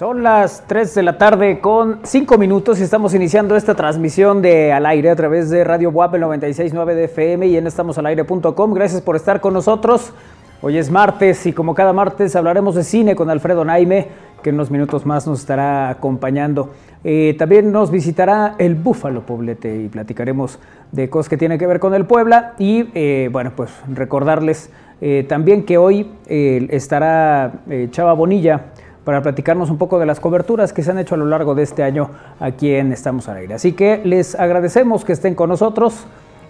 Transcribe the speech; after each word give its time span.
Son 0.00 0.22
las 0.22 0.64
3 0.66 0.94
de 0.94 1.02
la 1.02 1.18
tarde 1.18 1.60
con 1.60 1.98
5 2.04 2.38
minutos 2.38 2.80
y 2.80 2.84
estamos 2.84 3.12
iniciando 3.12 3.54
esta 3.54 3.74
transmisión 3.74 4.40
de 4.40 4.72
al 4.72 4.86
aire 4.86 5.10
a 5.10 5.14
través 5.14 5.50
de 5.50 5.62
Radio 5.62 5.90
WAP 5.90 6.16
969 6.16 6.94
de 6.94 7.46
y 7.46 7.58
en 7.58 7.66
estamosalaire.com. 7.66 8.72
Gracias 8.72 9.02
por 9.02 9.16
estar 9.16 9.42
con 9.42 9.52
nosotros. 9.52 10.14
Hoy 10.62 10.78
es 10.78 10.90
martes 10.90 11.44
y 11.44 11.52
como 11.52 11.74
cada 11.74 11.92
martes 11.92 12.34
hablaremos 12.34 12.76
de 12.76 12.84
cine 12.84 13.14
con 13.14 13.28
Alfredo 13.28 13.62
Naime, 13.62 14.08
que 14.42 14.48
en 14.48 14.54
unos 14.54 14.70
minutos 14.70 15.04
más 15.04 15.26
nos 15.26 15.40
estará 15.40 15.90
acompañando. 15.90 16.70
Eh, 17.04 17.36
también 17.38 17.70
nos 17.70 17.90
visitará 17.90 18.54
el 18.56 18.76
Búfalo 18.76 19.26
Poblete 19.26 19.82
y 19.82 19.88
platicaremos 19.88 20.58
de 20.92 21.10
cosas 21.10 21.28
que 21.28 21.36
tienen 21.36 21.58
que 21.58 21.66
ver 21.66 21.78
con 21.78 21.92
el 21.92 22.06
Puebla. 22.06 22.54
Y 22.58 22.88
eh, 22.94 23.28
bueno, 23.30 23.52
pues 23.54 23.70
recordarles 23.92 24.70
eh, 25.02 25.26
también 25.28 25.66
que 25.66 25.76
hoy 25.76 26.10
estará 26.26 27.52
Chava 27.90 28.14
Bonilla 28.14 28.64
para 29.10 29.22
platicarnos 29.22 29.70
un 29.70 29.76
poco 29.76 29.98
de 29.98 30.06
las 30.06 30.20
coberturas 30.20 30.72
que 30.72 30.84
se 30.84 30.92
han 30.92 30.98
hecho 31.00 31.16
a 31.16 31.18
lo 31.18 31.26
largo 31.26 31.56
de 31.56 31.64
este 31.64 31.82
año 31.82 32.10
aquí 32.38 32.72
en 32.72 32.92
Estamos 32.92 33.28
al 33.28 33.38
Aire. 33.38 33.54
Así 33.54 33.72
que 33.72 34.00
les 34.04 34.36
agradecemos 34.36 35.04
que 35.04 35.12
estén 35.12 35.34
con 35.34 35.48
nosotros 35.48 36.04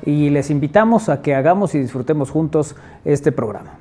y 0.05 0.29
les 0.29 0.51
invitamos 0.51 1.09
a 1.09 1.23
que 1.23 1.35
hagamos 1.35 1.75
y 1.75 1.79
disfrutemos 1.79 2.31
juntos 2.31 2.77
este 3.07 3.33
programa. 3.33 3.80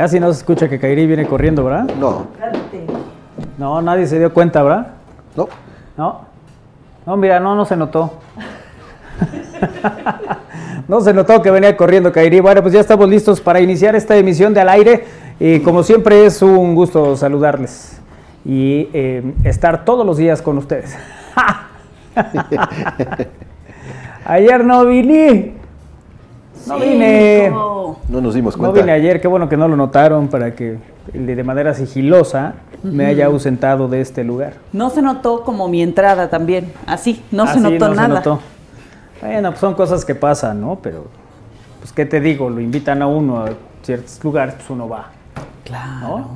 Casi 0.00 0.18
no 0.18 0.32
se 0.32 0.38
escucha 0.38 0.66
que 0.66 0.78
Kairi 0.78 1.06
viene 1.06 1.26
corriendo, 1.26 1.62
¿verdad? 1.62 1.84
No. 2.00 2.28
No, 3.58 3.82
nadie 3.82 4.06
se 4.06 4.18
dio 4.18 4.32
cuenta, 4.32 4.62
¿verdad? 4.62 4.86
No. 5.36 5.46
No. 5.94 6.20
No, 7.04 7.18
mira, 7.18 7.38
no, 7.38 7.54
no 7.54 7.66
se 7.66 7.76
notó. 7.76 8.14
no 10.88 11.02
se 11.02 11.12
notó 11.12 11.42
que 11.42 11.50
venía 11.50 11.76
corriendo 11.76 12.10
Kairi. 12.12 12.40
Bueno, 12.40 12.62
pues 12.62 12.72
ya 12.72 12.80
estamos 12.80 13.10
listos 13.10 13.42
para 13.42 13.60
iniciar 13.60 13.94
esta 13.94 14.16
emisión 14.16 14.54
de 14.54 14.62
Al 14.62 14.70
Aire. 14.70 15.04
Y 15.38 15.60
como 15.60 15.82
siempre 15.82 16.24
es 16.24 16.40
un 16.40 16.74
gusto 16.74 17.14
saludarles 17.14 18.00
y 18.46 18.88
eh, 18.94 19.34
estar 19.44 19.84
todos 19.84 20.06
los 20.06 20.16
días 20.16 20.40
con 20.40 20.56
ustedes. 20.56 20.96
Ayer 24.24 24.64
no 24.64 24.86
vine. 24.86 25.59
No 26.66 26.78
vine. 26.78 27.50
No 27.50 28.20
nos 28.20 28.34
dimos 28.34 28.56
cuenta. 28.56 28.76
No 28.76 28.82
vine 28.82 28.92
ayer, 28.92 29.20
qué 29.20 29.28
bueno 29.28 29.48
que 29.48 29.56
no 29.56 29.68
lo 29.68 29.76
notaron 29.76 30.28
para 30.28 30.54
que 30.54 30.78
de 31.12 31.44
manera 31.44 31.74
sigilosa 31.74 32.54
me 32.82 33.06
haya 33.06 33.26
ausentado 33.26 33.88
de 33.88 34.00
este 34.00 34.24
lugar. 34.24 34.54
No 34.72 34.90
se 34.90 35.02
notó 35.02 35.42
como 35.44 35.68
mi 35.68 35.82
entrada 35.82 36.30
también, 36.30 36.72
así, 36.86 37.22
no 37.30 37.46
se 37.46 37.60
notó 37.60 37.88
no 37.88 37.94
nada. 37.94 38.08
Se 38.08 38.14
notó. 38.14 38.40
Bueno, 39.20 39.50
pues 39.50 39.60
son 39.60 39.74
cosas 39.74 40.04
que 40.04 40.14
pasan, 40.14 40.60
¿no? 40.60 40.78
Pero, 40.82 41.04
pues, 41.80 41.92
¿qué 41.92 42.06
te 42.06 42.20
digo? 42.20 42.48
Lo 42.48 42.60
invitan 42.60 43.02
a 43.02 43.06
uno 43.06 43.44
a 43.44 43.50
ciertos 43.82 44.22
lugares, 44.24 44.54
pues 44.54 44.70
uno 44.70 44.88
va. 44.88 45.10
Claro. 45.64 46.26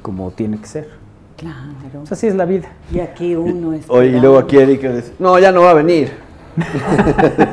Como 0.00 0.30
tiene 0.30 0.58
que 0.58 0.66
ser. 0.66 0.90
Claro. 1.36 1.58
Pues 1.92 2.12
así 2.12 2.26
es 2.26 2.34
la 2.34 2.44
vida. 2.46 2.68
Y 2.92 3.00
aquí 3.00 3.34
uno 3.34 3.74
es. 3.74 3.84
Oye, 3.88 4.16
y 4.16 4.20
luego 4.20 4.38
aquí 4.38 4.56
Erika 4.56 4.92
dice, 4.92 5.12
no, 5.18 5.38
ya 5.38 5.52
no 5.52 5.62
va 5.62 5.70
a 5.70 5.74
venir. 5.74 6.12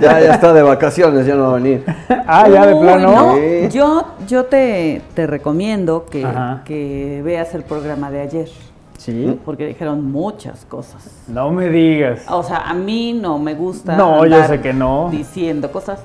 Ya, 0.01 0.19
ya 0.19 0.33
está 0.33 0.53
de 0.53 0.61
vacaciones, 0.61 1.25
ya 1.25 1.35
no 1.35 1.43
va 1.43 1.51
a 1.51 1.55
venir. 1.55 1.83
ah, 2.27 2.47
ya 2.49 2.65
de 2.65 2.75
plano. 2.75 3.37
Yo, 3.69 4.05
yo 4.27 4.45
te, 4.45 5.01
recomiendo 5.15 6.05
que, 6.05 6.25
que, 6.65 7.21
veas 7.23 7.53
el 7.55 7.63
programa 7.63 8.11
de 8.11 8.21
ayer. 8.21 8.49
Sí. 8.97 9.39
Porque 9.43 9.65
dijeron 9.65 10.11
muchas 10.11 10.63
cosas. 10.65 11.23
No 11.27 11.49
me 11.51 11.69
digas. 11.69 12.23
O 12.29 12.43
sea, 12.43 12.57
a 12.57 12.73
mí 12.75 13.13
no 13.13 13.39
me 13.39 13.55
gusta. 13.55 13.97
No, 13.97 14.25
yo 14.27 14.43
sé 14.45 14.61
que 14.61 14.73
no. 14.73 15.09
Diciendo 15.09 15.71
cosas. 15.71 16.03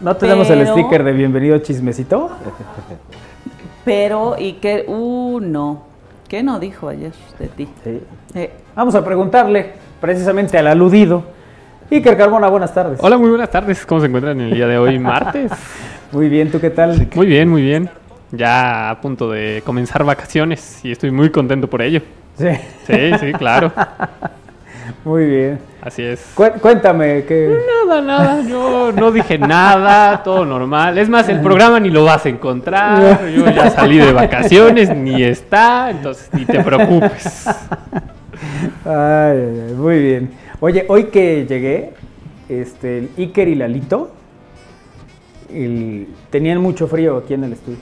¿No 0.00 0.16
tenemos 0.16 0.48
el 0.48 0.66
sticker 0.66 1.04
de 1.04 1.12
bienvenido 1.12 1.58
chismecito? 1.58 2.30
Pero, 3.84 4.36
y 4.38 4.54
que, 4.54 4.86
uh, 4.88 5.40
no. 5.40 5.82
¿Qué 6.26 6.42
no 6.42 6.58
dijo 6.58 6.88
ayer 6.88 7.12
de 7.38 7.48
ti? 7.48 7.68
Sí. 7.84 8.48
Vamos 8.74 8.94
a 8.94 9.04
preguntarle 9.04 9.72
precisamente 10.00 10.56
al 10.56 10.68
aludido 10.68 11.37
Iker 11.90 12.18
Carmona, 12.18 12.48
buenas 12.48 12.74
tardes. 12.74 12.98
Hola, 13.02 13.16
muy 13.16 13.30
buenas 13.30 13.50
tardes. 13.50 13.86
¿Cómo 13.86 14.00
se 14.02 14.08
encuentran 14.08 14.38
el 14.40 14.52
día 14.52 14.66
de 14.66 14.76
hoy, 14.76 14.98
martes? 14.98 15.50
muy 16.12 16.28
bien, 16.28 16.50
¿tú 16.50 16.60
qué 16.60 16.68
tal? 16.68 17.08
Muy 17.14 17.26
bien, 17.26 17.48
muy 17.48 17.62
bien. 17.62 17.88
Ya 18.30 18.90
a 18.90 19.00
punto 19.00 19.30
de 19.30 19.62
comenzar 19.64 20.04
vacaciones 20.04 20.84
y 20.84 20.92
estoy 20.92 21.10
muy 21.10 21.30
contento 21.30 21.66
por 21.66 21.80
ello. 21.80 22.02
Sí. 22.36 22.48
Sí, 22.86 23.10
sí, 23.18 23.32
claro. 23.32 23.72
Muy 25.04 25.26
bien. 25.26 25.58
Así 25.82 26.02
es. 26.02 26.34
cuéntame 26.34 27.24
que... 27.24 27.58
Nada, 27.86 28.00
nada. 28.00 28.42
Yo 28.42 28.90
no 28.92 29.12
dije 29.12 29.38
nada, 29.38 30.22
todo 30.22 30.44
normal. 30.44 30.96
Es 30.98 31.08
más, 31.08 31.28
el 31.28 31.40
programa 31.40 31.78
ni 31.78 31.90
lo 31.90 32.04
vas 32.04 32.24
a 32.26 32.28
encontrar. 32.28 33.28
Yo 33.30 33.48
ya 33.50 33.70
salí 33.70 33.98
de 33.98 34.12
vacaciones, 34.12 34.94
ni 34.94 35.22
está, 35.22 35.90
entonces 35.90 36.30
ni 36.32 36.44
te 36.44 36.62
preocupes. 36.62 37.46
Ay, 38.84 39.74
muy 39.76 40.02
bien. 40.02 40.30
Oye, 40.60 40.86
hoy 40.88 41.04
que 41.04 41.46
llegué, 41.46 41.92
este, 42.48 42.98
el 42.98 43.10
Iker 43.16 43.46
y 43.46 43.54
Lalito 43.54 44.10
tenían 46.30 46.60
mucho 46.60 46.88
frío 46.88 47.16
aquí 47.16 47.34
en 47.34 47.44
el 47.44 47.52
estudio. 47.52 47.78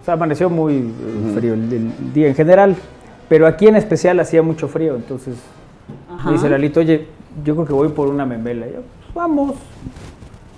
O 0.00 0.04
sea, 0.04 0.14
amaneció 0.14 0.50
muy 0.50 0.92
frío 1.32 1.54
el, 1.54 2.12
día 2.12 2.26
en 2.26 2.34
general, 2.34 2.74
pero 3.28 3.46
aquí 3.46 3.68
en 3.68 3.76
especial 3.76 4.18
hacía 4.18 4.42
mucho 4.42 4.66
frío. 4.66 4.96
Entonces 4.96 5.36
dice 6.28 6.50
Lalito, 6.50 6.80
oye, 6.80 7.06
yo 7.44 7.54
creo 7.54 7.66
que 7.66 7.72
voy 7.72 7.88
por 7.90 8.08
una 8.08 8.26
memela. 8.26 8.66
yo, 8.66 8.72
pues 8.72 9.14
vamos. 9.14 9.54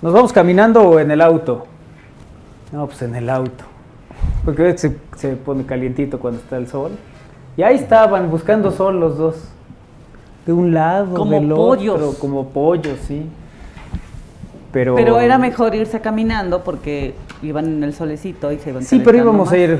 ¿Nos 0.01 0.13
vamos 0.13 0.33
caminando 0.33 0.81
o 0.81 0.99
en 0.99 1.11
el 1.11 1.21
auto? 1.21 1.67
No, 2.71 2.87
pues 2.87 3.03
en 3.03 3.15
el 3.15 3.29
auto. 3.29 3.65
Porque 4.43 4.75
se, 4.79 4.97
se 5.15 5.35
pone 5.35 5.63
calientito 5.63 6.19
cuando 6.19 6.39
está 6.39 6.57
el 6.57 6.67
sol. 6.67 6.93
Y 7.55 7.61
ahí 7.61 7.75
estaban 7.75 8.31
buscando 8.31 8.71
sol 8.71 8.99
los 8.99 9.15
dos 9.19 9.51
de 10.45 10.53
un 10.53 10.73
lado, 10.73 11.15
como 11.15 11.39
del 11.39 11.49
pollos. 11.49 11.95
otro, 11.95 12.19
como 12.19 12.49
pollos, 12.49 12.99
sí. 13.07 13.25
Pero, 14.71 14.95
pero 14.95 15.19
era 15.19 15.37
mejor 15.37 15.73
irse 15.73 16.01
caminando 16.01 16.63
porque 16.63 17.15
iban 17.41 17.65
en 17.65 17.83
el 17.83 17.93
solecito 17.93 18.51
y 18.51 18.57
se 18.57 18.71
iban 18.71 18.83
Sí, 18.83 19.01
pero 19.03 19.17
íbamos 19.17 19.51
a 19.51 19.57
ir 19.57 19.79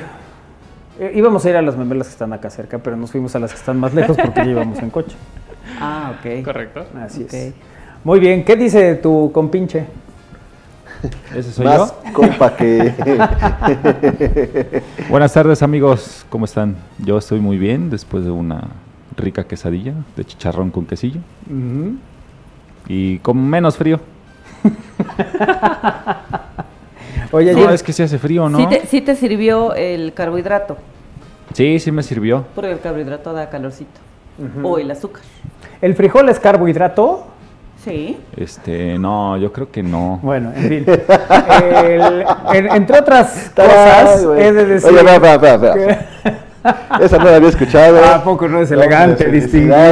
eh, 0.99 1.11
íbamos 1.13 1.45
a 1.45 1.49
ir 1.49 1.57
a 1.57 1.61
las 1.61 1.75
memelas 1.75 2.07
que 2.07 2.13
están 2.13 2.31
acá 2.31 2.49
cerca, 2.49 2.77
pero 2.77 2.95
nos 2.95 3.11
fuimos 3.11 3.35
a 3.35 3.39
las 3.39 3.51
que 3.51 3.57
están 3.57 3.77
más 3.77 3.93
lejos 3.93 4.15
porque 4.15 4.39
ya 4.45 4.51
íbamos 4.51 4.79
en 4.79 4.89
coche. 4.89 5.15
Ah, 5.81 6.13
ok. 6.19 6.45
Correcto. 6.45 6.85
Así 7.03 7.25
es. 7.27 7.53
Muy 8.03 8.19
bien, 8.19 8.45
¿qué 8.45 8.55
dice 8.55 8.95
tu 8.95 9.31
compinche? 9.33 9.87
¿Ese 11.35 11.51
soy 11.51 11.65
más 11.65 11.91
compa 12.13 12.55
que... 12.55 12.93
Buenas 15.09 15.33
tardes 15.33 15.63
amigos, 15.63 16.23
¿cómo 16.29 16.45
están? 16.45 16.75
Yo 16.99 17.17
estoy 17.17 17.39
muy 17.39 17.57
bien 17.57 17.89
después 17.89 18.23
de 18.23 18.29
una 18.29 18.61
rica 19.17 19.45
quesadilla 19.45 19.93
de 20.15 20.25
chicharrón 20.25 20.71
con 20.71 20.85
quesillo. 20.85 21.19
Y 22.87 23.19
con 23.19 23.37
menos 23.47 23.77
frío. 23.77 23.99
Oye, 27.31 27.53
no, 27.53 27.69
es 27.69 27.83
que 27.83 27.93
se 27.93 28.03
hace 28.03 28.17
frío, 28.17 28.49
¿no? 28.49 28.69
¿Sí 28.87 29.01
te, 29.01 29.15
sirvió 29.15 29.73
el 29.73 30.13
carbohidrato? 30.13 30.77
Sí, 31.53 31.79
sí 31.79 31.91
me 31.91 32.03
sirvió. 32.03 32.45
Porque 32.55 32.71
el 32.71 32.79
carbohidrato 32.79 33.33
da 33.33 33.49
calorcito. 33.49 33.99
O 34.63 34.77
el 34.77 34.91
azúcar. 34.91 35.23
¿El 35.81 35.95
frijol 35.95 36.29
es 36.29 36.39
carbohidrato? 36.39 37.27
Sí. 37.83 38.17
Este, 38.35 38.97
no, 38.97 39.37
yo 39.37 39.53
creo 39.53 39.69
que 39.69 39.83
no. 39.83 40.19
Bueno, 40.23 40.51
en 40.55 40.63
fin. 40.63 40.85
entre 42.73 42.99
otras 42.99 43.51
cosas, 43.55 44.23
es 44.37 44.55
de 44.55 44.65
decir. 44.65 44.89
Oye, 44.89 45.03
esa 47.01 47.17
no 47.17 47.25
la 47.25 47.35
había 47.35 47.49
escuchado. 47.49 48.03
¿A 48.03 48.23
poco 48.23 48.47
no 48.47 48.61
es 48.61 48.71
elegante, 48.71 49.25
distinguida? 49.29 49.91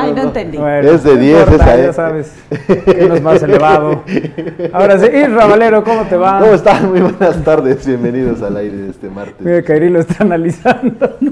Ay, 0.00 0.12
no 0.12 0.22
entendí. 0.22 0.58
es 0.58 1.02
de 1.02 1.16
10 1.16 1.48
esa, 1.48 1.76
Ya 1.76 1.92
sabes, 1.92 2.32
que 2.84 3.06
no 3.08 3.14
es 3.14 3.22
más 3.22 3.42
elevado. 3.42 4.02
Ahora 4.72 4.98
sí, 4.98 5.06
Isra 5.06 5.46
Valero, 5.46 5.84
¿cómo 5.84 6.02
te 6.04 6.16
va? 6.16 6.40
¿Cómo 6.40 6.54
están? 6.54 6.90
Muy 6.90 7.00
buenas 7.00 7.42
tardes, 7.44 7.86
bienvenidos 7.86 8.42
al 8.42 8.56
aire 8.56 8.76
de 8.76 8.90
este 8.90 9.08
martes. 9.08 9.40
Mira, 9.40 9.62
Kairi 9.62 9.90
lo 9.90 10.00
está 10.00 10.24
analizando. 10.24 11.16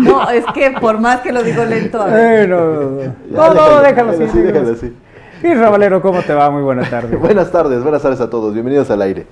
No, 0.00 0.30
es 0.30 0.44
que 0.54 0.70
por 0.80 1.00
más 1.00 1.20
que 1.20 1.32
lo 1.32 1.42
digo 1.42 1.64
lento. 1.64 2.04
Eh, 2.08 2.46
no, 2.48 3.00
no, 3.30 3.54
no, 3.54 3.80
déjalo 3.82 4.12
así. 4.12 4.24
Déjalo 4.38 4.72
así. 4.72 4.94
Y 5.42 5.54
Ravalero, 5.54 6.00
¿cómo 6.00 6.22
te 6.22 6.32
va? 6.34 6.50
Muy 6.50 6.62
buena 6.62 6.88
tarde. 6.88 7.16
buenas 7.16 7.50
tardes, 7.50 7.82
buenas 7.82 8.00
tardes 8.00 8.20
a 8.20 8.30
todos. 8.30 8.54
Bienvenidos 8.54 8.90
al 8.90 9.02
aire. 9.02 9.26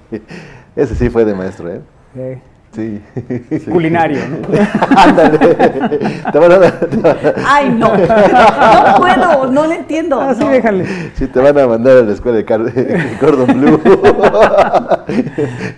Ese 0.76 0.94
sí 0.96 1.08
fue 1.08 1.24
de 1.24 1.34
maestro, 1.34 1.70
¿eh? 1.70 1.80
Sí. 2.14 2.49
Sí. 2.74 3.02
Culinario, 3.70 4.20
¿no? 4.28 4.46
Ándale. 4.96 5.38
Te 6.32 6.38
van 6.38 6.52
a 6.52 6.72
Ay, 7.46 7.70
no. 7.70 7.96
No 7.96 8.96
puedo, 8.96 9.50
no 9.50 9.66
le 9.66 9.74
entiendo. 9.76 10.20
Así 10.20 10.44
no. 10.44 10.50
déjale. 10.50 10.86
Sí, 11.14 11.26
te 11.26 11.40
van 11.40 11.58
a 11.58 11.66
mandar 11.66 11.98
a 11.98 12.02
la 12.02 12.12
escuela 12.12 12.38
de, 12.38 12.44
Car 12.44 12.62
de 12.72 13.16
Cordon 13.18 13.60
Blue. 13.60 13.80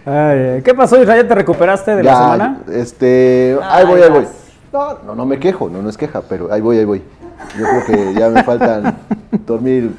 Ay, 0.04 0.60
¿Qué 0.62 0.74
pasó, 0.76 1.00
Israel? 1.00 1.22
¿Ya 1.22 1.28
te 1.28 1.34
recuperaste 1.34 1.96
de 1.96 2.04
ya, 2.04 2.12
la 2.12 2.18
semana? 2.18 2.58
Este, 2.70 3.56
ahí 3.62 3.86
voy, 3.86 4.02
ahí 4.02 4.10
voy. 4.10 4.26
No, 4.70 4.98
no, 5.06 5.14
no 5.14 5.26
me 5.26 5.38
quejo, 5.38 5.70
no, 5.70 5.80
no 5.80 5.88
es 5.88 5.96
queja, 5.96 6.20
pero 6.28 6.52
ahí 6.52 6.60
voy, 6.60 6.78
ahí 6.78 6.84
voy. 6.84 7.02
Yo 7.58 7.64
creo 7.64 7.84
que 7.86 8.14
ya 8.20 8.28
me 8.28 8.42
faltan 8.42 8.96
dormir 9.46 9.92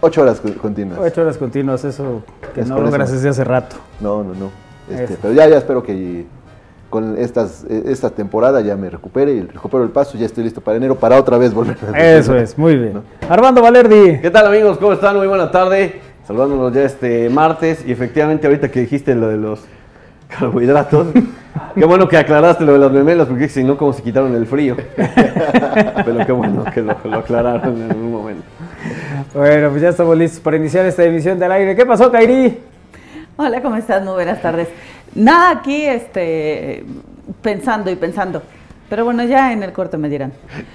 ocho 0.00 0.22
horas 0.22 0.40
continuas. 0.40 0.98
Ocho 1.00 1.20
horas 1.20 1.36
continuas, 1.36 1.84
eso 1.84 2.22
que 2.54 2.64
no 2.64 2.80
logras 2.80 3.12
desde 3.12 3.28
hace 3.28 3.44
rato. 3.44 3.76
No, 4.00 4.24
no, 4.24 4.32
no. 4.34 4.67
Este, 4.90 5.16
pero 5.20 5.34
ya, 5.34 5.48
ya 5.48 5.58
espero 5.58 5.82
que 5.82 6.26
con 6.90 7.18
estas, 7.18 7.64
esta 7.64 8.10
temporada 8.10 8.60
ya 8.60 8.76
me 8.76 8.88
recupere 8.88 9.32
y 9.32 9.42
recupero 9.42 9.84
el 9.84 9.90
paso, 9.90 10.16
ya 10.16 10.26
estoy 10.26 10.44
listo 10.44 10.60
para 10.60 10.76
enero 10.76 10.94
para 10.94 11.18
otra 11.18 11.36
vez 11.36 11.52
volver 11.52 11.76
a 11.92 11.98
Eso 11.98 12.34
es, 12.34 12.56
muy 12.56 12.76
bien. 12.76 12.94
¿No? 12.94 13.02
Armando 13.28 13.60
Valerdi. 13.60 14.20
¿Qué 14.20 14.30
tal 14.30 14.46
amigos? 14.46 14.78
¿Cómo 14.78 14.92
están? 14.92 15.16
Muy 15.16 15.26
buena 15.26 15.50
tarde. 15.50 16.00
Saludándonos 16.26 16.72
ya 16.72 16.82
este 16.82 17.28
martes 17.30 17.84
y 17.86 17.92
efectivamente 17.92 18.46
ahorita 18.46 18.70
que 18.70 18.80
dijiste 18.80 19.14
lo 19.14 19.28
de 19.28 19.36
los 19.36 19.60
carbohidratos, 20.28 21.08
qué 21.74 21.84
bueno 21.84 22.08
que 22.08 22.16
aclaraste 22.16 22.64
lo 22.64 22.74
de 22.74 22.78
las 22.78 22.92
memelas 22.92 23.28
porque 23.28 23.48
si 23.48 23.64
no, 23.64 23.76
como 23.76 23.92
se 23.92 24.02
quitaron 24.02 24.34
el 24.34 24.46
frío. 24.46 24.76
Pero 24.96 26.26
qué 26.26 26.32
bueno 26.32 26.64
que 26.72 26.82
lo, 26.82 26.96
lo 27.04 27.18
aclararon 27.18 27.82
en 27.82 27.96
un 27.96 28.12
momento. 28.12 28.44
Bueno, 29.34 29.70
pues 29.70 29.82
ya 29.82 29.90
estamos 29.90 30.16
listos 30.16 30.40
para 30.40 30.56
iniciar 30.56 30.86
esta 30.86 31.04
emisión 31.04 31.38
del 31.38 31.52
aire. 31.52 31.76
¿Qué 31.76 31.84
pasó, 31.84 32.10
Kairi? 32.10 32.58
Hola, 33.40 33.62
¿cómo 33.62 33.76
estás? 33.76 34.02
Muy 34.02 34.14
buenas 34.14 34.42
tardes. 34.42 34.66
Nada 35.14 35.52
aquí, 35.52 35.84
este, 35.84 36.84
pensando 37.40 37.88
y 37.88 37.94
pensando. 37.94 38.42
Pero 38.90 39.04
bueno, 39.04 39.22
ya 39.22 39.52
en 39.52 39.62
el 39.62 39.72
corte 39.72 39.96
me 39.96 40.08
dirán. 40.08 40.32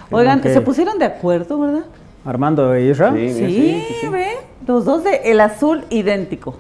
Oigan, 0.10 0.40
okay. 0.40 0.54
se 0.54 0.62
pusieron 0.62 0.98
de 0.98 1.04
acuerdo, 1.04 1.60
¿verdad? 1.60 1.84
Armando 2.24 2.74
e 2.74 2.86
Isra. 2.86 3.12
Sí, 3.12 3.34
sí, 3.34 3.46
sí, 3.46 3.96
sí. 4.00 4.08
ve. 4.08 4.38
Los 4.66 4.86
dos 4.86 5.04
de 5.04 5.24
el 5.26 5.42
azul 5.42 5.84
idéntico. 5.90 6.56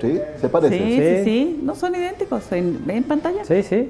Sí, 0.00 0.18
se 0.40 0.48
parecen. 0.48 0.78
Sí, 0.80 0.96
sí, 0.96 1.24
sí. 1.24 1.60
No 1.62 1.76
son 1.76 1.94
idénticos. 1.94 2.50
¿En, 2.50 2.82
en 2.88 3.04
pantalla? 3.04 3.44
Sí, 3.44 3.62
sí. 3.62 3.88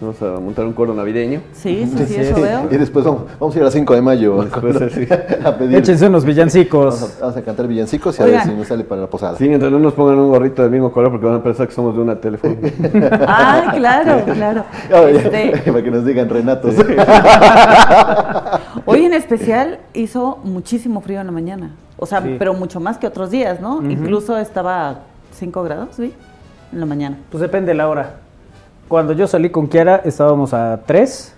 Vamos 0.00 0.22
a 0.22 0.38
montar 0.38 0.64
un 0.64 0.72
coro 0.74 0.94
navideño. 0.94 1.40
Sí, 1.52 1.84
sí, 1.96 2.04
sí, 2.06 2.14
eso 2.14 2.40
veo. 2.40 2.68
Y 2.70 2.76
después 2.76 3.04
vamos, 3.04 3.22
vamos 3.40 3.56
a 3.56 3.58
ir 3.58 3.64
a 3.64 3.70
5 3.70 3.94
de 3.94 4.00
mayo 4.00 4.40
a 5.44 5.56
pedir. 5.58 5.76
Échense 5.76 6.06
unos 6.06 6.24
villancicos. 6.24 6.94
Vamos 7.00 7.16
a, 7.16 7.20
vamos 7.20 7.36
a 7.36 7.42
cantar 7.42 7.66
villancicos 7.66 8.16
y 8.18 8.22
a 8.22 8.24
Oigan. 8.26 8.40
ver 8.40 8.48
si 8.48 8.58
nos 8.58 8.68
sale 8.68 8.84
para 8.84 9.00
la 9.00 9.06
posada. 9.08 9.36
Sí, 9.36 9.48
mientras 9.48 9.72
no 9.72 9.80
nos 9.80 9.94
pongan 9.94 10.20
un 10.20 10.28
gorrito 10.30 10.62
del 10.62 10.70
mismo 10.70 10.92
color 10.92 11.10
porque 11.10 11.26
van 11.26 11.34
a 11.34 11.42
pensar 11.42 11.66
que 11.66 11.74
somos 11.74 11.96
de 11.96 12.00
una 12.00 12.14
teléfono. 12.20 12.54
ah, 13.26 13.72
claro, 13.74 14.24
claro. 14.32 14.64
Este... 15.08 15.62
para 15.72 15.82
que 15.82 15.90
nos 15.90 16.04
digan 16.04 16.28
Renatos. 16.28 16.76
Hoy 18.86 19.04
en 19.04 19.14
especial 19.14 19.80
hizo 19.94 20.38
muchísimo 20.44 21.00
frío 21.00 21.18
en 21.20 21.26
la 21.26 21.32
mañana. 21.32 21.70
O 21.96 22.06
sea, 22.06 22.22
sí. 22.22 22.36
pero 22.38 22.54
mucho 22.54 22.78
más 22.78 22.98
que 22.98 23.08
otros 23.08 23.32
días, 23.32 23.60
¿no? 23.60 23.78
Uh 23.78 23.82
-huh. 23.82 23.90
Incluso 23.90 24.38
estaba 24.38 25.00
5 25.32 25.62
grados, 25.64 25.88
¿sí? 25.96 26.14
En 26.72 26.78
la 26.78 26.86
mañana. 26.86 27.16
Pues 27.30 27.40
depende 27.40 27.72
de 27.72 27.74
la 27.74 27.88
hora. 27.88 28.27
Cuando 28.88 29.12
yo 29.12 29.26
salí 29.26 29.50
con 29.50 29.68
Kiara 29.68 29.96
estábamos 30.04 30.54
a 30.54 30.80
3, 30.86 31.34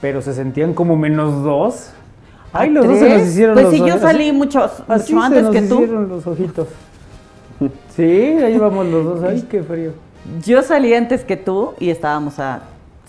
pero 0.00 0.20
se 0.20 0.34
sentían 0.34 0.74
como 0.74 0.94
menos 0.94 1.42
2. 1.42 1.92
Ay, 2.52 2.70
los 2.70 2.86
dos 2.86 2.98
se 2.98 3.08
nos 3.08 3.22
hicieron 3.22 3.54
pues 3.54 3.66
los 3.66 3.74
si 3.74 3.80
yo 3.80 3.98
salí 3.98 4.32
mucho, 4.32 4.68
así 4.88 5.14
mucho 5.14 5.24
antes 5.24 5.38
se 5.38 5.42
nos 5.44 5.52
que 5.54 5.62
tú. 5.62 5.74
hicieron 5.82 6.08
los 6.08 6.26
ojitos. 6.26 6.68
Sí, 7.94 8.02
ahí 8.02 8.58
vamos 8.58 8.86
los 8.86 9.04
dos. 9.04 9.22
Ay, 9.22 9.46
qué 9.48 9.62
frío. 9.62 9.92
Yo 10.44 10.62
salí 10.62 10.92
antes 10.92 11.24
que 11.24 11.36
tú 11.36 11.74
y 11.78 11.90
estábamos 11.90 12.38
a 12.38 12.62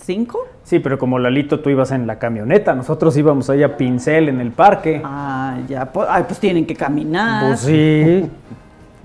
5. 0.04 0.40
Sí, 0.64 0.80
pero 0.80 0.98
como 0.98 1.20
Lalito 1.20 1.60
tú 1.60 1.70
ibas 1.70 1.92
en 1.92 2.08
la 2.08 2.20
camioneta, 2.20 2.74
nosotros 2.74 3.18
íbamos 3.18 3.50
ahí 3.50 3.64
a 3.64 3.76
pincel 3.78 4.30
en 4.30 4.40
el 4.40 4.52
parque. 4.52 5.02
Ah, 5.04 5.58
ya, 5.68 5.92
pues, 5.92 6.08
ay, 6.10 6.24
pues 6.28 6.40
tienen 6.40 6.66
que 6.66 6.76
caminar. 6.76 7.48
Pues 7.48 7.60
sí. 7.62 8.30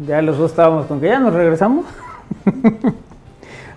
Ya 0.06 0.20
los 0.22 0.38
dos 0.38 0.50
estábamos 0.50 0.86
con 0.86 1.00
que 1.00 1.06
ya 1.06 1.18
nos 1.18 1.32
regresamos. 1.32 1.86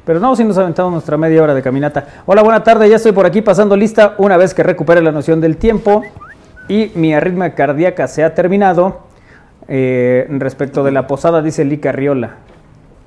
Pero 0.09 0.19
no, 0.19 0.35
si 0.35 0.43
nos 0.43 0.57
aventamos 0.57 0.91
nuestra 0.91 1.17
media 1.17 1.43
hora 1.43 1.53
de 1.53 1.61
caminata. 1.61 2.03
Hola, 2.25 2.41
buena 2.41 2.63
tarde, 2.63 2.89
ya 2.89 2.95
estoy 2.95 3.11
por 3.11 3.27
aquí 3.27 3.43
pasando 3.43 3.75
lista 3.75 4.15
una 4.17 4.37
vez 4.37 4.55
que 4.55 4.63
recupere 4.63 5.03
la 5.03 5.11
noción 5.11 5.39
del 5.39 5.57
tiempo 5.57 6.01
y 6.67 6.91
mi 6.95 7.13
arritmia 7.13 7.53
cardíaca 7.53 8.07
se 8.07 8.23
ha 8.23 8.33
terminado. 8.33 9.01
Eh, 9.67 10.25
respecto 10.31 10.83
de 10.83 10.89
la 10.89 11.05
posada, 11.05 11.43
dice 11.43 11.63
Lica 11.63 11.91
Riola. 11.91 12.37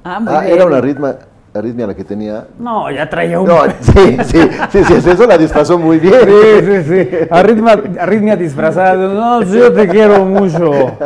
Ah, 0.04 0.20
muy 0.20 0.32
ah 0.32 0.42
bien. 0.42 0.54
era 0.54 0.64
una 0.64 0.76
arritmia, 0.76 1.16
arritmia 1.52 1.88
la 1.88 1.94
que 1.96 2.04
tenía. 2.04 2.46
No, 2.56 2.88
ya 2.88 3.10
traía 3.10 3.40
un. 3.40 3.48
No, 3.48 3.64
sí, 3.80 4.16
sí, 4.24 4.40
sí, 4.70 4.84
sí, 4.84 5.10
eso 5.10 5.26
la 5.26 5.36
disfrazó 5.36 5.80
muy 5.80 5.98
bien. 5.98 6.14
Sí, 6.24 6.66
sí, 6.66 6.82
sí. 6.84 7.16
Arritmia, 7.32 7.82
arritmia 7.98 8.36
disfrazada. 8.36 8.94
No, 8.94 9.42
yo 9.42 9.72
te 9.72 9.88
quiero 9.88 10.24
mucho. 10.24 10.70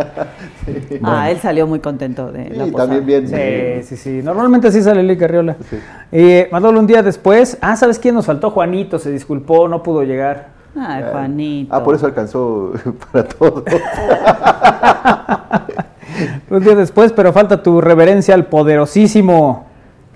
Sí. 0.67 0.99
Ah, 1.03 1.31
él 1.31 1.39
salió 1.39 1.67
muy 1.67 1.81
contento 1.81 2.33
de 2.33 2.51
la 2.51 2.65
sí, 2.65 2.71
posada. 2.73 2.95
también 2.95 3.27
bien. 3.27 3.83
Sí, 3.83 3.89
sí, 3.89 3.97
sí. 3.97 4.23
Normalmente 4.23 4.69
así 4.69 4.83
sale 4.83 5.03
Lica 5.03 5.27
Riola. 5.27 5.57
Sí. 5.71 5.79
Eh, 6.13 6.49
Manolo 6.51 6.81
un 6.81 6.87
día 6.87 7.03
después. 7.03 7.59
Ah, 7.61 7.77
¿sabes 7.77 7.99
quién 7.99 8.15
nos 8.15 8.27
faltó? 8.27 8.51
Juanito, 8.51 8.99
se 8.99 9.11
disculpó, 9.11 9.69
no 9.69 9.83
pudo 9.83 10.03
llegar. 10.03 10.49
Ay, 10.79 11.05
Juanito. 11.11 11.75
Ah, 11.75 11.83
por 11.83 11.95
eso 11.95 12.07
alcanzó 12.07 12.73
para 13.13 13.29
todo. 13.29 13.65
un 16.51 16.63
día 16.63 16.75
después, 16.75 17.13
pero 17.13 17.33
falta 17.33 17.63
tu 17.63 17.81
reverencia 17.81 18.35
al 18.35 18.47
poderosísimo. 18.47 19.67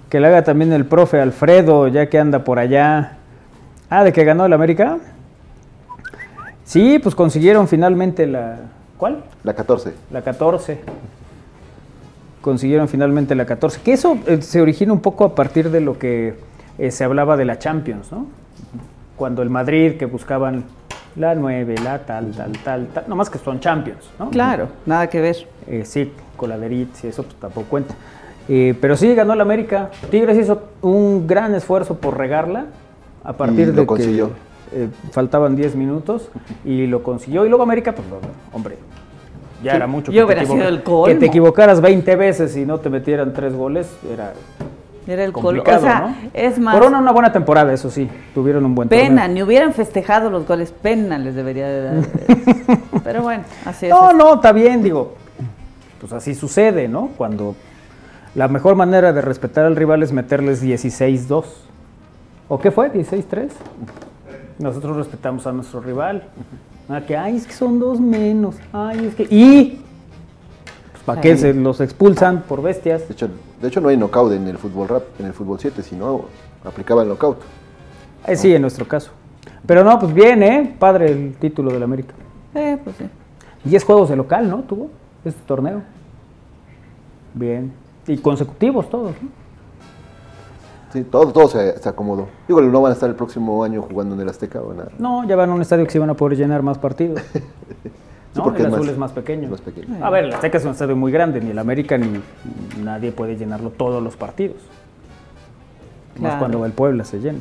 Que 0.09 0.19
le 0.19 0.27
haga 0.27 0.43
también 0.43 0.73
el 0.73 0.87
profe 0.87 1.21
Alfredo, 1.21 1.87
ya 1.89 2.09
que 2.09 2.19
anda 2.19 2.43
por 2.43 2.59
allá. 2.59 3.17
Ah, 3.89 4.05
¿de 4.05 4.13
que 4.13 4.25
ganó 4.25 4.45
el 4.45 4.53
América? 4.53 4.99
Sí, 6.65 6.99
pues 7.01 7.15
consiguieron 7.15 7.69
finalmente 7.69 8.27
la... 8.27 8.59
¿Cuál? 9.01 9.25
La 9.45 9.55
14. 9.55 9.95
La 10.11 10.21
14. 10.21 10.79
Consiguieron 12.43 12.87
finalmente 12.87 13.35
la 13.35 13.47
14. 13.47 13.81
Que 13.81 13.95
eso 13.95 14.19
eh, 14.27 14.43
se 14.43 14.61
origina 14.61 14.93
un 14.93 15.01
poco 15.01 15.25
a 15.25 15.35
partir 15.35 15.71
de 15.71 15.81
lo 15.81 15.99
que 15.99 16.35
eh, 16.77 16.91
se 16.91 17.05
hablaba 17.05 17.39
de 17.39 17.47
la 17.47 17.59
Champions, 17.59 18.13
¿no? 18.13 18.27
Cuando 19.17 19.41
el 19.41 19.49
Madrid, 19.49 19.97
que 19.97 20.05
buscaban 20.05 20.65
la 21.17 21.35
9, 21.35 21.77
la 21.83 22.01
tal, 22.01 22.33
tal, 22.33 22.53
tal, 22.63 22.89
tal. 22.89 23.05
No 23.09 23.17
más 23.17 23.31
que 23.31 23.39
son 23.39 23.59
Champions, 23.59 24.11
¿no? 24.19 24.29
Claro, 24.29 24.69
nada 24.85 25.09
que 25.09 25.23
ver. 25.23 25.49
Eh, 25.67 25.85
sí, 25.87 26.13
coladerit, 26.37 26.91
y 27.03 27.07
eso 27.07 27.23
pues 27.23 27.37
tampoco 27.37 27.69
cuenta. 27.69 27.95
Eh, 28.51 28.77
pero 28.83 28.99
sí 28.99 29.15
ganó 29.15 29.33
el 29.33 29.41
América. 29.41 29.89
Tigres 30.11 30.37
hizo 30.37 30.63
un 30.83 31.27
gran 31.27 31.55
esfuerzo 31.55 31.97
por 31.97 32.19
regarla 32.19 32.67
a 33.25 33.33
partir 33.33 33.61
y 33.61 33.65
de 33.71 33.73
lo 33.73 33.87
consiguió. 33.87 34.29
que 34.29 34.50
eh, 34.73 34.89
faltaban 35.11 35.57
10 35.57 35.75
minutos 35.77 36.29
y 36.65 36.87
lo 36.87 37.03
consiguió. 37.03 37.45
Y 37.45 37.49
luego 37.49 37.63
América, 37.65 37.93
pues 37.95 38.07
hombre, 38.53 38.77
ya 39.63 39.73
Sí, 39.73 39.77
era 39.77 39.87
mucho. 39.87 40.11
yo 40.13 40.27
que 40.27 40.35
te 40.35 40.41
hubiera 40.45 40.55
sido 40.55 40.69
el 40.69 40.83
colmo. 40.83 41.07
Que 41.07 41.15
te 41.17 41.27
equivocaras 41.27 41.81
20 41.81 42.17
veces 42.17 42.57
y 42.57 42.65
no 42.65 42.79
te 42.79 42.89
metieran 42.91 43.33
tres 43.33 43.55
goles, 43.55 43.89
era 44.13 44.33
Era 45.07 45.25
el 45.25 45.33
colo. 45.33 45.47
complicado, 45.65 45.79
O 45.79 45.83
sea, 45.83 46.01
¿no? 46.01 46.17
es 46.35 46.59
más. 46.59 46.75
Corona 46.75 46.99
una 46.99 47.13
buena 47.13 47.33
temporada, 47.33 47.73
eso 47.73 47.91
sí. 47.91 48.09
Tuvieron 48.35 48.65
un 48.65 48.75
buen 48.75 48.89
Pena, 48.89 49.23
torneo. 49.23 49.29
ni 49.35 49.43
hubieran 49.43 49.73
festejado 49.75 50.31
los 50.31 50.47
goles, 50.47 50.73
pena 50.73 51.19
les 51.19 51.35
debería 51.35 51.69
de 51.69 51.83
dar. 51.83 51.95
Pero 53.05 53.23
bueno, 53.23 53.45
así 53.65 53.87
es. 53.87 53.91
No, 53.91 54.13
no, 54.13 54.35
está 54.35 54.53
bien, 54.53 54.83
digo. 54.83 55.15
Pues 56.01 56.13
así 56.13 56.35
sucede, 56.35 56.89
¿no? 56.89 57.11
Cuando 57.19 57.55
la 58.35 58.49
mejor 58.49 58.75
manera 58.77 59.13
de 59.13 59.21
respetar 59.21 59.67
al 59.67 59.77
rival 59.77 60.03
es 60.03 60.13
meterles 60.13 60.63
16-2. 60.63 61.45
¿O 62.49 62.59
qué 62.59 62.71
fue? 62.71 62.91
¿16-3? 62.93 63.49
Nosotros 64.61 64.95
respetamos 64.97 65.47
a 65.47 65.53
nuestro 65.53 65.81
rival. 65.81 66.23
Ah, 66.87 67.01
que, 67.01 67.17
ay, 67.17 67.37
es 67.37 67.47
que 67.47 67.55
son 67.55 67.79
dos 67.79 67.99
menos. 67.99 68.57
Ay, 68.73 69.07
es 69.07 69.15
que. 69.15 69.23
Y. 69.31 69.81
Pues, 70.93 71.03
¿Para 71.05 71.21
qué 71.23 71.37
se 71.39 71.55
los 71.55 71.81
expulsan 71.81 72.43
por 72.43 72.61
bestias? 72.61 73.09
De 73.09 73.15
hecho, 73.15 73.29
de 73.61 73.69
hecho 73.69 73.81
no 73.81 73.89
hay 73.89 73.97
knockout 73.97 74.33
en 74.33 74.47
el 74.49 74.59
fútbol 74.59 74.89
rap, 74.89 75.05
en 75.19 75.27
el 75.27 75.33
fútbol 75.33 75.59
7, 75.59 75.83
sino 75.83 76.27
aplicaba 76.63 77.03
el 77.03 77.09
knockout. 77.09 77.39
Eh, 78.27 78.37
sí, 78.37 78.55
en 78.55 78.61
nuestro 78.61 78.87
caso. 78.87 79.13
Pero 79.65 79.83
no, 79.83 79.99
pues 79.99 80.13
bien, 80.13 80.43
¿eh? 80.43 80.77
Padre 80.79 81.11
el 81.11 81.35
título 81.37 81.73
del 81.73 81.83
América. 81.83 82.15
Eh, 82.55 82.79
pues 82.85 82.97
sí. 82.97 83.05
10 83.65 83.85
juegos 83.85 84.11
de 84.11 84.17
local, 84.17 84.49
¿no? 84.49 84.59
Tuvo 84.59 84.91
este 85.25 85.41
torneo. 85.47 85.81
Bien. 87.33 87.73
Y 88.07 88.19
consecutivos 88.19 88.91
todos, 88.91 89.13
¿no? 89.23 89.40
Sí, 90.93 91.05
todo, 91.05 91.33
todo 91.33 91.49
se, 91.49 91.79
se 91.79 91.89
acomodó. 91.89 92.29
Digo, 92.49 92.61
no 92.61 92.81
van 92.83 92.91
a 92.91 92.95
estar 92.95 93.09
el 93.09 93.15
próximo 93.15 93.63
año 93.63 93.83
jugando 93.83 94.15
en 94.17 94.21
el 94.23 94.29
Azteca 94.29 94.61
o 94.61 94.75
nada. 94.75 94.91
No, 94.99 95.25
ya 95.25 95.37
van 95.37 95.51
a 95.51 95.55
un 95.55 95.63
estadio 95.63 95.85
que 95.85 95.91
se 95.93 95.99
van 96.01 96.11
a 96.11 96.15
poder 96.15 96.37
llenar 96.37 96.63
más 96.63 96.79
partidos. 96.79 97.21
¿no? 98.35 98.45
porque 98.45 98.63
el 98.63 98.69
es 98.69 98.73
azul 98.73 98.87
más- 98.87 98.93
es 98.93 98.99
más 98.99 99.13
pequeño. 99.13 99.45
es 99.45 99.51
más 99.51 99.61
pequeño. 99.61 100.05
A 100.05 100.11
ver, 100.11 100.25
el 100.25 100.33
Azteca 100.35 100.59
es 100.59 100.65
un 100.65 100.73
estadio 100.73 100.97
muy 100.97 101.13
grande, 101.13 101.41
ni 101.41 101.51
el 101.51 101.59
América 101.59 101.97
ni 101.99 102.21
nadie 102.83 103.13
puede 103.13 103.37
llenarlo 103.37 103.71
todos 103.71 104.03
los 104.03 104.17
partidos. 104.17 104.57
Más 106.19 106.37
cuando 106.37 106.61
va 106.61 106.67
el 106.67 106.73
Puebla 106.73 107.05
se 107.05 107.19
llena. 107.19 107.39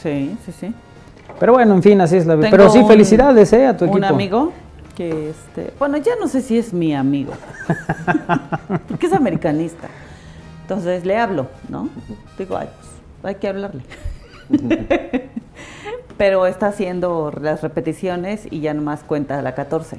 Sí, 0.00 0.36
sí, 0.44 0.52
sí. 0.52 0.74
Pero 1.40 1.52
bueno, 1.54 1.74
en 1.74 1.82
fin, 1.82 2.00
así 2.00 2.16
es 2.16 2.26
la 2.26 2.36
vida. 2.36 2.48
Pero 2.50 2.70
sí, 2.70 2.84
felicidades 2.86 3.52
¿eh? 3.52 3.66
a 3.66 3.76
tu 3.76 3.86
equipo. 3.86 3.98
Un 3.98 4.04
amigo 4.04 4.52
que, 4.94 5.30
este, 5.30 5.72
bueno, 5.78 5.96
ya 5.96 6.12
no 6.20 6.28
sé 6.28 6.42
si 6.42 6.58
es 6.58 6.72
mi 6.72 6.94
amigo, 6.94 7.32
porque 8.88 9.06
es 9.06 9.12
americanista. 9.12 9.88
Entonces 10.68 11.06
le 11.06 11.16
hablo, 11.16 11.46
¿no? 11.70 11.88
Digo, 12.36 12.58
ay, 12.58 12.68
pues 12.78 12.90
hay 13.22 13.36
que 13.36 13.48
hablarle. 13.48 13.80
Pero 16.18 16.44
está 16.44 16.66
haciendo 16.66 17.32
las 17.40 17.62
repeticiones 17.62 18.46
y 18.50 18.60
ya 18.60 18.74
nomás 18.74 19.02
cuenta 19.02 19.40
la 19.40 19.54
14. 19.54 19.98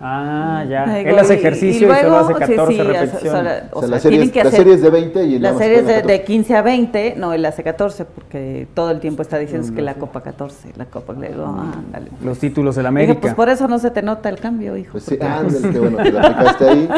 Ah, 0.00 0.64
ya. 0.68 1.00
Él 1.00 1.18
hace 1.18 1.34
ejercicio 1.34 1.88
y, 1.90 2.02
solo 2.02 2.16
hace 2.18 2.34
14 2.34 2.84
repeticiones. 2.84 3.62
O 3.72 3.80
sea, 3.80 3.88
la, 3.88 4.00
serie, 4.00 4.30
que 4.30 4.50
serie 4.50 4.74
es 4.74 4.82
de 4.82 4.90
20 4.90 5.24
y 5.24 5.38
La 5.38 5.54
serie 5.54 5.78
es 5.78 6.06
de, 6.06 6.24
15 6.24 6.56
a 6.56 6.62
20, 6.62 7.14
no, 7.16 7.32
él 7.32 7.44
hace 7.44 7.62
14 7.62 8.04
porque 8.04 8.66
todo 8.74 8.90
el 8.90 9.00
tiempo 9.00 9.22
está 9.22 9.38
diciendo 9.38 9.72
que 9.74 9.82
la 9.82 9.94
Copa 9.94 10.22
14, 10.22 10.72
la 10.76 10.86
Copa, 10.86 11.14
le 11.14 11.28
digo, 11.28 11.46
ándale. 11.46 12.10
Los 12.22 12.38
títulos 12.38 12.76
de 12.76 12.82
la 12.82 12.88
América. 12.88 13.20
pues 13.20 13.34
por 13.34 13.48
eso 13.48 13.68
no 13.68 13.78
se 13.78 13.90
te 13.90 14.02
nota 14.02 14.28
el 14.28 14.38
cambio, 14.38 14.76
hijo. 14.76 14.92
Pues 14.92 15.04
sí, 15.04 15.18
ándale, 15.20 15.70
qué 15.72 15.78
bueno 15.78 15.98
que 15.98 16.12
la 16.12 16.20
aplicaste 16.20 16.68
ahí. 16.68 16.88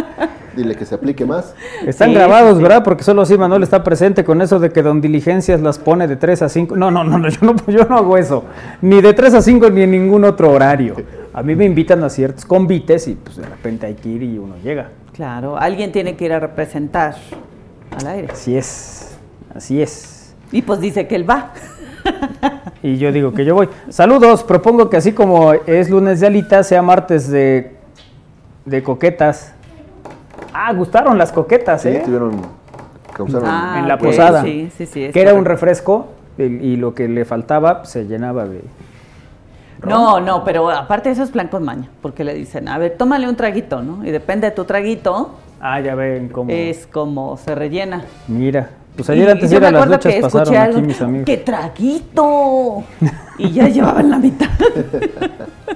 Dile 0.56 0.74
que 0.74 0.86
se 0.86 0.94
aplique 0.94 1.26
más. 1.26 1.54
Están 1.86 2.14
grabados, 2.14 2.60
¿verdad? 2.60 2.82
Porque 2.82 3.04
solo 3.04 3.22
así 3.22 3.36
Manuel 3.36 3.62
está 3.62 3.84
presente 3.84 4.24
con 4.24 4.40
eso 4.40 4.58
de 4.58 4.70
que 4.70 4.82
Don 4.82 5.02
Diligencias 5.02 5.60
las 5.60 5.78
pone 5.78 6.08
de 6.08 6.16
3 6.16 6.42
a 6.42 6.48
5. 6.48 6.76
No, 6.76 6.90
no, 6.90 7.04
no, 7.04 7.18
no, 7.18 7.28
yo 7.28 7.38
no, 7.42 7.54
yo 7.66 7.84
no 7.84 7.96
hago 7.98 8.16
eso. 8.16 8.44
Ni 8.80 9.02
de 9.02 9.12
3 9.12 9.34
a 9.34 9.42
5 9.42 9.68
ni 9.70 9.82
en 9.82 9.90
ningún 9.90 10.24
otro 10.24 10.50
horario. 10.50 10.96
A 11.36 11.42
mí 11.42 11.54
me 11.54 11.66
invitan 11.66 12.02
a 12.02 12.08
ciertos 12.08 12.46
convites 12.46 13.08
y 13.08 13.14
pues 13.14 13.36
de 13.36 13.44
repente 13.44 13.84
hay 13.84 13.92
que 13.92 14.08
ir 14.08 14.22
y 14.22 14.38
uno 14.38 14.54
llega. 14.64 14.88
Claro, 15.12 15.58
alguien 15.58 15.92
tiene 15.92 16.16
que 16.16 16.24
ir 16.24 16.32
a 16.32 16.40
representar 16.40 17.14
al 17.94 18.06
aire. 18.06 18.28
Así 18.32 18.56
es, 18.56 19.18
así 19.54 19.82
es. 19.82 20.34
Y 20.50 20.62
pues 20.62 20.80
dice 20.80 21.06
que 21.06 21.14
él 21.14 21.28
va. 21.28 21.52
y 22.82 22.96
yo 22.96 23.12
digo 23.12 23.34
que 23.34 23.44
yo 23.44 23.54
voy. 23.54 23.68
Saludos, 23.90 24.44
propongo 24.44 24.88
que 24.88 24.96
así 24.96 25.12
como 25.12 25.52
es 25.52 25.90
lunes 25.90 26.20
de 26.20 26.28
alitas, 26.28 26.68
sea 26.68 26.80
martes 26.80 27.30
de, 27.30 27.76
de 28.64 28.82
coquetas. 28.82 29.52
Ah, 30.54 30.72
gustaron 30.72 31.18
las 31.18 31.32
coquetas, 31.32 31.82
sí, 31.82 31.88
¿eh? 31.88 32.02
Tuvieron, 32.02 32.40
ah, 33.44 33.76
en 33.78 33.88
la 33.88 33.98
posada. 33.98 34.42
Sí, 34.42 34.70
sí, 34.74 34.86
sí. 34.86 35.10
Que 35.12 35.20
era 35.20 35.34
un 35.34 35.44
refresco 35.44 36.06
y, 36.38 36.76
lo 36.76 36.94
que 36.94 37.08
le 37.08 37.26
faltaba 37.26 37.84
se 37.84 38.06
llenaba 38.06 38.46
de 38.46 38.62
no, 39.84 40.20
no, 40.20 40.44
pero 40.44 40.70
aparte 40.70 41.10
eso 41.10 41.22
es 41.22 41.30
plan 41.30 41.48
con 41.48 41.64
maña, 41.64 41.88
porque 42.02 42.24
le 42.24 42.34
dicen, 42.34 42.68
a 42.68 42.78
ver, 42.78 42.96
tómale 42.96 43.28
un 43.28 43.36
traguito, 43.36 43.82
¿no? 43.82 44.04
Y 44.04 44.10
depende 44.10 44.48
de 44.48 44.56
tu 44.56 44.64
traguito. 44.64 45.30
Ah, 45.60 45.80
ya 45.80 45.94
ven 45.94 46.28
cómo. 46.28 46.50
Es 46.50 46.86
como 46.86 47.36
se 47.36 47.54
rellena. 47.54 48.04
Mira, 48.28 48.70
pues 48.96 49.10
ayer 49.10 49.28
antes 49.28 49.50
de 49.50 49.56
ir 49.56 49.64
a 49.64 49.70
las 49.70 49.88
luchas 49.88 50.14
pasaron 50.20 50.56
aquí 50.56 50.82
mis 50.82 51.00
amigos. 51.00 51.26
¡Qué 51.26 51.36
traguito! 51.38 52.84
y 53.38 53.50
ya 53.50 53.68
llevaban 53.68 54.10
la 54.10 54.18
mitad. 54.18 54.48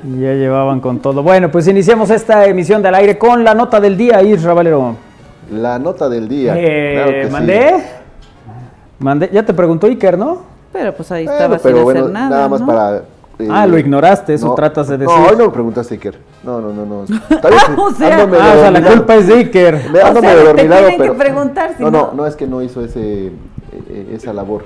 y 0.02 0.21
ya 0.21 0.33
llevaban 0.35 0.80
con 0.80 1.00
todo. 1.00 1.23
Bueno, 1.23 1.50
pues 1.50 1.69
iniciamos 1.69 2.11
esta 2.11 2.47
emisión 2.47 2.83
del 2.83 2.95
aire 2.95 3.19
con 3.19 3.45
la 3.45 3.54
nota 3.54 3.80
del 3.80 3.97
día, 3.97 4.23
Isra 4.23 4.54
Valero. 4.54 4.97
La 5.50 5.78
nota 5.78 6.09
del 6.09 6.28
día. 6.28 6.54
Eh, 6.57 7.28
¿Mandé? 7.30 7.85
Mandé. 8.99 9.30
Ya 9.33 9.45
te 9.45 9.52
preguntó 9.52 9.87
Iker, 9.87 10.16
¿no? 10.16 10.42
Pero 10.73 10.95
pues 10.95 11.11
ahí 11.11 11.25
estaba 11.25 11.59
sin 11.59 11.76
hacer 11.76 12.11
nada. 12.11 12.30
Nada 12.30 12.49
más 12.49 12.62
para 12.62 13.02
ah, 13.50 13.66
lo 13.66 13.78
ignoraste, 13.78 14.35
eso 14.35 14.54
tratas 14.54 14.88
de 14.88 14.99
decir. 14.99 15.14
No, 15.14 15.26
hoy 15.26 15.37
no 15.37 15.47
me 15.47 15.50
preguntaste 15.50 15.94
Iker. 15.94 16.18
No, 16.42 16.61
no, 16.61 16.73
no, 16.73 16.85
no. 16.85 16.99
o 17.00 17.06
sea, 17.06 17.18
ah, 17.38 17.76
o 17.76 17.92
sea, 17.92 18.70
la 18.70 18.82
culpa 18.82 19.16
es 19.16 19.26
de 19.26 19.35
Iker. 19.35 19.90
Me, 19.90 20.00
o 20.00 20.02
sea, 20.02 20.14
te 20.14 20.54
tienen 20.54 20.99
pero, 20.99 21.12
que 21.12 21.18
preguntar 21.18 21.75
si 21.76 21.82
no, 21.82 21.90
no, 21.90 22.12
no, 22.12 22.26
es 22.26 22.37
que 22.37 22.47
no 22.47 22.62
hizo 22.62 22.85
ese, 22.85 23.26
eh, 23.26 24.12
esa 24.12 24.32
labor. 24.32 24.64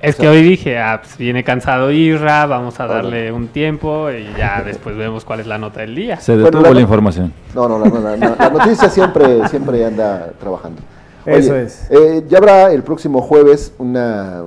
Es 0.00 0.14
que 0.14 0.28
hoy 0.28 0.42
dije, 0.42 0.78
ah, 0.78 1.00
pues 1.02 1.16
viene 1.18 1.42
cansado 1.42 1.90
Isra, 1.90 2.46
vamos 2.46 2.78
a 2.78 2.86
darle 2.86 3.32
un 3.32 3.48
tiempo 3.48 4.10
y 4.10 4.28
ya 4.38 4.62
después 4.66 4.96
vemos 4.96 5.24
cuál 5.24 5.40
es 5.40 5.46
la 5.46 5.58
nota 5.58 5.80
del 5.80 5.94
día. 5.94 6.20
Se 6.20 6.36
detuvo 6.36 6.72
la, 6.72 6.80
información. 6.80 7.32
No, 7.54 7.68
no, 7.68 7.78
no, 7.78 7.86
no, 7.86 8.00
la 8.16 8.50
noticia 8.50 8.88
siempre, 8.90 9.48
siempre 9.48 9.84
anda 9.84 10.30
trabajando. 10.38 10.80
Eso 11.26 11.56
es. 11.56 11.90
Eh, 11.90 12.24
ya 12.28 12.38
habrá 12.38 12.72
el 12.72 12.82
próximo 12.82 13.20
jueves 13.20 13.72
una, 13.78 14.42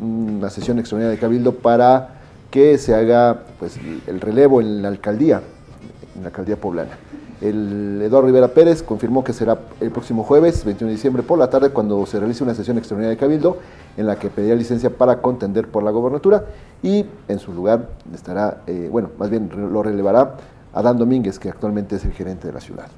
una 0.00 0.50
sesión 0.50 0.78
extraordinaria 0.78 1.16
de 1.16 1.20
Cabildo 1.20 1.52
para 1.54 2.17
que 2.50 2.78
se 2.78 2.94
haga 2.94 3.44
pues, 3.58 3.78
el 4.06 4.20
relevo 4.20 4.60
en 4.60 4.82
la 4.82 4.88
alcaldía, 4.88 5.42
en 6.16 6.22
la 6.22 6.28
alcaldía 6.28 6.56
poblana. 6.56 6.98
El 7.40 8.00
Eduardo 8.02 8.26
Rivera 8.26 8.48
Pérez 8.48 8.82
confirmó 8.82 9.22
que 9.22 9.32
será 9.32 9.58
el 9.80 9.92
próximo 9.92 10.24
jueves, 10.24 10.64
21 10.64 10.88
de 10.88 10.96
diciembre, 10.96 11.22
por 11.22 11.38
la 11.38 11.48
tarde, 11.48 11.70
cuando 11.70 12.04
se 12.04 12.18
realice 12.18 12.42
una 12.42 12.54
sesión 12.54 12.78
extraordinaria 12.78 13.14
de 13.14 13.20
Cabildo, 13.20 13.58
en 13.96 14.06
la 14.06 14.16
que 14.16 14.28
pedirá 14.28 14.56
licencia 14.56 14.90
para 14.90 15.22
contender 15.22 15.68
por 15.68 15.84
la 15.84 15.92
gobernatura 15.92 16.46
y 16.82 17.06
en 17.28 17.38
su 17.38 17.52
lugar 17.52 17.90
estará, 18.12 18.62
eh, 18.66 18.88
bueno, 18.90 19.10
más 19.18 19.30
bien 19.30 19.50
lo 19.54 19.82
relevará 19.82 20.36
Adán 20.72 20.98
Domínguez, 20.98 21.38
que 21.38 21.48
actualmente 21.48 21.96
es 21.96 22.04
el 22.04 22.12
gerente 22.12 22.48
de 22.48 22.52
la 22.52 22.60
ciudad. 22.60 22.88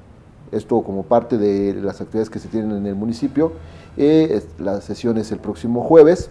Esto 0.51 0.81
como 0.81 1.03
parte 1.03 1.37
de 1.37 1.75
las 1.75 2.01
actividades 2.01 2.29
que 2.29 2.39
se 2.39 2.47
tienen 2.47 2.71
en 2.71 2.85
el 2.85 2.95
municipio. 2.95 3.53
Eh, 3.95 4.43
la 4.59 4.81
sesión 4.81 5.17
es 5.17 5.31
el 5.31 5.39
próximo 5.39 5.83
jueves 5.83 6.29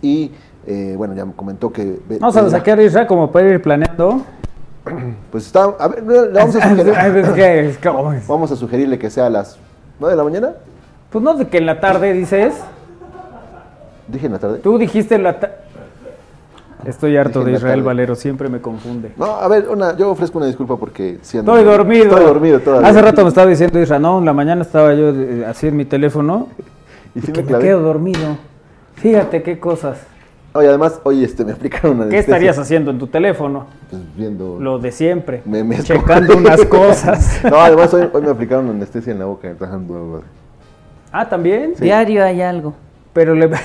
y 0.00 0.32
eh, 0.66 0.94
bueno, 0.96 1.14
ya 1.14 1.24
me 1.24 1.32
comentó 1.32 1.72
que... 1.72 2.00
Vamos 2.20 2.36
a 2.36 2.50
sacar 2.50 2.80
Israel 2.80 3.06
como 3.06 3.30
para 3.30 3.48
ir 3.48 3.62
planeando. 3.62 4.22
Pues 5.30 5.46
está, 5.46 5.64
a 5.78 5.88
ver, 5.88 6.02
vamos 6.32 6.56
a 6.56 6.68
sugerir, 6.76 7.78
vamos 8.26 8.50
a 8.50 8.56
sugerirle 8.56 8.98
que 8.98 9.10
sea 9.10 9.26
a 9.26 9.30
las 9.30 9.56
9 10.00 10.12
de 10.12 10.16
la 10.16 10.24
mañana. 10.24 10.52
Pues 11.10 11.22
no, 11.22 11.34
de 11.34 11.46
que 11.46 11.58
en 11.58 11.66
la 11.66 11.80
tarde 11.80 12.12
dices. 12.12 12.54
Dije 14.08 14.26
en 14.26 14.32
la 14.32 14.38
tarde. 14.38 14.58
Tú 14.58 14.78
dijiste 14.78 15.14
en 15.14 15.22
la 15.22 15.38
tarde. 15.38 15.54
Estoy 16.84 17.16
harto 17.16 17.44
de 17.44 17.52
Israel 17.52 17.82
Valero, 17.82 18.16
siempre 18.16 18.48
me 18.48 18.60
confunde. 18.60 19.12
No, 19.16 19.26
a 19.26 19.46
ver, 19.46 19.68
una, 19.68 19.96
yo 19.96 20.10
ofrezco 20.10 20.38
una 20.38 20.48
disculpa 20.48 20.76
porque 20.76 21.18
Estoy 21.22 21.42
dormido. 21.62 22.04
Estoy 22.06 22.24
dormido 22.24 22.58
todavía. 22.58 22.88
Hace 22.88 23.02
rato 23.02 23.22
me 23.22 23.28
estaba 23.28 23.46
diciendo 23.46 23.78
Israel, 23.80 24.02
no, 24.02 24.18
en 24.18 24.24
la 24.24 24.32
mañana 24.32 24.62
estaba 24.62 24.92
yo 24.94 25.10
eh, 25.10 25.46
así 25.46 25.68
en 25.68 25.76
mi 25.76 25.84
teléfono 25.84 26.48
y, 27.14 27.20
que 27.20 27.42
me 27.42 27.58
quedo 27.58 27.80
dormido. 27.80 28.36
Fíjate 28.96 29.42
qué 29.44 29.60
cosas. 29.60 29.98
Oye, 30.54 30.68
además, 30.68 31.00
oye, 31.04 31.24
este, 31.24 31.46
me 31.46 31.52
explicaron 31.52 31.96
una 31.96 32.08
¿Qué 32.10 32.18
estarías 32.18 32.58
haciendo 32.58 32.90
en 32.90 32.98
tu 32.98 33.06
teléfono? 33.06 33.66
Pues 33.88 34.02
viendo... 34.14 34.58
Lo 34.60 34.78
de 34.78 34.92
siempre. 34.92 35.42
Me, 35.46 35.64
me 35.64 35.82
checando 35.82 36.36
unas 36.36 36.64
cosas. 36.66 37.40
No, 37.42 37.58
además 37.58 37.92
hoy, 37.94 38.08
hoy, 38.12 38.22
me 38.22 38.30
aplicaron 38.30 38.68
anestesia 38.68 39.12
en 39.12 39.18
la 39.18 39.24
boca. 39.24 39.54
Ah, 41.10 41.28
¿también? 41.28 41.74
Diario 41.78 42.22
hay 42.24 42.42
algo. 42.42 42.74
Pero 43.12 43.34
le... 43.34 43.50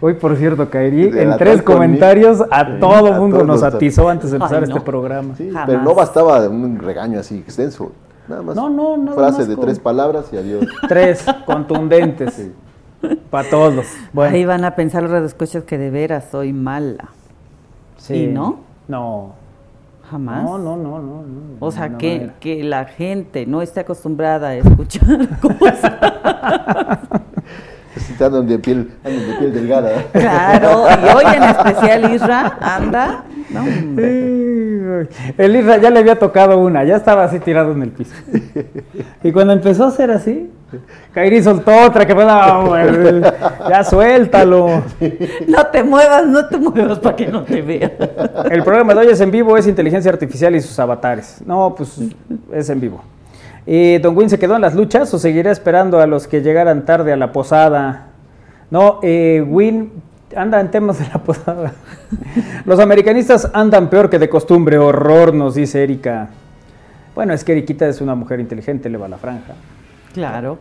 Hoy, 0.00 0.14
por 0.14 0.36
cierto, 0.36 0.68
caerí 0.68 1.04
en 1.16 1.36
tres 1.38 1.62
comentarios. 1.62 2.42
A 2.50 2.78
todo 2.78 3.12
mundo 3.12 3.44
nos 3.44 3.62
atizó 3.62 4.08
antes 4.08 4.30
de 4.30 4.36
empezar 4.36 4.62
este 4.64 4.80
programa. 4.80 5.36
Sí, 5.36 5.50
pero 5.66 5.80
no 5.82 5.94
bastaba 5.94 6.48
un 6.48 6.78
regaño 6.78 7.20
así 7.20 7.38
extenso. 7.38 7.92
Nada 8.28 8.42
más. 8.42 8.56
No, 8.56 8.68
no, 8.68 8.96
no. 8.96 9.12
Frase 9.12 9.46
de 9.46 9.56
tres 9.56 9.78
palabras 9.78 10.26
y 10.32 10.36
adiós. 10.36 10.66
Tres 10.88 11.24
contundentes. 11.46 12.34
Sí. 12.34 12.52
Para 13.30 13.48
todos. 13.48 13.86
Bueno. 14.12 14.34
Ahí 14.34 14.44
van 14.44 14.64
a 14.64 14.74
pensar 14.74 15.02
los 15.02 15.12
radioescuchas 15.12 15.64
que 15.64 15.78
de 15.78 15.90
veras 15.90 16.28
soy 16.30 16.52
mala. 16.52 17.08
Sí. 17.96 18.26
no? 18.26 18.60
No. 18.88 19.34
Jamás. 20.10 20.44
No, 20.44 20.58
no, 20.58 20.76
no, 20.76 21.00
no. 21.00 21.22
o 21.58 21.70
sea, 21.70 21.96
que, 21.96 22.32
que 22.40 22.62
la 22.64 22.84
gente 22.84 23.46
no 23.46 23.62
esté 23.62 23.80
acostumbrada 23.80 24.48
a 24.48 24.54
escuchar 24.56 25.40
cosas. 25.40 25.92
De 28.22 28.58
piel, 28.58 28.92
andan 29.04 29.26
de 29.26 29.34
piel 29.36 29.52
delgada. 29.52 30.04
Claro, 30.12 30.86
y 30.88 31.08
hoy 31.08 31.34
en 31.34 31.42
especial 31.42 32.14
Isra 32.14 32.56
anda. 32.60 33.24
No, 33.52 33.64
el 35.38 35.56
Isra 35.56 35.78
ya 35.78 35.90
le 35.90 35.98
había 35.98 36.18
tocado 36.18 36.58
una, 36.58 36.84
ya 36.84 36.96
estaba 36.96 37.24
así 37.24 37.38
tirado 37.40 37.72
en 37.72 37.82
el 37.82 37.90
piso. 37.90 38.14
Y 39.22 39.32
cuando 39.32 39.52
empezó 39.52 39.84
a 39.86 39.90
ser 39.90 40.10
así, 40.10 40.50
Kairi 41.12 41.42
soltó 41.42 41.70
otra 41.86 42.06
que 42.06 42.14
fue 42.14 42.24
la, 42.24 43.34
ya 43.68 43.84
suéltalo. 43.84 44.82
No 45.46 45.66
te 45.66 45.82
muevas, 45.82 46.26
no 46.26 46.46
te 46.46 46.56
muevas 46.56 46.98
para 46.98 47.16
que 47.16 47.26
no 47.26 47.42
te 47.42 47.60
vea. 47.60 47.92
El 48.50 48.62
programa 48.62 48.94
de 48.94 49.00
hoy 49.00 49.12
es 49.12 49.20
en 49.20 49.30
vivo, 49.30 49.56
es 49.56 49.66
inteligencia 49.66 50.10
artificial 50.10 50.54
y 50.56 50.60
sus 50.60 50.78
avatares. 50.78 51.42
No, 51.44 51.74
pues 51.76 51.98
es 52.52 52.70
en 52.70 52.80
vivo. 52.80 53.02
¿Y 53.66 53.98
Don 53.98 54.16
Win 54.16 54.30
se 54.30 54.38
quedó 54.38 54.56
en 54.56 54.62
las 54.62 54.74
luchas 54.74 55.12
o 55.14 55.18
seguirá 55.18 55.52
esperando 55.52 56.00
a 56.00 56.06
los 56.06 56.26
que 56.26 56.42
llegaran 56.42 56.84
tarde 56.84 57.12
a 57.12 57.16
la 57.16 57.32
posada? 57.32 58.08
No, 58.70 58.98
eh, 59.02 59.44
Win 59.46 59.92
anda 60.36 60.60
en 60.60 60.70
temas 60.70 60.98
de 60.98 61.06
la 61.08 61.22
posada. 61.22 61.72
los 62.64 62.80
americanistas 62.80 63.50
andan 63.52 63.90
peor 63.90 64.10
que 64.10 64.18
de 64.18 64.28
costumbre, 64.28 64.78
horror, 64.78 65.34
nos 65.34 65.54
dice 65.54 65.82
Erika. 65.82 66.30
Bueno, 67.14 67.34
es 67.34 67.44
que 67.44 67.52
Eriquita 67.52 67.88
es 67.88 68.00
una 68.00 68.14
mujer 68.14 68.40
inteligente, 68.40 68.88
le 68.88 68.98
va 68.98 69.06
a 69.06 69.10
la 69.10 69.18
franja. 69.18 69.54
Claro. 70.14 70.58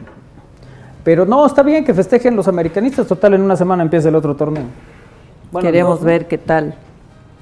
Pero 1.03 1.25
no, 1.25 1.45
está 1.45 1.63
bien 1.63 1.83
que 1.83 1.93
festejen 1.93 2.35
los 2.35 2.47
americanistas. 2.47 3.07
Total, 3.07 3.33
en 3.33 3.41
una 3.41 3.55
semana 3.55 3.83
empieza 3.83 4.09
el 4.09 4.15
otro 4.15 4.35
torneo. 4.35 4.65
Queremos 5.59 6.03
ver 6.03 6.27
qué 6.27 6.37
tal, 6.37 6.75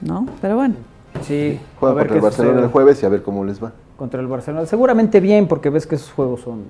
¿no? 0.02 0.28
Pero 0.42 0.56
bueno. 0.56 0.76
Sí. 1.22 1.60
Juegan 1.80 1.98
contra 1.98 2.16
el 2.16 2.22
Barcelona 2.22 2.62
el 2.62 2.68
jueves 2.68 3.04
y 3.04 3.06
a 3.06 3.10
ver 3.10 3.22
cómo 3.22 3.44
les 3.44 3.62
va. 3.62 3.72
Contra 3.98 4.22
el 4.22 4.28
Barcelona. 4.28 4.66
Seguramente 4.66 5.20
bien, 5.20 5.48
porque 5.48 5.70
ves 5.70 5.86
que 5.86 5.96
esos 5.96 6.12
juegos 6.12 6.42
son... 6.42 6.64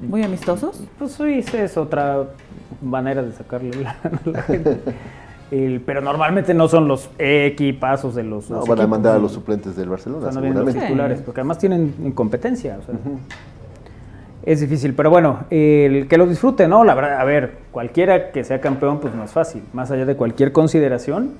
¿Muy 0.00 0.22
amistosos? 0.22 0.80
Pues 0.98 1.12
sí, 1.12 1.44
es 1.56 1.76
otra... 1.76 2.24
manera 2.82 3.22
de 3.22 3.32
sacarle 3.32 3.70
la, 3.82 3.96
la 4.24 4.42
gente. 4.42 4.80
El- 5.50 5.80
pero 5.84 6.00
normalmente 6.00 6.54
no 6.54 6.68
son 6.68 6.86
los 6.86 7.10
equipazos 7.18 8.14
de 8.14 8.22
los. 8.22 8.48
No, 8.50 8.58
los 8.58 8.68
van 8.68 8.80
a 8.80 8.86
mandar 8.86 9.16
a 9.16 9.18
los 9.18 9.32
suplentes 9.32 9.74
del 9.76 9.88
Barcelona, 9.88 10.30
los 10.30 10.74
titulares, 10.74 11.20
porque 11.22 11.40
además 11.40 11.58
tienen 11.58 11.94
incompetencia. 12.04 12.78
o 12.80 12.82
sea, 12.86 12.94
Es 14.44 14.60
difícil, 14.60 14.94
pero 14.94 15.10
bueno, 15.10 15.40
el 15.50 16.06
que 16.08 16.16
lo 16.16 16.26
disfrute, 16.26 16.66
¿no? 16.68 16.84
La 16.84 16.94
verdad, 16.94 17.20
a 17.20 17.24
ver, 17.24 17.58
cualquiera 17.72 18.30
que 18.30 18.44
sea 18.44 18.60
campeón, 18.60 19.00
pues 19.00 19.14
no 19.14 19.24
es 19.24 19.32
fácil. 19.32 19.62
Más 19.72 19.90
allá 19.90 20.06
de 20.06 20.16
cualquier 20.16 20.52
consideración, 20.52 21.32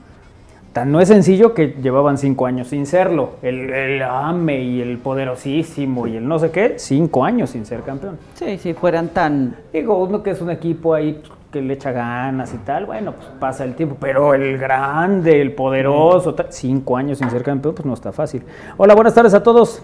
tan 0.73 0.93
no 0.93 1.01
es 1.01 1.09
sencillo 1.09 1.53
que 1.55 1.77
llevaban 1.83 2.17
cinco 2.19 2.47
años 2.47 2.69
sin 2.69 2.87
serlo. 2.87 3.33
El, 3.43 3.71
el 3.71 4.03
AME 4.03 4.63
y 4.63 4.81
el 4.81 4.99
poderosísimo 4.99 6.07
y 6.07 6.17
el 6.17 6.27
no 6.27 6.39
sé 6.39 6.51
qué, 6.51 6.75
cinco 6.79 7.25
años 7.25 7.51
sin 7.51 7.67
ser 7.67 7.83
campeón. 7.83 8.19
Sí, 8.35 8.59
si 8.59 8.75
fueran 8.75 9.09
tan... 9.09 9.57
Digo, 9.73 10.03
uno 10.03 10.23
que 10.23 10.31
es 10.31 10.41
un 10.41 10.51
equipo 10.51 10.95
ahí 10.95 11.23
que 11.51 11.61
le 11.61 11.75
echa 11.75 11.91
ganas 11.91 12.55
y 12.55 12.59
tal, 12.59 12.87
bueno, 12.87 13.13
pues 13.13 13.27
pasa 13.41 13.65
el 13.65 13.75
tiempo. 13.75 13.97
Pero 13.99 14.35
el 14.35 14.59
grande, 14.59 15.41
el 15.41 15.53
poderoso, 15.53 16.35
tal, 16.35 16.47
cinco 16.51 16.97
años 16.97 17.19
sin 17.19 17.31
ser 17.31 17.43
campeón, 17.43 17.75
pues 17.75 17.87
no 17.87 17.95
está 17.95 18.13
fácil. 18.13 18.43
Hola, 18.77 18.95
buenas 18.95 19.15
tardes 19.15 19.35
a 19.35 19.43
todos. 19.43 19.83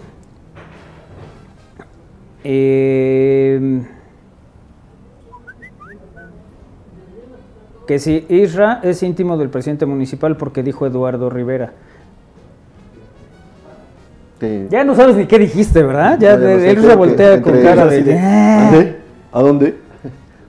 Eh, 2.43 3.81
que 7.87 7.99
si 7.99 8.25
Isra 8.29 8.79
es 8.83 9.01
íntimo 9.01 9.37
del 9.37 9.49
presidente 9.49 9.85
municipal 9.85 10.35
porque 10.37 10.61
dijo 10.61 10.85
Eduardo 10.85 11.29
Rivera. 11.29 11.73
Ya 14.69 14.83
no 14.83 14.93
sabes 14.95 15.15
ni 15.15 15.25
qué 15.25 15.39
dijiste, 15.39 15.81
¿verdad? 15.81 16.19
Ya 16.19 16.35
No, 16.37 16.41
ya 16.43 16.43
no 16.43 16.45
de- 16.47 16.59
sé, 16.59 16.69
él 16.71 16.81
se 16.83 16.95
voltea 16.95 17.41
con 17.41 17.53
cara 17.61 17.85
de... 17.87 17.95
así 17.95 18.03
de. 18.03 18.13
¿Dónde? 18.71 18.97
¿A 19.31 19.41
dónde? 19.41 19.77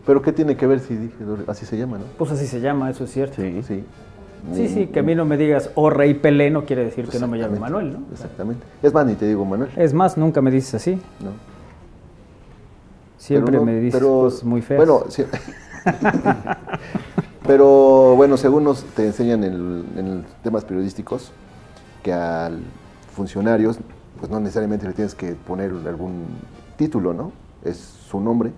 Pero 0.05 0.21
¿qué 0.21 0.33
tiene 0.33 0.57
que 0.57 0.67
ver 0.67 0.81
si 0.81 0.95
dije 0.97 1.15
así 1.47 1.65
se 1.65 1.79
llama, 1.79 1.97
no? 1.99 2.05
Pues 2.19 2.31
así 2.33 2.47
se 2.47 2.61
llama, 2.61 2.91
eso 2.91 3.05
es 3.05 3.11
cierto. 3.13 3.37
Sí. 3.37 3.63
Sí. 3.67 3.85
Sí, 4.55 4.69
sí, 4.69 4.87
que 4.87 5.01
a 5.01 5.03
mí 5.03 5.15
no 5.15 5.25
me 5.25 5.37
digas, 5.37 5.71
oh 5.75 5.91
rey 5.91 6.15
Pelé, 6.15 6.51
no 6.51 6.65
quiere 6.65 6.85
decir 6.85 7.09
que 7.09 7.19
no 7.19 7.27
me 7.29 7.39
llame 7.39 7.59
Manuel, 7.59 7.93
¿no? 7.93 7.99
Exactamente. 8.13 8.63
Es 8.83 8.93
más, 8.95 9.05
ni 9.07 9.15
te 9.15 9.27
digo 9.27 9.45
Manuel. 9.45 9.71
Es 9.77 9.93
más, 9.95 10.17
nunca 10.17 10.41
me 10.43 10.51
dices 10.51 10.75
así. 10.75 10.93
No. 11.21 11.31
Siempre 13.17 13.57
no- 13.57 13.65
me 13.65 13.75
dices 13.81 13.99
pero- 14.01 14.31
muy 14.45 14.61
feas. 14.63 14.79
Bueno, 14.79 15.05
sí. 15.09 15.25
pero 17.49 18.15
bueno, 18.15 18.37
según 18.37 18.63
nos 18.65 18.85
te 18.85 19.07
enseñan 19.07 19.43
en, 19.43 19.85
en 19.97 20.25
temas 20.45 20.65
periodísticos, 20.67 21.33
que 22.03 22.13
al 22.13 22.61
funcionarios, 23.13 23.79
pues 24.21 24.31
no 24.31 24.39
necesariamente 24.39 24.87
le 24.87 24.93
tienes 24.93 25.15
que 25.15 25.33
poner 25.33 25.73
algún 25.89 26.27
título, 26.77 27.15
¿no? 27.15 27.33
Es 27.65 27.79
su 27.79 28.21
nombre, 28.21 28.53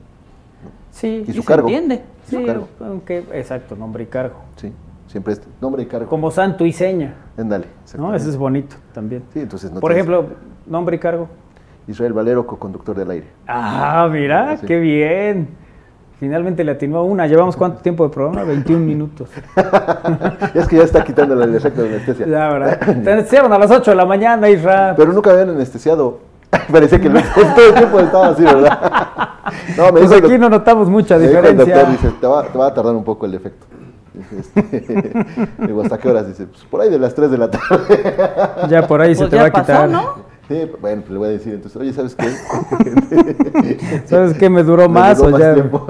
sí, 0.90 1.24
y 1.26 1.32
su 1.32 1.40
se 1.42 1.46
cargo. 1.46 1.68
entiende. 1.68 2.02
y 2.26 2.30
su 2.30 2.36
sí, 2.38 2.44
cargo. 2.44 2.68
aunque, 2.80 3.18
exacto, 3.32 3.76
nombre 3.76 4.02
y 4.02 4.06
cargo. 4.06 4.40
Sí, 4.56 4.72
siempre 5.06 5.34
es 5.34 5.40
nombre 5.60 5.84
y 5.84 5.86
cargo. 5.86 6.08
Como 6.08 6.30
santo 6.32 6.66
y 6.66 6.72
seña, 6.72 7.14
Ándale, 7.38 7.66
¿no? 7.96 8.12
Ese 8.14 8.28
es 8.28 8.36
bonito 8.36 8.74
también. 8.92 9.22
Sí, 9.32 9.38
entonces 9.40 9.70
no 9.72 9.78
Por 9.80 9.92
tienes- 9.92 10.08
ejemplo, 10.08 10.34
nombre 10.66 10.96
y 10.96 10.98
cargo. 10.98 11.28
Israel 11.86 12.12
Valero, 12.12 12.44
co-conductor 12.46 12.96
del 12.96 13.10
aire. 13.10 13.26
Ah, 13.46 14.08
mira, 14.12 14.56
Sí. 14.58 14.66
qué 14.66 14.80
bien. 14.80 15.48
Finalmente 16.20 16.62
le 16.64 16.72
atinó 16.72 17.02
una. 17.04 17.26
¿Llevamos 17.26 17.56
cuánto 17.56 17.80
tiempo 17.80 18.04
de 18.04 18.10
programa? 18.10 18.44
21 18.44 18.84
minutos. 18.84 19.30
es 20.54 20.68
que 20.68 20.76
ya 20.76 20.84
está 20.84 21.02
quitando 21.02 21.42
el 21.42 21.54
efecto 21.54 21.82
de 21.82 21.88
anestesia. 21.88 22.26
Ya, 22.26 22.48
¿verdad? 22.50 22.78
Te 23.02 23.12
anestesiaron 23.12 23.50
a 23.54 23.58
las 23.58 23.70
8 23.70 23.90
de 23.90 23.96
la 23.96 24.04
mañana, 24.04 24.48
Isra. 24.50 24.94
Pero 24.96 25.14
nunca 25.14 25.30
habían 25.30 25.48
anestesiado. 25.48 26.18
Parecía 26.70 27.00
que 27.00 27.08
lo- 27.08 27.20
todo 27.22 27.68
el 27.68 27.74
tiempo 27.74 28.00
estaba 28.00 28.28
así, 28.28 28.42
¿verdad? 28.42 29.30
No, 29.78 29.84
me 29.86 29.90
Pues 29.92 30.10
dijo 30.10 30.26
aquí 30.26 30.38
no 30.38 30.50
notamos 30.50 30.90
mucha 30.90 31.16
me 31.16 31.26
dijo 31.26 31.38
el 31.38 31.56
diferencia. 31.56 31.74
doctor, 31.76 31.92
dice, 31.92 32.14
te 32.20 32.26
va, 32.26 32.42
te 32.44 32.58
va 32.58 32.66
a 32.66 32.74
tardar 32.74 32.94
un 32.94 33.04
poco 33.04 33.24
el 33.26 33.34
efecto. 33.34 33.66
Este, 34.36 35.24
digo, 35.66 35.80
¿hasta 35.82 35.96
qué 35.96 36.08
horas? 36.10 36.26
Dice, 36.26 36.46
pues 36.46 36.62
por 36.64 36.82
ahí 36.82 36.90
de 36.90 36.98
las 36.98 37.14
3 37.14 37.30
de 37.30 37.38
la 37.38 37.50
tarde. 37.50 38.14
Ya 38.68 38.86
por 38.86 39.00
ahí 39.00 39.14
se 39.14 39.20
Pues 39.22 39.30
te 39.30 39.36
ya 39.36 39.42
va 39.44 39.48
a 39.48 39.52
pasó, 39.52 39.64
quitar. 39.64 39.88
¿no? 39.88 40.30
Sí, 40.48 40.68
bueno, 40.80 41.02
pues 41.02 41.10
le 41.12 41.18
voy 41.18 41.28
a 41.28 41.30
decir, 41.30 41.54
entonces, 41.54 41.80
oye, 41.80 41.92
¿sabes 41.92 42.16
qué? 42.16 42.28
¿Sabes 44.06 44.36
qué 44.36 44.50
me 44.50 44.64
duró 44.64 44.88
Me 44.88 45.00
más 45.00 45.18
duró 45.18 45.36
o 45.36 45.38
ya? 45.38 45.54
tiempo. 45.54 45.86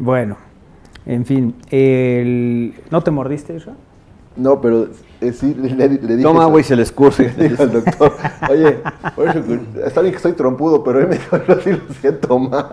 Bueno, 0.00 0.36
en 1.06 1.24
fin. 1.24 1.54
El... 1.70 2.74
¿No 2.90 3.02
te 3.02 3.10
mordiste, 3.10 3.54
Isra? 3.54 3.74
No, 4.36 4.60
pero 4.60 4.88
eh, 5.20 5.32
sí, 5.32 5.54
le, 5.54 5.68
le- 5.74 5.88
le 5.88 5.98
dije. 6.16 6.22
Toma 6.22 6.40
eso. 6.40 6.48
agua 6.48 6.60
y 6.60 6.64
se 6.64 6.74
le 6.76 6.82
escurre. 6.82 7.32
Le 7.36 7.48
dije 7.50 7.62
al 7.62 7.72
doctor, 7.72 8.12
oye, 8.48 8.78
está 9.84 10.00
bien 10.00 10.12
que 10.12 10.16
estoy 10.16 10.32
trompudo, 10.32 10.82
pero 10.82 11.00
él 11.00 11.08
me 11.08 11.16
dijo, 11.16 11.36
yo 11.46 11.60
sí 11.60 11.70
lo 11.72 11.94
siento 12.00 12.38
más. 12.38 12.64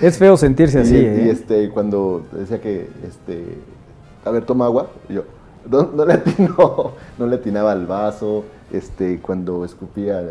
Es 0.00 0.18
feo 0.18 0.36
sentirse 0.36 0.80
así, 0.80 0.96
y, 0.96 0.98
¿eh? 0.98 1.22
y, 1.26 1.28
este, 1.28 1.68
cuando 1.70 2.22
decía 2.32 2.60
que, 2.60 2.88
este, 3.06 3.44
a 4.24 4.30
ver, 4.30 4.44
toma 4.44 4.64
agua, 4.64 4.88
y 5.08 5.14
yo, 5.14 5.24
no, 5.70 5.90
no 5.94 6.04
le 6.04 6.14
atinó, 6.14 6.92
no 7.18 7.26
le 7.26 7.36
atinaba 7.36 7.70
al 7.72 7.86
vaso, 7.86 8.44
este, 8.72 9.20
cuando 9.20 9.64
escupía, 9.64 10.22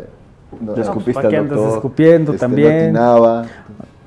no, 0.60 0.74
No, 0.74 0.82
escupiste 0.82 1.22
¿Para 1.22 1.38
andas 1.38 1.74
escupiendo 1.74 2.32
este, 2.32 2.44
no 2.44 2.50
también? 2.50 2.82
atinaba, 2.86 3.44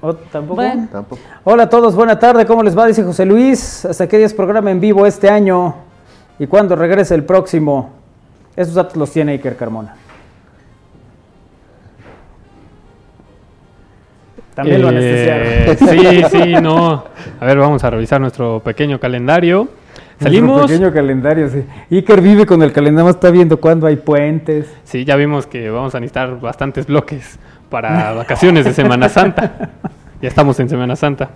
¿O 0.05 0.13
tampoco? 0.13 0.55
Bueno. 0.55 0.89
tampoco. 0.91 1.21
Hola 1.45 1.63
a 1.63 1.69
todos, 1.69 1.95
buena 1.95 2.19
tarde, 2.19 2.45
¿cómo 2.45 2.61
les 2.61 2.77
va? 2.77 2.85
Dice 2.87 3.03
José 3.03 3.25
Luis. 3.25 3.85
¿Hasta 3.85 4.05
qué 4.05 4.17
día 4.17 4.25
es 4.25 4.33
programa 4.33 4.69
en 4.69 4.81
vivo 4.81 5.05
este 5.05 5.29
año? 5.29 5.75
¿Y 6.37 6.45
cuándo 6.47 6.75
regresa 6.75 7.15
el 7.15 7.23
próximo? 7.23 7.91
Esos 8.53 8.73
datos 8.73 8.97
los 8.97 9.09
tiene 9.11 9.31
Iker 9.31 9.55
Carmona. 9.55 9.95
También 14.53 14.81
lo 14.81 14.91
Eh, 14.91 15.67
anestesiaron. 15.69 16.29
Sí, 16.31 16.37
sí, 16.43 16.61
no. 16.61 17.05
A 17.39 17.45
ver, 17.45 17.57
vamos 17.57 17.81
a 17.85 17.89
revisar 17.89 18.19
nuestro 18.19 18.59
pequeño 18.59 18.99
calendario. 18.99 19.69
Nuestro 20.19 20.19
Salimos. 20.19 20.69
pequeño 20.69 20.91
calendario, 20.91 21.47
sí. 21.49 21.63
Iker 21.91 22.19
vive 22.19 22.45
con 22.45 22.61
el 22.61 22.73
calendario, 22.73 23.09
está 23.09 23.31
viendo 23.31 23.55
cuándo 23.57 23.87
hay 23.87 23.95
puentes. 23.95 24.67
Sí, 24.83 25.05
ya 25.05 25.15
vimos 25.15 25.47
que 25.47 25.69
vamos 25.69 25.95
a 25.95 26.01
necesitar 26.01 26.41
bastantes 26.41 26.87
bloques 26.87 27.39
para 27.69 28.13
vacaciones 28.13 28.65
de 28.65 28.73
Semana 28.73 29.07
Santa. 29.09 29.71
Ya 30.23 30.29
estamos 30.29 30.57
en 30.61 30.69
Semana 30.69 30.95
Santa. 30.95 31.31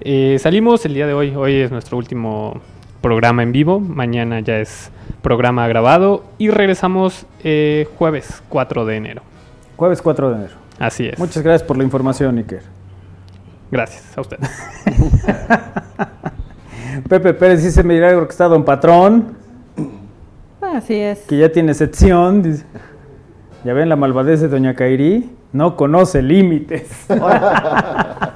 Eh, 0.00 0.38
salimos 0.40 0.84
el 0.86 0.94
día 0.94 1.06
de 1.06 1.14
hoy. 1.14 1.36
Hoy 1.36 1.54
es 1.54 1.70
nuestro 1.70 1.96
último 1.96 2.60
programa 3.00 3.44
en 3.44 3.52
vivo. 3.52 3.78
Mañana 3.78 4.40
ya 4.40 4.58
es 4.58 4.90
programa 5.22 5.68
grabado. 5.68 6.24
Y 6.36 6.50
regresamos 6.50 7.26
eh, 7.44 7.86
jueves 7.96 8.42
4 8.48 8.86
de 8.86 8.96
enero. 8.96 9.22
Jueves 9.76 10.02
4 10.02 10.30
de 10.30 10.34
enero. 10.34 10.52
Así 10.80 11.06
es. 11.06 11.16
Muchas 11.16 11.44
gracias 11.44 11.64
por 11.64 11.76
la 11.76 11.84
información, 11.84 12.36
Iker. 12.38 12.62
gracias 13.70 14.18
a 14.18 14.20
ustedes. 14.20 14.48
Pepe 17.08 17.34
Pérez 17.34 17.62
dice 17.62 17.84
milagro 17.84 18.26
que 18.26 18.32
está 18.32 18.48
don 18.48 18.64
patrón, 18.64 19.36
Así 20.60 20.96
es. 20.96 21.20
que 21.20 21.38
ya 21.38 21.52
tiene 21.52 21.72
sección. 21.72 22.42
Dice. 22.42 22.64
Ya 23.64 23.72
ven 23.72 23.88
la 23.88 23.96
malvadez 23.96 24.42
de 24.42 24.48
doña 24.48 24.74
Kairi, 24.74 25.30
no 25.52 25.74
conoce 25.74 26.20
límites. 26.20 27.06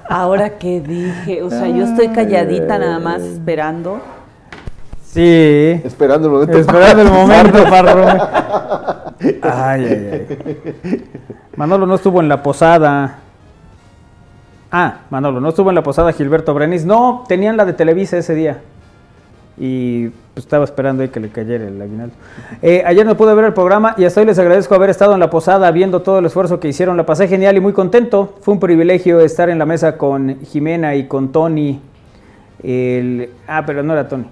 Ahora 0.09 0.59
que 0.59 0.81
dije, 0.81 1.43
o 1.43 1.51
sea, 1.51 1.69
yo 1.69 1.85
estoy 1.85 2.09
calladita 2.09 2.79
nada 2.79 2.99
más 2.99 3.21
esperando. 3.21 4.01
Sí. 5.05 5.81
Esperando 5.85 6.29
el 6.29 6.33
momento. 6.33 6.59
Esperando 6.59 7.03
el 7.03 7.11
momento 7.11 7.65
para. 7.71 9.15
Ay, 9.43 9.85
ay, 9.85 10.27
ay. 10.85 11.05
Manolo 11.57 11.87
no 11.87 11.97
estuvo 11.97 12.21
en 12.21 12.29
la 12.29 12.43
posada. 12.43 13.19
Ah, 14.71 15.01
Manolo, 15.11 15.41
no 15.41 15.51
estuvo 15.51 15.71
en 15.71 15.75
la 15.75 15.83
posada 15.83 16.13
Gilberto 16.13 16.55
Brenis. 16.55 16.87
No, 16.87 17.25
tenían 17.29 17.59
la 17.59 17.67
de 17.67 17.75
Televisa 17.75 18.17
ese 18.17 18.35
día. 18.35 18.61
Y 19.59 20.09
pues, 20.35 20.45
estaba 20.45 20.65
esperando 20.65 21.03
ahí 21.03 21.09
que 21.09 21.21
le 21.21 21.29
cayera 21.31 21.67
el 21.67 21.81
aguinaldo. 21.81 22.15
Eh, 22.63 22.83
ayer 22.87 23.05
no 23.05 23.17
pude 23.17 23.35
ver 23.35 23.47
el 23.47 23.55
programa 23.55 23.95
y 23.97 24.05
hasta 24.05 24.21
hoy 24.21 24.27
les 24.27 24.39
agradezco 24.39 24.75
haber 24.75 24.91
estado 24.91 25.15
en 25.15 25.21
la 25.21 25.31
posada 25.31 25.71
viendo 25.71 26.03
todo 26.03 26.21
el 26.21 26.27
esfuerzo 26.27 26.61
que 26.61 26.69
hicieron. 26.69 26.97
La 26.97 27.05
pasé 27.07 27.29
genial 27.29 27.57
y 27.57 27.61
muy 27.61 27.73
contento. 27.73 28.37
Fue 28.41 28.55
un 28.55 28.61
privilegio 28.61 29.21
estar 29.21 29.51
en 29.51 29.59
la 29.59 29.67
mesa 29.67 29.97
con 29.99 30.41
Jimena 30.43 30.95
y 30.95 31.07
con 31.07 31.33
Tony. 31.33 31.81
Ah, 33.47 33.63
pero 33.67 33.83
no 33.83 33.93
era 33.93 34.09
Tony. 34.09 34.27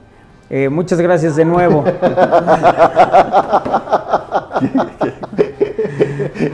Eh, 0.49 0.69
muchas 0.69 1.01
gracias 1.01 1.35
de 1.35 1.45
nuevo. 1.45 1.85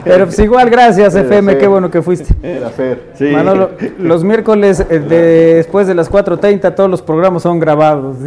Pero 0.04 0.24
pues 0.26 0.38
igual, 0.38 0.68
gracias 0.70 1.14
Era 1.14 1.24
FM, 1.24 1.52
Fer. 1.52 1.60
qué 1.60 1.66
bueno 1.68 1.90
que 1.90 2.00
fuiste. 2.02 2.34
Era 2.42 2.70
Fer. 2.70 3.10
Sí. 3.14 3.26
Manolo, 3.30 3.70
los 3.98 4.24
miércoles 4.24 4.80
eh, 4.88 4.98
de- 4.98 5.54
después 5.56 5.86
de 5.86 5.94
las 5.94 6.10
4.30 6.10 6.74
todos 6.74 6.88
los 6.90 7.02
programas 7.02 7.42
son 7.42 7.58
grabados. 7.60 8.16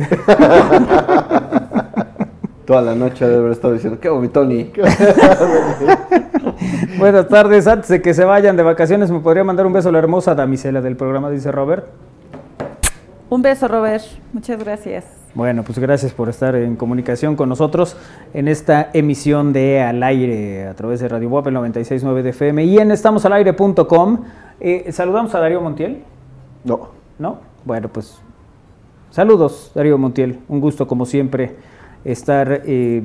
Toda 2.65 2.81
la 2.81 2.95
noche 2.95 3.25
debe 3.25 3.37
haber 3.41 3.51
estado 3.51 3.73
diciendo, 3.75 3.99
¿qué 3.99 4.09
Tony? 4.33 4.71
Buenas 6.97 7.27
tardes, 7.27 7.67
antes 7.67 7.89
de 7.89 8.01
que 8.01 8.15
se 8.15 8.25
vayan 8.25 8.57
de 8.57 8.63
vacaciones, 8.63 9.11
¿me 9.11 9.19
podría 9.19 9.43
mandar 9.43 9.67
un 9.67 9.73
beso 9.73 9.89
a 9.89 9.91
la 9.91 9.99
hermosa 9.99 10.33
damisela 10.33 10.81
del 10.81 10.95
programa? 10.95 11.29
Dice 11.29 11.51
Robert. 11.51 11.85
Un 13.29 13.43
beso, 13.43 13.67
Robert. 13.67 14.03
Muchas 14.33 14.57
gracias. 14.57 15.05
Bueno, 15.35 15.63
pues 15.63 15.77
gracias 15.79 16.13
por 16.13 16.29
estar 16.29 16.55
en 16.55 16.77
comunicación 16.77 17.35
con 17.35 17.49
nosotros 17.49 17.97
en 18.33 18.47
esta 18.47 18.89
emisión 18.93 19.51
de 19.51 19.81
Al 19.81 20.01
Aire 20.01 20.65
a 20.65 20.73
través 20.75 21.01
de 21.01 21.09
Radio 21.09 21.27
Guap, 21.27 21.47
el 21.47 21.55
96.9 21.55 22.21
de 22.21 22.29
FM 22.29 22.63
y 22.63 22.77
en 22.77 22.89
estamosalaire.com. 22.89 24.21
Eh, 24.61 24.89
saludamos 24.93 25.35
a 25.35 25.41
Darío 25.41 25.59
Montiel, 25.59 26.03
No, 26.63 26.87
¿no? 27.19 27.39
Bueno, 27.65 27.89
pues 27.89 28.17
saludos, 29.09 29.73
Darío 29.75 29.97
Montiel. 29.97 30.39
Un 30.47 30.61
gusto, 30.61 30.87
como 30.87 31.05
siempre, 31.05 31.57
estar 32.05 32.61
eh, 32.65 33.03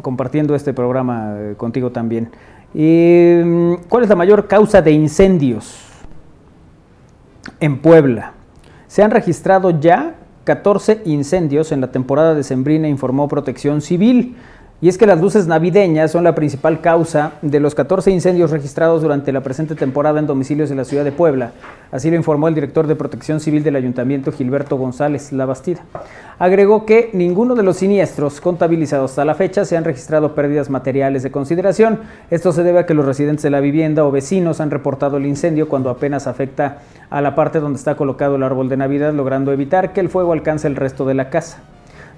compartiendo 0.00 0.54
este 0.54 0.72
programa 0.72 1.34
eh, 1.38 1.54
contigo 1.56 1.90
también. 1.90 2.30
Eh, 2.72 3.76
¿Cuál 3.88 4.04
es 4.04 4.08
la 4.08 4.14
mayor 4.14 4.46
causa 4.46 4.80
de 4.80 4.92
incendios 4.92 5.76
en 7.58 7.80
Puebla? 7.82 8.34
Se 8.86 9.02
han 9.02 9.10
registrado 9.10 9.70
ya 9.80 10.14
14 10.48 11.02
incendios 11.04 11.72
en 11.72 11.82
la 11.82 11.92
temporada 11.92 12.34
de 12.34 12.42
Sembrina, 12.42 12.88
informó 12.88 13.28
Protección 13.28 13.82
Civil. 13.82 14.34
Y 14.80 14.88
es 14.88 14.96
que 14.96 15.08
las 15.08 15.20
luces 15.20 15.48
navideñas 15.48 16.12
son 16.12 16.22
la 16.22 16.36
principal 16.36 16.80
causa 16.80 17.32
de 17.42 17.58
los 17.58 17.74
14 17.74 18.12
incendios 18.12 18.52
registrados 18.52 19.02
durante 19.02 19.32
la 19.32 19.40
presente 19.40 19.74
temporada 19.74 20.20
en 20.20 20.28
domicilios 20.28 20.68
de 20.68 20.76
la 20.76 20.84
ciudad 20.84 21.02
de 21.02 21.10
Puebla. 21.10 21.50
Así 21.90 22.10
lo 22.10 22.16
informó 22.16 22.46
el 22.46 22.54
director 22.54 22.86
de 22.86 22.94
Protección 22.94 23.40
Civil 23.40 23.64
del 23.64 23.74
Ayuntamiento, 23.74 24.30
Gilberto 24.30 24.76
González 24.76 25.32
Labastida. 25.32 25.80
Agregó 26.38 26.86
que 26.86 27.10
ninguno 27.12 27.56
de 27.56 27.64
los 27.64 27.78
siniestros 27.78 28.40
contabilizados 28.40 29.10
hasta 29.10 29.24
la 29.24 29.34
fecha 29.34 29.64
se 29.64 29.76
han 29.76 29.82
registrado 29.82 30.36
pérdidas 30.36 30.70
materiales 30.70 31.24
de 31.24 31.32
consideración. 31.32 31.98
Esto 32.30 32.52
se 32.52 32.62
debe 32.62 32.78
a 32.78 32.86
que 32.86 32.94
los 32.94 33.04
residentes 33.04 33.42
de 33.42 33.50
la 33.50 33.58
vivienda 33.58 34.04
o 34.04 34.12
vecinos 34.12 34.60
han 34.60 34.70
reportado 34.70 35.16
el 35.16 35.26
incendio 35.26 35.68
cuando 35.68 35.90
apenas 35.90 36.28
afecta 36.28 36.82
a 37.10 37.20
la 37.20 37.34
parte 37.34 37.58
donde 37.58 37.78
está 37.78 37.96
colocado 37.96 38.36
el 38.36 38.44
árbol 38.44 38.68
de 38.68 38.76
Navidad, 38.76 39.12
logrando 39.12 39.50
evitar 39.50 39.92
que 39.92 39.98
el 39.98 40.08
fuego 40.08 40.32
alcance 40.32 40.68
el 40.68 40.76
resto 40.76 41.04
de 41.04 41.14
la 41.14 41.30
casa. 41.30 41.64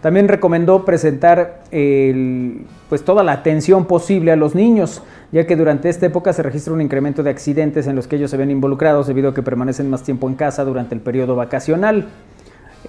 También 0.01 0.29
recomendó 0.29 0.85
presentar 0.85 1.63
pues 1.71 3.05
toda 3.05 3.23
la 3.23 3.33
atención 3.33 3.85
posible 3.85 4.33
a 4.33 4.37
los 4.37 4.55
niños, 4.55 5.03
ya 5.31 5.47
que 5.47 5.57
durante 5.57 5.89
esta 5.89 6.07
época 6.07 6.33
se 6.33 6.43
registra 6.43 6.73
un 6.73 6.81
incremento 6.81 7.23
de 7.23 7.31
accidentes 7.31 7.87
en 7.87 7.97
los 7.97 8.07
que 8.07 8.17
ellos 8.17 8.31
se 8.31 8.37
ven 8.37 8.51
involucrados 8.51 9.07
debido 9.07 9.31
a 9.31 9.35
que 9.35 9.43
permanecen 9.43 9.91
más 9.91 10.03
tiempo 10.03 10.29
en 10.29 10.35
casa 10.35 10.65
durante 10.65 10.95
el 10.95 11.01
periodo 11.01 11.37
vacacional. 11.37 12.09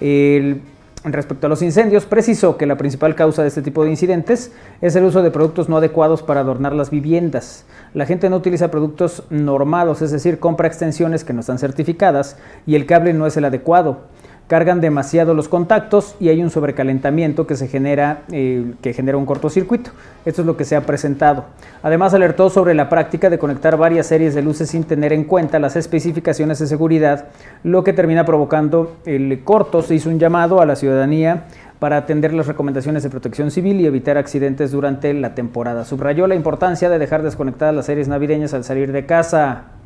El, 0.00 0.62
Respecto 1.04 1.48
a 1.48 1.50
los 1.50 1.62
incendios, 1.62 2.06
precisó 2.06 2.56
que 2.56 2.64
la 2.64 2.76
principal 2.76 3.16
causa 3.16 3.42
de 3.42 3.48
este 3.48 3.60
tipo 3.60 3.82
de 3.82 3.90
incidentes 3.90 4.52
es 4.80 4.94
el 4.94 5.02
uso 5.02 5.20
de 5.20 5.32
productos 5.32 5.68
no 5.68 5.78
adecuados 5.78 6.22
para 6.22 6.40
adornar 6.40 6.74
las 6.74 6.90
viviendas. 6.90 7.64
La 7.92 8.06
gente 8.06 8.30
no 8.30 8.36
utiliza 8.36 8.70
productos 8.70 9.24
normados, 9.28 10.00
es 10.00 10.12
decir, 10.12 10.38
compra 10.38 10.68
extensiones 10.68 11.24
que 11.24 11.32
no 11.32 11.40
están 11.40 11.58
certificadas 11.58 12.36
y 12.66 12.76
el 12.76 12.86
cable 12.86 13.14
no 13.14 13.26
es 13.26 13.36
el 13.36 13.46
adecuado 13.46 14.02
cargan 14.52 14.82
demasiado 14.82 15.32
los 15.32 15.48
contactos 15.48 16.14
y 16.20 16.28
hay 16.28 16.42
un 16.42 16.50
sobrecalentamiento 16.50 17.46
que 17.46 17.56
se 17.56 17.68
genera, 17.68 18.24
eh, 18.32 18.74
que 18.82 18.92
genera 18.92 19.16
un 19.16 19.24
cortocircuito. 19.24 19.92
Esto 20.26 20.42
es 20.42 20.46
lo 20.46 20.58
que 20.58 20.66
se 20.66 20.76
ha 20.76 20.82
presentado. 20.82 21.46
Además 21.82 22.12
alertó 22.12 22.50
sobre 22.50 22.74
la 22.74 22.90
práctica 22.90 23.30
de 23.30 23.38
conectar 23.38 23.78
varias 23.78 24.08
series 24.08 24.34
de 24.34 24.42
luces 24.42 24.68
sin 24.68 24.84
tener 24.84 25.14
en 25.14 25.24
cuenta 25.24 25.58
las 25.58 25.74
especificaciones 25.76 26.58
de 26.58 26.66
seguridad, 26.66 27.28
lo 27.64 27.82
que 27.82 27.94
termina 27.94 28.26
provocando 28.26 28.94
el 29.06 29.42
corto. 29.42 29.80
Se 29.80 29.94
hizo 29.94 30.10
un 30.10 30.18
llamado 30.18 30.60
a 30.60 30.66
la 30.66 30.76
ciudadanía 30.76 31.44
para 31.78 31.96
atender 31.96 32.34
las 32.34 32.46
recomendaciones 32.46 33.02
de 33.04 33.08
protección 33.08 33.50
civil 33.50 33.80
y 33.80 33.86
evitar 33.86 34.18
accidentes 34.18 34.70
durante 34.70 35.14
la 35.14 35.34
temporada. 35.34 35.86
Subrayó 35.86 36.26
la 36.26 36.34
importancia 36.34 36.90
de 36.90 36.98
dejar 36.98 37.22
desconectadas 37.22 37.74
las 37.74 37.86
series 37.86 38.06
navideñas 38.06 38.52
al 38.52 38.64
salir 38.64 38.92
de 38.92 39.06
casa 39.06 39.80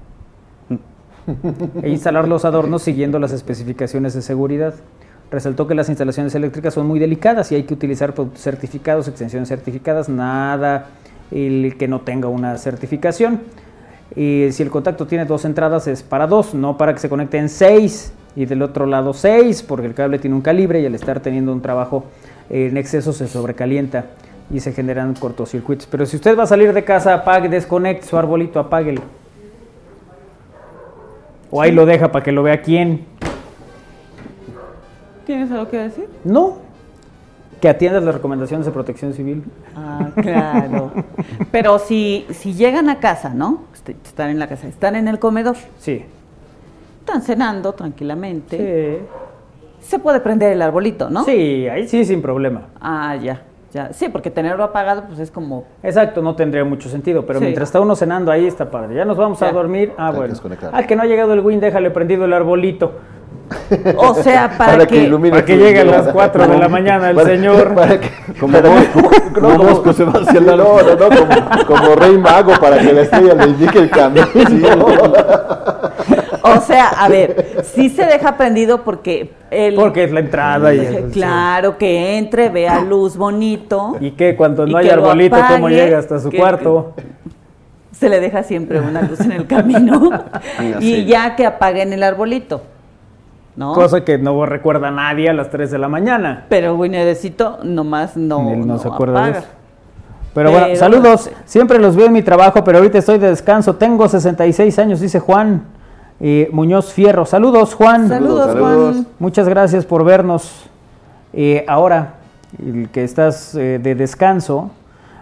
e 1.82 1.88
instalar 1.90 2.28
los 2.28 2.44
adornos 2.44 2.82
siguiendo 2.82 3.18
las 3.18 3.32
especificaciones 3.32 4.14
de 4.14 4.22
seguridad. 4.22 4.74
Resaltó 5.30 5.66
que 5.66 5.74
las 5.74 5.88
instalaciones 5.88 6.34
eléctricas 6.34 6.74
son 6.74 6.86
muy 6.86 6.98
delicadas 6.98 7.50
y 7.50 7.56
hay 7.56 7.64
que 7.64 7.74
utilizar 7.74 8.14
productos 8.14 8.42
certificados, 8.42 9.08
extensiones 9.08 9.48
certificadas, 9.48 10.08
nada 10.08 10.86
el 11.30 11.76
que 11.76 11.88
no 11.88 12.00
tenga 12.00 12.28
una 12.28 12.56
certificación. 12.58 13.40
Y 14.14 14.46
si 14.52 14.62
el 14.62 14.70
contacto 14.70 15.06
tiene 15.06 15.24
dos 15.24 15.44
entradas 15.44 15.88
es 15.88 16.02
para 16.02 16.26
dos, 16.26 16.54
no 16.54 16.76
para 16.76 16.94
que 16.94 17.00
se 17.00 17.08
conecten 17.08 17.48
seis 17.48 18.12
y 18.36 18.46
del 18.46 18.62
otro 18.62 18.86
lado 18.86 19.12
seis, 19.12 19.62
porque 19.62 19.86
el 19.86 19.94
cable 19.94 20.18
tiene 20.18 20.36
un 20.36 20.42
calibre 20.42 20.80
y 20.80 20.86
al 20.86 20.94
estar 20.94 21.20
teniendo 21.20 21.52
un 21.52 21.60
trabajo 21.60 22.04
en 22.48 22.76
exceso 22.76 23.12
se 23.12 23.26
sobrecalienta 23.26 24.04
y 24.52 24.60
se 24.60 24.72
generan 24.72 25.14
cortocircuitos. 25.14 25.88
Pero 25.90 26.06
si 26.06 26.16
usted 26.16 26.38
va 26.38 26.44
a 26.44 26.46
salir 26.46 26.72
de 26.72 26.84
casa, 26.84 27.14
apague, 27.14 27.48
desconecte 27.48 28.06
su 28.06 28.16
arbolito, 28.16 28.60
apáguelo. 28.60 29.02
O 31.56 31.62
ahí 31.62 31.72
lo 31.72 31.86
deja 31.86 32.12
para 32.12 32.22
que 32.22 32.32
lo 32.32 32.42
vea 32.42 32.60
quién. 32.60 33.06
¿Tienes 35.24 35.50
algo 35.50 35.70
que 35.70 35.78
decir? 35.78 36.06
No. 36.22 36.58
Que 37.62 37.70
atiendas 37.70 38.02
las 38.02 38.14
recomendaciones 38.14 38.66
de 38.66 38.72
protección 38.72 39.14
civil. 39.14 39.42
Ah, 39.74 40.10
claro. 40.20 40.92
Pero 41.50 41.78
si, 41.78 42.26
si 42.28 42.52
llegan 42.52 42.90
a 42.90 43.00
casa, 43.00 43.30
¿no? 43.30 43.62
Este, 43.72 43.92
están 43.92 44.28
en 44.28 44.38
la 44.38 44.48
casa, 44.48 44.68
están 44.68 44.96
en 44.96 45.08
el 45.08 45.18
comedor. 45.18 45.56
Sí. 45.78 46.04
Están 47.00 47.22
cenando 47.22 47.72
tranquilamente. 47.72 48.98
Sí. 49.80 49.88
Se 49.88 49.98
puede 49.98 50.20
prender 50.20 50.52
el 50.52 50.60
arbolito, 50.60 51.08
¿no? 51.08 51.24
Sí, 51.24 51.66
ahí 51.68 51.88
sí, 51.88 52.04
sin 52.04 52.20
problema. 52.20 52.66
Ah, 52.78 53.16
ya. 53.16 53.40
Ya, 53.76 53.92
sí, 53.92 54.08
porque 54.08 54.30
tenerlo 54.30 54.64
apagado 54.64 55.02
pues 55.06 55.18
es 55.18 55.30
como... 55.30 55.64
Exacto, 55.82 56.22
no 56.22 56.34
tendría 56.34 56.64
mucho 56.64 56.88
sentido, 56.88 57.26
pero 57.26 57.40
Sí. 57.40 57.44
mientras 57.44 57.68
está 57.68 57.78
uno 57.78 57.94
cenando 57.94 58.32
ahí 58.32 58.46
está 58.46 58.70
padre. 58.70 58.94
Ya 58.94 59.04
nos 59.04 59.18
vamos 59.18 59.42
a 59.42 59.52
dormir. 59.52 59.92
Ah, 59.98 60.08
Hay 60.08 60.16
bueno. 60.16 60.34
Al 60.72 60.86
que 60.86 60.96
no 60.96 61.02
ha 61.02 61.04
llegado 61.04 61.34
el 61.34 61.40
Win, 61.40 61.60
déjale 61.60 61.90
prendido 61.90 62.24
el 62.24 62.32
arbolito. 62.32 62.92
O 63.98 64.14
sea, 64.14 64.48
para, 64.58 64.72
Para 64.72 64.86
que... 64.86 65.10
que 65.10 65.30
Para 65.30 65.44
llegue 65.44 65.80
a 65.80 65.84
las 65.84 66.08
4 66.08 66.48
de 66.48 66.56
la 66.58 66.68
mañana 66.68 67.10
el 67.10 67.16
Para- 67.16 67.28
señor. 67.28 67.74
Para 67.74 68.00
que, 68.00 68.08
Como 68.40 68.52
para 68.54 68.70
que- 68.70 69.40
Bosco, 69.58 69.92
se 69.92 70.04
va 70.04 70.12
hacia 70.12 70.38
el 70.38 70.46
No, 70.46 70.56
no, 70.56 70.82
no, 70.82 71.08
como, 71.66 71.66
como 71.66 71.94
rey 71.96 72.16
mago 72.16 72.52
para 72.58 72.78
que 72.78 72.92
la 72.94 73.02
estrella 73.02 73.34
le 73.34 73.44
indique 73.48 73.78
el 73.78 73.90
camino. 73.90 74.26
Sí, 74.32 74.62
O 76.54 76.60
sea, 76.60 76.88
a 76.88 77.08
ver, 77.08 77.62
sí 77.74 77.88
se 77.88 78.04
deja 78.06 78.36
prendido 78.36 78.82
porque 78.84 79.32
el... 79.50 79.74
Porque 79.74 80.04
es 80.04 80.12
la 80.12 80.20
entrada 80.20 80.74
y 80.74 81.10
Claro, 81.12 81.78
que 81.78 82.18
entre, 82.18 82.48
vea 82.48 82.80
luz 82.82 83.16
bonito. 83.16 83.96
¿Y 84.00 84.12
qué? 84.12 84.36
Cuando 84.36 84.66
Y 84.66 84.72
no 84.72 84.78
hay 84.78 84.86
que 84.86 84.92
arbolito, 84.92 85.36
¿cómo 85.36 85.66
apague, 85.66 85.74
llega 85.74 85.98
hasta 85.98 86.18
su 86.18 86.30
que- 86.30 86.38
cuarto? 86.38 86.94
Se 87.92 88.08
le 88.10 88.20
deja 88.20 88.42
siempre 88.42 88.78
una 88.80 89.02
luz 89.02 89.20
en 89.20 89.32
el 89.32 89.46
camino. 89.46 90.10
y 90.80 90.82
sí. 90.82 91.04
ya 91.06 91.34
que 91.34 91.46
apaguen 91.46 91.92
el 91.92 92.02
arbolito. 92.02 92.62
¿No? 93.56 93.72
Cosa 93.72 94.04
que 94.04 94.18
no 94.18 94.44
recuerda 94.44 94.88
a 94.88 94.90
nadie 94.90 95.30
a 95.30 95.32
las 95.32 95.48
3 95.48 95.70
de 95.70 95.78
la 95.78 95.88
mañana. 95.88 96.44
Pero 96.50 96.74
Winedecito 96.74 97.58
nomás 97.62 98.14
no, 98.16 98.50
Él 98.52 98.60
no, 98.60 98.66
no 98.74 98.78
se 98.78 98.88
acuerda 98.88 99.24
de 99.24 99.30
eso. 99.38 99.44
Pero 100.34 100.50
bueno, 100.50 100.66
Pero- 100.66 100.78
saludos. 100.78 101.30
Siempre 101.46 101.78
los 101.78 101.96
veo 101.96 102.06
en 102.08 102.12
mi 102.12 102.20
trabajo, 102.20 102.62
pero 102.62 102.76
ahorita 102.76 102.98
estoy 102.98 103.16
de 103.18 103.28
descanso. 103.30 103.76
Tengo 103.76 104.06
66 104.06 104.78
años, 104.78 105.00
dice 105.00 105.18
Juan 105.18 105.62
eh, 106.20 106.48
Muñoz 106.52 106.92
Fierro. 106.92 107.26
Saludos, 107.26 107.74
Juan. 107.74 108.08
Saludos, 108.08 108.46
Saludos. 108.52 108.94
Juan. 108.96 109.06
Muchas 109.18 109.48
gracias 109.48 109.84
por 109.84 110.04
vernos. 110.04 110.66
Eh, 111.32 111.64
ahora, 111.68 112.14
el 112.64 112.88
que 112.90 113.04
estás 113.04 113.54
eh, 113.54 113.78
de 113.82 113.94
descanso, 113.94 114.70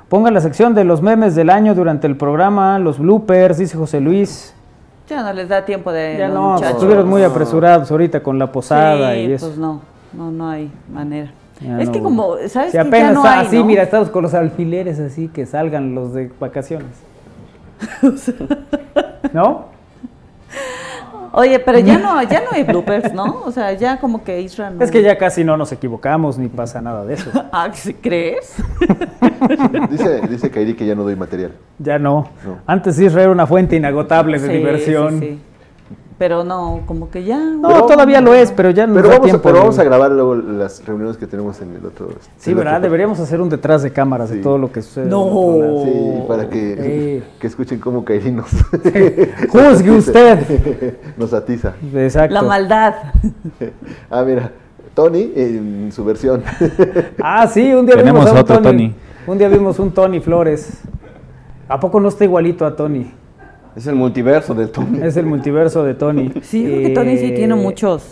ponga 0.08 0.30
la 0.30 0.40
sección 0.40 0.74
de 0.74 0.84
los 0.84 1.02
memes 1.02 1.34
del 1.34 1.50
año 1.50 1.74
durante 1.74 2.06
el 2.06 2.16
programa, 2.16 2.78
los 2.78 2.98
bloopers, 2.98 3.58
dice 3.58 3.76
José 3.76 4.00
Luis. 4.00 4.54
Ya 5.08 5.22
no 5.22 5.32
les 5.32 5.48
da 5.48 5.64
tiempo 5.64 5.92
de 5.92 6.16
Ya 6.18 6.28
no, 6.28 6.52
muchachos. 6.52 6.74
estuvieron 6.76 7.08
muy 7.08 7.22
apresurados 7.22 7.90
ahorita 7.90 8.22
con 8.22 8.38
la 8.38 8.50
posada 8.52 9.12
Sí, 9.14 9.20
y 9.20 9.32
eso. 9.32 9.46
pues 9.48 9.58
no, 9.58 9.82
no, 10.12 10.30
no 10.30 10.48
hay 10.48 10.70
manera. 10.92 11.30
Ya 11.60 11.78
es 11.80 11.86
no. 11.88 11.92
que 11.92 12.00
como, 12.02 12.36
¿sabes 12.48 12.70
Si 12.72 12.78
qué? 12.78 12.80
apenas 12.80 13.08
ya 13.08 13.12
no 13.14 13.24
hay, 13.24 13.46
así, 13.46 13.58
¿no? 13.58 13.64
mira, 13.64 13.82
estamos 13.82 14.08
con 14.10 14.22
los 14.22 14.32
alfileres 14.34 14.98
así 15.00 15.28
que 15.28 15.44
salgan 15.46 15.94
los 15.94 16.14
de 16.14 16.30
vacaciones. 16.40 16.88
¿No? 19.32 19.66
Oye, 21.36 21.58
pero 21.58 21.80
ya 21.80 21.98
no, 21.98 22.22
ya 22.22 22.40
no 22.40 22.46
hay 22.52 22.62
bloopers, 22.70 23.12
¿no? 23.12 23.42
O 23.44 23.50
sea, 23.50 23.72
ya 23.72 23.98
como 23.98 24.22
que 24.22 24.40
Isra 24.40 24.70
no... 24.70 24.82
Es 24.84 24.90
que 24.90 25.02
ya 25.02 25.18
casi 25.18 25.42
no 25.42 25.56
nos 25.56 25.72
equivocamos 25.72 26.38
ni 26.38 26.48
pasa 26.48 26.80
nada 26.80 27.04
de 27.04 27.14
eso. 27.14 27.30
Ah, 27.52 27.68
¿sí 27.72 27.94
¿crees? 27.94 28.54
Dice, 29.90 30.20
dice 30.28 30.50
Kairi 30.50 30.74
que 30.74 30.86
ya 30.86 30.94
no 30.94 31.02
doy 31.02 31.16
material. 31.16 31.52
Ya 31.78 31.98
no. 31.98 32.28
No. 32.46 32.58
Antes 32.66 32.98
Isra 32.98 33.22
era 33.22 33.30
una 33.32 33.46
fuente 33.46 33.76
inagotable 33.76 34.38
de 34.38 34.46
Sí, 34.46 34.52
diversión. 34.54 35.20
sí, 35.20 35.26
sí. 35.26 35.40
Pero 36.16 36.44
no, 36.44 36.82
como 36.86 37.10
que 37.10 37.24
ya... 37.24 37.38
No, 37.38 37.66
Pero- 37.68 37.86
todavía 37.86 38.20
lo 38.20 38.34
es, 38.34 38.52
pero 38.52 38.70
ya 38.70 38.86
no 38.86 38.94
Pero 38.94 39.08
da 39.08 39.14
vamos, 39.14 39.24
a, 39.26 39.30
tiempo. 39.30 39.42
pero 39.42 39.54
de- 39.56 39.60
vamos 39.62 39.78
a 39.80 39.84
grabar 39.84 40.12
luego 40.12 40.36
las 40.36 40.84
reuniones 40.86 41.16
que 41.16 41.26
tenemos 41.26 41.60
en 41.60 41.74
el 41.74 41.84
otro. 41.84 42.08
Sí, 42.36 42.50
el 42.50 42.56
¿verdad? 42.56 42.74
otro- 42.74 42.82
Deberíamos 42.84 43.18
hacer 43.18 43.40
un 43.40 43.48
detrás 43.48 43.82
de 43.82 43.92
cámaras 43.92 44.30
de 44.30 44.36
Sí. 44.36 44.42
todo 44.42 44.56
lo 44.56 44.70
que 44.70 44.80
sucede. 44.82 45.06
No. 45.06 45.82
Sí, 45.84 46.22
para 46.28 46.48
que, 46.48 47.22
que 47.40 47.46
escuchen 47.48 47.80
cómo 47.80 48.04
Kairi 48.04 48.30
nos, 48.30 48.46
Juzgue 49.50 49.90
usted. 49.98 50.96
nos 51.16 51.32
atiza. 51.32 51.74
Exacto. 51.94 52.32
La 52.32 52.42
maldad. 52.42 52.94
Ah, 54.08 54.22
mira, 54.22 54.52
Tony 54.94 55.32
en 55.34 55.90
su 55.90 56.04
versión. 56.04 56.44
Ah, 57.20 57.48
sí, 57.48 57.72
un 57.74 57.86
día 57.86 57.96
Tenemos 57.96 58.20
vimos 58.24 58.30
a 58.30 58.32
un 58.34 58.38
otro 58.38 58.56
Tony. 58.60 58.68
Tony. 58.88 58.94
Un 59.26 59.38
día 59.38 59.48
vimos 59.48 59.78
un 59.80 59.90
Tony 59.90 60.20
Flores. 60.20 60.80
¿A 61.68 61.80
poco 61.80 61.98
no 61.98 62.08
está 62.08 62.22
igualito 62.22 62.64
a 62.64 62.76
Tony? 62.76 63.10
Es 63.76 63.86
el 63.86 63.94
multiverso 63.94 64.54
del 64.54 64.70
Tony. 64.70 65.00
Es 65.02 65.16
el 65.16 65.26
multiverso 65.26 65.82
de 65.84 65.94
Tony. 65.94 66.32
Sí, 66.42 66.64
creo 66.64 66.82
que 66.82 66.90
Tony 66.90 67.16
sí 67.18 67.26
Eh, 67.26 67.32
tiene 67.32 67.54
muchos 67.54 68.06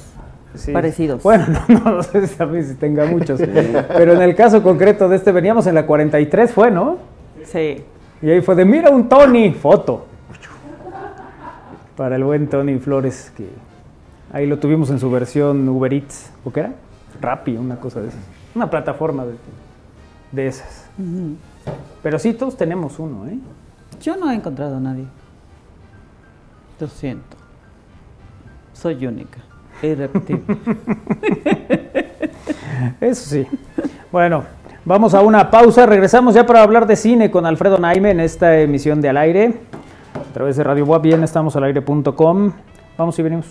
sí. 0.55 0.73
parecidos. 0.73 1.23
Bueno, 1.23 1.47
no, 1.69 1.79
no 1.97 2.03
sé 2.03 2.27
si 2.27 2.35
también 2.37 2.65
si 2.65 2.75
tenga 2.75 3.07
muchos. 3.07 3.41
Pero 3.41 4.13
en 4.15 4.23
el 4.23 4.35
caso 4.35 4.63
concreto 4.63 5.09
de 5.09 5.17
este, 5.17 5.31
veníamos 5.33 5.67
en 5.67 5.75
la 5.75 5.87
43, 5.87 6.53
fue, 6.53 6.71
¿no? 6.71 6.97
Sí. 7.45 7.83
Y 8.21 8.31
ahí 8.31 8.41
fue 8.41 8.55
de, 8.55 8.65
mira 8.65 8.91
un 8.91 9.09
Tony, 9.09 9.53
foto. 9.53 10.07
Para 11.97 12.17
el 12.17 12.25
buen 12.25 12.49
Tony 12.49 12.79
Flores, 12.79 13.33
que 13.37 13.47
Ahí 14.33 14.47
lo 14.47 14.59
tuvimos 14.59 14.89
en 14.91 14.99
su 14.99 15.11
versión 15.11 15.69
Uber 15.69 15.93
Eats, 15.93 16.31
¿o 16.43 16.51
qué 16.51 16.61
era? 16.61 16.73
Rappi, 17.21 17.55
una 17.57 17.77
cosa 17.77 18.01
de 18.01 18.09
esas. 18.09 18.21
Una 18.55 18.71
plataforma 18.71 19.27
de, 19.27 19.35
de 20.33 20.47
esas. 20.47 20.87
Pero 22.03 22.19
sí, 22.19 22.33
todos 22.33 22.57
tenemos 22.57 22.99
uno, 22.99 23.27
¿eh? 23.27 23.39
Yo 24.01 24.17
no 24.17 24.31
he 24.31 24.35
encontrado 24.35 24.79
a 24.79 24.81
nadie. 24.81 25.05
Lo 26.81 26.89
siento. 26.89 27.37
Soy 28.73 29.07
única. 29.07 29.39
Irrepetible. 29.83 30.43
Eso 33.01 33.31
sí. 33.31 33.47
Bueno, 34.11 34.45
vamos 34.85 35.15
a 35.15 35.23
una 35.23 35.51
pausa. 35.51 35.87
Regresamos 35.87 36.35
ya 36.35 36.47
para 36.47 36.63
hablar 36.63 36.87
de 36.87 36.97
cine 36.97 37.31
con 37.31 37.47
Alfredo 37.47 37.79
Naime 37.79 38.11
en 38.11 38.21
esta 38.21 38.59
emisión 38.59 39.01
de 39.01 39.09
Al 39.09 39.17
Aire. 39.17 39.55
A 40.15 40.35
través 40.35 40.57
de 40.57 40.65
Radio 40.65 40.85
Web, 40.85 41.03
bien 41.03 41.23
estamos 41.23 41.57
al 41.57 41.65
aire.com. 41.65 42.53
Vamos 42.97 43.19
y 43.19 43.23
venimos. 43.23 43.47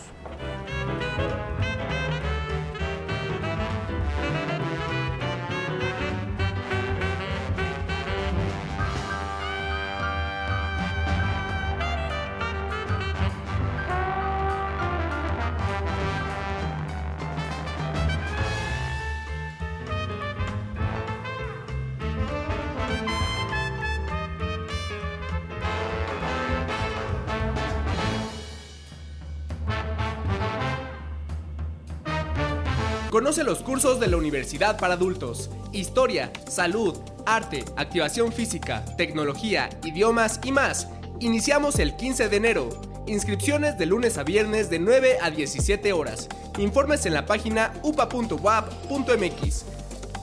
Cursos 33.82 34.00
de 34.00 34.10
la 34.10 34.18
Universidad 34.18 34.78
para 34.78 34.94
Adultos. 34.94 35.50
Historia, 35.72 36.32
salud, 36.48 37.00
arte, 37.26 37.66
activación 37.78 38.32
física, 38.32 38.86
tecnología, 38.96 39.72
idiomas 39.84 40.40
y 40.44 40.52
más. 40.52 40.88
Iniciamos 41.20 41.80
el 41.80 41.96
15 41.96 42.30
de 42.30 42.38
enero. 42.38 42.70
Inscripciones 43.08 43.80
de 43.80 43.88
lunes 43.88 44.20
a 44.20 44.24
viernes 44.24 44.70
de 44.70 44.78
9 44.78 45.18
a 45.20 45.32
17 45.32 45.94
horas. 45.94 46.30
Informes 46.60 47.08
en 47.08 47.16
la 47.16 47.26
página 47.26 47.74
upa.wap.mx. 47.82 49.66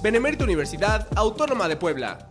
Benemérito 0.04 0.44
Universidad 0.44 1.08
Autónoma 1.16 1.66
de 1.66 1.76
Puebla. 1.76 2.28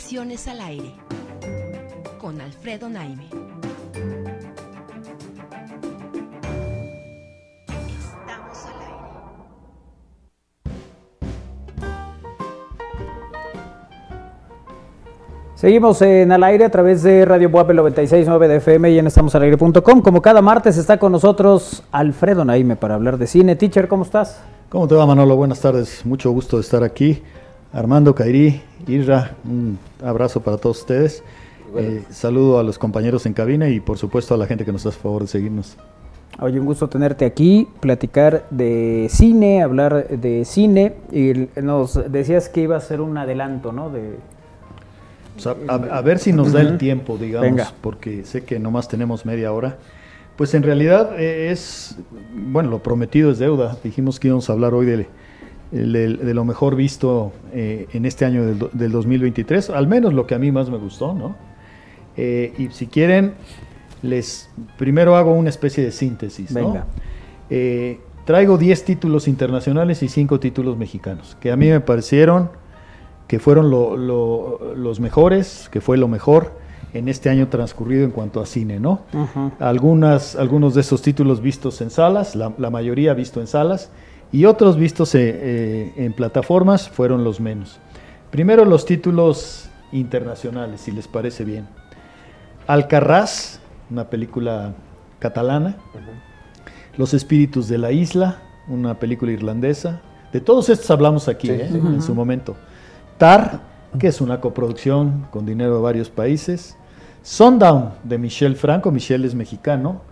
Expresiones 0.00 0.48
al 0.48 0.60
aire 0.62 0.94
con 2.18 2.40
Alfredo 2.40 2.88
Naime. 2.88 3.28
Estamos 7.98 8.64
al 8.64 8.80
aire. 8.80 9.10
Seguimos 15.54 16.00
en 16.00 16.32
al 16.32 16.44
aire 16.44 16.64
a 16.64 16.70
través 16.70 17.02
de 17.02 17.26
Radio 17.26 17.50
Buapel 17.50 17.78
96.9 17.80 18.48
de 18.48 18.56
FM 18.56 18.90
y 18.92 18.98
en 18.98 19.06
estamosalaire.com. 19.06 20.00
Como 20.00 20.22
cada 20.22 20.40
martes 20.40 20.78
está 20.78 20.98
con 20.98 21.12
nosotros 21.12 21.82
Alfredo 21.92 22.46
Naime 22.46 22.74
para 22.74 22.94
hablar 22.94 23.18
de 23.18 23.26
cine. 23.26 23.54
Teacher, 23.54 23.86
¿cómo 23.86 24.04
estás? 24.04 24.40
¿Cómo 24.70 24.88
te 24.88 24.94
va, 24.94 25.04
Manolo? 25.04 25.36
Buenas 25.36 25.60
tardes. 25.60 26.06
Mucho 26.06 26.30
gusto 26.30 26.56
de 26.56 26.62
estar 26.62 26.82
aquí. 26.82 27.22
Armando, 27.72 28.14
Kairi, 28.14 28.60
Irra, 28.88 29.36
un 29.44 29.78
abrazo 30.04 30.40
para 30.40 30.56
todos 30.56 30.80
ustedes. 30.80 31.22
Eh, 31.76 32.02
saludo 32.10 32.58
a 32.58 32.64
los 32.64 32.78
compañeros 32.78 33.26
en 33.26 33.32
cabina 33.32 33.68
y 33.68 33.78
por 33.78 33.96
supuesto 33.96 34.34
a 34.34 34.36
la 34.36 34.46
gente 34.46 34.64
que 34.64 34.72
nos 34.72 34.84
hace 34.86 34.98
favor 34.98 35.22
de 35.22 35.28
seguirnos. 35.28 35.76
Oye, 36.40 36.58
un 36.58 36.66
gusto 36.66 36.88
tenerte 36.88 37.24
aquí, 37.24 37.68
platicar 37.80 38.46
de 38.50 39.08
cine, 39.10 39.62
hablar 39.62 40.08
de 40.08 40.44
cine. 40.44 40.94
Y 41.12 41.48
nos 41.60 42.10
decías 42.10 42.48
que 42.48 42.62
iba 42.62 42.76
a 42.76 42.80
ser 42.80 43.00
un 43.00 43.16
adelanto, 43.18 43.72
¿no? 43.72 43.90
De, 43.90 44.16
a, 45.68 46.00
ver 46.00 46.18
si 46.18 46.32
nos 46.32 46.52
da 46.52 46.60
el 46.60 46.76
tiempo, 46.76 47.18
digamos, 47.18 47.72
porque 47.80 48.24
sé 48.24 48.44
que 48.44 48.58
nomás 48.58 48.88
tenemos 48.88 49.24
media 49.24 49.52
hora. 49.52 49.76
Pues 50.36 50.54
en 50.54 50.62
realidad 50.62 51.20
eh, 51.20 51.50
es, 51.50 51.98
bueno, 52.34 52.70
lo 52.70 52.82
prometido 52.82 53.30
es 53.30 53.38
deuda. 53.38 53.76
Dijimos 53.84 54.18
que 54.18 54.28
íbamos 54.28 54.48
a 54.48 54.54
hablar 54.54 54.74
hoy 54.74 54.86
de, 54.86 55.06
de, 55.70 56.34
lo 56.34 56.44
mejor 56.44 56.76
visto 56.76 57.32
eh, 57.52 57.86
en 57.92 58.04
este 58.04 58.24
año 58.24 58.44
del, 58.44 58.68
del, 58.72 58.92
2023, 58.92 59.70
al 59.70 59.86
menos 59.86 60.12
lo 60.14 60.26
que 60.26 60.34
a 60.34 60.38
mí 60.38 60.50
más 60.50 60.70
me 60.70 60.78
gustó, 60.78 61.14
¿no? 61.14 61.36
Eh, 62.16 62.52
y 62.58 62.68
si 62.68 62.86
quieren, 62.86 63.34
les 64.02 64.50
primero 64.76 65.16
hago 65.16 65.32
una 65.32 65.48
especie 65.48 65.84
de 65.84 65.92
síntesis, 65.92 66.52
Venga. 66.52 66.86
traigo 68.24 68.58
10 68.58 68.84
títulos 68.84 69.28
internacionales 69.28 70.02
y 70.02 70.08
5 70.08 70.40
títulos 70.40 70.76
mexicanos, 70.76 71.36
que 71.40 71.50
a 71.52 71.56
mí 71.56 71.68
me 71.68 71.80
parecieron 71.80 72.50
que 73.30 73.38
fueron 73.38 73.70
los 73.70 74.98
mejores, 74.98 75.68
que 75.70 75.80
fue 75.80 75.96
lo 75.96 76.08
mejor 76.08 76.50
en 76.92 77.08
este 77.08 77.30
año 77.30 77.46
transcurrido 77.46 78.04
en 78.04 78.10
cuanto 78.10 78.40
a 78.40 78.46
cine, 78.46 78.80
¿no? 78.80 79.02
Algunas, 79.60 80.34
algunos 80.34 80.74
de 80.74 80.80
esos 80.80 81.00
títulos 81.00 81.40
vistos 81.40 81.80
en 81.80 81.90
salas, 81.90 82.34
la, 82.34 82.70
mayoría 82.70 83.14
visto 83.14 83.40
en 83.40 83.46
salas, 83.46 83.90
y 84.32 84.44
otros 84.44 84.76
vistos 84.76 85.14
eh, 85.14 85.30
eh, 85.32 85.92
en 85.96 86.12
plataformas 86.12 86.88
fueron 86.88 87.24
los 87.24 87.40
menos. 87.40 87.78
Primero 88.30 88.64
los 88.64 88.84
títulos 88.84 89.68
internacionales, 89.92 90.82
si 90.82 90.92
les 90.92 91.08
parece 91.08 91.44
bien. 91.44 91.66
Alcarraz, 92.66 93.58
una 93.90 94.08
película 94.08 94.74
catalana. 95.18 95.76
Los 96.96 97.14
espíritus 97.14 97.68
de 97.68 97.78
la 97.78 97.90
isla, 97.90 98.38
una 98.68 98.98
película 98.98 99.32
irlandesa. 99.32 100.00
De 100.32 100.40
todos 100.40 100.68
estos 100.68 100.90
hablamos 100.90 101.26
aquí 101.26 101.50
¿eh? 101.50 101.68
en 101.68 102.00
su 102.02 102.14
momento. 102.14 102.56
Tar, 103.18 103.60
que 103.98 104.06
es 104.06 104.20
una 104.20 104.40
coproducción 104.40 105.26
con 105.32 105.44
dinero 105.44 105.74
de 105.76 105.82
varios 105.82 106.08
países. 106.08 106.76
Sundown 107.22 107.90
de 108.04 108.16
Michel 108.18 108.56
Franco, 108.56 108.92
Michel 108.92 109.24
es 109.24 109.34
mexicano, 109.34 110.02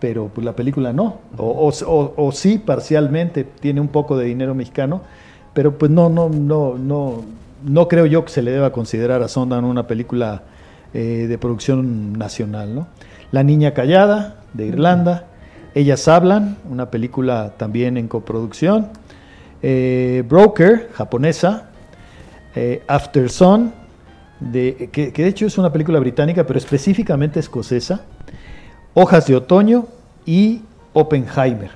pero 0.00 0.30
pues 0.32 0.44
la 0.44 0.54
película 0.54 0.92
no, 0.92 1.18
o, 1.36 2.30
sí 2.32 2.58
parcialmente 2.58 3.44
tiene 3.44 3.80
un 3.80 3.88
poco 3.88 4.16
de 4.16 4.26
dinero 4.26 4.54
mexicano, 4.54 5.02
pero 5.54 5.76
pues 5.76 5.90
no, 5.90 6.08
no, 6.08 6.28
no, 6.28 6.78
no, 6.78 7.22
no 7.64 7.88
creo 7.88 8.06
yo 8.06 8.24
que 8.24 8.30
se 8.30 8.42
le 8.42 8.52
deba 8.52 8.72
considerar 8.72 9.22
a 9.22 9.28
Sundown 9.28 9.64
una 9.64 9.86
película 9.86 10.42
eh, 10.94 11.26
de 11.28 11.38
producción 11.38 12.12
nacional, 12.14 12.74
¿no? 12.74 12.86
La 13.30 13.42
niña 13.42 13.74
callada 13.74 14.42
de 14.54 14.66
Irlanda, 14.66 15.26
Ellas 15.74 16.08
hablan, 16.08 16.56
una 16.68 16.90
película 16.90 17.52
también 17.58 17.98
en 17.98 18.08
coproducción. 18.08 18.88
Eh, 19.62 20.24
Broker, 20.26 20.88
japonesa, 20.94 21.68
eh, 22.54 22.82
After 22.88 23.28
Sun, 23.28 23.72
de, 24.40 24.88
que, 24.90 25.10
de 25.10 25.26
hecho 25.26 25.46
es 25.46 25.58
una 25.58 25.70
película 25.70 25.98
británica, 25.98 26.46
pero 26.46 26.58
específicamente 26.58 27.38
escocesa, 27.38 28.00
Hojas 29.00 29.28
de 29.28 29.36
Otoño 29.36 29.86
y 30.26 30.62
Oppenheimer. 30.92 31.70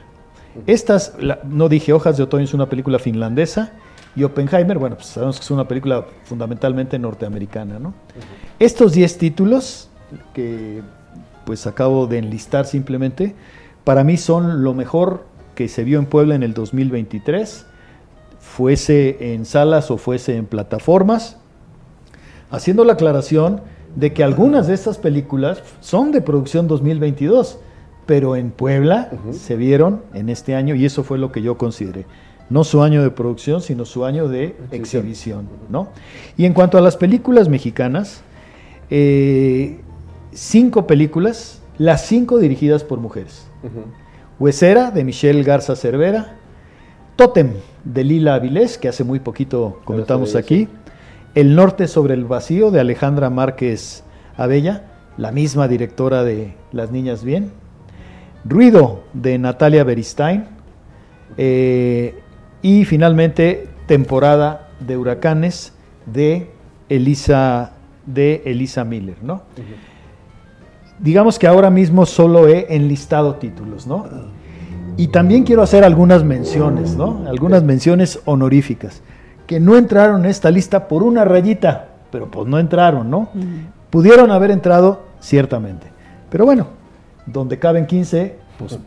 Estas, 0.67 1.15
no 1.45 1.69
dije 1.69 1.93
Hojas 1.93 2.17
de 2.17 2.25
Otoño 2.25 2.43
es 2.43 2.53
una 2.53 2.69
película 2.69 2.99
finlandesa 2.99 3.75
y 4.17 4.25
Oppenheimer, 4.25 4.77
bueno, 4.77 4.97
pues 4.97 5.07
sabemos 5.07 5.39
que 5.39 5.45
es 5.45 5.51
una 5.53 5.69
película 5.69 6.05
fundamentalmente 6.25 6.99
norteamericana. 6.99 7.79
¿no? 7.79 7.95
Estos 8.59 8.93
10 8.93 9.19
títulos 9.19 9.89
que 10.35 10.83
pues 11.45 11.69
acabo 11.69 12.09
de 12.09 12.19
enlistar 12.19 12.67
simplemente, 12.67 13.37
para 13.85 14.03
mí 14.03 14.17
son 14.17 14.65
lo 14.65 14.75
mejor 14.75 15.25
que 15.55 15.69
se 15.69 15.85
vio 15.85 16.01
en 16.01 16.07
Puebla 16.07 16.35
en 16.35 16.43
el 16.43 16.55
2023 16.55 17.67
fuese 18.41 19.33
en 19.33 19.47
salas 19.47 19.93
o 19.93 19.97
fuese 19.97 20.37
en 20.37 20.47
plataformas, 20.47 21.37
haciendo 22.51 22.85
la 22.85 22.95
aclaración 22.95 23.61
de 23.97 24.13
que 24.13 24.25
algunas 24.25 24.67
de 24.67 24.75
estas 24.75 24.99
películas 24.99 25.63
son 25.81 26.13
de 26.13 26.21
producción 26.21 26.69
2022, 26.69 27.59
pero 28.07 28.37
en 28.37 28.51
Puebla 28.51 29.11
se 29.33 29.57
vieron 29.57 30.03
en 30.15 30.29
este 30.29 30.55
año 30.55 30.75
y 30.75 30.85
eso 30.85 31.05
fue 31.05 31.19
lo 31.19 31.31
que 31.31 31.43
yo 31.43 31.57
consideré. 31.57 32.07
No 32.51 32.65
su 32.65 32.83
año 32.83 33.03
de 33.03 33.11
producción, 33.11 33.63
sino 33.63 33.85
su 33.85 34.05
año 34.05 34.29
de 34.29 34.57
exhibición. 34.71 35.49
¿no? 35.71 35.89
Y 36.37 36.45
en 36.45 36.53
cuanto 36.53 36.77
a 36.77 36.81
las 36.81 36.97
películas 36.97 37.49
mexicanas, 37.49 38.23
eh, 38.91 39.81
cinco 40.33 40.87
películas, 40.87 41.63
las 41.79 42.07
cinco 42.07 42.39
dirigidas 42.39 42.85
por 42.85 42.99
mujeres. 42.99 43.47
Huesera, 44.39 44.91
de 44.91 45.05
Michelle 45.05 45.43
Garza 45.45 45.77
Cervera, 45.77 46.37
Totem 47.17 47.53
de 47.85 48.05
Lila 48.05 48.35
Avilés, 48.35 48.79
que 48.79 48.89
hace 48.89 49.05
muy 49.05 49.21
poquito 49.21 49.81
comentamos 49.85 50.35
aquí. 50.35 50.69
El 51.35 51.57
Norte 51.57 51.89
sobre 51.89 52.15
el 52.15 52.25
Vacío 52.25 52.71
de 52.71 52.81
Alejandra 52.81 53.31
Márquez 53.31 54.05
Abella, 54.37 54.85
la 55.17 55.33
misma 55.33 55.69
directora 55.69 56.25
de 56.25 56.55
Las 56.73 56.91
Niñas 56.91 57.25
Bien. 57.25 57.53
Ruido 58.45 59.05
de 59.15 59.39
Natalia 59.39 59.85
Beristain. 59.85 60.47
Eh, 61.37 62.21
y 62.61 62.85
finalmente 62.85 63.69
Temporada 63.87 64.69
de 64.81 64.97
Huracanes 64.97 65.73
de 66.07 66.51
Elisa, 66.89 67.73
de 68.07 68.43
Elisa 68.45 68.85
Miller. 68.85 69.17
¿no? 69.23 69.43
Digamos 70.99 71.39
que 71.39 71.47
ahora 71.47 71.71
mismo 71.71 72.07
solo 72.07 72.49
he 72.49 72.75
enlistado 72.75 73.35
títulos, 73.37 73.87
¿no? 73.87 74.07
Y 74.97 75.09
también 75.09 75.45
quiero 75.45 75.63
hacer 75.63 75.85
algunas 75.85 76.23
menciones, 76.23 76.97
¿no? 76.97 77.25
Algunas 77.27 77.65
menciones 77.65 78.21
honoríficas, 78.27 79.03
que 79.53 79.61
no 79.61 79.77
entraron 79.77 80.25
en 80.25 80.31
esta 80.31 80.51
lista 80.51 80.89
por 80.89 81.03
una 81.03 81.27
rayita, 81.27 81.89
pero 82.11 82.31
pues 82.31 82.49
no 82.49 82.59
entraron, 82.59 83.11
¿no? 83.11 83.29
Pudieron 83.91 84.31
haber 84.31 84.51
entrado, 84.51 85.03
ciertamente. 85.21 85.89
Pero 86.31 86.47
bueno, 86.47 86.69
donde 87.27 87.59
caben 87.59 87.85
15, 87.85 88.39
pues 88.59 88.79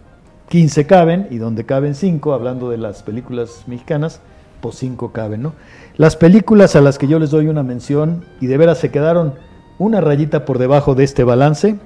15 0.50 0.88
caben, 0.88 1.28
y 1.30 1.38
donde 1.38 1.68
caben 1.68 1.94
5, 1.94 2.34
hablando 2.34 2.72
de 2.72 2.80
las 2.80 3.04
películas 3.04 3.66
mexicanas, 3.68 4.22
pues 4.60 4.78
5 4.78 5.12
caben, 5.12 5.44
¿no? 5.44 5.54
Las 5.98 6.16
películas 6.16 6.76
a 6.76 6.82
las 6.82 6.98
que 6.98 7.08
yo 7.08 7.20
les 7.20 7.30
doy 7.30 7.48
una 7.48 7.62
mención, 7.62 8.26
y 8.42 8.48
de 8.48 8.58
veras 8.58 8.80
se 8.80 8.90
quedaron 8.90 9.36
una 9.78 10.02
rayita 10.02 10.46
por 10.46 10.58
debajo 10.58 10.96
de 10.96 11.04
este 11.04 11.24
balance, 11.24 11.78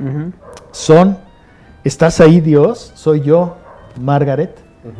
son 0.72 1.18
Estás 1.84 2.22
ahí, 2.22 2.39
Dios, 2.39 2.94
soy 2.96 3.20
yo, 3.20 3.58
Margaret, 4.00 4.58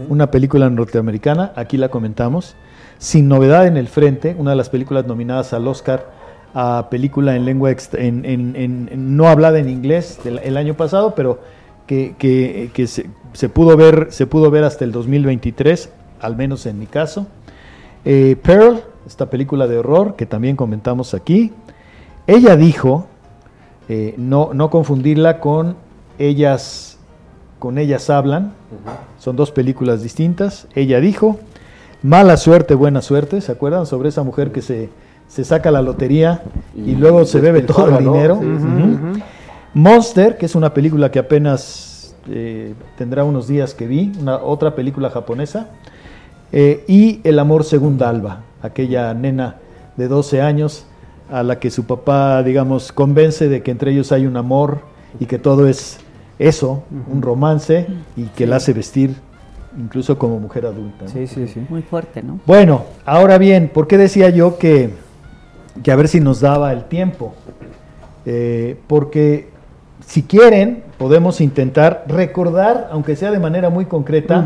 una 0.10 0.32
película 0.32 0.70
norteamericana, 0.70 1.54
aquí 1.56 1.78
la 1.78 1.88
comentamos. 1.88 2.58
Sin 3.00 3.28
novedad 3.28 3.66
en 3.66 3.78
el 3.78 3.88
frente, 3.88 4.36
una 4.38 4.52
de 4.52 4.58
las 4.58 4.70
películas 4.70 5.08
nominadas 5.08 5.54
al 5.54 5.68
Oscar 5.68 6.12
a 6.54 6.88
película 6.92 7.36
en 7.36 7.46
lengua 7.46 7.72
en, 7.94 9.16
no 9.18 9.28
hablada 9.28 9.60
en 9.60 9.70
inglés 9.70 10.20
el 10.26 10.58
año 10.58 10.74
pasado, 10.76 11.16
pero 11.16 11.40
que, 11.88 12.72
se, 13.34 13.50
pudo 13.50 13.78
ver, 13.78 14.08
se 14.12 14.28
pudo 14.28 14.52
ver 14.52 14.64
hasta 14.64 14.84
el 14.84 14.92
2023, 14.92 15.90
al 16.20 16.36
menos 16.36 16.66
en 16.66 16.78
mi 16.78 16.86
caso. 16.86 17.28
Eh, 18.06 18.36
Pearl, 18.42 18.82
esta 19.08 19.30
película 19.30 19.68
de 19.68 19.78
horror 19.78 20.16
que 20.16 20.26
también 20.26 20.56
comentamos 20.56 21.14
aquí. 21.14 21.54
Ella 22.28 22.56
dijo, 22.58 23.08
eh, 23.88 24.14
no, 24.18 24.52
no 24.54 24.70
confundirla 24.70 25.40
con 25.40 25.78
ellas 26.20 27.00
con 27.60 27.78
ellas 27.78 28.10
hablan. 28.10 28.54
Son 29.20 29.36
dos 29.36 29.52
películas 29.52 30.02
distintas. 30.02 30.68
Ella 30.76 31.00
dijo, 31.00 31.40
mala 32.04 32.38
suerte, 32.38 32.76
buena 32.76 33.02
suerte. 33.02 33.42
¿Se 33.42 33.52
acuerdan 33.52 33.86
sobre 33.86 34.10
esa 34.10 34.24
mujer 34.24 34.52
que 34.52 34.62
se, 34.62 34.90
saca 35.28 35.72
la 35.72 35.82
lotería 35.82 36.44
y, 36.76 36.96
luego 36.96 37.26
se 37.26 37.40
bebe 37.40 37.62
todo 37.62 37.98
el 37.98 38.04
dinero? 38.04 38.40
Monster, 39.74 40.38
que 40.38 40.46
es 40.46 40.56
una 40.56 40.74
película 40.74 41.12
que 41.12 41.20
apenas 41.20 42.16
eh, 42.28 42.74
tendrá 42.98 43.24
unos 43.24 43.48
días 43.48 43.74
que 43.74 43.88
vi, 43.88 44.12
una, 44.20 44.38
otra 44.38 44.76
película 44.76 45.10
japonesa. 45.10 45.70
Eh, 46.52 46.84
y 46.88 47.22
El 47.24 47.38
amor 47.38 47.64
según 47.64 48.02
Alba, 48.02 48.42
aquella 48.62 49.14
nena 49.14 49.58
de 49.98 50.08
12 50.08 50.42
años 50.42 50.86
a 51.32 51.44
la 51.44 51.60
que 51.60 51.70
su 51.70 51.86
papá, 51.86 52.42
digamos, 52.42 52.92
convence 52.92 53.50
de 53.50 53.62
que 53.62 53.70
entre 53.70 53.92
ellos 53.92 54.12
hay 54.12 54.26
un 54.26 54.36
amor 54.36 54.80
y 55.20 55.26
que 55.26 55.38
todo 55.38 55.68
es 55.68 56.00
eso, 56.40 56.84
un 57.12 57.22
romance, 57.22 57.86
y 58.16 58.24
que 58.24 58.48
la 58.48 58.56
hace 58.56 58.74
vestir 58.74 59.16
incluso 59.78 60.18
como 60.18 60.40
mujer 60.40 60.66
adulta. 60.66 61.08
Sí, 61.08 61.28
sí, 61.28 61.48
sí. 61.48 61.66
Muy 61.70 61.82
fuerte, 61.82 62.24
¿no? 62.24 62.40
Bueno, 62.46 62.86
ahora 63.06 63.38
bien, 63.38 63.70
¿por 63.74 63.88
qué 63.88 63.98
decía 63.98 64.30
yo 64.30 64.58
que 64.58 64.92
que 65.84 65.92
a 65.92 65.96
ver 65.96 66.08
si 66.08 66.20
nos 66.20 66.42
daba 66.42 66.72
el 66.72 66.86
tiempo. 66.86 67.34
Eh, 68.26 68.78
porque 68.88 69.50
si 70.06 70.24
quieren, 70.24 70.84
podemos 70.98 71.42
intentar 71.42 72.06
recordar, 72.08 72.90
aunque 72.92 73.16
sea 73.16 73.32
de 73.32 73.40
manera 73.40 73.70
muy 73.70 73.86
concreta, 73.86 74.46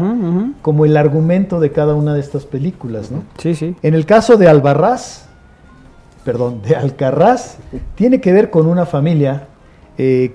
como 0.62 0.86
el 0.86 0.98
argumento 0.98 1.60
de 1.60 1.72
cada 1.72 1.96
una 1.96 2.14
de 2.14 2.20
estas 2.20 2.46
películas. 2.46 3.12
¿no? 3.12 3.24
Sí, 3.38 3.56
sí. 3.56 3.76
En 3.82 3.94
el 3.94 4.06
caso 4.06 4.38
de 4.38 4.48
Albarraz, 4.48 5.26
perdón, 6.24 6.62
de 6.62 6.76
Alcarraz, 6.76 7.58
tiene 7.96 8.22
que 8.22 8.32
ver 8.32 8.50
con 8.50 8.68
una 8.68 8.86
familia 8.86 9.48
eh, 9.98 10.34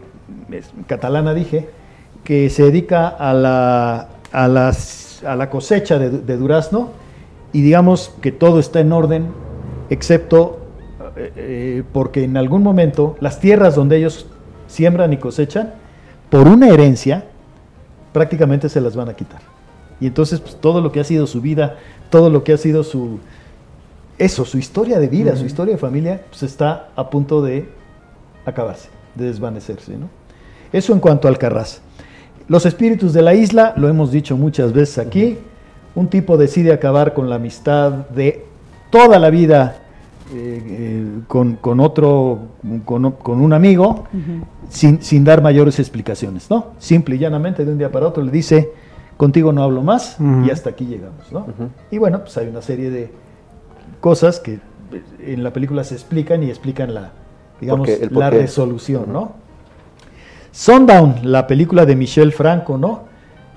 catalana, 0.87 1.35
dije, 1.35 1.69
que 2.25 2.51
se 2.51 2.65
dedica 2.65 3.09
a 3.09 3.33
la, 3.33 4.09
a 4.33 4.49
las, 4.49 5.23
a 5.25 5.37
la 5.37 5.51
cosecha 5.51 5.99
de, 5.99 6.11
de, 6.11 6.37
durazno 6.37 6.91
y 7.53 7.63
digamos 7.63 8.15
que 8.21 8.33
todo 8.33 8.59
está 8.59 8.81
en 8.81 8.93
orden, 8.93 9.29
excepto 9.91 10.59
eh, 11.19 11.33
eh, 11.37 11.83
porque 11.93 12.23
en 12.23 12.37
algún 12.37 12.63
momento 12.63 13.17
las 13.21 13.41
tierras 13.41 13.75
donde 13.75 13.97
ellos 13.97 14.27
siembran 14.69 15.13
y 15.13 15.17
cosechan, 15.17 15.75
por 16.31 16.47
una 16.47 16.69
herencia, 16.69 17.25
prácticamente 18.13 18.69
se 18.69 18.81
las 18.81 18.95
van 18.95 19.09
a 19.09 19.15
quitar. 19.15 19.41
Y 20.01 20.07
entonces 20.07 20.39
pues, 20.41 20.57
todo 20.57 20.81
lo 20.81 20.93
que 20.93 21.01
ha 21.01 21.05
sido 21.05 21.27
su 21.27 21.41
vida, 21.41 21.77
todo 22.11 22.31
lo 22.31 22.45
que 22.45 22.53
ha 22.53 22.57
sido 22.57 22.85
su, 22.85 23.19
eso, 24.19 24.45
su 24.45 24.59
historia 24.59 25.01
de 25.01 25.09
vida, 25.09 25.35
su 25.35 25.45
historia 25.45 25.75
de 25.75 25.81
familia, 25.81 26.23
pues 26.29 26.45
está 26.45 26.91
a 26.95 27.11
punto 27.11 27.43
de 27.43 27.69
acabarse, 28.45 28.89
de 29.17 29.27
desvanecerse. 29.27 29.97
¿no? 29.97 30.09
Eso 30.73 30.93
en 30.93 31.01
cuanto 31.01 31.27
al 31.27 31.39
Carras. 31.39 31.83
Los 32.49 32.65
espíritus 32.65 33.13
de 33.13 33.23
la 33.23 33.35
isla, 33.35 33.75
lo 33.77 33.89
hemos 33.89 34.11
dicho 34.11 34.37
muchas 34.37 34.73
veces 34.73 34.99
aquí, 34.99 35.39
un 35.95 36.09
tipo 36.09 36.37
decide 36.37 36.73
acabar 36.73 37.13
con 37.13 37.29
la 37.29 37.37
amistad 37.37 37.93
de 38.09 38.45
toda 38.91 39.19
la 39.19 39.31
vida 39.31 39.83
eh, 40.33 40.63
eh, 40.67 41.07
con, 41.27 41.57
con, 41.57 41.81
otro, 41.81 42.39
con, 42.85 43.13
con 43.13 43.41
un 43.41 43.53
amigo, 43.53 44.05
sin, 44.69 45.03
sin, 45.03 45.25
dar 45.25 45.43
mayores 45.43 45.79
explicaciones, 45.79 46.51
¿no? 46.51 46.73
Simple 46.79 47.17
y 47.17 47.19
llanamente, 47.19 47.65
de 47.65 47.73
un 47.73 47.79
día 47.79 47.91
para 47.91 48.07
otro 48.07 48.23
le 48.23 48.31
dice, 48.31 48.73
contigo 49.17 49.53
no 49.53 49.63
hablo 49.63 49.83
más 49.83 50.19
y 50.47 50.51
hasta 50.51 50.71
aquí 50.71 50.85
llegamos, 50.85 51.33
¿no? 51.33 51.47
Y 51.91 51.97
bueno, 51.97 52.21
pues 52.21 52.37
hay 52.37 52.49
una 52.49 52.61
serie 52.61 52.91
de 52.91 53.11
cosas 54.01 54.39
que 54.39 54.61
en 55.21 55.43
la 55.43 55.53
película 55.53 55.83
se 55.83 55.95
explican 55.95 56.43
y 56.43 56.51
explican 56.51 56.93
la, 56.93 57.13
digamos, 57.61 57.89
la 58.11 58.29
resolución, 58.29 59.13
¿no? 59.13 59.33
Sundown, 60.51 61.17
la 61.23 61.47
película 61.47 61.87
de 61.87 61.97
Michel 61.97 62.33
Franco, 62.33 62.79
¿no? 62.79 63.05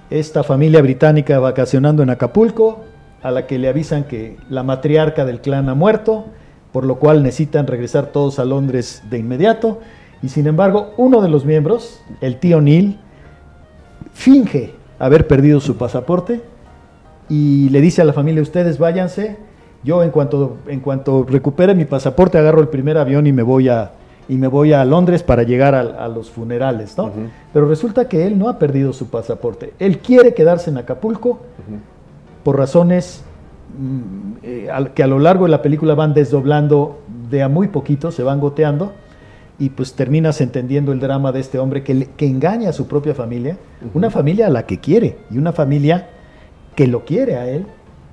Esta 0.09 0.43
familia 0.43 0.81
británica 0.81 1.39
vacacionando 1.39 2.03
en 2.03 2.09
Acapulco, 2.09 2.83
a 3.23 3.31
la 3.31 3.47
que 3.47 3.57
le 3.57 3.69
avisan 3.69 4.03
que 4.03 4.37
la 4.49 4.63
matriarca 4.63 5.25
del 5.25 5.41
clan 5.41 5.69
ha 5.69 5.75
muerto, 5.75 6.25
por 6.71 6.85
lo 6.85 6.99
cual 6.99 7.23
necesitan 7.23 7.67
regresar 7.67 8.07
todos 8.07 8.39
a 8.39 8.45
Londres 8.45 9.03
de 9.09 9.19
inmediato, 9.19 9.79
y 10.21 10.29
sin 10.29 10.47
embargo, 10.47 10.93
uno 10.97 11.21
de 11.21 11.29
los 11.29 11.45
miembros, 11.45 12.01
el 12.19 12.37
tío 12.37 12.61
Neil, 12.61 12.99
finge 14.13 14.73
haber 14.99 15.27
perdido 15.27 15.59
su 15.59 15.77
pasaporte 15.77 16.41
y 17.29 17.69
le 17.69 17.81
dice 17.81 18.01
a 18.01 18.05
la 18.05 18.13
familia, 18.13 18.41
ustedes 18.41 18.77
váyanse, 18.77 19.37
yo 19.83 20.03
en 20.03 20.11
cuanto, 20.11 20.57
en 20.67 20.79
cuanto 20.79 21.25
recupere 21.27 21.73
mi 21.73 21.85
pasaporte 21.85 22.37
agarro 22.37 22.61
el 22.61 22.67
primer 22.67 22.97
avión 22.97 23.25
y 23.25 23.31
me 23.31 23.41
voy 23.41 23.69
a, 23.69 23.93
y 24.29 24.37
me 24.37 24.47
voy 24.47 24.73
a 24.73 24.85
Londres 24.85 25.23
para 25.23 25.43
llegar 25.43 25.75
a, 25.75 26.07
los 26.07 26.29
funerales, 26.29 26.97
¿no? 26.97 27.11
Pero 27.53 27.67
resulta 27.67 28.07
que 28.07 28.27
él 28.27 28.37
no 28.37 28.49
ha 28.49 28.59
perdido 28.59 28.93
su 28.93 29.09
pasaporte. 29.09 29.73
Él 29.79 29.99
quiere 29.99 30.33
quedarse 30.33 30.69
en 30.69 30.77
Acapulco 30.77 31.39
por 32.43 32.57
razones 32.57 33.23
mm, 33.77 34.31
eh, 34.43 34.69
que 34.95 35.03
a 35.03 35.07
lo 35.07 35.19
largo 35.19 35.45
de 35.45 35.51
la 35.51 35.61
película 35.61 35.95
van 35.95 36.13
desdoblando 36.13 37.01
de 37.29 37.43
a 37.43 37.49
muy 37.49 37.67
poquito, 37.67 38.11
se 38.11 38.23
van 38.23 38.39
goteando, 38.39 38.93
y 39.59 39.69
pues 39.69 39.93
terminas 39.93 40.41
entendiendo 40.41 40.91
el 40.91 40.99
drama 40.99 41.31
de 41.31 41.39
este 41.39 41.59
hombre 41.59 41.83
que, 41.83 42.07
que 42.17 42.25
engaña 42.25 42.69
a 42.69 42.73
su 42.73 42.87
propia 42.87 43.13
familia, 43.13 43.57
una 43.93 44.09
familia 44.09 44.47
a 44.47 44.49
la 44.49 44.65
que 44.65 44.79
quiere 44.79 45.19
y 45.29 45.37
una 45.37 45.51
familia 45.51 46.09
que 46.75 46.87
lo 46.87 47.05
quiere 47.05 47.35
a 47.35 47.47
él, 47.47 47.65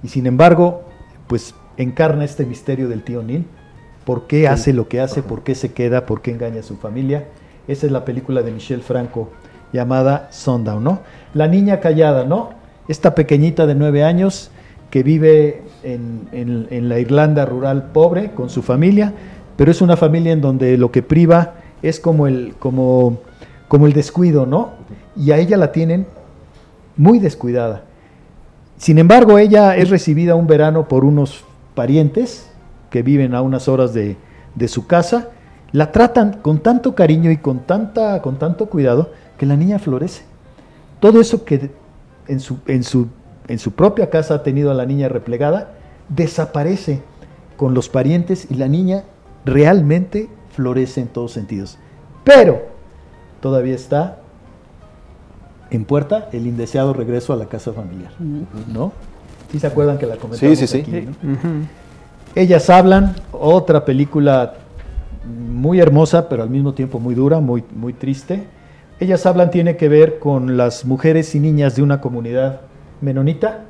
y 0.02 0.08
sin 0.08 0.26
embargo 0.26 0.82
pues 1.26 1.54
encarna 1.76 2.24
este 2.24 2.44
misterio 2.44 2.88
del 2.88 3.02
tío 3.02 3.22
Neil. 3.22 3.46
¿Por 4.08 4.26
qué 4.26 4.48
hace 4.48 4.72
lo 4.72 4.88
que 4.88 5.02
hace? 5.02 5.22
¿Por 5.22 5.42
qué 5.42 5.54
se 5.54 5.74
queda? 5.74 6.06
¿Por 6.06 6.22
qué 6.22 6.30
engaña 6.30 6.60
a 6.60 6.62
su 6.62 6.78
familia? 6.78 7.26
Esa 7.68 7.84
es 7.84 7.92
la 7.92 8.06
película 8.06 8.40
de 8.40 8.50
Michel 8.50 8.80
Franco 8.80 9.28
llamada 9.70 10.28
Sundown, 10.32 10.82
¿no? 10.82 11.00
La 11.34 11.46
niña 11.46 11.80
callada, 11.80 12.24
¿no? 12.24 12.54
Esta 12.88 13.14
pequeñita 13.14 13.66
de 13.66 13.74
nueve 13.74 14.04
años 14.04 14.50
que 14.88 15.02
vive 15.02 15.60
en, 15.82 16.88
la 16.88 16.98
Irlanda 16.98 17.44
rural 17.44 17.90
pobre 17.92 18.30
con 18.30 18.48
su 18.48 18.62
familia, 18.62 19.12
pero 19.58 19.70
es 19.70 19.82
una 19.82 19.94
familia 19.94 20.32
en 20.32 20.40
donde 20.40 20.78
lo 20.78 20.90
que 20.90 21.02
priva 21.02 21.56
es 21.82 22.00
como 22.00 22.26
el, 22.26 22.54
como, 22.58 23.18
como 23.68 23.86
el 23.86 23.92
descuido, 23.92 24.46
¿no? 24.46 24.70
Y 25.16 25.32
a 25.32 25.36
ella 25.36 25.58
la 25.58 25.70
tienen 25.70 26.06
muy 26.96 27.18
descuidada. 27.18 27.82
Sin 28.78 28.96
embargo, 28.96 29.38
ella 29.38 29.76
es 29.76 29.90
recibida 29.90 30.34
un 30.34 30.46
verano 30.46 30.88
por 30.88 31.04
unos 31.04 31.44
parientes 31.74 32.48
que 32.90 33.02
viven 33.02 33.34
a 33.34 33.42
unas 33.42 33.68
horas 33.68 33.94
de, 33.94 34.16
su 34.66 34.86
casa. 34.86 35.28
La 35.72 35.92
tratan 35.92 36.38
con 36.40 36.60
tanto 36.60 36.94
cariño 36.94 37.30
y 37.30 37.36
con, 37.36 37.60
tanta, 37.60 38.20
con 38.22 38.38
tanto 38.38 38.66
cuidado 38.66 39.10
que 39.36 39.46
la 39.46 39.56
niña 39.56 39.78
florece. 39.78 40.22
Todo 41.00 41.20
eso 41.20 41.44
que 41.44 41.70
en 42.26 42.40
su, 42.40 42.58
en, 42.66 42.82
su, 42.82 43.08
en 43.46 43.58
su 43.58 43.72
propia 43.72 44.10
casa 44.10 44.34
ha 44.34 44.42
tenido 44.42 44.70
a 44.70 44.74
la 44.74 44.86
niña 44.86 45.08
replegada, 45.08 45.74
desaparece 46.08 47.02
con 47.56 47.74
los 47.74 47.88
parientes 47.88 48.46
y 48.50 48.54
la 48.54 48.68
niña 48.68 49.04
realmente 49.44 50.28
florece 50.50 51.00
en 51.00 51.08
todos 51.08 51.32
sentidos. 51.32 51.78
Pero 52.24 52.62
todavía 53.40 53.74
está 53.74 54.18
en 55.70 55.84
puerta 55.84 56.28
el 56.32 56.46
indeseado 56.46 56.92
regreso 56.92 57.32
a 57.32 57.36
la 57.36 57.46
casa 57.46 57.72
familiar, 57.72 58.12
¿no? 58.68 58.92
¿Sí 59.52 59.58
se 59.58 59.66
acuerdan 59.66 59.98
que 59.98 60.06
la 60.06 60.16
comentamos 60.16 60.58
sí, 60.58 60.66
sí, 60.66 60.80
aquí, 60.80 60.90
sí. 60.90 61.08
Ellas 62.34 62.70
hablan, 62.70 63.16
otra 63.32 63.84
película 63.84 64.54
muy 65.24 65.80
hermosa, 65.80 66.28
pero 66.28 66.42
al 66.42 66.50
mismo 66.50 66.74
tiempo 66.74 66.98
muy 66.98 67.14
dura, 67.14 67.40
muy, 67.40 67.64
muy 67.74 67.92
triste. 67.92 68.44
Ellas 69.00 69.26
hablan 69.26 69.50
tiene 69.50 69.76
que 69.76 69.88
ver 69.88 70.18
con 70.18 70.56
las 70.56 70.84
mujeres 70.84 71.34
y 71.34 71.40
niñas 71.40 71.76
de 71.76 71.82
una 71.82 72.00
comunidad 72.00 72.60
menonita 73.00 73.64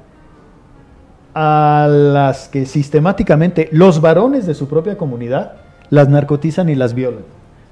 a 1.34 1.86
las 1.88 2.48
que 2.48 2.66
sistemáticamente 2.66 3.68
los 3.72 4.00
varones 4.00 4.46
de 4.46 4.54
su 4.54 4.68
propia 4.68 4.96
comunidad 4.96 5.52
las 5.90 6.08
narcotizan 6.08 6.68
y 6.68 6.74
las 6.74 6.94
violan. 6.94 7.22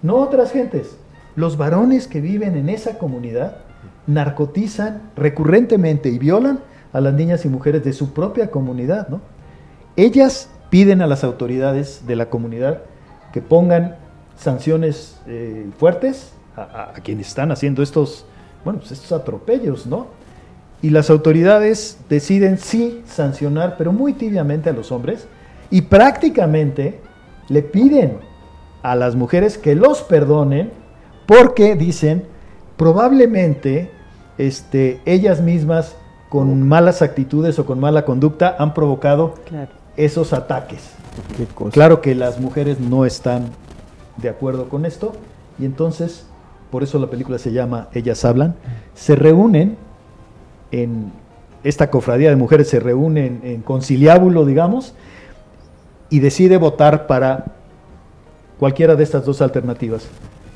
No 0.02 0.16
otras 0.16 0.52
gentes, 0.52 0.96
los 1.34 1.56
varones 1.56 2.06
que 2.06 2.20
viven 2.20 2.56
en 2.56 2.68
esa 2.68 2.98
comunidad 2.98 3.56
narcotizan 4.06 5.02
recurrentemente 5.16 6.10
y 6.10 6.18
violan 6.18 6.60
a 6.92 7.00
las 7.00 7.14
niñas 7.14 7.44
y 7.44 7.48
mujeres 7.48 7.82
de 7.84 7.92
su 7.92 8.12
propia 8.12 8.50
comunidad, 8.50 9.08
¿no? 9.08 9.20
Ellas 9.96 10.50
piden 10.70 11.02
a 11.02 11.06
las 11.06 11.24
autoridades 11.24 12.06
de 12.06 12.16
la 12.16 12.30
comunidad 12.30 12.82
que 13.32 13.42
pongan 13.42 13.96
sanciones 14.36 15.20
eh, 15.26 15.66
fuertes 15.78 16.32
a, 16.56 16.94
quienes 17.02 17.28
están 17.28 17.52
haciendo 17.52 17.82
estos, 17.82 18.24
bueno, 18.64 18.78
pues 18.78 18.92
estos 18.92 19.12
atropellos, 19.12 19.86
¿no? 19.86 20.06
Y 20.82 20.90
las 20.90 21.10
autoridades 21.10 21.98
deciden 22.08 22.58
sí 22.58 23.02
sancionar, 23.06 23.76
pero 23.76 23.92
muy 23.92 24.14
tibiamente 24.14 24.70
a 24.70 24.72
los 24.72 24.92
hombres, 24.92 25.26
y 25.70 25.82
prácticamente 25.82 27.00
le 27.48 27.62
piden 27.62 28.18
a 28.82 28.94
las 28.94 29.16
mujeres 29.16 29.58
que 29.58 29.74
los 29.74 30.02
perdonen 30.02 30.70
porque 31.26 31.74
dicen, 31.74 32.24
probablemente 32.76 33.90
este, 34.38 35.00
ellas 35.04 35.40
mismas 35.40 35.96
con 36.28 36.66
malas 36.66 37.02
actitudes 37.02 37.58
o 37.58 37.66
con 37.66 37.80
mala 37.80 38.04
conducta 38.04 38.56
han 38.58 38.74
provocado 38.74 39.34
esos 39.96 40.32
ataques. 40.32 40.90
Claro 41.72 42.00
que 42.00 42.14
las 42.14 42.40
mujeres 42.40 42.80
no 42.80 43.04
están 43.04 43.50
de 44.16 44.28
acuerdo 44.28 44.68
con 44.68 44.84
esto 44.84 45.12
y 45.58 45.64
entonces, 45.64 46.26
por 46.70 46.82
eso 46.82 46.98
la 46.98 47.08
película 47.08 47.38
se 47.38 47.52
llama 47.52 47.88
Ellas 47.92 48.24
hablan, 48.24 48.54
se 48.94 49.16
reúnen 49.16 49.76
en 50.70 51.12
esta 51.64 51.90
cofradía 51.90 52.30
de 52.30 52.36
mujeres, 52.36 52.68
se 52.68 52.80
reúnen 52.80 53.40
en 53.44 53.62
conciliábulo, 53.62 54.44
digamos, 54.44 54.94
y 56.10 56.20
decide 56.20 56.58
votar 56.58 57.06
para 57.06 57.46
cualquiera 58.58 58.94
de 58.94 59.02
estas 59.04 59.24
dos 59.24 59.42
alternativas, 59.42 60.06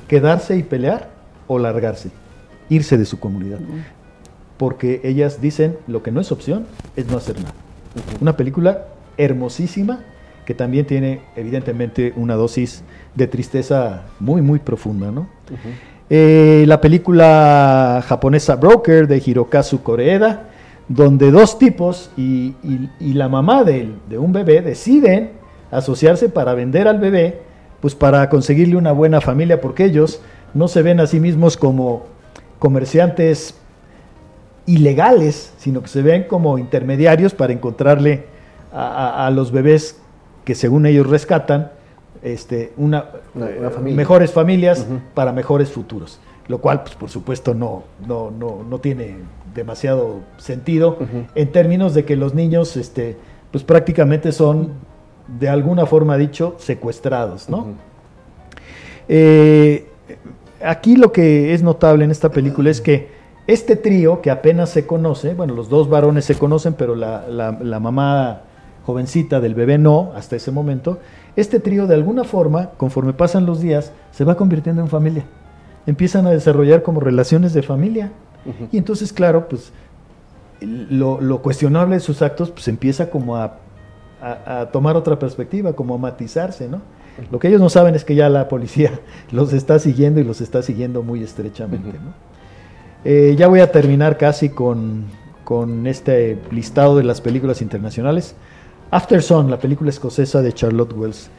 quedarse 0.08 0.56
y 0.56 0.62
pelear 0.62 1.08
o 1.46 1.58
largarse 1.58 2.10
irse 2.70 2.96
de 2.96 3.04
su 3.04 3.20
comunidad. 3.20 3.58
Porque 4.56 5.00
ellas 5.04 5.42
dicen, 5.42 5.76
lo 5.86 6.02
que 6.02 6.10
no 6.10 6.20
es 6.20 6.32
opción 6.32 6.66
es 6.96 7.06
no 7.06 7.18
hacer 7.18 7.36
nada. 7.38 7.52
Una 8.20 8.36
película 8.36 8.86
hermosísima 9.22 10.00
que 10.50 10.54
también 10.54 10.84
tiene 10.84 11.20
evidentemente 11.36 12.12
una 12.16 12.34
dosis 12.34 12.82
de 13.14 13.28
tristeza 13.28 14.02
muy, 14.18 14.42
muy 14.42 14.58
profunda. 14.58 15.12
¿no? 15.12 15.28
Eh, 16.08 16.64
la 16.66 16.80
película 16.80 18.02
japonesa 18.04 18.56
Broker 18.56 19.06
de 19.06 19.22
Hirokazu 19.24 19.82
Koreeda, 19.84 20.48
donde 20.88 21.30
dos 21.30 21.56
tipos 21.56 22.10
y, 22.16 22.56
la 23.00 23.28
mamá 23.28 23.62
de, 23.62 23.92
de, 24.08 24.18
un 24.18 24.32
bebé 24.32 24.60
deciden 24.60 25.30
asociarse 25.70 26.28
para 26.28 26.54
vender 26.54 26.88
al 26.88 26.98
bebé, 26.98 27.42
pues 27.80 27.94
para 27.94 28.28
conseguirle 28.28 28.74
una 28.74 28.90
buena 28.90 29.20
familia, 29.20 29.60
porque 29.60 29.84
ellos 29.84 30.20
no 30.52 30.66
se 30.66 30.82
ven 30.82 30.98
a 30.98 31.06
sí 31.06 31.20
mismos 31.20 31.56
como 31.56 32.06
comerciantes 32.58 33.54
ilegales, 34.66 35.52
sino 35.58 35.80
que 35.80 35.88
se 35.88 36.02
ven 36.02 36.24
como 36.24 36.58
intermediarios 36.58 37.34
para 37.34 37.52
encontrarle 37.52 38.24
a, 38.72 39.30
los 39.34 39.52
bebés 39.52 40.00
que 40.44 40.54
según 40.54 40.86
ellos 40.86 41.08
rescatan, 41.08 41.72
este, 42.22 42.72
una, 42.76 43.06
mejores 43.82 44.32
familias 44.32 44.86
para 45.14 45.32
mejores 45.32 45.70
futuros. 45.70 46.20
Lo 46.48 46.58
cual, 46.58 46.82
pues, 46.82 46.96
por 46.96 47.10
supuesto, 47.10 47.54
no, 47.54 47.84
no, 48.06 48.30
no, 48.30 48.64
no 48.68 48.78
tiene 48.80 49.18
demasiado 49.54 50.20
sentido 50.36 50.98
en 51.34 51.52
términos 51.52 51.94
de 51.94 52.04
que 52.04 52.16
los 52.16 52.34
niños, 52.34 52.76
este, 52.76 53.16
pues 53.52 53.62
prácticamente 53.62 54.32
son, 54.32 54.72
de 55.38 55.48
alguna 55.48 55.86
forma 55.86 56.16
dicho, 56.16 56.56
secuestrados, 56.58 57.48
¿no? 57.48 57.68
Eh, 59.08 59.88
aquí 60.62 60.96
lo 60.96 61.12
que 61.12 61.54
es 61.54 61.62
notable 61.62 62.04
en 62.04 62.10
esta 62.10 62.30
película 62.30 62.70
es 62.70 62.80
que 62.80 63.08
este 63.46 63.74
trío, 63.74 64.20
que 64.20 64.30
apenas 64.30 64.70
se 64.70 64.86
conoce, 64.86 65.34
bueno, 65.34 65.54
los 65.54 65.68
dos 65.68 65.88
varones 65.88 66.24
se 66.24 66.36
conocen, 66.36 66.74
pero 66.74 66.94
la, 66.94 67.26
la, 67.28 67.80
mamá 67.80 68.42
jovencita 68.90 69.40
del 69.40 69.54
bebé 69.54 69.78
no, 69.78 70.12
hasta 70.16 70.36
ese 70.36 70.50
momento, 70.50 70.98
este 71.36 71.60
trío 71.60 71.86
de 71.86 71.94
alguna 71.94 72.24
forma, 72.24 72.70
conforme 72.76 73.12
pasan 73.12 73.46
los 73.46 73.60
días, 73.60 73.92
se 74.10 74.24
va 74.24 74.36
convirtiendo 74.36 74.82
en 74.82 74.88
familia. 74.88 75.24
Empiezan 75.86 76.26
a 76.26 76.30
desarrollar 76.30 76.82
como 76.82 77.00
relaciones 77.00 77.52
de 77.52 77.62
familia. 77.62 78.12
Y 78.72 78.78
entonces, 78.78 79.12
claro, 79.12 79.48
pues 79.48 79.72
lo, 80.60 81.42
cuestionable 81.42 81.96
de 81.96 82.00
sus 82.00 82.22
actos 82.22 82.50
pues 82.50 82.68
empieza 82.68 83.10
como 83.10 83.36
a, 83.36 83.58
tomar 84.72 84.96
otra 84.96 85.18
perspectiva, 85.18 85.72
como 85.72 85.94
a 85.94 85.98
matizarse, 85.98 86.68
¿no? 86.68 86.82
Lo 87.30 87.38
que 87.38 87.48
ellos 87.48 87.60
no 87.60 87.70
saben 87.70 87.94
es 87.94 88.04
que 88.04 88.14
ya 88.14 88.28
la 88.28 88.48
policía 88.48 89.00
los 89.30 89.52
está 89.52 89.78
siguiendo 89.78 90.20
y 90.20 90.24
los 90.24 90.40
está 90.40 90.62
siguiendo 90.62 91.02
muy 91.02 91.22
estrechamente, 91.22 91.90
eh, 93.04 93.34
ya 93.38 93.48
voy 93.48 93.60
a 93.60 93.72
terminar 93.72 94.18
casi 94.18 94.50
con, 94.50 95.06
con, 95.42 95.86
este 95.86 96.38
listado 96.50 96.96
de 96.98 97.04
las 97.04 97.22
películas 97.22 97.62
internacionales. 97.62 98.34
After 98.92 99.22
Sun, 99.22 99.50
la 99.50 99.58
película 99.58 99.90
escocesa 99.90 100.42
de 100.42 100.52
Charlotte 100.52 100.92
Wells. 100.96 101.30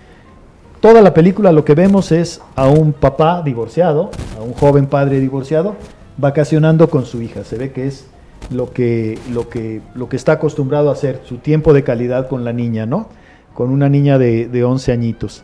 Toda 0.79 1.01
la 1.01 1.13
película 1.13 1.51
lo 1.51 1.65
que 1.65 1.75
vemos 1.75 2.13
es 2.13 2.41
a 2.55 2.67
un 2.67 2.93
papá 2.93 3.41
divorciado, 3.43 4.09
a 4.39 4.41
un 4.41 4.53
joven 4.53 4.87
padre 4.87 5.19
divorciado, 5.19 5.75
vacacionando 6.17 6.89
con 6.89 7.05
su 7.05 7.21
hija. 7.21 7.43
Se 7.43 7.57
ve 7.57 7.71
que 7.73 7.87
es 7.87 8.07
lo 8.51 8.71
que, 8.71 9.19
lo 9.33 9.49
que, 9.49 9.81
lo 9.95 10.07
que 10.07 10.15
está 10.15 10.33
acostumbrado 10.33 10.89
a 10.89 10.93
hacer, 10.93 11.21
su 11.25 11.37
tiempo 11.37 11.73
de 11.73 11.83
calidad 11.83 12.29
con 12.29 12.45
la 12.45 12.53
niña, 12.53 12.85
¿no? 12.85 13.09
Con 13.53 13.69
una 13.69 13.89
niña 13.89 14.17
de, 14.17 14.47
de 14.47 14.63
11 14.63 14.93
añitos. 14.93 15.43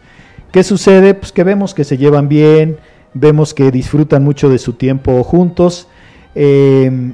¿Qué 0.53 0.63
sucede? 0.63 1.13
Pues 1.13 1.33
que 1.33 1.43
vemos 1.43 1.73
que 1.73 1.83
se 1.83 1.97
llevan 1.97 2.29
bien, 2.29 2.77
vemos 3.13 3.53
que 3.53 3.69
disfrutan 3.69 4.23
mucho 4.23 4.49
de 4.49 4.59
su 4.59 4.73
tiempo 4.73 5.21
juntos, 5.23 5.89
eh, 6.35 7.13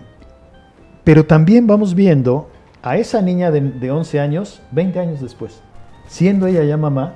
pero 1.04 1.26
también 1.26 1.66
vamos 1.66 1.96
viendo 1.96 2.50
a 2.84 2.98
esa 2.98 3.22
niña 3.22 3.50
de, 3.50 3.62
de 3.62 3.92
11 3.92 4.20
años, 4.20 4.62
20 4.72 5.00
años 5.00 5.22
después, 5.22 5.62
siendo 6.08 6.46
ella 6.46 6.64
ya 6.64 6.78
mamá 6.78 7.16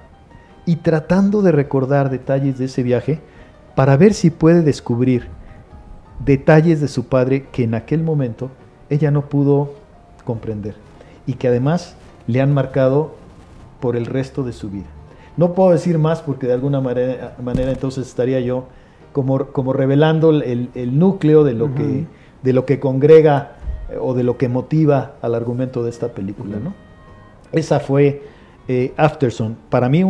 y 0.65 0.78
tratando 0.78 1.41
de 1.41 1.51
recordar 1.51 2.09
detalles 2.09 2.57
de 2.57 2.65
ese 2.65 2.84
viaje 2.84 3.20
para 3.76 3.95
ver 3.97 4.13
si 4.13 4.32
puede 4.32 4.63
descubrir 4.63 5.28
detalles 6.24 6.82
de 6.82 6.88
su 6.88 7.07
padre 7.07 7.47
que 7.51 7.63
en 7.63 7.76
aquel 7.76 8.01
momento 8.01 8.49
ella 8.89 9.11
no 9.11 9.30
pudo 9.30 9.74
comprender 10.24 10.76
y 11.26 11.34
que 11.34 11.47
además 11.47 11.95
le 12.26 12.41
han 12.41 12.53
marcado 12.53 13.15
por 13.80 13.95
el 13.95 14.05
resto 14.05 14.43
de 14.43 14.53
su 14.53 14.70
vida. 14.70 14.88
No 15.36 15.53
puedo 15.53 15.72
decir 15.72 15.99
más 15.99 16.22
porque 16.22 16.47
de 16.47 16.53
alguna 16.53 16.82
manera, 16.82 17.36
manera 17.43 17.72
entonces 17.72 18.07
estaría 18.07 18.39
yo 18.39 18.65
como, 19.13 19.47
como 19.47 19.74
revelando 19.74 20.32
el, 20.32 20.99
núcleo 20.99 21.43
de 21.43 21.53
lo, 21.53 21.74
que, 21.76 22.07
de 22.41 22.53
lo 22.53 22.65
que 22.65 22.80
congrega 22.80 23.57
o 24.02 24.14
de 24.14 24.24
lo 24.24 24.38
que 24.38 24.50
motiva 24.50 25.14
al 25.22 25.36
argumento 25.36 25.84
de 25.84 25.90
esta 25.90 26.10
película. 26.10 26.58
¿no? 26.58 26.74
Esa 27.52 27.80
fue 27.80 28.24
eh, 28.68 28.94
Afterson. 28.98 29.58
Para 29.70 29.90
mí, 29.90 30.04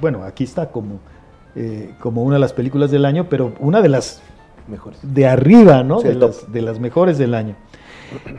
bueno, 0.00 0.24
aquí 0.24 0.44
está 0.44 0.70
como, 0.70 1.00
eh, 1.54 1.94
como 2.00 2.22
una 2.22 2.36
de 2.36 2.40
las 2.40 2.52
películas 2.52 2.90
del 2.90 3.04
año, 3.04 3.26
pero 3.28 3.52
una 3.60 3.82
de 3.82 3.88
las 3.88 4.22
mejores. 4.68 5.00
De 5.02 5.26
arriba, 5.26 5.82
¿no? 5.82 6.00
de, 6.00 6.14
las, 6.14 6.50
de, 6.50 6.62
las, 6.62 6.80
mejores 6.80 7.18
del 7.18 7.34
año. 7.34 7.56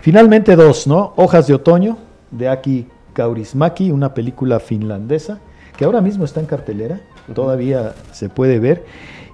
Finalmente 0.02 0.56
dos, 0.56 0.88
¿no? 0.88 1.14
Hojas 1.16 1.48
de 1.48 1.56
otoño, 1.56 1.98
de 2.32 2.48
Aki 2.48 2.88
Kaurismaki, 3.14 3.92
una 3.92 4.14
película 4.14 4.60
finlandesa 4.60 5.40
que 5.78 5.86
ahora 5.86 6.02
mismo 6.02 6.26
está 6.26 6.40
en 6.40 6.46
cartelera, 6.46 7.02
todavía 7.34 7.94
se 8.12 8.30
puede 8.30 8.60
ver, 8.60 8.86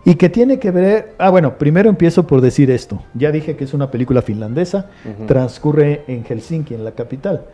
y 0.06 0.16
que 0.16 0.30
tiene 0.30 0.60
que 0.60 0.72
ver, 0.72 1.14
ah 1.18 1.30
bueno, 1.30 1.58
primero 1.58 1.90
empiezo 1.90 2.26
por 2.26 2.42
decir 2.42 2.72
esto, 2.72 3.04
ya 3.14 3.32
dije 3.32 3.56
que 3.56 3.64
es 3.64 3.74
una 3.74 3.92
película 3.92 4.22
finlandesa, 4.22 4.90
transcurre 5.28 6.04
en 6.08 6.24
Helsinki, 6.24 6.74
en 6.74 6.84
la 6.84 6.92
capital, 6.92 7.46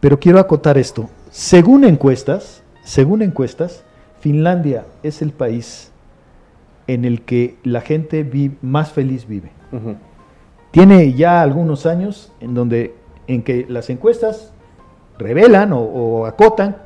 pero 0.00 0.20
quiero 0.20 0.38
acotar 0.38 0.76
esto, 0.78 1.08
según 1.30 1.84
encuestas, 1.84 2.62
según 2.82 3.22
encuestas, 3.22 3.82
Finlandia 4.20 4.84
es 5.02 5.20
el 5.20 5.32
país 5.32 5.90
en 6.86 7.04
el 7.04 7.22
que 7.22 7.56
la 7.62 7.80
gente 7.80 8.26
más 8.62 8.92
feliz 8.92 9.26
vive. 9.26 9.50
Tiene 10.70 11.12
ya 11.12 11.42
algunos 11.42 11.86
años 11.86 12.32
en 12.40 12.54
donde 12.54 12.94
en 13.26 13.42
que 13.42 13.66
las 13.68 13.90
encuestas 13.90 14.52
revelan 15.18 15.72
o 15.72 16.26
acotan 16.26 16.76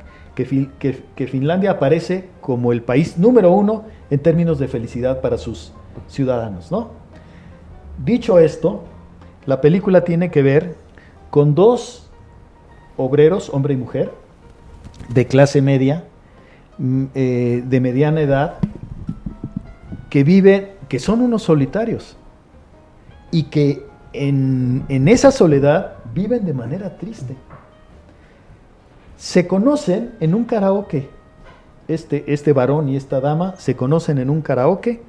que, 0.45 1.27
Finlandia 1.27 1.71
aparece 1.71 2.29
como 2.41 2.71
el 2.71 2.81
país 2.81 3.17
número 3.17 3.51
uno 3.51 3.83
en 4.09 4.19
términos 4.19 4.59
de 4.59 4.67
felicidad 4.67 5.21
para 5.21 5.37
sus 5.37 5.73
ciudadanos. 6.07 6.71
¿no? 6.71 6.91
Dicho 8.03 8.39
esto, 8.39 8.83
la 9.45 9.59
película 9.59 10.03
tiene 10.03 10.31
que 10.31 10.41
ver 10.41 10.75
con 11.29 11.55
dos 11.55 12.09
obreros, 12.95 13.49
hombre 13.53 13.73
y 13.73 13.77
mujer, 13.77 14.11
de 15.09 15.27
clase 15.27 15.61
media, 15.61 16.05
mm, 16.77 17.05
eh, 17.15 17.63
de 17.65 17.79
mediana 17.81 18.21
edad, 18.21 18.55
que 20.09 20.23
viven, 20.23 20.69
que 20.87 20.99
son 20.99 21.21
unos 21.21 21.43
solitarios 21.43 22.17
y 23.31 23.43
que 23.43 23.85
en, 24.13 24.85
en 24.89 25.07
esa 25.07 25.31
soledad 25.31 25.95
viven 26.13 26.45
de 26.45 26.53
manera 26.53 26.97
triste 26.97 27.35
se 29.19 29.47
conocen 29.47 30.13
en 30.21 30.33
un 30.33 30.45
karaoke. 30.45 31.09
Este, 31.89 32.23
este 32.33 32.53
varón 32.53 32.87
y 32.87 32.95
esta 32.95 33.19
dama 33.19 33.55
se 33.57 33.75
conocen 33.75 34.17
en 34.17 34.29
un 34.29 34.41
karaoke. 34.41 35.03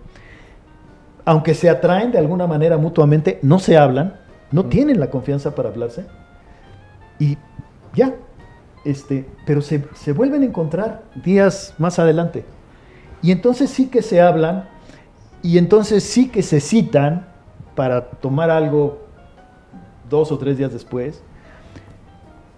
Aunque 1.24 1.54
se 1.54 1.70
atraen 1.70 2.10
de 2.10 2.18
alguna 2.18 2.48
manera 2.48 2.76
mutuamente, 2.76 3.38
no 3.42 3.60
se 3.60 3.78
hablan, 3.78 4.16
no 4.50 4.66
tienen 4.66 4.98
la 4.98 5.10
confianza 5.10 5.54
para 5.54 5.68
hablarse. 5.68 6.06
Y 7.20 7.38
ya, 7.94 8.16
este, 8.84 9.28
pero 9.46 9.62
se, 9.62 9.84
se 9.94 10.12
vuelven 10.12 10.42
a 10.42 10.46
encontrar 10.46 11.04
días 11.14 11.74
más 11.78 12.00
adelante. 12.00 12.44
Y 13.22 13.30
entonces 13.30 13.70
sí 13.70 13.86
que 13.86 14.02
se 14.02 14.20
hablan 14.20 14.68
y 15.40 15.56
entonces 15.56 16.02
sí 16.02 16.30
que 16.30 16.42
se 16.42 16.60
citan 16.60 17.28
para 17.76 18.10
tomar 18.10 18.50
algo 18.50 19.06
dos 20.08 20.32
o 20.32 20.38
tres 20.38 20.58
días 20.58 20.72
después. 20.72 21.22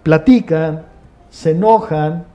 Platican, 0.01 0.85
se 1.33 1.49
enojan, 1.49 2.25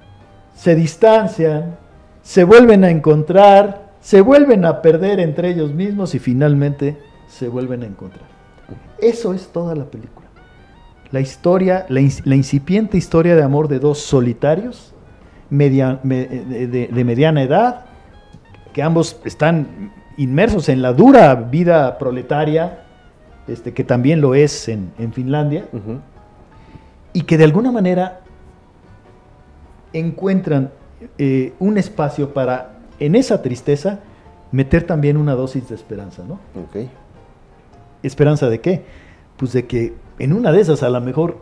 se 0.56 0.74
distancian, 0.74 1.76
se 2.20 2.42
vuelven 2.42 2.82
a 2.82 2.90
encontrar, 2.90 3.92
se 4.00 4.20
vuelven 4.20 4.64
a 4.64 4.82
perder 4.82 5.20
entre 5.20 5.50
ellos 5.50 5.72
mismos 5.72 6.16
y 6.16 6.18
finalmente 6.18 6.98
se 7.28 7.46
vuelven 7.46 7.84
a 7.84 7.86
encontrar. 7.86 8.26
Eso 9.00 9.34
es 9.34 9.46
toda 9.52 9.76
la 9.76 9.84
película. 9.84 10.26
La 11.12 11.20
historia, 11.20 11.86
la, 11.88 12.00
incipiente 12.00 12.98
historia 12.98 13.36
de 13.36 13.42
amor 13.44 13.68
de 13.68 13.78
dos 13.78 14.00
solitarios 14.00 14.92
de, 15.48 17.04
mediana 17.04 17.42
edad, 17.44 17.84
que 18.72 18.82
ambos 18.82 19.20
están 19.24 19.92
inmersos 20.16 20.68
en 20.68 20.82
la 20.82 20.92
dura 20.92 21.36
vida 21.36 21.98
proletaria, 21.98 22.80
este, 23.46 23.72
que 23.72 23.84
también 23.84 24.20
lo 24.20 24.34
es 24.34 24.68
en, 24.68 24.90
Finlandia, 25.12 25.68
y 27.12 27.22
que 27.22 27.38
de 27.38 27.44
alguna 27.44 27.70
manera 27.70 28.22
encuentran 29.92 30.70
eh, 31.18 31.52
un 31.58 31.78
espacio 31.78 32.32
para, 32.34 32.78
en 32.98 33.14
esa 33.14 33.42
tristeza, 33.42 34.00
meter 34.52 34.84
también 34.84 35.16
una 35.16 35.34
dosis 35.34 35.68
de 35.68 35.74
esperanza, 35.74 36.24
¿no? 36.26 36.40
¿Esperanza 38.02 38.48
de 38.48 38.60
qué? 38.60 38.82
Pues 39.36 39.52
de 39.52 39.66
que 39.66 39.94
en 40.18 40.32
una 40.32 40.52
de 40.52 40.60
esas 40.60 40.82
a 40.82 40.90
lo 40.90 41.00
mejor 41.00 41.38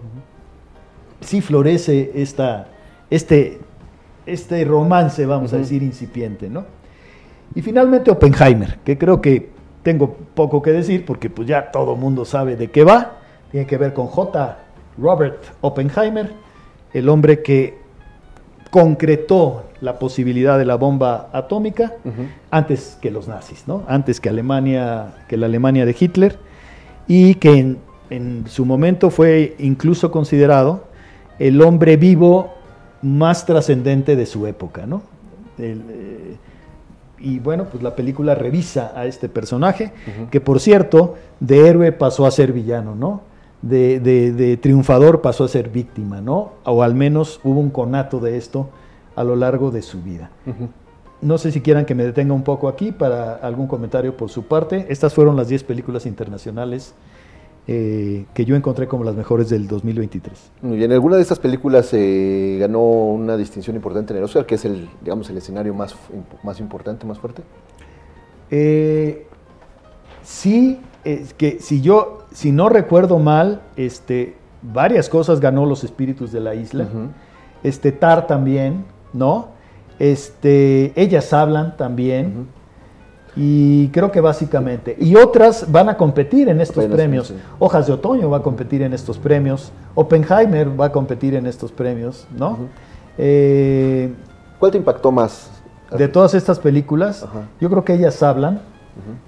sí 1.20 1.40
florece 1.40 2.12
esta, 2.14 2.68
este, 3.10 3.58
este 4.26 4.64
romance, 4.64 5.24
vamos 5.26 5.52
a 5.52 5.58
decir, 5.58 5.82
incipiente, 5.82 6.48
¿no? 6.48 6.64
Y 7.54 7.62
finalmente 7.62 8.10
Oppenheimer, 8.10 8.78
que 8.84 8.98
creo 8.98 9.20
que 9.20 9.50
tengo 9.82 10.14
poco 10.34 10.60
que 10.60 10.72
decir 10.72 11.06
porque 11.06 11.30
pues 11.30 11.46
ya 11.46 11.70
todo 11.70 11.94
mundo 11.94 12.24
sabe 12.24 12.56
de 12.56 12.70
qué 12.70 12.82
va. 12.82 13.18
Tiene 13.52 13.66
que 13.66 13.78
ver 13.78 13.94
con 13.94 14.08
J. 14.08 14.58
Robert 14.98 15.44
Oppenheimer, 15.60 16.32
el 16.92 17.08
hombre 17.08 17.42
que 17.42 17.78
concretó 18.70 19.64
la 19.80 19.98
posibilidad 19.98 20.58
de 20.58 20.64
la 20.64 20.76
bomba 20.76 21.28
atómica 21.32 21.94
antes 22.50 22.98
que 23.00 23.10
los 23.10 23.28
nazis, 23.28 23.64
¿no? 23.66 23.84
Antes 23.88 24.20
que 24.20 24.28
Alemania, 24.28 25.14
que 25.28 25.36
la 25.36 25.46
Alemania 25.46 25.84
de 25.86 25.96
Hitler, 25.98 26.38
y 27.06 27.34
que 27.36 27.58
en, 27.58 27.78
en 28.10 28.44
su 28.48 28.64
momento 28.64 29.10
fue 29.10 29.54
incluso 29.58 30.10
considerado 30.10 30.84
el 31.38 31.60
hombre 31.62 31.96
vivo 31.96 32.54
más 33.02 33.46
trascendente 33.46 34.16
de 34.16 34.26
su 34.26 34.46
época, 34.46 34.86
¿no? 34.86 35.02
El, 35.58 35.82
eh, 35.88 36.36
y 37.18 37.38
bueno, 37.38 37.64
pues 37.70 37.82
la 37.82 37.94
película 37.94 38.34
revisa 38.34 38.92
a 38.94 39.06
este 39.06 39.28
personaje, 39.28 39.92
que 40.30 40.40
por 40.40 40.60
cierto, 40.60 41.16
de 41.40 41.68
héroe 41.68 41.92
pasó 41.92 42.26
a 42.26 42.30
ser 42.30 42.52
villano, 42.52 42.94
¿no? 42.94 43.22
De, 43.62 43.98
de- 44.00 44.32
de 44.32 44.56
triunfador 44.58 45.22
pasó 45.22 45.44
a 45.44 45.48
ser 45.48 45.70
víctima, 45.70 46.20
¿no? 46.20 46.52
O 46.64 46.82
al 46.82 46.94
menos 46.94 47.40
hubo 47.42 47.58
un 47.60 47.70
conato 47.70 48.20
de 48.20 48.36
esto 48.36 48.68
a 49.16 49.24
lo 49.24 49.34
largo 49.34 49.70
de 49.70 49.82
su 49.82 50.02
vida. 50.02 50.30
No 51.22 51.38
sé 51.38 51.50
si 51.50 51.62
quieran 51.62 51.86
que 51.86 51.94
me 51.94 52.04
detenga 52.04 52.34
un 52.34 52.42
poco 52.44 52.68
aquí 52.68 52.92
para 52.92 53.34
algún 53.36 53.66
comentario 53.66 54.16
por 54.16 54.28
su 54.30 54.44
parte. 54.44 54.86
Estas 54.90 55.14
fueron 55.14 55.34
las 55.36 55.48
10 55.48 55.64
películas 55.64 56.04
internacionales 56.04 56.94
eh, 57.66 58.26
que 58.34 58.44
yo 58.44 58.54
encontré 58.54 58.86
como 58.86 59.02
las 59.02 59.16
mejores 59.16 59.48
del 59.48 59.66
2023. 59.66 60.52
Muy 60.62 60.76
bien, 60.76 60.92
¿alguna 60.92 61.16
de 61.16 61.22
estas 61.22 61.38
películas 61.40 61.88
eh, 61.94 62.58
ganó 62.60 62.80
una 62.82 63.36
distinción 63.38 63.74
importante 63.74 64.12
en 64.12 64.18
el 64.18 64.24
Oscar, 64.24 64.44
que 64.46 64.56
es 64.56 64.64
el, 64.66 64.88
digamos, 65.02 65.28
el 65.30 65.38
escenario 65.38 65.72
más, 65.74 65.96
más 66.44 66.60
importante, 66.60 67.06
más 67.06 67.18
fuerte? 67.18 67.42
Eh, 68.50 69.26
sí, 70.22 70.78
es 71.14 71.34
que 71.34 71.58
si 71.60 71.80
yo, 71.80 72.24
si 72.32 72.52
no 72.52 72.68
recuerdo 72.68 73.18
mal, 73.18 73.62
este, 73.76 74.36
varias 74.62 75.08
cosas 75.08 75.40
ganó 75.40 75.64
los 75.66 75.84
espíritus 75.84 76.32
de 76.32 76.40
la 76.40 76.54
isla. 76.54 76.86
Este 77.62 77.92
Tar 77.92 78.26
también, 78.26 78.84
¿no? 79.12 79.48
Este, 79.98 80.92
ellas 80.96 81.32
hablan 81.32 81.76
también. 81.76 82.48
Y 83.38 83.88
creo 83.88 84.10
que 84.10 84.20
básicamente. 84.20 84.96
Y 84.98 85.14
otras 85.16 85.70
van 85.70 85.88
a 85.90 85.96
competir 85.96 86.48
en 86.48 86.60
estos 86.60 86.78
Apenas, 86.78 86.96
premios. 86.96 87.26
sí. 87.28 87.34
Hojas 87.58 87.86
de 87.86 87.92
Otoño 87.92 88.30
va 88.30 88.38
a 88.38 88.42
competir 88.42 88.80
en 88.82 88.94
estos 88.94 89.18
premios. 89.18 89.72
Oppenheimer 89.94 90.80
va 90.80 90.86
a 90.86 90.92
competir 90.92 91.34
en 91.34 91.46
estos 91.46 91.70
premios, 91.70 92.26
¿no? 92.36 92.58
Eh, 93.18 94.12
¿Cuál 94.58 94.72
te 94.72 94.78
impactó 94.78 95.12
más? 95.12 95.50
de 95.96 96.08
todas 96.08 96.34
estas 96.34 96.58
películas, 96.58 97.24
yo 97.60 97.70
creo 97.70 97.84
que 97.84 97.94
ellas 97.94 98.20
hablan. 98.22 98.60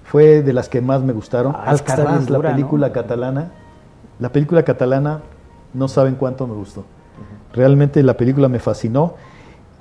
Fue 0.04 0.42
de 0.42 0.52
las 0.52 0.68
que 0.68 0.80
más 0.80 1.02
me 1.02 1.12
gustaron. 1.12 1.54
Ah, 1.54 1.64
Alcaraz, 1.66 2.28
la 2.30 2.40
película 2.40 2.92
catalana. 2.92 3.50
La 4.18 4.30
película 4.32 4.62
catalana, 4.62 5.20
no 5.74 5.86
saben 5.88 6.14
cuánto 6.16 6.46
me 6.46 6.54
gustó. 6.54 6.84
Realmente 7.52 8.02
la 8.02 8.16
película 8.16 8.48
me 8.48 8.58
fascinó. 8.58 9.14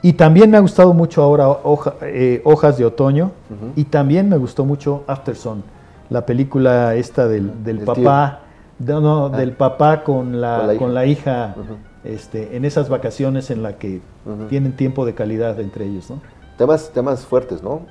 Y 0.02 0.14
también 0.14 0.52
me 0.52 0.58
ha 0.58 0.60
gustado 0.60 0.94
mucho 0.94 1.24
ahora 1.24 1.48
Hoja- 1.50 1.96
eh, 2.02 2.42
Hojas 2.46 2.78
de 2.78 2.86
Otoño. 2.86 3.32
Y 3.76 3.86
también 3.86 4.30
me 4.30 4.38
gustó 4.38 4.64
mucho 4.66 5.04
Afterson, 5.08 5.64
la 6.10 6.26
película 6.26 6.94
esta 6.96 7.28
del, 7.28 7.64
del 7.64 7.80
papá, 7.80 8.42
no, 8.80 9.02
no, 9.02 9.26
Ah. 9.28 9.38
del 9.38 9.54
papá 9.54 10.04
con 10.04 10.40
la, 10.40 10.58
Con 10.60 10.68
la 10.68 10.74
hija. 10.74 10.80
con 10.80 10.94
la 10.94 11.06
hija, 11.06 11.56
Ujú. 11.58 11.74
este, 12.04 12.56
en 12.56 12.64
esas 12.66 12.90
vacaciones 12.90 13.50
en 13.50 13.64
la 13.64 13.74
que 13.78 14.02
tienen 14.50 14.74
tiempo 14.74 15.06
de 15.06 15.16
calidad 15.16 15.60
entre 15.60 15.86
ellos, 15.86 16.10
¿no? 16.12 16.22
Temas, 16.58 16.92
temas 16.94 17.26
fuertes, 17.26 17.64
¿no? 17.64 17.82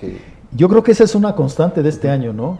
Que- 0.00 0.20
Yo 0.54 0.68
creo 0.68 0.82
que 0.82 0.92
esa 0.92 1.04
es 1.04 1.14
una 1.14 1.34
constante 1.34 1.82
de 1.82 1.88
este 1.88 2.10
año, 2.10 2.32
¿no? 2.32 2.58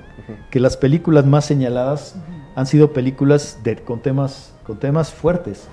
Que 0.51 0.61
las 0.61 0.77
películas 0.77 1.27
más 1.27 1.45
señaladas 1.45 2.15
han 2.55 2.67
sido 2.67 2.93
películas 2.93 3.59
de, 3.63 3.77
con, 3.77 4.01
temas, 4.01 4.53
con 4.67 4.79
temas 4.79 5.13
fuertes, 5.13 5.69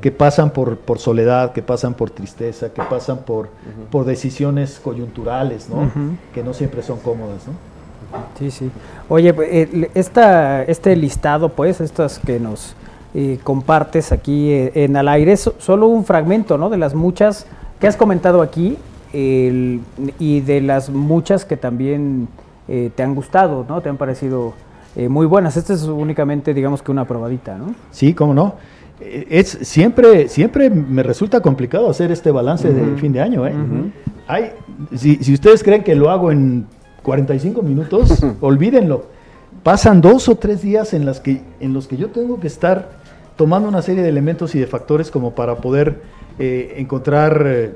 que 0.00 0.10
pasan 0.10 0.50
por, 0.50 0.78
por 0.78 0.98
soledad, 0.98 1.52
que 1.52 1.62
pasan 1.62 1.94
por 1.94 2.10
tristeza, 2.10 2.72
que 2.72 2.82
pasan 2.82 3.18
por, 3.18 3.48
por 3.90 4.04
decisiones 4.04 4.80
coyunturales, 4.82 5.68
¿no? 5.68 5.82
Ujú. 5.82 6.16
Que 6.32 6.42
no 6.42 6.54
siempre 6.54 6.82
son 6.82 6.98
cómodas, 7.00 7.46
¿no? 7.46 7.52
Sí, 8.38 8.50
sí. 8.50 8.70
Oye, 9.08 9.34
pues, 9.34 9.48
eh, 9.50 9.90
esta, 9.94 10.62
este 10.62 10.94
listado, 10.94 11.48
pues, 11.48 11.80
estas 11.80 12.18
que 12.18 12.38
nos 12.38 12.74
eh, 13.14 13.38
compartes 13.42 14.12
aquí 14.12 14.50
eh, 14.50 14.72
en 14.74 14.96
al 14.96 15.08
aire, 15.08 15.32
es 15.32 15.50
solo 15.58 15.88
un 15.88 16.04
fragmento, 16.04 16.58
¿no? 16.58 16.70
De 16.70 16.76
las 16.76 16.94
muchas 16.94 17.46
que 17.80 17.86
has 17.86 17.96
comentado 17.96 18.42
aquí 18.42 18.78
el- 19.12 19.80
y 20.18 20.40
de 20.40 20.60
las 20.60 20.90
muchas 20.90 21.44
que 21.44 21.56
también 21.56 22.28
eh, 22.68 22.90
te 22.94 23.02
han 23.02 23.14
gustado, 23.14 23.64
¿no? 23.68 23.80
Te 23.80 23.88
han 23.88 23.96
parecido 23.96 24.54
eh, 24.96 25.08
muy 25.08 25.26
buenas. 25.26 25.56
Esta 25.56 25.72
es 25.74 25.84
únicamente, 25.84 26.52
digamos 26.54 26.82
que 26.82 26.90
una 26.90 27.04
probadita, 27.06 27.56
¿no? 27.58 27.74
Sí, 27.90 28.14
cómo 28.14 28.34
no. 28.34 28.54
Eh, 29.00 29.26
Es, 29.30 29.58
siempre, 29.62 30.28
siempre 30.28 30.70
me 30.70 31.02
resulta 31.02 31.40
complicado 31.40 31.88
hacer 31.90 32.10
este 32.10 32.30
balance 32.30 32.72
de 32.72 32.96
fin 32.96 33.12
de 33.12 33.20
año. 33.20 33.46
¿eh? 33.46 33.52
Hay, 34.26 34.50
si, 34.96 35.16
si 35.16 35.34
ustedes 35.34 35.62
creen 35.62 35.84
que 35.84 35.94
lo 35.94 36.10
hago 36.10 36.32
en 36.32 36.66
45 37.02 37.62
minutos, 37.62 38.24
olvídenlo. 38.40 39.04
Pasan 39.62 40.00
dos 40.00 40.28
o 40.28 40.36
tres 40.36 40.62
días 40.62 40.94
en, 40.94 41.04
las 41.04 41.20
que, 41.20 41.42
en 41.60 41.72
los 41.72 41.86
que 41.88 41.96
yo 41.96 42.08
tengo 42.10 42.40
que 42.40 42.46
estar 42.46 42.90
tomando 43.36 43.68
una 43.68 43.82
serie 43.82 44.02
de 44.02 44.08
elementos 44.08 44.54
y 44.54 44.58
de 44.58 44.66
factores 44.66 45.10
como 45.10 45.32
para 45.34 45.56
poder 45.56 46.00
eh, 46.38 46.74
encontrar 46.78 47.70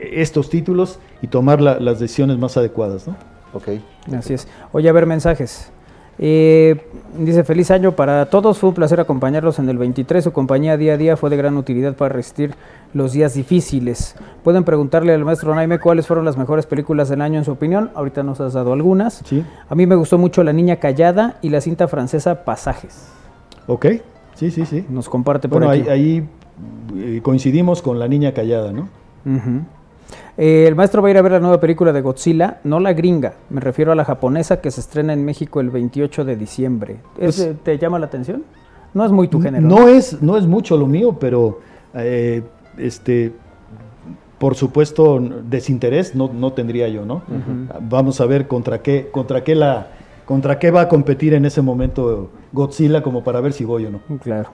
estos 0.00 0.50
títulos 0.50 0.98
y 1.22 1.26
tomar 1.28 1.60
la- 1.60 1.78
las 1.80 1.98
decisiones 2.00 2.38
más 2.38 2.56
adecuadas. 2.56 3.06
¿no? 3.06 3.16
ok. 3.54 3.68
Así 4.16 4.34
es. 4.34 4.46
Oye, 4.72 4.88
a 4.88 4.92
ver, 4.92 5.06
mensajes. 5.06 5.70
Eh, 6.20 6.84
dice, 7.16 7.44
feliz 7.44 7.70
año 7.70 7.92
para 7.92 8.26
todos. 8.26 8.58
Fue 8.58 8.70
un 8.70 8.74
placer 8.74 8.98
acompañarlos 8.98 9.60
en 9.60 9.68
el 9.68 9.78
23. 9.78 10.24
Su 10.24 10.32
compañía 10.32 10.76
día 10.76 10.94
a 10.94 10.96
día 10.96 11.16
fue 11.16 11.30
de 11.30 11.36
gran 11.36 11.56
utilidad 11.56 11.94
para 11.94 12.12
resistir 12.12 12.54
los 12.92 13.12
días 13.12 13.34
difíciles. 13.34 14.16
Pueden 14.42 14.64
preguntarle 14.64 15.14
al 15.14 15.24
maestro 15.24 15.54
Naime 15.54 15.78
cuáles 15.78 16.08
fueron 16.08 16.24
las 16.24 16.36
mejores 16.36 16.66
películas 16.66 17.08
del 17.08 17.20
año 17.22 17.38
en 17.38 17.44
su 17.44 17.52
opinión. 17.52 17.90
Ahorita 17.94 18.24
nos 18.24 18.40
has 18.40 18.54
dado 18.54 18.72
algunas. 18.72 19.22
Sí. 19.26 19.44
A 19.68 19.74
mí 19.76 19.86
me 19.86 19.94
gustó 19.94 20.18
mucho 20.18 20.42
La 20.42 20.52
Niña 20.52 20.76
Callada 20.76 21.36
y 21.40 21.50
la 21.50 21.60
cinta 21.60 21.86
francesa 21.86 22.44
Pasajes. 22.44 23.06
¿Ok? 23.68 23.86
Sí, 24.34 24.50
sí, 24.50 24.66
sí. 24.66 24.84
Nos 24.88 25.08
comparte 25.08 25.48
por 25.48 25.62
Bueno, 25.64 25.70
aquí. 25.72 25.88
ahí, 25.88 26.18
ahí, 26.18 26.28
eh, 27.16 27.20
coincidimos 27.22 27.80
con 27.80 27.98
la 28.00 28.08
niña 28.08 28.32
callada, 28.32 28.72
¿no? 28.72 28.88
Ujú. 29.24 29.62
Eh, 30.36 30.66
el 30.68 30.74
maestro 30.76 31.02
va 31.02 31.08
a 31.08 31.10
ir 31.10 31.18
a 31.18 31.22
ver 31.22 31.32
la 31.32 31.40
nueva 31.40 31.58
película 31.60 31.92
de 31.92 32.00
Godzilla, 32.00 32.60
no 32.64 32.78
la 32.80 32.92
gringa, 32.92 33.34
me 33.50 33.60
refiero 33.60 33.90
a 33.92 33.94
la 33.94 34.04
japonesa 34.04 34.60
que 34.60 34.70
se 34.70 34.80
estrena 34.80 35.12
en 35.12 35.24
México 35.24 35.60
el 35.60 35.70
28 35.70 36.24
de 36.24 36.36
diciembre. 36.36 36.96
¿Es, 37.18 37.36
Pues- 37.36 37.40
eh, 37.40 37.56
¿Te 37.62 37.76
llama 37.78 37.98
la 37.98 38.06
atención? 38.06 38.44
No 38.94 39.04
es 39.04 39.12
muy 39.12 39.28
tu 39.28 39.40
género. 39.40 39.66
No 39.66 39.88
es, 39.88 40.22
no 40.22 40.36
es 40.36 40.46
mucho 40.46 40.76
lo 40.76 40.86
mío, 40.86 41.16
pero 41.20 41.60
eh, 41.94 42.42
este, 42.78 43.32
por 44.38 44.54
supuesto, 44.54 45.18
desinterés 45.20 46.14
no, 46.14 46.30
no 46.32 46.52
tendría 46.52 46.88
yo, 46.88 47.04
¿no? 47.04 47.22
Vamos 47.80 48.20
a 48.20 48.26
ver 48.26 48.46
contra 48.48 48.80
qué, 48.80 49.08
contra 49.10 49.42
qué 49.44 49.54
la, 49.54 49.88
contra 50.24 50.58
qué 50.58 50.70
va 50.70 50.82
a 50.82 50.88
competir 50.88 51.34
en 51.34 51.44
ese 51.44 51.60
momento 51.60 52.30
Godzilla, 52.52 53.02
como 53.02 53.22
para 53.24 53.40
ver 53.40 53.52
si 53.52 53.64
voy 53.64 53.86
o 53.86 53.90
no. 53.90 54.00
Claro. 54.22 54.50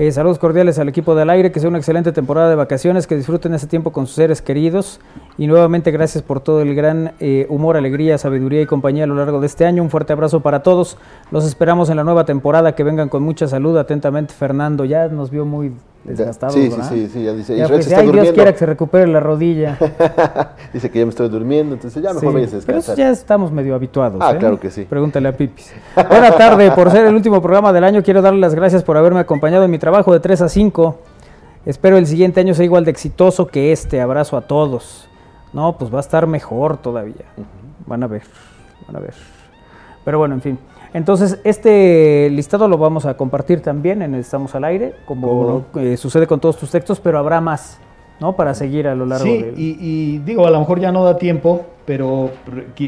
Eh, 0.00 0.12
saludos 0.12 0.38
cordiales 0.38 0.78
al 0.78 0.88
equipo 0.88 1.16
del 1.16 1.28
aire, 1.28 1.50
que 1.50 1.58
sea 1.58 1.68
una 1.68 1.78
excelente 1.78 2.12
temporada 2.12 2.48
de 2.48 2.54
vacaciones, 2.54 3.08
que 3.08 3.16
disfruten 3.16 3.52
ese 3.54 3.66
tiempo 3.66 3.90
con 3.90 4.06
sus 4.06 4.14
seres 4.14 4.40
queridos 4.40 5.00
y 5.36 5.48
nuevamente 5.48 5.90
gracias 5.90 6.22
por 6.22 6.38
todo 6.38 6.62
el 6.62 6.76
gran 6.76 7.14
eh, 7.18 7.46
humor, 7.48 7.76
alegría, 7.76 8.16
sabiduría 8.16 8.62
y 8.62 8.66
compañía 8.66 9.02
a 9.02 9.06
lo 9.08 9.16
largo 9.16 9.40
de 9.40 9.48
este 9.48 9.66
año. 9.66 9.82
Un 9.82 9.90
fuerte 9.90 10.12
abrazo 10.12 10.38
para 10.38 10.62
todos. 10.62 10.98
Los 11.32 11.44
esperamos 11.44 11.90
en 11.90 11.96
la 11.96 12.04
nueva 12.04 12.24
temporada, 12.24 12.76
que 12.76 12.84
vengan 12.84 13.08
con 13.08 13.24
mucha 13.24 13.48
salud. 13.48 13.76
Atentamente, 13.76 14.32
Fernando. 14.34 14.84
Ya 14.84 15.08
nos 15.08 15.32
vio 15.32 15.44
muy 15.44 15.72
desgastados, 16.08 16.54
sí, 16.54 16.62
sí, 16.64 16.68
¿verdad? 16.70 16.88
sí, 16.90 17.08
sí, 17.12 17.24
ya 17.24 17.32
dice, 17.32 17.56
Ya, 17.56 17.68
pues, 17.68 17.84
se 17.84 17.90
está 17.90 18.00
ay, 18.00 18.06
Dios 18.06 18.14
durmiendo. 18.16 18.34
quiera 18.34 18.52
que 18.52 18.58
se 18.58 18.66
recupere 18.66 19.06
la 19.06 19.20
rodilla. 19.20 19.78
dice 20.72 20.90
que 20.90 20.98
ya 20.98 21.04
me 21.04 21.10
estoy 21.10 21.28
durmiendo, 21.28 21.74
entonces 21.74 22.02
ya 22.02 22.12
mejor 22.12 22.30
Sí, 22.30 22.34
vayas 22.34 22.54
a 22.54 22.66
pero 22.66 22.78
eso 22.78 22.94
ya 22.94 23.10
estamos 23.10 23.52
medio 23.52 23.74
habituados. 23.74 24.20
Ah, 24.22 24.32
¿eh? 24.32 24.38
claro 24.38 24.58
que 24.58 24.70
sí. 24.70 24.84
Pregúntale 24.84 25.28
a 25.28 25.32
Pipis. 25.36 25.72
Buena 26.08 26.32
tarde, 26.36 26.70
por 26.72 26.90
ser 26.90 27.06
el 27.06 27.14
último 27.14 27.40
programa 27.40 27.72
del 27.72 27.84
año, 27.84 28.02
quiero 28.02 28.22
darle 28.22 28.40
las 28.40 28.54
gracias 28.54 28.82
por 28.82 28.96
haberme 28.96 29.20
acompañado 29.20 29.64
en 29.64 29.70
mi 29.70 29.78
trabajo 29.78 30.12
de 30.12 30.20
3 30.20 30.42
a 30.42 30.48
5. 30.48 30.98
Espero 31.66 31.98
el 31.98 32.06
siguiente 32.06 32.40
año 32.40 32.54
sea 32.54 32.64
igual 32.64 32.84
de 32.84 32.90
exitoso 32.90 33.46
que 33.46 33.72
este. 33.72 34.00
Abrazo 34.00 34.36
a 34.36 34.42
todos. 34.42 35.08
No, 35.52 35.76
pues 35.78 35.92
va 35.92 35.98
a 35.98 36.00
estar 36.00 36.26
mejor 36.26 36.76
todavía. 36.78 37.24
Van 37.86 38.02
a 38.02 38.06
ver, 38.06 38.22
van 38.86 38.96
a 38.96 39.00
ver. 39.00 39.14
Pero 40.04 40.18
bueno, 40.18 40.34
en 40.34 40.42
fin. 40.42 40.58
Entonces, 40.94 41.40
este 41.44 42.30
listado 42.30 42.66
lo 42.68 42.78
vamos 42.78 43.04
a 43.06 43.16
compartir 43.16 43.60
también 43.60 44.02
en 44.02 44.14
Estamos 44.14 44.54
al 44.54 44.64
Aire, 44.64 44.94
como 45.06 45.66
eh, 45.76 45.96
sucede 45.96 46.26
con 46.26 46.40
todos 46.40 46.56
tus 46.56 46.70
textos, 46.70 46.98
pero 47.00 47.18
habrá 47.18 47.40
más, 47.40 47.78
¿no? 48.20 48.34
Para 48.36 48.54
seguir 48.54 48.88
a 48.88 48.94
lo 48.94 49.04
largo 49.04 49.24
Sí, 49.24 49.42
del... 49.42 49.58
y, 49.58 49.76
y 49.80 50.18
digo, 50.18 50.46
a 50.46 50.50
lo 50.50 50.58
mejor 50.58 50.80
ya 50.80 50.90
no 50.90 51.04
da 51.04 51.18
tiempo, 51.18 51.66
pero 51.84 52.30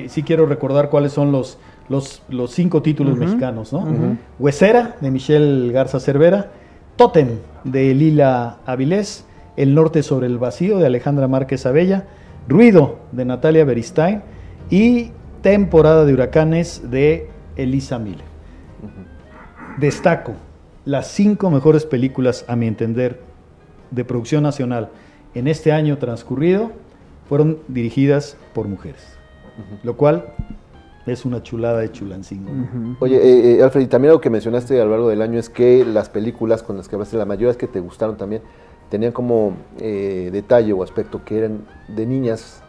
sí 0.09 0.23
quiero 0.23 0.47
recordar 0.47 0.89
cuáles 0.89 1.13
son 1.13 1.31
los, 1.31 1.59
los, 1.89 2.23
los 2.29 2.53
cinco 2.53 2.83
títulos 2.83 3.17
mexicanos, 3.17 3.73
¿no? 3.73 3.87
Huesera, 4.39 4.97
de 5.01 5.11
Michelle 5.11 5.73
Garza 5.73 6.01
Cervera, 6.01 6.53
Totem, 6.97 7.39
de 7.65 7.95
Lila 7.95 8.59
Avilés, 8.65 9.27
El 9.57 9.75
Norte 9.75 10.03
sobre 10.03 10.27
el 10.27 10.39
Vacío, 10.39 10.79
de 10.79 10.87
Alejandra 10.87 11.29
Márquez 11.29 11.67
Abella, 11.67 12.05
Ruido, 12.49 12.97
de 13.13 13.25
Natalia 13.25 13.65
Beristain, 13.65 14.23
y 14.71 15.11
Temporada 15.43 16.05
de 16.05 16.13
Huracanes, 16.15 16.91
de 16.91 17.29
Elisa 17.63 17.99
Miller. 17.99 18.25
Destaco 19.79 20.35
las 20.85 21.09
cinco 21.09 21.51
mejores 21.51 21.85
películas, 21.85 22.45
a 22.49 22.57
mi 22.57 22.67
entender, 22.67 23.21
de 23.91 24.05
producción 24.05 24.43
nacional 24.43 24.89
en 25.35 25.47
este 25.47 25.73
año 25.73 25.99
transcurrido 25.99 26.73
fueron 27.29 27.59
dirigidas 27.69 28.37
por 28.55 28.67
mujeres, 28.67 29.19
lo 29.83 29.97
cual 29.97 30.33
es 31.07 31.25
una 31.25 31.43
chulada 31.43 31.81
de 31.81 31.93
Chulancingo. 31.93 32.51
Oye, 33.01 33.17
eh, 33.17 33.59
eh, 33.59 33.63
Alfred, 33.63 33.83
y 33.83 33.87
también 33.87 34.11
algo 34.11 34.21
que 34.21 34.31
mencionaste 34.31 34.81
a 34.81 34.85
lo 34.85 34.91
largo 34.91 35.09
del 35.09 35.23
año 35.23 35.39
es 35.39 35.49
que 35.49 35.85
las 35.85 36.09
películas 36.09 36.63
con 36.63 36.77
las 36.77 36.89
que 36.89 36.97
hablaste, 36.97 37.17
la 37.17 37.27
mayoría 37.27 37.51
es 37.51 37.57
que 37.57 37.67
te 37.67 37.81
gustaron 37.81 38.17
también, 38.17 38.43
tenían 38.89 39.13
como 39.13 39.55
eh, 39.79 40.31
detalle 40.33 40.73
o 40.73 40.83
aspecto 40.83 41.25
que 41.25 41.39
eran 41.39 41.67
de 41.89 42.07
niñas, 42.07 42.63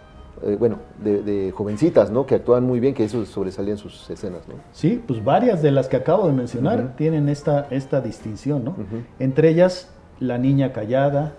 bueno, 0.58 0.78
de, 1.04 1.52
jovencitas, 1.56 2.12
¿no? 2.12 2.26
Que 2.26 2.36
actuaban 2.36 2.66
muy 2.66 2.80
bien, 2.80 2.94
que 2.94 3.04
eso 3.04 3.26
sobresalía 3.26 3.74
en 3.74 3.78
sus 3.78 4.10
escenas, 4.10 4.48
¿no? 4.48 4.56
Sí, 4.72 5.02
pues 5.06 5.24
varias 5.24 5.62
de 5.62 5.72
las 5.72 5.88
que 5.88 5.98
acabo 5.98 6.28
de 6.28 6.34
mencionar 6.34 6.96
tienen 6.96 7.30
esta, 7.30 7.68
esta 7.70 8.02
distinción, 8.02 8.64
¿no? 8.64 8.76
Entre 9.20 9.50
ellas, 9.50 9.90
La 10.20 10.38
Niña 10.38 10.74
Callada, 10.74 11.34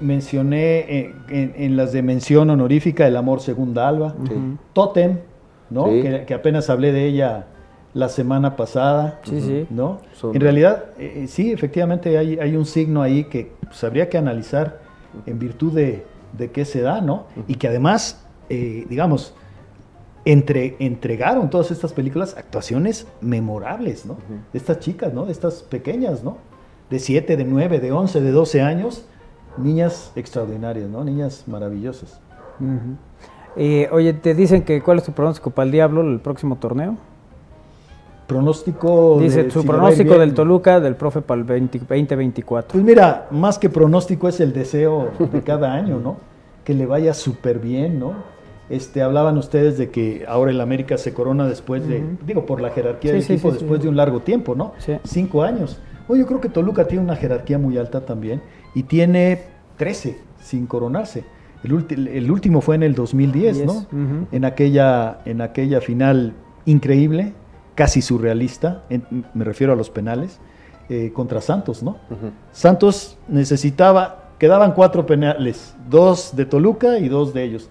mencioné 0.00 1.12
en, 1.28 1.76
las 1.76 1.92
de 1.92 2.02
mención 2.02 2.50
honorífica 2.50 3.06
El 3.06 3.16
Amor 3.16 3.40
Segunda 3.40 3.88
Alba, 3.88 4.14
Totem, 4.72 5.18
¿no? 5.70 5.86
Que, 5.86 6.34
apenas 6.34 6.70
hablé 6.70 6.92
de 6.92 7.06
ella 7.06 7.46
la 7.94 8.08
semana 8.08 8.56
pasada, 8.56 9.20
¿no? 9.70 10.00
En 10.22 10.40
realidad, 10.40 10.84
eh, 10.98 11.24
eh, 11.24 11.26
sí, 11.26 11.52
efectivamente 11.52 12.16
hay, 12.16 12.38
hay, 12.38 12.56
un 12.56 12.64
signo 12.64 13.02
ahí 13.02 13.24
que 13.24 13.52
pues, 13.64 13.84
habría 13.84 14.08
que 14.08 14.16
analizar 14.16 14.80
en 15.26 15.38
virtud 15.38 15.72
de, 15.72 16.04
de 16.32 16.50
qué 16.50 16.64
se 16.64 16.80
da, 16.80 17.00
¿no? 17.00 17.26
Y 17.46 17.56
que 17.56 17.68
además, 17.68 18.24
eh, 18.48 18.86
digamos, 18.88 19.34
entre, 20.24 20.76
entregaron 20.78 21.50
todas 21.50 21.70
estas 21.70 21.92
películas 21.92 22.36
actuaciones 22.36 23.06
memorables, 23.20 24.06
¿no? 24.06 24.16
De 24.52 24.58
estas 24.58 24.78
chicas, 24.78 25.12
¿no? 25.12 25.26
De 25.26 25.32
estas 25.32 25.62
pequeñas, 25.62 26.22
¿no? 26.22 26.38
De 26.90 26.98
7, 26.98 27.36
de 27.36 27.44
9, 27.44 27.80
de 27.80 27.92
11, 27.92 28.20
de 28.20 28.30
12 28.30 28.60
años, 28.62 29.06
niñas 29.56 30.12
extraordinarias, 30.14 30.88
¿no? 30.88 31.04
Niñas 31.04 31.44
maravillosas. 31.46 32.20
Eh, 33.56 33.88
oye, 33.92 34.12
te 34.12 34.34
dicen 34.34 34.62
que 34.62 34.82
cuál 34.82 34.98
es 34.98 35.04
tu 35.04 35.12
pronóstico 35.12 35.50
para 35.50 35.66
el 35.66 35.72
Diablo 35.72 36.02
el 36.02 36.20
próximo 36.20 36.56
torneo. 36.56 36.96
Pronóstico. 38.26 39.18
Dice 39.20 39.50
su 39.50 39.64
pronóstico 39.64 40.18
del 40.18 40.34
Toluca 40.34 40.80
del 40.80 40.96
profe 40.96 41.20
para 41.20 41.40
el 41.40 41.46
2024. 41.46 42.72
Pues 42.72 42.84
mira, 42.84 43.26
más 43.30 43.58
que 43.58 43.68
pronóstico 43.68 44.28
es 44.28 44.40
el 44.40 44.52
deseo 44.52 45.10
de 45.32 45.42
cada 45.42 45.72
año, 45.74 45.98
¿no? 45.98 46.16
Que 46.64 46.74
le 46.74 46.86
vaya 46.86 47.14
súper 47.14 47.58
bien, 47.58 47.98
¿no? 47.98 48.14
Este, 48.70 49.02
hablaban 49.02 49.36
ustedes 49.36 49.76
de 49.76 49.90
que 49.90 50.24
ahora 50.26 50.50
el 50.50 50.60
América 50.60 50.96
se 50.96 51.12
corona 51.12 51.46
después 51.46 51.86
de, 51.86 52.02
digo, 52.24 52.46
por 52.46 52.60
la 52.60 52.70
jerarquía 52.70 53.12
del 53.12 53.22
equipo, 53.22 53.50
después 53.50 53.82
de 53.82 53.88
un 53.88 53.96
largo 53.96 54.20
tiempo, 54.20 54.54
¿no? 54.54 54.72
Cinco 55.04 55.42
años. 55.42 55.78
Yo 56.08 56.26
creo 56.26 56.40
que 56.40 56.48
Toluca 56.48 56.86
tiene 56.86 57.04
una 57.04 57.16
jerarquía 57.16 57.58
muy 57.58 57.78
alta 57.78 58.04
también 58.04 58.42
y 58.74 58.84
tiene 58.84 59.42
13 59.76 60.18
sin 60.40 60.66
coronarse. 60.66 61.24
El, 61.64 62.30
último 62.30 62.60
fue 62.60 62.74
en 62.74 62.82
el 62.82 62.94
2010, 62.94 63.64
¿no? 63.64 63.86
en, 64.32 64.44
aquella, 64.44 65.20
en 65.24 65.40
aquella 65.40 65.80
final 65.80 66.34
increíble, 66.66 67.34
casi 67.74 68.02
surrealista, 68.02 68.82
me 69.34 69.44
refiero 69.44 69.72
a 69.72 69.76
los 69.76 69.90
penales, 69.90 70.40
eh, 70.88 71.12
contra 71.14 71.40
Santos, 71.40 71.82
¿no? 71.82 71.96
Santos 72.50 73.16
necesitaba, 73.28 74.30
quedaban 74.38 74.72
cuatro 74.72 75.06
penales, 75.06 75.74
dos 75.88 76.36
de 76.36 76.44
Toluca 76.44 76.98
y 76.98 77.08
dos 77.08 77.32
de 77.32 77.44
ellos. 77.44 77.70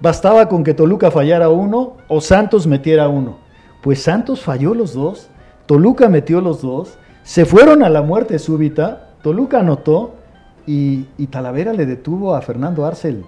Bastaba 0.00 0.48
con 0.48 0.64
que 0.64 0.74
Toluca 0.74 1.10
fallara 1.10 1.48
uno 1.48 1.96
o 2.08 2.20
Santos 2.20 2.66
metiera 2.66 3.08
uno. 3.08 3.38
Pues 3.82 4.02
Santos 4.02 4.40
falló 4.40 4.74
los 4.74 4.94
dos, 4.94 5.28
Toluca 5.66 6.08
metió 6.08 6.40
los 6.40 6.62
dos, 6.62 6.96
se 7.22 7.44
fueron 7.44 7.82
a 7.82 7.90
la 7.90 8.02
muerte 8.02 8.38
súbita, 8.38 9.10
Toluca 9.22 9.60
anotó 9.60 10.14
y, 10.66 11.04
Talavera 11.30 11.72
le 11.72 11.86
detuvo 11.86 12.34
a 12.34 12.40
Fernando 12.40 12.86
Arcel, 12.86 13.24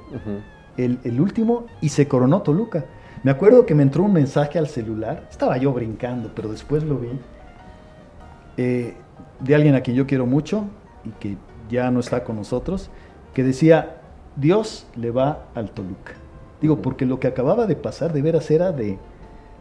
el, 0.76 1.20
último, 1.20 1.66
y 1.80 1.88
se 1.88 2.06
coronó 2.08 2.42
Toluca. 2.42 2.84
Me 3.26 3.32
acuerdo 3.32 3.66
que 3.66 3.74
me 3.74 3.82
entró 3.82 4.04
un 4.04 4.12
mensaje 4.12 4.56
al 4.56 4.68
celular, 4.68 5.26
estaba 5.28 5.56
yo 5.56 5.72
brincando, 5.72 6.30
pero 6.32 6.48
después 6.48 6.84
lo 6.84 6.96
vi, 6.96 7.08
eh, 8.56 8.94
de 9.40 9.54
alguien 9.56 9.74
a 9.74 9.80
quien 9.80 9.96
yo 9.96 10.06
quiero 10.06 10.26
mucho 10.26 10.66
y 11.04 11.10
que 11.10 11.36
ya 11.68 11.90
no 11.90 11.98
está 11.98 12.22
con 12.22 12.36
nosotros, 12.36 12.88
que 13.34 13.42
decía, 13.42 13.96
Dios 14.36 14.86
le 14.94 15.10
va 15.10 15.46
al 15.56 15.72
Toluca. 15.72 16.12
Digo, 16.60 16.80
porque 16.80 17.04
lo 17.04 17.18
que 17.18 17.26
acababa 17.26 17.66
de 17.66 17.74
pasar 17.74 18.12
de 18.12 18.22
veras 18.22 18.48
era 18.48 18.70
de, 18.70 18.96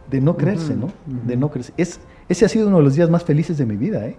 de 0.08 0.20
no 0.20 0.36
creerse, 0.36 0.76
¿no? 0.76 0.92
De 1.26 1.36
no 1.36 1.50
creerse. 1.50 1.72
Es, 1.76 1.98
ese 2.28 2.44
ha 2.44 2.48
sido 2.48 2.68
uno 2.68 2.76
de 2.76 2.84
los 2.84 2.94
días 2.94 3.10
más 3.10 3.24
felices 3.24 3.58
de 3.58 3.66
mi 3.66 3.76
vida, 3.76 4.06
¿eh? 4.06 4.16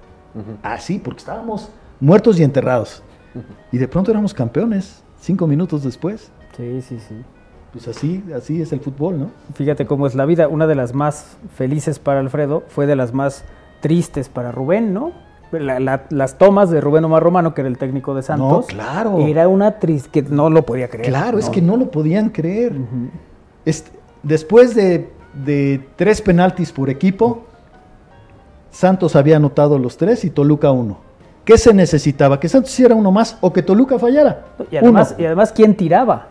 Así, 0.62 1.00
porque 1.00 1.20
estábamos 1.20 1.72
muertos 2.02 2.38
y 2.38 2.44
enterrados. 2.44 3.02
Y 3.72 3.78
de 3.78 3.88
pronto 3.88 4.12
éramos 4.12 4.34
campeones, 4.34 5.06
cinco 5.22 5.48
minutos 5.48 5.86
después. 5.86 6.34
Sí, 6.58 6.82
sí, 6.82 7.00
sí. 7.00 7.16
Pues 7.78 7.96
así, 7.96 8.24
así 8.36 8.60
es 8.60 8.74
el 8.74 8.80
fútbol, 8.80 9.20
¿no? 9.20 9.30
Fíjate 9.54 9.86
cómo 9.86 10.08
es 10.08 10.16
la 10.16 10.26
vida. 10.26 10.48
Una 10.48 10.66
de 10.66 10.74
las 10.74 10.96
más 10.96 11.38
felices 11.56 12.00
para 12.00 12.20
Alfredo 12.22 12.64
fue 12.70 12.88
de 12.88 12.96
las 12.96 13.14
más 13.14 13.46
tristes 13.82 14.30
para 14.30 14.52
Rubén, 14.52 14.96
¿no? 14.96 15.12
las 15.52 16.38
tomas 16.40 16.72
de 16.72 16.82
Rubén 16.82 17.06
Omar 17.06 17.22
Romano, 17.22 17.54
que 17.54 17.62
era 17.62 17.70
el 17.70 17.78
técnico 17.78 18.16
de 18.16 18.24
Santos. 18.24 18.50
No, 18.50 18.64
claro. 18.64 19.20
Era 19.20 19.48
una 19.48 19.78
triste 19.80 20.10
que 20.10 20.22
no 20.24 20.50
lo 20.50 20.64
podía 20.64 20.90
creer. 20.90 21.08
Claro, 21.08 21.38
es 21.38 21.50
que 21.50 21.62
no 21.62 21.78
lo 21.78 21.92
podían 21.92 22.30
creer. 22.30 22.74
este, 23.64 23.92
después 24.24 24.74
de, 24.74 25.12
de, 25.46 25.88
tres 25.96 26.20
penaltis 26.20 26.72
por 26.72 26.90
equipo, 26.90 27.46
Santos 28.72 29.16
había 29.16 29.38
anotado 29.38 29.78
los 29.78 29.98
tres 29.98 30.26
y 30.26 30.32
Toluca 30.32 30.72
uno. 30.72 30.98
¿Qué 31.46 31.60
se 31.60 31.76
necesitaba? 31.76 32.40
¿Que 32.40 32.50
Santos 32.50 32.74
hiciera 32.74 32.96
uno 32.96 33.12
más 33.12 33.38
o 33.40 33.54
que 33.54 33.62
Toluca 33.62 34.00
fallara? 34.00 34.46
Y 34.72 34.78
además, 34.78 35.14
y 35.16 35.26
además 35.26 35.52
¿quién 35.52 35.78
tiraba? 35.78 36.30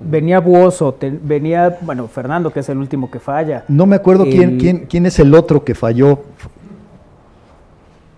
Venía 0.00 0.40
Buoso, 0.40 0.96
venía, 1.22 1.78
bueno, 1.82 2.08
Fernando, 2.08 2.50
que 2.50 2.60
es 2.60 2.68
el 2.70 2.78
último 2.78 3.10
que 3.10 3.20
falla. 3.20 3.64
No 3.68 3.84
me 3.84 3.96
acuerdo 3.96 4.24
quién, 4.24 4.58
quién, 4.58 4.86
quién 4.88 5.06
es 5.06 5.18
el 5.18 5.34
otro 5.34 5.62
que 5.62 5.74
falló. 5.74 6.20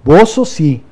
Buoso 0.04 0.44
sí. 0.44 0.84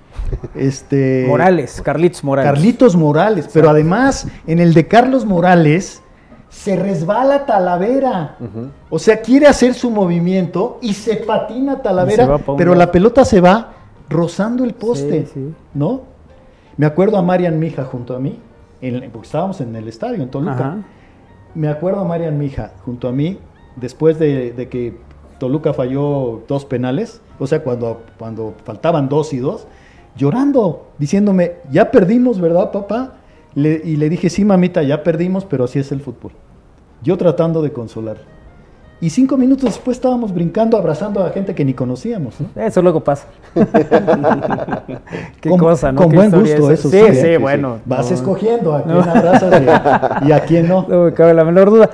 Este, 0.54 1.24
Morales, 1.28 1.80
Carlitos 1.82 2.22
Morales. 2.22 2.52
Carlitos 2.52 2.96
Morales, 2.96 3.48
pero 3.52 3.70
además 3.70 4.28
en 4.46 4.60
el 4.60 4.74
de 4.74 4.86
Carlos 4.86 5.24
Morales 5.24 6.02
se 6.48 6.76
resbala 6.76 7.46
Talavera. 7.46 8.36
O 8.90 8.98
sea, 8.98 9.20
quiere 9.20 9.46
hacer 9.46 9.74
su 9.74 9.90
movimiento 9.90 10.78
y 10.82 10.94
se 10.94 11.16
patina 11.16 11.82
Talavera, 11.82 12.38
pero 12.56 12.74
la 12.74 12.90
pelota 12.90 13.24
se 13.24 13.40
va 13.40 13.72
rozando 14.08 14.64
el 14.64 14.74
poste, 14.74 15.28
¿no? 15.74 16.02
Me 16.76 16.86
acuerdo 16.86 17.16
a 17.16 17.22
Marian 17.22 17.58
Mija 17.58 17.84
junto 17.84 18.14
a 18.14 18.18
mí, 18.18 18.38
porque 19.12 19.26
estábamos 19.26 19.60
en 19.60 19.74
el 19.76 19.88
estadio, 19.88 20.22
en 20.22 20.30
Toluca. 20.30 20.78
Me 21.54 21.68
acuerdo 21.68 22.00
a 22.00 22.04
Marian 22.04 22.38
Mija 22.38 22.72
junto 22.84 23.08
a 23.08 23.12
mí, 23.12 23.38
después 23.76 24.18
de, 24.18 24.68
que 24.70 24.96
Toluca 25.38 25.72
falló 25.72 26.42
dos 26.46 26.64
penales, 26.64 27.20
o 27.38 27.46
sea, 27.46 27.62
cuando, 27.62 28.02
cuando 28.18 28.54
faltaban 28.64 29.08
dos 29.08 29.32
y 29.32 29.38
dos, 29.38 29.66
llorando, 30.16 30.88
diciéndome, 30.98 31.56
ya 31.70 31.90
perdimos, 31.90 32.40
¿verdad, 32.40 32.70
papá? 32.70 33.14
y 33.54 33.96
le 33.96 34.08
dije, 34.08 34.30
sí, 34.30 34.44
mamita, 34.44 34.82
ya 34.84 35.02
perdimos, 35.02 35.44
pero 35.44 35.64
así 35.64 35.80
es 35.80 35.90
el 35.90 36.00
fútbol. 36.00 36.32
Yo 37.02 37.16
tratando 37.16 37.62
de 37.62 37.72
consolar. 37.72 38.18
Y 39.02 39.08
cinco 39.08 39.38
minutos 39.38 39.64
después 39.64 39.96
estábamos 39.96 40.34
brincando, 40.34 40.76
abrazando 40.76 41.24
a 41.24 41.30
gente 41.30 41.54
que 41.54 41.64
ni 41.64 41.72
conocíamos. 41.72 42.34
Eso 42.54 42.82
luego 42.82 43.00
pasa. 43.00 43.26
Qué 45.40 45.48
cosa, 45.56 45.90
¿no? 45.90 46.02
Con 46.02 46.12
buen 46.12 46.30
gusto, 46.30 46.70
eso 46.70 46.90
sí. 46.90 47.00
Sí, 47.14 47.36
bueno. 47.38 47.78
Vas 47.86 48.10
escogiendo 48.10 48.74
a 48.74 48.82
quién 48.82 48.98
abrazas 48.98 49.62
y, 50.26 50.32
a 50.32 50.40
quién 50.40 50.68
no. 50.68 50.86
No 50.88 51.04
me 51.04 51.14
cabe 51.14 51.32
la 51.32 51.44
menor 51.44 51.70
duda. 51.70 51.90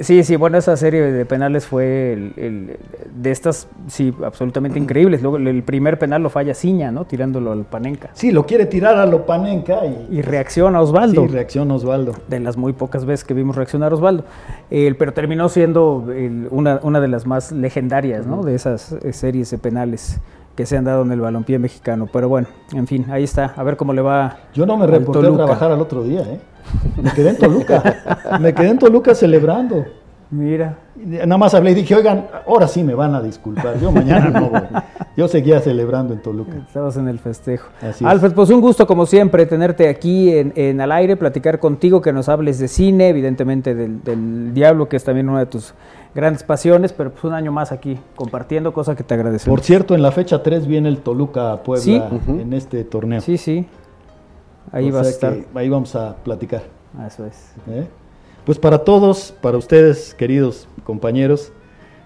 Sí, 0.00 0.24
sí, 0.24 0.36
bueno, 0.36 0.58
esa 0.58 0.76
serie 0.76 1.02
de 1.02 1.26
penales 1.26 1.66
fue 1.66 2.12
el, 2.12 2.78
de 3.14 3.30
estas, 3.30 3.68
sí, 3.88 4.14
absolutamente 4.24 4.78
increíbles. 4.78 5.22
Luego 5.22 5.36
el 5.36 5.62
primer 5.62 5.98
penal 5.98 6.22
lo 6.22 6.30
falla 6.30 6.54
Ciña, 6.54 6.90
¿no? 6.90 7.04
Tirándolo 7.04 7.52
al 7.52 7.64
Panenka. 7.64 8.10
Sí, 8.14 8.30
lo 8.32 8.46
quiere 8.46 8.66
tirar 8.66 8.96
a 8.96 9.06
lo 9.06 9.26
Panenka 9.26 9.80
y... 9.86 10.18
Y 10.18 10.22
reacciona 10.22 10.80
Osvaldo. 10.80 11.22
Sí, 11.22 11.28
reacciona 11.28 11.74
Osvaldo. 11.74 12.14
De 12.28 12.40
las 12.40 12.56
muy 12.56 12.72
pocas 12.72 13.04
veces 13.04 13.24
que 13.24 13.34
vimos 13.34 13.56
reaccionar 13.56 13.92
Osvaldo. 13.92 14.24
pero 14.70 15.12
terminó 15.12 15.48
siendo 15.48 16.06
una, 16.50 16.80
una, 16.82 17.00
de 17.00 17.08
las 17.08 17.26
más 17.26 17.52
legendarias, 17.52 18.26
¿no? 18.26 18.42
De 18.42 18.54
esas 18.54 18.92
eh, 18.92 19.12
series 19.12 19.50
de 19.50 19.58
penales 19.58 20.18
que 20.56 20.66
se 20.66 20.76
han 20.76 20.84
dado 20.84 21.02
en 21.02 21.12
el 21.12 21.20
balompié 21.20 21.58
mexicano. 21.58 22.08
Pero 22.12 22.28
bueno, 22.28 22.48
en 22.74 22.86
fin, 22.86 23.06
ahí 23.10 23.24
está. 23.24 23.54
A 23.56 23.62
ver 23.62 23.76
cómo 23.76 23.92
le 23.92 24.02
va. 24.02 24.38
Yo 24.54 24.66
no 24.66 24.76
me 24.76 24.86
reporté 24.86 25.26
a 25.26 25.32
trabajar 25.32 25.70
al 25.70 25.80
otro 25.80 26.02
día, 26.02 26.22
¿eh? 26.22 26.40
Me 27.02 27.10
quedé 27.12 27.30
en 27.30 27.38
Toluca. 27.38 27.82
me 28.40 28.54
quedé 28.54 28.68
en 28.68 28.78
Toluca 28.78 29.14
celebrando. 29.14 29.84
Mira. 30.30 30.78
Nada 30.94 31.38
más 31.38 31.54
hablé 31.54 31.72
y 31.72 31.74
dije, 31.74 31.94
oigan, 31.94 32.26
ahora 32.46 32.68
sí 32.68 32.84
me 32.84 32.94
van 32.94 33.14
a 33.14 33.22
disculpar. 33.22 33.80
Yo 33.80 33.90
mañana 33.90 34.28
no 34.28 34.50
voy. 34.50 34.60
Yo 35.16 35.26
seguía 35.26 35.60
celebrando 35.60 36.14
en 36.14 36.20
Toluca. 36.20 36.56
Estabas 36.68 36.96
en 36.96 37.08
el 37.08 37.18
festejo. 37.18 37.68
Alfred, 38.04 38.32
pues 38.32 38.50
un 38.50 38.60
gusto 38.60 38.86
como 38.86 39.06
siempre 39.06 39.44
tenerte 39.46 39.88
aquí 39.88 40.32
en, 40.32 40.52
en, 40.54 40.80
al 40.80 40.92
aire, 40.92 41.16
platicar 41.16 41.58
contigo, 41.58 42.00
que 42.00 42.12
nos 42.12 42.28
hables 42.28 42.58
de 42.60 42.68
cine, 42.68 43.08
evidentemente 43.08 43.74
del, 43.74 44.04
del 44.04 44.54
Diablo, 44.54 44.88
que 44.88 44.96
es 44.96 45.04
también 45.04 45.28
una 45.28 45.40
de 45.40 45.46
tus 45.46 45.74
grandes 46.14 46.42
pasiones, 46.42 46.92
pero 46.92 47.10
pues 47.10 47.24
un 47.24 47.34
año 47.34 47.50
más 47.50 47.72
aquí 47.72 47.98
compartiendo, 48.14 48.72
cosa 48.72 48.94
que 48.94 49.02
te 49.02 49.14
agradecemos. 49.14 49.56
Por 49.58 49.64
cierto, 49.64 49.94
en 49.94 50.02
la 50.02 50.12
fecha 50.12 50.42
3 50.42 50.66
viene 50.66 50.88
el 50.88 50.98
Toluca 50.98 51.62
Puebla 51.62 52.08
en 52.28 52.52
este 52.52 52.84
torneo. 52.84 53.20
Sí, 53.20 53.36
sí. 53.36 53.66
Ahí 54.72 54.90
vas 54.90 55.06
a 55.06 55.10
estar. 55.10 55.36
Ahí 55.54 55.68
vamos 55.68 55.94
a 55.96 56.16
platicar. 56.16 56.62
Eso 57.06 57.26
es. 57.26 57.52
¿Eh? 57.68 57.86
Pues 58.44 58.58
para 58.58 58.78
todos, 58.78 59.34
para 59.40 59.58
ustedes, 59.58 60.14
queridos 60.14 60.66
compañeros 60.84 61.52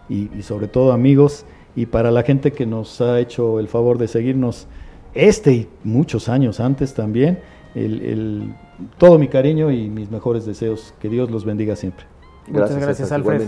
y, 0.09 0.43
sobre 0.43 0.69
todo 0.69 0.93
amigos, 0.93 1.45
y 1.77 1.87
para 1.87 2.11
la 2.11 2.23
gente 2.23 2.53
que 2.53 2.67
nos 2.67 3.01
ha 3.01 3.19
hecho 3.21 3.59
el 3.61 3.69
favor 3.69 3.99
de 3.99 4.09
seguirnos 4.09 4.67
este 5.15 5.53
y 5.53 5.69
muchos 5.85 6.29
años 6.29 6.61
antes 6.61 6.93
también, 6.93 7.41
el, 7.75 8.53
todo 8.99 9.19
mi 9.19 9.29
cariño 9.29 9.71
y 9.71 9.89
mis 9.89 10.11
mejores 10.11 10.45
deseos. 10.45 10.93
Que 11.01 11.09
Dios 11.09 11.31
los 11.31 11.45
bendiga 11.45 11.77
siempre. 11.77 12.07
Muchas 12.49 12.77
gracias, 12.77 13.11
Alfred. 13.11 13.43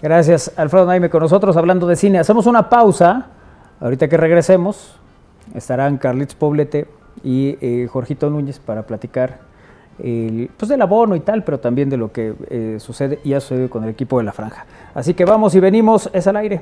Gracias, 0.00 0.52
Alfredo 0.56 0.86
Naime, 0.86 1.10
con 1.10 1.20
nosotros 1.20 1.56
hablando 1.56 1.86
de 1.86 1.96
cine. 1.96 2.18
Hacemos 2.18 2.46
una 2.46 2.68
pausa. 2.68 3.26
Ahorita 3.78 4.08
que 4.08 4.16
regresemos, 4.16 4.98
estarán 5.54 5.98
Carlitos 5.98 6.34
Poblete 6.34 6.86
y 7.22 7.56
eh, 7.60 7.88
Jorgito 7.90 8.30
Núñez 8.30 8.58
para 8.58 8.86
platicar 8.86 9.46
pues 9.98 10.68
del 10.68 10.82
abono 10.82 11.16
y 11.16 11.20
tal, 11.20 11.42
pero 11.42 11.58
también 11.58 11.88
de 11.88 11.96
lo 11.96 12.12
que 12.12 12.34
eh, 12.50 12.76
sucede 12.80 13.18
y 13.24 13.32
ha 13.32 13.40
sucedido 13.40 13.70
con 13.70 13.84
el 13.84 13.90
equipo 13.90 14.18
de 14.18 14.24
la 14.24 14.32
franja. 14.32 14.66
Así 14.94 15.14
que 15.14 15.24
vamos 15.24 15.54
y 15.54 15.60
venimos, 15.60 16.10
es 16.12 16.26
al 16.26 16.36
aire. 16.36 16.60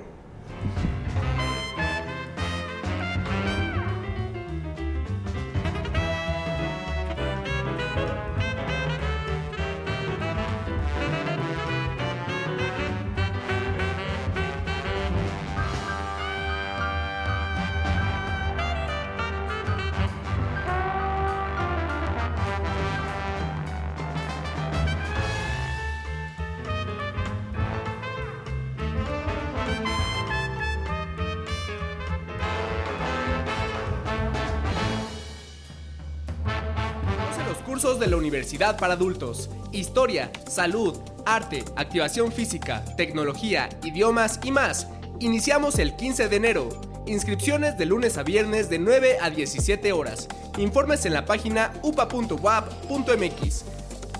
Para 38.72 38.94
Adultos, 38.94 39.50
Historia, 39.72 40.32
Salud, 40.48 40.98
Arte, 41.26 41.64
Activación 41.76 42.32
Física, 42.32 42.82
Tecnología, 42.96 43.68
Idiomas 43.84 44.40
y 44.42 44.50
más. 44.50 44.88
Iniciamos 45.20 45.78
el 45.78 45.94
15 45.94 46.28
de 46.30 46.36
enero. 46.36 46.68
Inscripciones 47.06 47.76
de 47.76 47.84
lunes 47.84 48.16
a 48.16 48.22
viernes 48.22 48.70
de 48.70 48.78
9 48.78 49.18
a 49.20 49.28
17 49.28 49.92
horas. 49.92 50.28
Informes 50.56 51.04
en 51.04 51.12
la 51.12 51.26
página 51.26 51.74
upa.wap.mx. 51.82 53.64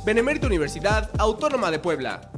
Benemérito 0.04 0.46
Universidad 0.46 1.10
Autónoma 1.18 1.70
de 1.70 1.78
Puebla. 1.78 2.30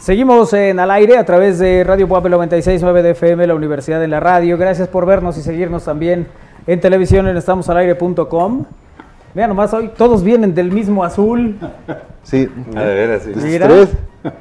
Seguimos 0.00 0.54
en 0.54 0.80
al 0.80 0.90
aire 0.92 1.18
a 1.18 1.26
través 1.26 1.58
de 1.58 1.84
Radio 1.84 2.08
Puebla 2.08 2.30
969 2.30 3.02
de 3.02 3.10
FM, 3.10 3.46
la 3.46 3.54
Universidad 3.54 4.00
de 4.00 4.08
la 4.08 4.18
Radio. 4.18 4.56
Gracias 4.56 4.88
por 4.88 5.04
vernos 5.04 5.36
y 5.36 5.42
seguirnos 5.42 5.84
también 5.84 6.26
en 6.66 6.80
televisión 6.80 7.28
en 7.28 7.36
estamosalaire.com. 7.36 8.64
Mira 9.34 9.46
nomás, 9.46 9.74
hoy 9.74 9.90
todos 9.94 10.24
vienen 10.24 10.54
del 10.54 10.72
mismo 10.72 11.04
azul. 11.04 11.58
Sí. 12.22 12.48
A 12.74 12.80
ver, 12.80 13.20
sí. 13.20 13.32
Mira, 13.42 13.68
¿Tres? 13.68 13.90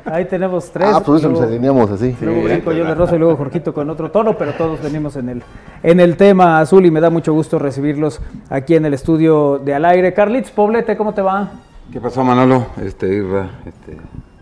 ahí 0.05 0.23
tenemos 0.25 0.71
tres. 0.71 0.91
Ah, 0.93 1.01
pues 1.05 1.19
eso 1.19 1.29
nos 1.29 1.41
alineamos 1.41 1.91
así. 1.91 2.15
Luego 2.21 2.43
brinco 2.43 2.71
yo 2.71 2.85
de 2.85 2.95
rosa 2.95 3.17
y 3.17 3.19
luego 3.19 3.35
Jorgito 3.35 3.73
con 3.73 3.89
otro 3.89 4.11
tono, 4.11 4.37
pero 4.37 4.53
todos 4.53 4.81
venimos 4.81 5.17
en 5.17 5.27
el, 5.27 5.43
en 5.83 5.99
el 5.99 6.15
tema 6.15 6.61
azul 6.61 6.85
y 6.85 6.91
me 6.91 7.01
da 7.01 7.09
mucho 7.09 7.33
gusto 7.33 7.59
recibirlos 7.59 8.21
aquí 8.49 8.75
en 8.75 8.85
el 8.85 8.93
estudio 8.93 9.59
de 9.59 9.75
Al 9.75 9.83
Aire. 9.83 10.13
Carlitos 10.13 10.51
Poblete, 10.51 10.95
¿cómo 10.95 11.13
te 11.13 11.21
va? 11.21 11.51
¿Qué 11.91 11.99
pasó, 11.99 12.23
Manolo? 12.23 12.67
Este, 12.81 13.07
Irra, 13.13 13.49
este, 13.65 13.97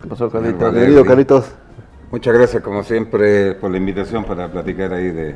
¿Qué 0.08 0.12
pasó, 0.12 0.30
Carlitos? 0.30 0.72
Bienvenido, 0.72 1.01
sí. 1.01 1.08
Carlitos. 1.10 1.45
muchas 2.12 2.34
gracias, 2.34 2.64
como 2.64 2.82
siempre, 2.82 3.55
por 3.55 3.70
la 3.70 3.76
invitación 3.76 4.24
para 4.24 4.49
platicar 4.49 4.93
ahí 4.93 5.12
de 5.12 5.36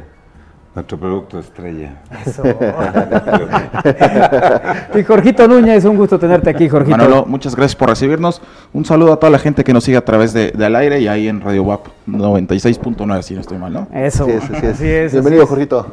nuestro 0.74 0.98
producto 0.98 1.40
estrella. 1.40 2.02
Eso. 2.26 2.42
y 4.98 5.04
Jorgito 5.04 5.46
Núñez, 5.46 5.84
un 5.84 5.98
gusto 5.98 6.18
tenerte 6.18 6.52
aquí, 6.52 6.70
Jorgito. 6.70 6.96
Manolo, 6.96 7.26
muchas 7.26 7.54
gracias 7.54 7.76
por 7.76 7.90
recibirnos. 7.90 8.42
Un 8.72 8.86
saludo 8.86 9.12
a 9.12 9.18
toda 9.18 9.30
la 9.30 9.40
gente 9.40 9.66
que 9.66 9.74
nos 9.74 9.84
sigue 9.84 9.98
a 9.98 10.06
través 10.06 10.32
de, 10.32 10.52
de 10.52 10.66
Al 10.66 10.78
Aire 10.78 11.02
y 11.02 11.10
ahí 11.10 11.28
en 11.28 11.42
Radio 11.42 11.64
WAP 11.64 11.88
96.9, 12.08 13.22
si 13.24 13.34
no 13.34 13.42
estoy 13.42 13.58
mal, 13.58 13.74
¿no? 13.74 13.90
Eso. 13.94 14.24
Así 14.24 14.88
es, 14.88 15.12
Bienvenido, 15.12 15.44
así 15.44 15.44
es. 15.44 15.50
Jorgito. 15.50 15.92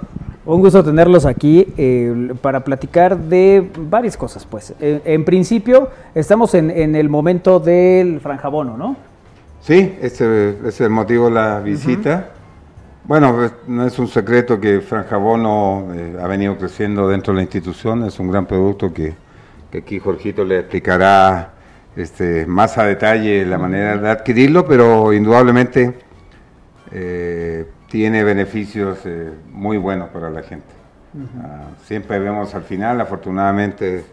Un 0.48 0.62
gusto 0.62 0.82
tenerlos 0.82 1.26
aquí 1.26 1.66
eh, 1.76 2.32
para 2.40 2.64
platicar 2.64 3.18
de 3.18 3.70
varias 3.80 4.16
cosas, 4.16 4.46
pues. 4.46 4.72
Eh, 4.80 5.02
en 5.04 5.22
principio, 5.22 5.90
estamos 6.14 6.54
en, 6.54 6.70
en 6.70 6.96
el 6.96 7.10
momento 7.10 7.60
del 7.60 8.18
franjabono, 8.20 8.74
¿no? 8.74 8.96
Sí, 9.60 9.94
ese 10.00 10.56
es 10.66 10.80
el 10.80 10.88
motivo 10.88 11.26
de 11.26 11.32
la 11.32 11.60
visita. 11.60 12.30
Bueno, 13.04 13.34
pues, 13.34 13.52
no 13.66 13.86
es 13.86 13.98
un 13.98 14.08
secreto 14.08 14.58
que 14.58 14.80
Franjabono 14.80 15.88
eh, 15.94 16.16
ha 16.18 16.26
venido 16.26 16.56
creciendo 16.56 17.06
dentro 17.06 17.34
de 17.34 17.36
la 17.36 17.42
institución, 17.42 18.04
es 18.04 18.18
un 18.18 18.30
gran 18.30 18.46
producto 18.46 18.90
que, 18.90 19.12
que 19.70 19.78
aquí 19.78 19.98
Jorgito 19.98 20.44
le 20.44 20.60
explicará 20.60 21.50
este, 21.94 22.46
más 22.46 22.78
a 22.78 22.84
detalle 22.84 23.44
la 23.44 23.58
manera 23.58 23.98
de 23.98 24.08
adquirirlo, 24.08 24.64
pero 24.64 25.12
indudablemente 25.12 25.92
eh, 26.90 27.66
tiene 27.90 28.22
beneficios 28.24 28.98
eh, 29.04 29.30
muy 29.50 29.76
buenos 29.78 30.10
para 30.10 30.30
la 30.30 30.42
gente. 30.42 30.66
Ah, 31.42 31.64
siempre 31.84 32.18
vemos 32.18 32.54
al 32.54 32.62
final, 32.62 33.00
afortunadamente 33.00 34.04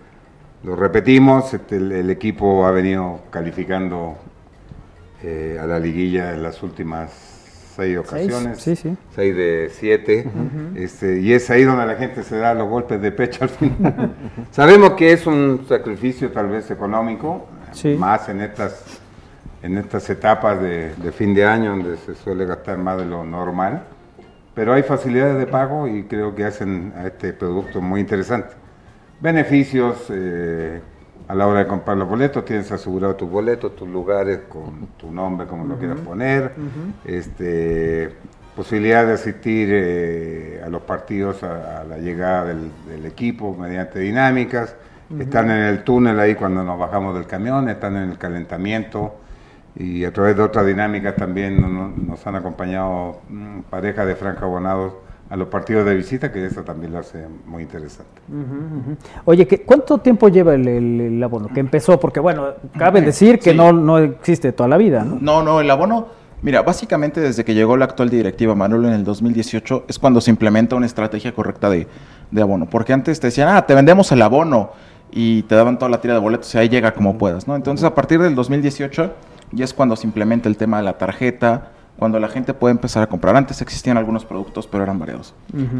lo 0.64 0.76
repetimos, 0.76 1.54
este, 1.54 1.76
el, 1.78 1.92
el 1.92 2.10
equipo 2.10 2.66
ha 2.66 2.72
venido 2.72 3.20
calificando 3.30 4.16
eh, 5.22 5.60
a 5.62 5.66
la 5.68 5.80
liguilla 5.80 6.34
en 6.34 6.42
las 6.42 6.64
últimas 6.64 7.12
seis 7.76 7.98
ocasiones. 7.98 8.60
sí, 8.62 8.76
sí. 8.76 8.96
Seis 9.14 9.36
de 9.36 9.70
siete. 9.72 10.26
este, 10.76 11.20
y 11.20 11.34
es 11.34 11.50
ahí 11.50 11.64
donde 11.66 11.86
la 11.86 11.96
gente 11.96 12.24
se 12.24 12.38
da 12.38 12.54
los 12.54 12.70
golpes 12.70 13.02
de 13.02 13.12
pecho 13.12 13.44
al 13.44 13.50
final. 13.50 14.16
Sabemos 14.52 14.92
que 14.92 15.12
es 15.12 15.28
un 15.28 15.66
sacrificio 15.68 16.32
tal 16.32 16.48
vez 16.48 16.72
económico, 16.72 17.48
Sí. 17.74 17.90
más 17.96 18.30
en 18.30 18.40
estas, 18.40 18.95
en 19.62 19.78
estas 19.78 20.10
etapas 20.10 20.62
de, 20.62 20.94
de 20.96 21.12
fin 21.12 21.34
de 21.34 21.46
año 21.46 21.72
donde 21.72 21.98
se 21.98 22.16
suele 22.16 22.46
gastar 22.46 22.78
más 22.78 22.98
de 22.98 23.06
lo 23.06 23.24
normal. 23.24 23.84
Pero 24.54 24.74
hay 24.74 24.84
facilidades 24.84 25.38
de 25.38 25.48
pago 25.48 25.88
y 25.88 26.04
creo 26.04 26.34
que 26.34 26.46
hacen 26.46 26.94
a 26.96 27.08
este 27.08 27.34
producto 27.34 27.82
muy 27.82 28.00
interesante. 28.00 28.56
Beneficios 29.20 30.06
eh, 30.10 30.80
a 31.28 31.36
la 31.36 31.48
hora 31.48 31.60
de 31.60 31.68
comprar 31.68 31.98
los 31.98 32.08
boletos, 32.08 32.46
tienes 32.46 32.72
asegurado 32.72 33.16
tus 33.16 33.30
boletos, 33.30 33.76
tus 33.76 33.90
lugares 33.90 34.42
con 34.48 34.88
tu 34.98 35.12
nombre, 35.12 35.48
como 35.48 35.66
lo 35.66 35.78
quieras 35.78 36.00
poner. 36.00 36.52
este, 37.04 38.14
posibilidad 38.56 39.06
de 39.06 39.14
asistir 39.14 39.70
eh, 39.72 40.62
a 40.66 40.70
los 40.70 40.84
partidos 40.84 41.44
a, 41.44 41.82
a 41.82 41.84
la 41.84 41.98
llegada 41.98 42.46
del, 42.46 42.72
del 42.88 43.06
equipo 43.06 43.56
mediante 43.56 44.00
dinámicas. 44.00 44.76
Están 45.20 45.50
en 45.52 45.64
el 45.64 45.84
túnel 45.84 46.20
ahí 46.20 46.36
cuando 46.36 46.64
nos 46.64 46.80
bajamos 46.80 47.14
del 47.16 47.28
camión, 47.28 47.68
están 47.70 47.98
en 47.98 48.12
el 48.12 48.18
calentamiento 48.18 49.16
y 49.78 50.06
a 50.06 50.14
través 50.14 50.36
de 50.38 50.44
otras 50.44 50.66
dinámicas 50.66 51.16
también 51.16 51.60
no- 51.62 51.68
no- 51.68 51.90
nos 52.08 52.26
han 52.28 52.36
acompañado 52.36 53.20
mm, 53.30 53.60
parejas 53.70 54.08
de 54.08 54.16
franja 54.16 54.46
abonados 54.46 54.94
a 55.30 55.36
los 55.36 55.48
partidos 55.48 55.86
de 55.86 55.96
visita, 55.96 56.32
que 56.32 56.46
eso 56.46 56.62
también 56.62 56.94
lo 56.94 57.00
hace 57.00 57.26
muy 57.48 57.64
interesante. 57.64 58.22
Oye, 59.26 59.48
¿qué- 59.48 59.62
¿cuánto 59.64 59.98
tiempo 59.98 60.30
lleva 60.30 60.54
el, 60.54 60.68
el- 60.68 61.02
el 61.02 61.24
abono? 61.24 61.48
Que 61.54 61.60
empezó, 61.60 62.00
porque 62.00 62.20
bueno, 62.20 62.46
cabe 62.78 63.02
decir 63.02 63.40
que 63.40 63.52
Sí. 63.52 63.58
no, 63.58 63.74
no 63.74 63.98
existe 63.98 64.52
toda 64.52 64.70
la 64.70 64.78
vida, 64.78 65.04
¿no? 65.04 65.18
No, 65.20 65.42
no, 65.44 65.62
el 65.62 65.70
abono, 65.72 66.08
mira, 66.44 66.62
básicamente 66.62 67.20
desde 67.22 67.44
que 67.44 67.56
llegó 67.56 67.76
la 67.76 67.86
actual 67.86 68.10
directiva 68.10 68.54
Manolo 68.54 68.88
en 68.88 68.94
el 68.94 69.04
2018 69.04 69.86
es 69.88 69.98
cuando 69.98 70.22
se 70.22 70.30
implementa 70.30 70.76
una 70.76 70.86
estrategia 70.86 71.34
correcta 71.34 71.70
de, 71.70 71.88
de 72.30 72.42
abono. 72.42 72.68
Porque 72.68 72.94
antes 72.94 73.20
te 73.20 73.28
decían, 73.28 73.50
ah, 73.50 73.66
te 73.66 73.74
vendemos 73.74 74.12
el 74.12 74.22
abono 74.22 74.70
y 75.12 75.42
te 75.44 75.56
daban 75.56 75.80
toda 75.80 75.90
la 75.90 76.00
tira 76.02 76.14
de 76.14 76.20
boletos 76.20 76.54
y 76.54 76.58
ahí 76.60 76.70
llega 76.70 76.94
como 76.94 77.18
puedas, 77.18 77.48
¿no? 77.48 77.56
Entonces 77.56 77.84
a 77.84 77.96
partir 77.96 78.22
del 78.22 78.36
2018 78.36 79.12
ya 79.56 79.66
es 79.66 79.74
cuando 79.74 79.96
se 79.96 80.06
implementa 80.06 80.50
el 80.50 80.58
tema 80.58 80.78
de 80.78 80.84
la 80.84 80.98
tarjeta, 80.98 81.72
cuando 81.98 82.20
la 82.20 82.28
gente 82.28 82.54
puede 82.54 82.74
empezar 82.74 83.02
a 83.02 83.08
comprar. 83.08 83.36
Antes 83.36 83.62
existían 83.62 83.98
algunos 83.98 84.26
productos, 84.26 84.68
pero 84.68 84.84
eran 84.84 85.00
variados. 85.00 85.34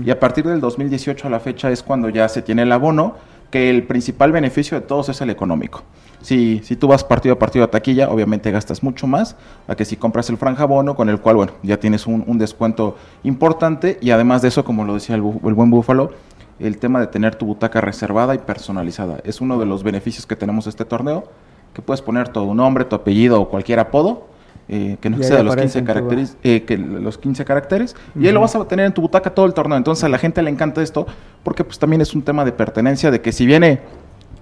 Y 0.04 0.10
a 0.10 0.20
partir 0.20 0.46
del 0.46 0.62
2018 0.62 1.28
a 1.28 1.30
la 1.30 1.40
fecha 1.40 1.70
es 1.70 1.84
cuando 1.84 2.10
ya 2.10 2.28
se 2.30 2.42
tiene 2.42 2.64
el 2.64 2.72
abono, 2.72 3.16
que 3.52 3.70
el 3.70 3.84
principal 3.84 4.32
beneficio 4.32 4.80
de 4.80 4.86
todos 4.86 5.10
es 5.10 5.22
el 5.22 5.30
económico. 5.30 5.84
Si, 6.22 6.62
si 6.64 6.76
tú 6.76 6.88
vas 6.88 7.04
partido 7.04 7.36
a 7.36 7.40
partido 7.40 7.66
a 7.66 7.70
taquilla, 7.70 8.10
obviamente 8.10 8.50
gastas 8.50 8.82
mucho 8.82 9.06
más 9.06 9.36
a 9.68 9.76
que 9.76 9.86
si 9.86 9.96
compras 9.96 10.30
el 10.30 10.38
franja 10.38 10.66
bono, 10.66 10.96
con 10.96 11.10
el 11.10 11.20
cual, 11.20 11.36
bueno, 11.36 11.54
ya 11.62 11.78
tienes 11.78 12.08
un, 12.08 12.24
un 12.26 12.38
descuento 12.38 12.98
importante 13.24 14.00
y 14.02 14.10
además 14.10 14.42
de 14.42 14.48
eso, 14.48 14.66
como 14.66 14.86
lo 14.86 14.96
decía 14.96 15.16
el, 15.16 15.22
el 15.22 15.54
buen 15.54 15.70
Búfalo, 15.70 16.14
el 16.60 16.78
tema 16.78 17.00
de 17.00 17.08
tener 17.08 17.36
tu 17.36 17.46
butaca 17.46 17.82
reservada 17.82 18.34
y 18.34 18.40
personalizada. 18.40 19.20
Es 19.24 19.42
uno 19.42 19.60
de 19.60 19.66
los 19.66 19.84
beneficios 19.84 20.26
que 20.26 20.36
tenemos 20.36 20.68
este 20.68 20.86
torneo, 20.86 21.26
que 21.76 21.82
puedes 21.84 22.02
poner 22.02 22.30
tu 22.30 22.56
nombre, 22.56 22.86
tu 22.86 22.96
apellido 22.96 23.40
o 23.40 23.50
cualquier 23.50 23.80
apodo, 23.80 24.28
eh, 24.68 24.98
que 25.00 25.10
no 25.12 25.18
exceda 25.18 25.44
los 25.44 25.54
aparece 25.54 25.74
15 25.74 25.80
en 25.80 25.86
tu- 25.86 25.94
caracteres, 25.94 26.38
eh, 26.44 26.64
que 26.64 26.78
los 26.78 27.18
15 27.20 27.46
caracteres, 27.46 27.96
y 28.20 28.26
ahí 28.26 28.34
lo 28.34 28.42
vas 28.42 28.56
a 28.56 28.66
tener 28.68 28.86
en 28.88 28.94
tu 28.94 29.02
butaca 29.02 29.30
todo 29.30 29.46
el 29.46 29.54
torneo. 29.54 29.78
Entonces 29.78 30.04
a 30.04 30.10
la 30.10 30.18
gente 30.18 30.42
le 30.42 30.50
encanta 30.50 30.82
esto, 30.82 31.06
porque 31.44 31.64
pues 31.64 31.78
también 31.78 32.02
es 32.02 32.16
un 32.16 32.24
tema 32.24 32.44
de 32.46 32.52
pertenencia, 32.52 33.12
de 33.12 33.22
que 33.22 33.32
si 33.32 33.46
viene 33.46 33.82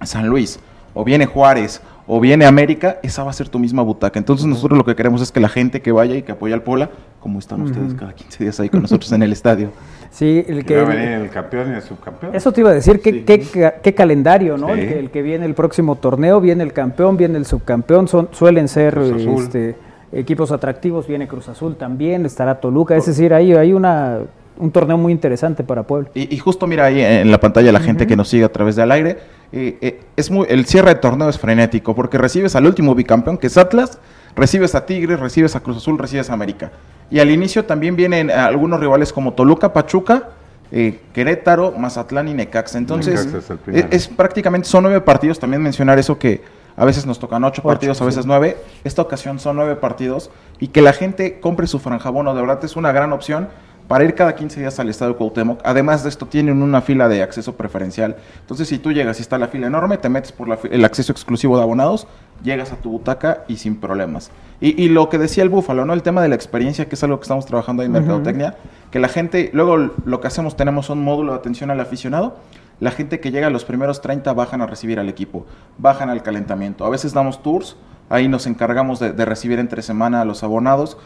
San 0.02 0.28
Luis, 0.28 0.60
o 0.94 1.04
viene 1.04 1.26
Juárez, 1.26 1.82
o 2.06 2.20
viene 2.20 2.44
América, 2.46 2.98
esa 3.02 3.24
va 3.24 3.30
a 3.30 3.32
ser 3.34 3.48
tu 3.48 3.58
misma 3.58 3.82
butaca. 3.82 4.18
Entonces 4.18 4.46
nosotros 4.46 4.78
lo 4.78 4.84
que 4.84 4.94
queremos 4.94 5.20
es 5.20 5.32
que 5.32 5.40
la 5.40 5.48
gente 5.48 5.82
que 5.82 5.90
vaya 5.90 6.14
y 6.14 6.22
que 6.22 6.32
apoye 6.32 6.54
al 6.54 6.62
Puebla, 6.62 6.90
como 7.24 7.38
están 7.38 7.62
ustedes 7.62 7.94
cada 7.94 8.12
15 8.12 8.44
días 8.44 8.60
ahí 8.60 8.68
con 8.68 8.82
nosotros 8.82 9.10
en 9.12 9.22
el 9.22 9.32
estadio. 9.32 9.70
Sí, 10.14 10.44
el 10.46 10.64
Que 10.64 10.76
va 10.76 10.82
a 10.82 10.94
venir 10.94 11.08
el 11.08 11.28
campeón 11.28 11.72
y 11.72 11.74
el 11.74 11.82
subcampeón. 11.82 12.36
Eso 12.36 12.52
te 12.52 12.60
iba 12.60 12.70
a 12.70 12.72
decir, 12.72 13.00
¿qué, 13.00 13.24
qué, 13.24 13.40
ca- 13.40 13.74
qué 13.82 13.94
calendario, 13.94 14.56
¿no? 14.56 14.68
Sí. 14.68 14.80
El, 14.80 14.88
que, 14.88 14.98
el 15.00 15.10
que 15.10 15.22
viene 15.22 15.44
el 15.44 15.54
próximo 15.54 15.96
torneo, 15.96 16.40
viene 16.40 16.62
el 16.62 16.72
campeón, 16.72 17.16
viene 17.16 17.36
el 17.36 17.44
subcampeón, 17.46 18.06
son, 18.06 18.28
suelen 18.30 18.68
ser 18.68 18.96
este, 18.96 19.74
equipos 20.12 20.52
atractivos, 20.52 21.08
viene 21.08 21.26
Cruz 21.26 21.48
Azul 21.48 21.74
también, 21.74 22.26
estará 22.26 22.60
Toluca, 22.60 22.94
es 22.96 23.06
decir, 23.06 23.34
ahí 23.34 23.54
hay 23.54 23.72
una, 23.72 24.18
un 24.56 24.70
torneo 24.70 24.96
muy 24.96 25.10
interesante 25.10 25.64
para 25.64 25.82
Puebla. 25.82 26.10
Y, 26.14 26.32
y 26.32 26.38
justo 26.38 26.68
mira 26.68 26.84
ahí 26.84 27.00
en 27.00 27.32
la 27.32 27.40
pantalla 27.40 27.72
la 27.72 27.80
gente 27.80 28.06
que 28.06 28.14
nos 28.14 28.28
sigue 28.28 28.44
a 28.44 28.52
través 28.52 28.76
del 28.76 28.92
aire, 28.92 29.18
eh, 29.50 29.78
eh, 29.80 30.00
es 30.14 30.30
muy, 30.30 30.46
el 30.48 30.64
cierre 30.66 30.90
de 30.90 31.00
torneo 31.00 31.28
es 31.28 31.40
frenético 31.40 31.92
porque 31.96 32.18
recibes 32.18 32.54
al 32.54 32.66
último 32.66 32.94
bicampeón 32.94 33.36
que 33.36 33.48
es 33.48 33.56
Atlas, 33.58 33.98
recibes 34.36 34.74
a 34.74 34.86
Tigres, 34.86 35.20
recibes 35.20 35.56
a 35.56 35.60
Cruz 35.60 35.76
Azul, 35.76 35.98
recibes 35.98 36.30
a 36.30 36.32
América. 36.32 36.72
Y 37.10 37.18
al 37.20 37.30
inicio 37.30 37.64
también 37.64 37.96
vienen 37.96 38.30
algunos 38.30 38.80
rivales 38.80 39.12
como 39.12 39.34
Toluca, 39.34 39.72
Pachuca, 39.72 40.30
eh, 40.72 41.00
Querétaro, 41.12 41.72
Mazatlán 41.72 42.28
y 42.28 42.34
Necaxa. 42.34 42.78
Entonces, 42.78 43.26
Necaxa 43.26 43.88
es 43.90 44.08
prácticamente, 44.08 44.68
son 44.68 44.84
nueve 44.84 45.00
partidos, 45.00 45.38
también 45.38 45.62
mencionar 45.62 45.98
eso 45.98 46.18
que 46.18 46.42
a 46.76 46.84
veces 46.84 47.06
nos 47.06 47.18
tocan 47.18 47.44
ocho, 47.44 47.60
Ocho, 47.60 47.68
partidos, 47.68 48.00
a 48.02 48.04
veces 48.04 48.22
sí. 48.22 48.28
nueve. 48.28 48.56
Esta 48.82 49.02
ocasión 49.02 49.38
son 49.38 49.56
nueve 49.56 49.76
partidos 49.76 50.30
y 50.58 50.68
que 50.68 50.82
la 50.82 50.92
gente 50.92 51.38
compre 51.40 51.66
su 51.66 51.78
franjabono, 51.78 52.34
de 52.34 52.40
verdad 52.40 52.64
es 52.64 52.74
una 52.76 52.90
gran 52.90 53.12
opción 53.12 53.48
para 53.88 54.04
ir 54.04 54.14
cada 54.14 54.34
15 54.34 54.60
días 54.60 54.78
al 54.80 54.88
Estadio 54.88 55.16
Cuauhtémoc. 55.16 55.60
Además 55.64 56.02
de 56.02 56.08
esto, 56.08 56.26
tienen 56.26 56.62
una 56.62 56.80
fila 56.80 57.08
de 57.08 57.22
acceso 57.22 57.56
preferencial. 57.56 58.16
Entonces, 58.40 58.68
si 58.68 58.78
tú 58.78 58.92
llegas 58.92 59.18
y 59.18 59.22
está 59.22 59.38
la 59.38 59.48
fila 59.48 59.66
enorme, 59.66 59.98
te 59.98 60.08
metes 60.08 60.32
por 60.32 60.48
la 60.48 60.58
el 60.70 60.84
acceso 60.84 61.12
exclusivo 61.12 61.56
de 61.56 61.62
abonados, 61.62 62.06
llegas 62.42 62.72
a 62.72 62.76
tu 62.76 62.90
butaca 62.90 63.44
y 63.48 63.56
sin 63.56 63.76
problemas. 63.76 64.30
Y, 64.60 64.82
y 64.82 64.88
lo 64.88 65.08
que 65.08 65.18
decía 65.18 65.42
el 65.42 65.50
Búfalo, 65.50 65.84
¿no? 65.84 65.92
El 65.92 66.02
tema 66.02 66.22
de 66.22 66.28
la 66.28 66.34
experiencia, 66.34 66.88
que 66.88 66.94
es 66.94 67.04
algo 67.04 67.18
que 67.18 67.24
estamos 67.24 67.44
trabajando 67.46 67.82
ahí 67.82 67.86
en 67.86 67.92
Mercadotecnia, 67.92 68.56
que 68.90 68.98
la 68.98 69.08
gente, 69.08 69.50
luego 69.52 69.76
lo 69.76 70.20
que 70.20 70.28
hacemos, 70.28 70.56
tenemos 70.56 70.88
un 70.88 71.02
módulo 71.02 71.32
de 71.32 71.38
atención 71.38 71.70
al 71.70 71.80
aficionado. 71.80 72.36
La 72.80 72.90
gente 72.90 73.20
que 73.20 73.30
llega 73.30 73.46
a 73.46 73.50
los 73.50 73.64
primeros 73.64 74.00
30 74.00 74.32
bajan 74.32 74.60
a 74.62 74.66
recibir 74.66 74.98
al 74.98 75.08
equipo, 75.08 75.46
bajan 75.78 76.10
al 76.10 76.22
calentamiento. 76.22 76.84
A 76.84 76.90
veces 76.90 77.12
damos 77.12 77.42
tours, 77.42 77.76
ahí 78.10 78.28
nos 78.28 78.46
encargamos 78.46 79.00
de, 79.00 79.12
recibir 79.24 79.58
entre 79.58 79.82
semana 79.82 80.20
a 80.20 80.24
los 80.24 80.42
abonados, 80.44 80.96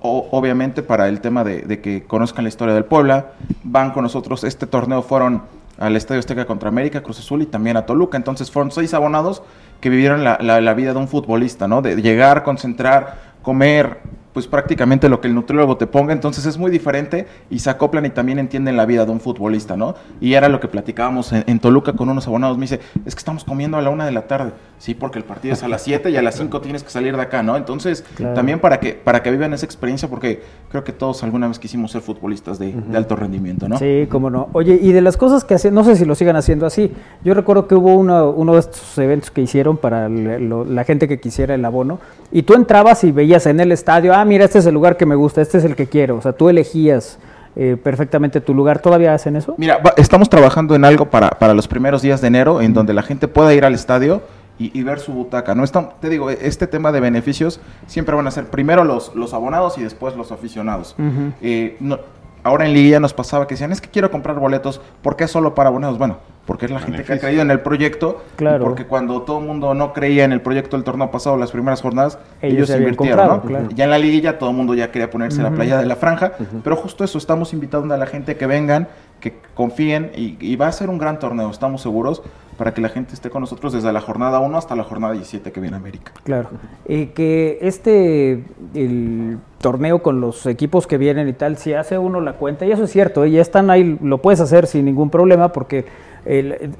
o- 0.00 0.28
obviamente 0.30 0.82
para 0.82 1.08
el 1.08 1.20
tema 1.20 1.44
de, 1.44 1.62
de 1.62 1.80
que 1.80 2.04
conozcan 2.04 2.44
la 2.44 2.48
historia 2.48 2.74
del 2.74 2.84
Puebla. 2.84 3.32
Van 3.62 3.90
con 3.92 4.02
nosotros, 4.02 4.44
este 4.44 4.66
torneo 4.66 5.02
fueron 5.02 5.42
al 5.78 5.96
Estadio 5.96 6.20
Azteca 6.20 6.44
contra 6.46 6.68
América, 6.68 7.02
Cruz 7.02 7.18
Azul 7.18 7.42
y 7.42 7.46
también 7.46 7.76
a 7.76 7.86
Toluca. 7.86 8.16
Entonces 8.16 8.50
fueron 8.50 8.70
seis 8.70 8.94
abonados 8.94 9.42
que 9.80 9.88
vivieron 9.90 10.22
la, 10.24 10.38
la- 10.40 10.60
la 10.60 10.74
vida 10.74 10.92
de 10.92 10.98
un 10.98 11.08
futbolista, 11.08 11.66
¿no? 11.66 11.82
De 11.82 11.96
llegar, 12.00 12.44
concentrar, 12.44 13.16
comer 13.42 13.98
pues 14.34 14.48
prácticamente 14.48 15.08
lo 15.08 15.20
que 15.20 15.28
el 15.28 15.34
nutriólogo 15.34 15.76
te 15.76 15.86
ponga, 15.86 16.12
entonces 16.12 16.44
es 16.44 16.58
muy 16.58 16.70
diferente 16.70 17.26
y 17.50 17.60
se 17.60 17.70
acoplan 17.70 18.04
y 18.04 18.10
también 18.10 18.40
entienden 18.40 18.76
la 18.76 18.84
vida 18.84 19.06
de 19.06 19.12
un 19.12 19.20
futbolista, 19.20 19.76
¿no? 19.76 19.94
Y 20.20 20.34
era 20.34 20.48
lo 20.48 20.58
que 20.58 20.66
platicábamos 20.66 21.32
en, 21.32 21.60
Toluca 21.60 21.92
con 21.92 22.08
unos 22.08 22.26
abonados, 22.26 22.58
me 22.58 22.62
dice, 22.62 22.80
es 23.06 23.14
que 23.14 23.20
estamos 23.20 23.44
comiendo 23.44 23.78
a 23.78 23.82
la 23.82 23.90
una 23.90 24.04
de 24.04 24.10
la 24.10 24.22
tarde, 24.22 24.50
sí, 24.78 24.92
porque 24.92 25.20
el 25.20 25.24
partido 25.24 25.54
es 25.54 25.62
a 25.62 25.68
las 25.68 25.82
7 25.82 26.10
y 26.10 26.16
a 26.16 26.22
las 26.22 26.34
5 26.34 26.60
tienes 26.60 26.82
que 26.82 26.90
salir 26.90 27.14
de 27.16 27.22
acá, 27.22 27.44
¿no? 27.44 27.56
Entonces, 27.56 28.04
también 28.34 28.58
para 28.58 28.80
que, 28.80 28.94
para 28.94 29.22
que 29.22 29.30
vivan 29.30 29.54
esa 29.54 29.64
experiencia, 29.64 30.10
porque 30.10 30.42
creo 30.68 30.82
que 30.82 30.92
todos 30.92 31.22
alguna 31.22 31.46
vez 31.46 31.60
quisimos 31.60 31.92
ser 31.92 32.02
futbolistas 32.02 32.58
de, 32.58 32.74
alto 32.92 33.14
rendimiento, 33.14 33.68
¿no? 33.68 33.78
Sí, 33.78 34.08
cómo 34.10 34.30
no. 34.30 34.48
Oye, 34.52 34.80
y 34.82 34.90
de 34.90 35.00
las 35.00 35.16
cosas 35.16 35.44
que 35.44 35.54
hacen, 35.54 35.72
no 35.74 35.84
sé 35.84 35.94
si 35.94 36.04
lo 36.04 36.16
sigan 36.16 36.34
haciendo 36.34 36.66
así, 36.66 36.90
yo 37.24 37.34
recuerdo 37.34 37.68
que 37.68 37.76
hubo 37.76 37.94
uno, 37.94 38.30
uno 38.30 38.54
de 38.54 38.60
estos 38.60 38.98
eventos 38.98 39.30
que 39.30 39.42
hicieron 39.42 39.76
para 39.76 40.08
la 40.08 40.84
gente 40.84 41.06
que 41.06 41.20
quisiera 41.20 41.54
el 41.54 41.64
abono, 41.64 42.00
y 42.32 42.42
tú 42.42 42.54
entrabas 42.54 43.04
y 43.04 43.12
veías 43.12 43.46
en 43.46 43.60
el 43.60 43.70
estadio, 43.70 44.12
ah, 44.12 44.23
mira, 44.24 44.44
este 44.44 44.58
es 44.58 44.66
el 44.66 44.74
lugar 44.74 44.96
que 44.96 45.06
me 45.06 45.14
gusta, 45.14 45.40
este 45.40 45.58
es 45.58 45.64
el 45.64 45.76
que 45.76 45.86
quiero. 45.86 46.16
O 46.16 46.22
sea, 46.22 46.32
tú 46.32 46.48
elegías 46.48 47.18
eh, 47.56 47.76
perfectamente 47.82 48.40
tu 48.40 48.54
lugar. 48.54 48.80
¿Todavía 48.80 49.14
hacen 49.14 49.36
eso? 49.36 49.54
Mira, 49.58 49.80
estamos 49.96 50.28
trabajando 50.28 50.74
en 50.74 50.84
algo 50.84 51.10
para, 51.10 51.30
para 51.30 51.54
los 51.54 51.68
primeros 51.68 52.02
días 52.02 52.20
de 52.20 52.28
enero, 52.28 52.60
en 52.60 52.74
donde 52.74 52.94
la 52.94 53.02
gente 53.02 53.28
pueda 53.28 53.54
ir 53.54 53.64
al 53.64 53.74
estadio 53.74 54.22
y, 54.58 54.82
ver 54.82 55.00
su 55.00 55.12
butaca. 55.12 55.54
No 55.54 55.64
está, 55.64 55.90
te 56.00 56.08
digo, 56.08 56.30
este 56.30 56.66
tema 56.66 56.92
de 56.92 57.00
beneficios 57.00 57.60
siempre 57.86 58.14
van 58.14 58.26
a 58.26 58.30
ser 58.30 58.46
primero 58.46 58.84
los, 58.84 59.14
los 59.14 59.34
abonados 59.34 59.78
y 59.78 59.82
después 59.82 60.16
los 60.16 60.30
aficionados. 60.30 60.94
Eh, 61.42 61.76
no, 61.80 61.98
ahora 62.44 62.66
en 62.66 62.74
Liguilla 62.74 63.00
nos 63.00 63.12
pasaba 63.12 63.48
que 63.48 63.54
decían, 63.54 63.72
es 63.72 63.80
que 63.80 63.88
quiero 63.88 64.10
comprar 64.10 64.38
boletos, 64.38 64.80
¿por 65.02 65.16
qué 65.16 65.26
solo 65.26 65.54
para 65.54 65.70
abonados? 65.70 65.98
Bueno, 65.98 66.18
porque 66.46 66.66
es 66.66 66.70
la 66.70 66.78
gente 66.78 67.02
que 67.02 67.12
ha 67.14 67.18
creído 67.18 67.42
en 67.42 67.50
el 67.50 67.60
proyecto, 67.60 68.22
claro. 68.36 68.64
porque 68.64 68.84
cuando 68.86 69.22
todo 69.22 69.38
el 69.38 69.46
mundo 69.46 69.74
no 69.74 69.92
creía 69.94 70.24
en 70.24 70.32
el 70.32 70.42
proyecto 70.42 70.76
del 70.76 70.84
torneo 70.84 71.10
pasado, 71.10 71.38
las 71.38 71.50
primeras 71.50 71.80
jornadas, 71.80 72.18
ellos, 72.42 72.68
invirtieron, 72.70 73.42
¿no? 73.44 73.70
Ya 73.70 73.84
en 73.84 73.90
la 73.90 73.98
liguilla 73.98 74.38
todo 74.38 74.50
el 74.50 74.56
mundo 74.56 74.74
ya 74.74 74.92
quería 74.92 75.10
ponerse 75.10 75.42
la 75.42 75.50
playa 75.50 75.78
de 75.78 75.86
la 75.86 75.96
franja, 75.96 76.32
pero 76.62 76.76
justo 76.76 77.02
eso, 77.02 77.18
estamos 77.18 77.52
invitando 77.54 77.94
a 77.94 77.96
la 77.96 78.06
gente 78.06 78.36
que 78.36 78.46
vengan, 78.46 78.88
que 79.24 79.32
confíen 79.54 80.10
y, 80.14 80.54
va 80.56 80.66
a 80.66 80.72
ser 80.72 80.90
un 80.90 80.98
gran 80.98 81.18
torneo, 81.18 81.48
estamos 81.48 81.80
seguros, 81.80 82.22
para 82.58 82.74
que 82.74 82.82
la 82.82 82.90
gente 82.90 83.14
esté 83.14 83.30
con 83.30 83.40
nosotros 83.40 83.72
desde 83.72 83.90
la 83.90 84.02
jornada 84.02 84.38
1 84.38 84.58
hasta 84.58 84.76
la 84.76 84.84
jornada 84.84 85.14
17 85.14 85.50
que 85.50 85.60
viene 85.60 85.78
América. 85.78 86.12
Claro. 86.24 86.50
Eh, 86.84 87.12
que 87.14 87.58
este, 87.62 88.44
el 88.74 89.38
torneo 89.62 90.02
con 90.02 90.20
los 90.20 90.44
equipos 90.44 90.86
que 90.86 90.98
vienen 90.98 91.26
y 91.26 91.32
tal, 91.32 91.56
si 91.56 91.72
hace 91.72 91.96
uno 91.96 92.20
la 92.20 92.34
cuenta, 92.34 92.66
y 92.66 92.72
eso 92.72 92.84
es 92.84 92.90
cierto, 92.90 93.24
¿eh? 93.24 93.30
ya 93.30 93.40
están 93.40 93.70
ahí, 93.70 93.98
lo 94.02 94.18
puedes 94.18 94.40
hacer 94.40 94.66
sin 94.66 94.84
ningún 94.84 95.08
problema 95.08 95.48
porque 95.48 95.86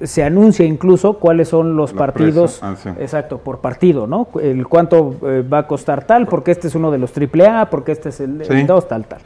se 0.03 0.23
anuncia 0.23 0.65
incluso 0.65 1.19
cuáles 1.19 1.49
son 1.49 1.77
los, 1.77 1.93
partidos, 1.93 2.61
ah, 2.63 2.75
exacto, 2.99 3.39
por 3.39 3.59
partido, 3.59 4.07
¿no? 4.07 4.29
El 4.41 4.67
cuánto 4.67 5.17
eh, 5.23 5.43
va 5.43 5.59
a 5.59 5.67
costar 5.67 6.07
tal, 6.07 6.27
porque 6.27 6.51
este 6.51 6.69
es 6.69 6.75
uno 6.75 6.91
de 6.91 6.99
los 6.99 7.13
AAA, 7.17 7.69
porque 7.69 7.93
este 7.93 8.09
es 8.09 8.21
el, 8.21 8.67
2, 8.67 8.89
tal, 8.89 9.07
tal. 9.07 9.21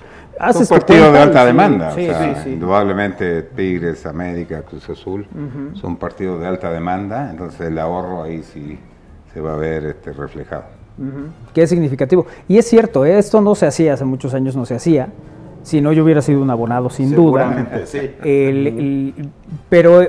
Un 0.55 0.67
partido 0.67 1.13
de 1.13 1.19
alta 1.19 1.45
demanda, 1.45 1.95
indudablemente 2.47 3.43
Tigres, 3.43 4.07
América, 4.07 4.63
Cruz 4.63 4.89
Azul, 4.91 5.27
son 5.75 5.97
partidos 5.97 6.41
de 6.41 6.47
alta 6.47 6.71
demanda, 6.71 7.31
entonces 7.31 7.61
el 7.63 7.79
ahorro 7.79 8.23
ahí 8.23 8.43
sí 8.43 8.79
se 9.33 9.41
va 9.41 9.55
a 9.55 9.57
ver 9.57 9.85
este, 9.85 10.13
reflejado. 10.13 10.65
Qué 11.55 11.67
significativo. 11.67 12.27
Y 12.49 12.59
es 12.59 12.69
cierto, 12.69 13.05
¿eh? 13.05 13.19
esto 13.19 13.41
no 13.41 13.55
se 13.55 13.67
hacía, 13.67 13.95
hace 13.95 14.05
muchos 14.05 14.35
años 14.35 14.57
no 14.57 14.67
se 14.67 14.75
hacía. 14.75 15.09
Si 15.63 15.81
no, 15.81 15.93
yo 15.93 16.03
hubiera 16.05 16.23
sido 16.23 16.41
un 16.41 16.51
abonado, 16.51 16.89
sin 16.89 17.15
duda. 17.15 17.85
Sí. 17.85 18.11
pero 19.69 20.01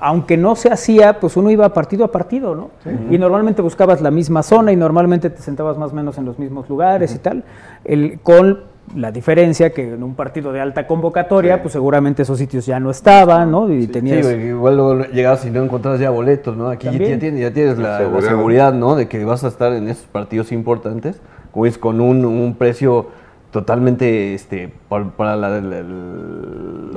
aunque 0.00 0.36
no 0.36 0.56
se 0.56 0.72
hacía, 0.72 1.20
pues 1.20 1.36
uno 1.36 1.50
iba 1.50 1.68
partido 1.72 2.04
a 2.04 2.10
partido, 2.10 2.54
¿no? 2.54 2.70
Y 3.10 3.18
normalmente 3.18 3.62
buscabas 3.62 4.00
la 4.00 4.10
misma 4.10 4.42
zona 4.42 4.72
y 4.72 4.76
normalmente 4.76 5.30
te 5.30 5.40
sentabas 5.40 5.78
más 5.78 5.92
o 5.92 5.94
menos 5.94 6.18
en 6.18 6.24
los 6.24 6.38
mismos 6.38 6.68
lugares 6.68 7.14
y 7.14 7.18
tal. 7.18 7.44
El, 7.84 8.18
con 8.22 8.73
la 8.94 9.10
diferencia 9.10 9.70
que 9.70 9.94
en 9.94 10.02
un 10.02 10.14
partido 10.14 10.52
de 10.52 10.60
alta 10.60 10.86
convocatoria, 10.86 11.62
pues 11.62 11.72
seguramente 11.72 12.22
esos 12.22 12.38
sitios 12.38 12.66
ya 12.66 12.78
no 12.78 12.90
estaban, 12.90 13.50
¿no? 13.50 13.72
Y 13.72 13.86
tenías... 13.86 14.26
Sí, 14.26 14.34
igual 14.34 14.76
luego 14.76 15.04
llegabas 15.06 15.44
y 15.46 15.50
no 15.50 15.62
encontrabas 15.62 16.00
ya 16.00 16.10
boletos, 16.10 16.56
¿no? 16.56 16.68
Aquí 16.68 16.86
ya 16.86 17.18
tienes, 17.18 17.40
ya 17.40 17.52
tienes 17.52 17.78
la, 17.78 17.98
seguridad. 18.20 18.72
¿no? 18.72 18.94
De 18.94 19.08
que 19.08 19.24
vas 19.24 19.44
a 19.44 19.48
estar 19.48 19.72
en 19.72 19.88
esos 19.88 20.06
partidos 20.06 20.52
importantes, 20.52 21.20
como 21.52 21.66
es 21.66 21.78
con 21.78 22.00
un, 22.00 22.24
un 22.24 22.54
precio 22.54 23.08
totalmente 23.54 24.34
este 24.34 24.72
para, 24.88 25.04
lo 25.04 25.12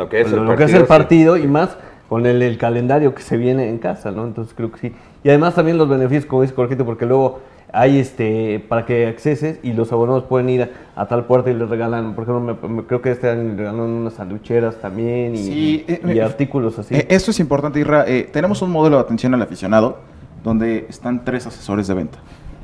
que 0.09 0.21
es, 0.21 0.73
el, 0.73 0.85
partido, 0.85 1.37
y 1.37 1.45
más 1.45 1.77
con 2.09 2.25
el, 2.25 2.57
calendario 2.57 3.13
que 3.13 3.21
se 3.21 3.37
viene 3.37 3.69
en 3.69 3.77
casa, 3.77 4.11
¿no? 4.11 4.25
Entonces 4.25 4.55
creo 4.55 4.71
que 4.71 4.79
sí. 4.79 4.95
Y 5.23 5.29
además 5.29 5.53
también 5.53 5.77
los 5.77 5.87
beneficios, 5.87 6.25
como 6.25 6.41
dice 6.41 6.55
Jorgito, 6.55 6.83
porque 6.83 7.05
luego 7.05 7.41
hay 7.73 7.99
este 7.99 8.63
para 8.67 8.85
que 8.85 9.07
acceses 9.07 9.59
y 9.61 9.73
los 9.73 9.91
abonados 9.91 10.23
pueden 10.23 10.49
ir 10.49 10.71
a, 10.95 11.05
tal 11.07 11.25
puerta 11.25 11.51
y 11.51 11.53
les 11.53 11.69
regalan, 11.69 12.15
por 12.15 12.23
ejemplo, 12.23 12.85
creo 12.87 13.01
que 13.01 13.11
este 13.11 13.29
año 13.29 13.55
regalan 13.57 13.81
unas 13.81 14.13
sanducheras 14.13 14.77
también 14.77 15.35
y, 15.35 15.83
eh, 15.87 16.21
artículos 16.21 16.79
así. 16.79 16.95
Eh, 16.95 17.07
esto 17.09 17.31
es 17.31 17.39
importante, 17.39 17.79
Irra. 17.79 18.05
Eh, 18.07 18.29
tenemos 18.31 18.61
un 18.61 18.71
modelo 18.71 18.97
de 18.97 19.03
atención 19.03 19.33
al 19.33 19.41
aficionado 19.41 19.99
donde 20.43 20.85
están 20.89 21.25
tres 21.25 21.45
asesores 21.45 21.87
de 21.87 21.93
venta. 21.93 22.19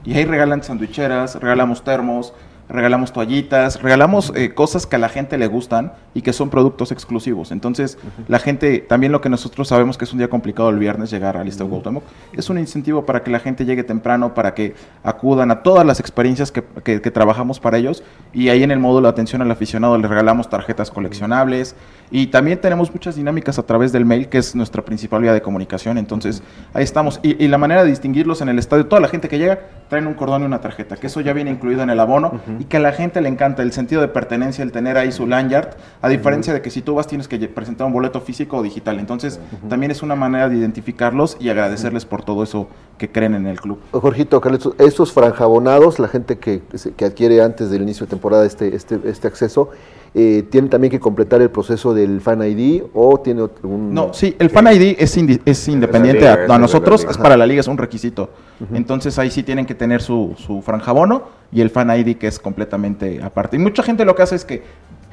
Y 0.06 0.14
ahí 0.16 0.26
regalan 0.26 0.64
sanducheras, 0.64 1.36
regalamos 1.36 1.84
termos, 1.84 2.34
regalamos 2.70 3.14
toallitas, 3.14 3.82
regalamos 3.82 4.32
eh, 4.36 4.54
cosas 4.54 4.86
que 4.86 4.96
a 4.96 5.00
la 5.00 5.10
gente 5.10 5.38
le 5.38 5.48
gustan 5.48 5.94
y 6.14 6.22
que 6.22 6.34
son 6.34 6.50
productos 6.50 6.92
exclusivos. 6.92 7.52
Entonces, 7.52 7.98
la 8.28 8.40
gente, 8.40 8.80
también 8.80 9.12
lo 9.12 9.22
que 9.22 9.30
nosotros 9.30 9.68
sabemos 9.68 9.98
que 9.98 10.06
es 10.06 10.12
un 10.12 10.20
día 10.20 10.30
complicado 10.30 10.70
el 10.70 10.80
viernes 10.80 11.12
llegar 11.12 11.38
a 11.38 11.44
Lista 11.44 11.66
Cuauhtémoc, 11.66 12.04
es 12.34 12.50
un 12.50 12.60
incentivo 12.60 13.06
para 13.06 13.24
que 13.24 13.32
la 13.32 13.40
gente 13.40 13.66
llegue 13.66 13.84
temprano, 13.84 14.34
para 14.34 14.54
que 14.54 14.76
acudan 15.04 15.52
a 15.52 15.64
todas 15.64 15.86
las 15.86 16.00
experiencias 16.00 16.52
que, 16.52 16.64
que, 16.84 17.12
trabajamos 17.12 17.60
para 17.60 17.78
ellos. 17.78 18.04
Y 18.34 18.50
ahí 18.50 18.64
en 18.64 18.72
el 18.72 18.80
módulo 18.80 19.08
de 19.08 19.12
atención 19.12 19.42
al 19.42 19.52
aficionado 19.52 19.98
les 19.98 20.10
regalamos 20.10 20.50
tarjetas 20.50 20.90
coleccionables, 20.90 21.76
y 22.16 22.28
también 22.28 22.62
tenemos 22.62 22.92
muchas 22.94 23.16
dinámicas 23.16 23.58
a 23.58 23.64
través 23.64 23.92
del 23.92 24.06
mail, 24.06 24.30
que 24.30 24.38
es 24.38 24.56
nuestra 24.56 24.84
principal 24.86 25.24
vía 25.24 25.34
de 25.34 25.42
comunicación. 25.42 25.98
Entonces, 25.98 26.44
ahí 26.72 26.84
estamos. 26.84 27.20
Y, 27.24 27.48
la 27.48 27.58
manera 27.58 27.84
de 27.84 27.90
distinguirlos 27.90 28.42
en 28.42 28.50
el 28.50 28.60
estadio, 28.60 28.86
toda 28.86 29.02
la 29.02 29.08
gente 29.08 29.28
que 29.28 29.40
llega 29.40 29.62
traen 29.90 30.06
un 30.06 30.14
cordón 30.14 30.44
y 30.44 30.46
una 30.46 30.62
tarjeta, 30.62 30.96
que 30.96 31.08
eso 31.08 31.22
ya 31.22 31.34
viene 31.34 31.50
incluido 31.50 31.82
en 31.82 31.90
el 31.90 32.00
abono 32.00 32.40
y 32.60 32.66
que 32.66 32.78
a 32.78 32.80
la 32.80 32.92
gente 32.92 33.22
le 33.22 33.30
encanta 33.30 33.62
el 33.62 33.72
sentido 33.72 34.02
de 34.02 34.08
pertenencia, 34.08 34.64
el 34.64 34.72
tener 34.72 34.98
ahí 34.98 35.12
su 35.12 35.28
lanyard, 35.28 35.76
a 36.04 36.10
diferencia 36.10 36.54
de 36.54 36.62
que 36.62 36.70
si 36.70 36.82
tú 36.82 36.96
vas 36.96 37.08
tienes 37.08 37.30
que 37.30 37.40
presentar 37.48 37.88
un 37.88 37.94
boleto 37.94 38.20
físico 38.20 38.58
o 38.58 38.62
digital. 38.62 39.00
Entonces, 39.00 39.40
también 39.70 39.90
es 39.90 40.04
una 40.04 40.16
manera 40.16 40.50
de 40.50 40.58
identificarlos 40.58 41.38
y 41.40 41.48
agradecerles 41.48 42.04
por 42.04 42.24
todo 42.24 42.44
eso 42.44 42.68
que 42.98 43.10
creen 43.10 43.36
en 43.36 43.48
el 43.48 43.62
club. 43.62 43.80
Jorgito, 43.92 44.42
estos 44.80 45.14
franjabonados, 45.14 46.00
la 46.00 46.10
gente 46.10 46.38
que, 46.38 46.62
que 46.98 47.06
adquiere 47.06 47.42
antes 47.42 47.70
del 47.70 47.84
inicio 47.84 48.06
de 48.06 48.10
temporada 48.10 48.46
este, 48.46 48.76
este, 48.76 49.00
este 49.06 49.30
acceso, 49.30 49.70
eh, 50.14 50.44
¿tiene 50.52 50.68
también 50.68 50.92
que 50.92 51.00
completar 51.00 51.42
el 51.42 51.50
proceso 51.50 51.94
del 51.94 52.20
Fan 52.20 52.44
ID 52.44 52.84
o 52.94 53.22
tiene 53.22 53.48
un...? 53.64 53.94
No, 53.94 54.14
sí, 54.14 54.36
el 54.40 54.50
Fan 54.50 54.68
ID 54.74 54.98
es, 55.00 55.18
es 55.46 55.68
independiente 55.70 56.28
a, 56.28 56.60
nosotros, 56.60 57.08
es 57.10 57.18
para 57.18 57.38
la 57.38 57.46
liga, 57.46 57.62
es 57.62 57.68
un 57.68 57.78
requisito. 57.78 58.30
Entonces 58.74 59.18
ahí 59.20 59.32
sí 59.32 59.42
tienen 59.42 59.66
que 59.66 59.74
tener 59.74 60.02
su, 60.02 60.36
su 60.38 60.62
franjabono 60.62 61.24
y 61.50 61.62
el 61.62 61.70
Fan 61.70 61.98
ID 61.98 62.18
que 62.18 62.28
es 62.28 62.40
completamente 62.40 63.24
aparte. 63.24 63.56
Y 63.56 63.60
mucha 63.60 63.84
gente 63.84 64.04
lo 64.04 64.16
que 64.16 64.24
hace 64.24 64.36
es 64.36 64.44
que 64.44 64.64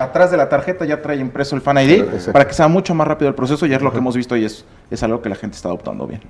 atrás 0.01 0.31
de 0.31 0.36
la 0.39 0.48
tarjeta 0.48 0.86
ya 0.86 1.02
trae 1.02 1.18
impreso 1.18 1.55
el 1.55 1.60
Fan 1.60 1.78
ID 1.78 2.05
para 2.32 2.47
que 2.47 2.55
sea 2.55 2.68
mucho 2.68 2.94
más 2.94 3.06
rápido 3.06 3.28
el 3.28 3.35
proceso 3.35 3.66
y 3.66 3.74
es 3.74 3.82
lo 3.82 3.93
que 3.93 3.98
hemos 3.98 4.16
visto 4.16 4.35
y 4.35 4.47
es, 4.47 4.64
es 4.90 5.02
algo 5.02 5.20
que 5.20 5.28
la 5.28 5.36
gente 5.36 5.56
está 5.56 5.68
adoptando 5.68 6.06
bien. 6.06 6.22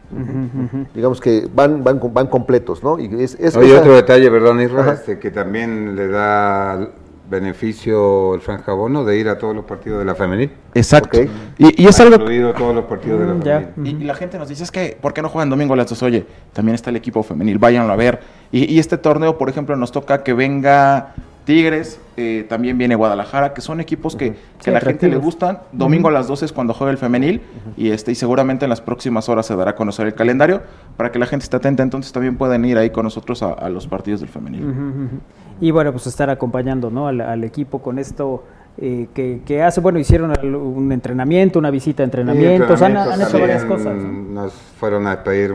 Digamos 0.92 1.20
que 1.20 1.48
van, 1.54 1.84
van, 1.84 2.00
van 2.12 2.26
completos, 2.26 2.82
¿no? 2.82 2.98
Y 2.98 3.22
es, 3.22 3.56
Oye, 3.56 3.78
otro 3.78 3.94
detalle, 3.94 4.28
perdón, 4.28 4.60
Israel, 4.60 4.94
este, 4.94 5.18
que 5.18 5.30
también 5.30 5.94
le 5.94 6.08
da 6.08 6.90
beneficio 7.30 8.34
el 8.34 8.40
franjabono 8.40 9.04
de 9.04 9.16
ir 9.16 9.28
a 9.28 9.38
todos 9.38 9.54
los 9.54 9.64
partidos 9.64 10.00
de 10.00 10.04
la 10.04 10.16
femenil. 10.16 10.50
Exacto. 10.74 11.20
Y, 11.58 11.86
es 11.86 12.00
algo... 12.00 12.16
Incluido 12.16 12.52
todos 12.52 12.74
los 12.74 12.84
partidos 12.86 13.20
de 13.20 13.26
la 13.26 13.34
mm, 13.34 13.42
femenil. 13.42 14.02
Y, 14.02 14.04
la 14.04 14.14
gente 14.14 14.36
nos 14.36 14.48
dice, 14.48 14.64
es 14.64 14.72
que, 14.72 14.98
¿por 15.00 15.14
qué 15.14 15.22
no 15.22 15.28
juegan 15.28 15.48
domingo 15.48 15.74
a 15.74 15.76
las 15.76 15.88
dos? 15.88 16.02
Oye, 16.02 16.26
también 16.52 16.74
está 16.74 16.90
el 16.90 16.96
equipo 16.96 17.22
femenil, 17.22 17.58
váyanlo 17.58 17.92
a 17.92 17.96
ver. 17.96 18.20
Y, 18.50 18.80
este 18.80 18.98
torneo, 18.98 19.38
por 19.38 19.48
ejemplo, 19.48 19.76
nos 19.76 19.92
toca 19.92 20.24
que 20.24 20.34
venga 20.34 21.14
Tigres, 21.44 22.00
eh, 22.16 22.44
también 22.48 22.76
viene 22.76 22.94
Guadalajara, 22.94 23.54
que 23.54 23.60
son 23.60 23.80
equipos 23.80 24.14
que, 24.14 24.36
a 24.66 24.70
la 24.70 24.80
gente 24.80 25.08
le 25.08 25.16
gustan. 25.16 25.60
Domingo 25.72 26.08
a 26.08 26.12
las 26.12 26.28
12 26.28 26.44
es 26.44 26.52
cuando 26.52 26.74
juega 26.74 26.90
el 26.90 26.98
femenil 26.98 27.40
y, 27.76 27.90
este, 27.90 28.12
y 28.12 28.14
seguramente 28.14 28.66
en 28.66 28.68
las 28.68 28.80
próximas 28.80 29.28
horas 29.28 29.46
se 29.46 29.56
dará 29.56 29.72
a 29.72 29.74
conocer 29.74 30.06
el 30.06 30.14
calendario 30.14 30.62
para 30.96 31.10
que 31.10 31.18
la 31.18 31.26
gente 31.26 31.44
esté 31.44 31.56
atenta. 31.56 31.82
Entonces 31.82 32.12
también 32.12 32.36
pueden 32.36 32.64
ir 32.64 32.78
ahí 32.78 32.90
con 32.90 33.04
nosotros 33.04 33.42
a, 33.42 33.68
los 33.70 33.86
partidos 33.86 34.20
del 34.20 34.28
femenil. 34.28 35.20
Y 35.60 35.70
bueno, 35.70 35.92
pues 35.92 36.06
estar 36.06 36.30
acompañando 36.30 36.90
¿no? 36.90 37.08
al, 37.08 37.44
equipo 37.44 37.80
con 37.80 37.98
esto. 37.98 38.44
Eh, 38.78 39.08
que, 39.44 39.62
hace, 39.62 39.80
bueno, 39.80 39.98
hicieron 39.98 40.32
un 40.42 40.92
entrenamiento, 40.92 41.58
una 41.58 41.70
visita 41.70 41.98
de 41.98 42.04
entrenamiento, 42.04 42.72
han, 42.84 43.20
hecho 43.20 43.38
varias 43.38 43.64
cosas. 43.64 43.94
Nos 43.94 44.52
fueron 44.52 45.06
a 45.06 45.22
pedir 45.22 45.52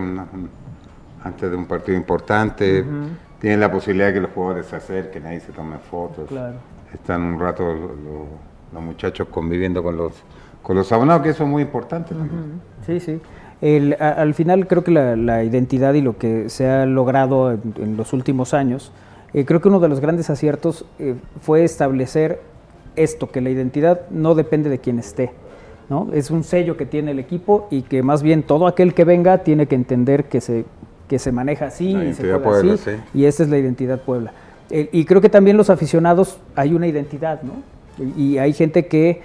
antes 1.24 1.50
de 1.50 1.56
un 1.56 1.66
partido 1.66 1.98
importante, 1.98 2.86
tienen 3.46 3.60
la 3.60 3.72
posibilidad 3.72 4.08
de 4.08 4.16
que 4.16 4.22
los 4.22 4.32
jugadores 4.32 4.66
se 4.66 4.76
acerquen, 4.76 5.24
ahí 5.28 5.40
se 5.40 5.52
tomen 5.52 5.78
fotos, 5.80 6.28
están 6.92 7.22
un 7.22 7.40
rato 7.40 7.76
los, 8.74 8.84
muchachos 8.84 9.28
conviviendo 9.30 9.84
con 9.84 9.96
los, 9.96 10.14
con 10.64 10.76
los 10.76 10.92
abonados, 10.92 11.22
que 11.22 11.30
eso 11.30 11.44
es 11.44 11.50
muy 11.50 11.62
importante. 11.62 12.16
Sí, 12.88 13.00
sí. 13.00 13.22
al 14.00 14.34
final 14.34 14.66
creo 14.66 14.84
que 14.84 14.90
la, 14.90 15.44
identidad 15.44 15.94
y 15.94 16.02
lo 16.02 16.18
que 16.18 16.50
se 16.50 16.68
ha 16.68 16.88
logrado 16.88 17.52
en 17.52 17.96
los 17.96 18.14
últimos 18.14 18.56
años, 18.56 18.92
Eh, 19.36 19.46
creo 19.46 19.62
que 19.62 19.68
uno 19.68 19.80
de 19.80 19.90
los 19.90 20.00
grandes 20.00 20.32
aciertos 20.32 20.86
eh, 20.98 21.14
fue 21.42 21.64
establecer 21.64 22.40
esto, 22.96 23.30
que 23.30 23.42
la 23.42 23.52
identidad 23.52 24.10
no 24.10 24.34
depende 24.34 24.72
de 24.72 24.80
quien 24.80 24.98
esté. 24.98 25.34
¿no? 25.88 26.08
Es 26.14 26.32
un 26.32 26.44
sello 26.44 26.78
que 26.78 26.88
tiene 26.88 27.12
el 27.12 27.20
equipo 27.20 27.68
y 27.70 27.84
que 27.84 28.02
más 28.02 28.24
bien 28.24 28.42
todo 28.42 28.66
aquel 28.66 28.96
que 28.96 29.04
venga 29.04 29.44
tiene 29.44 29.68
que 29.68 29.76
entender 29.76 30.24
que 30.30 30.42
se, 30.42 30.66
que 31.08 31.20
se 31.20 31.32
maneja 31.32 31.68
así 31.68 31.96
y 31.96 32.14
se 32.14 32.24
juega 32.24 32.74
así. 32.74 32.92
Y 33.14 33.26
esta 33.26 33.44
es 33.44 33.50
la 33.50 33.58
identidad 33.58 34.00
Puebla. 34.00 34.32
y 34.70 35.06
creo 35.06 35.22
que 35.22 35.30
también 35.30 35.58
los 35.58 35.70
aficionados 35.70 36.38
hay 36.56 36.74
una 36.74 36.88
identidad, 36.88 37.42
¿no? 37.44 37.54
Y 38.18 38.38
hay 38.38 38.54
gente 38.54 38.88
que 38.88 39.22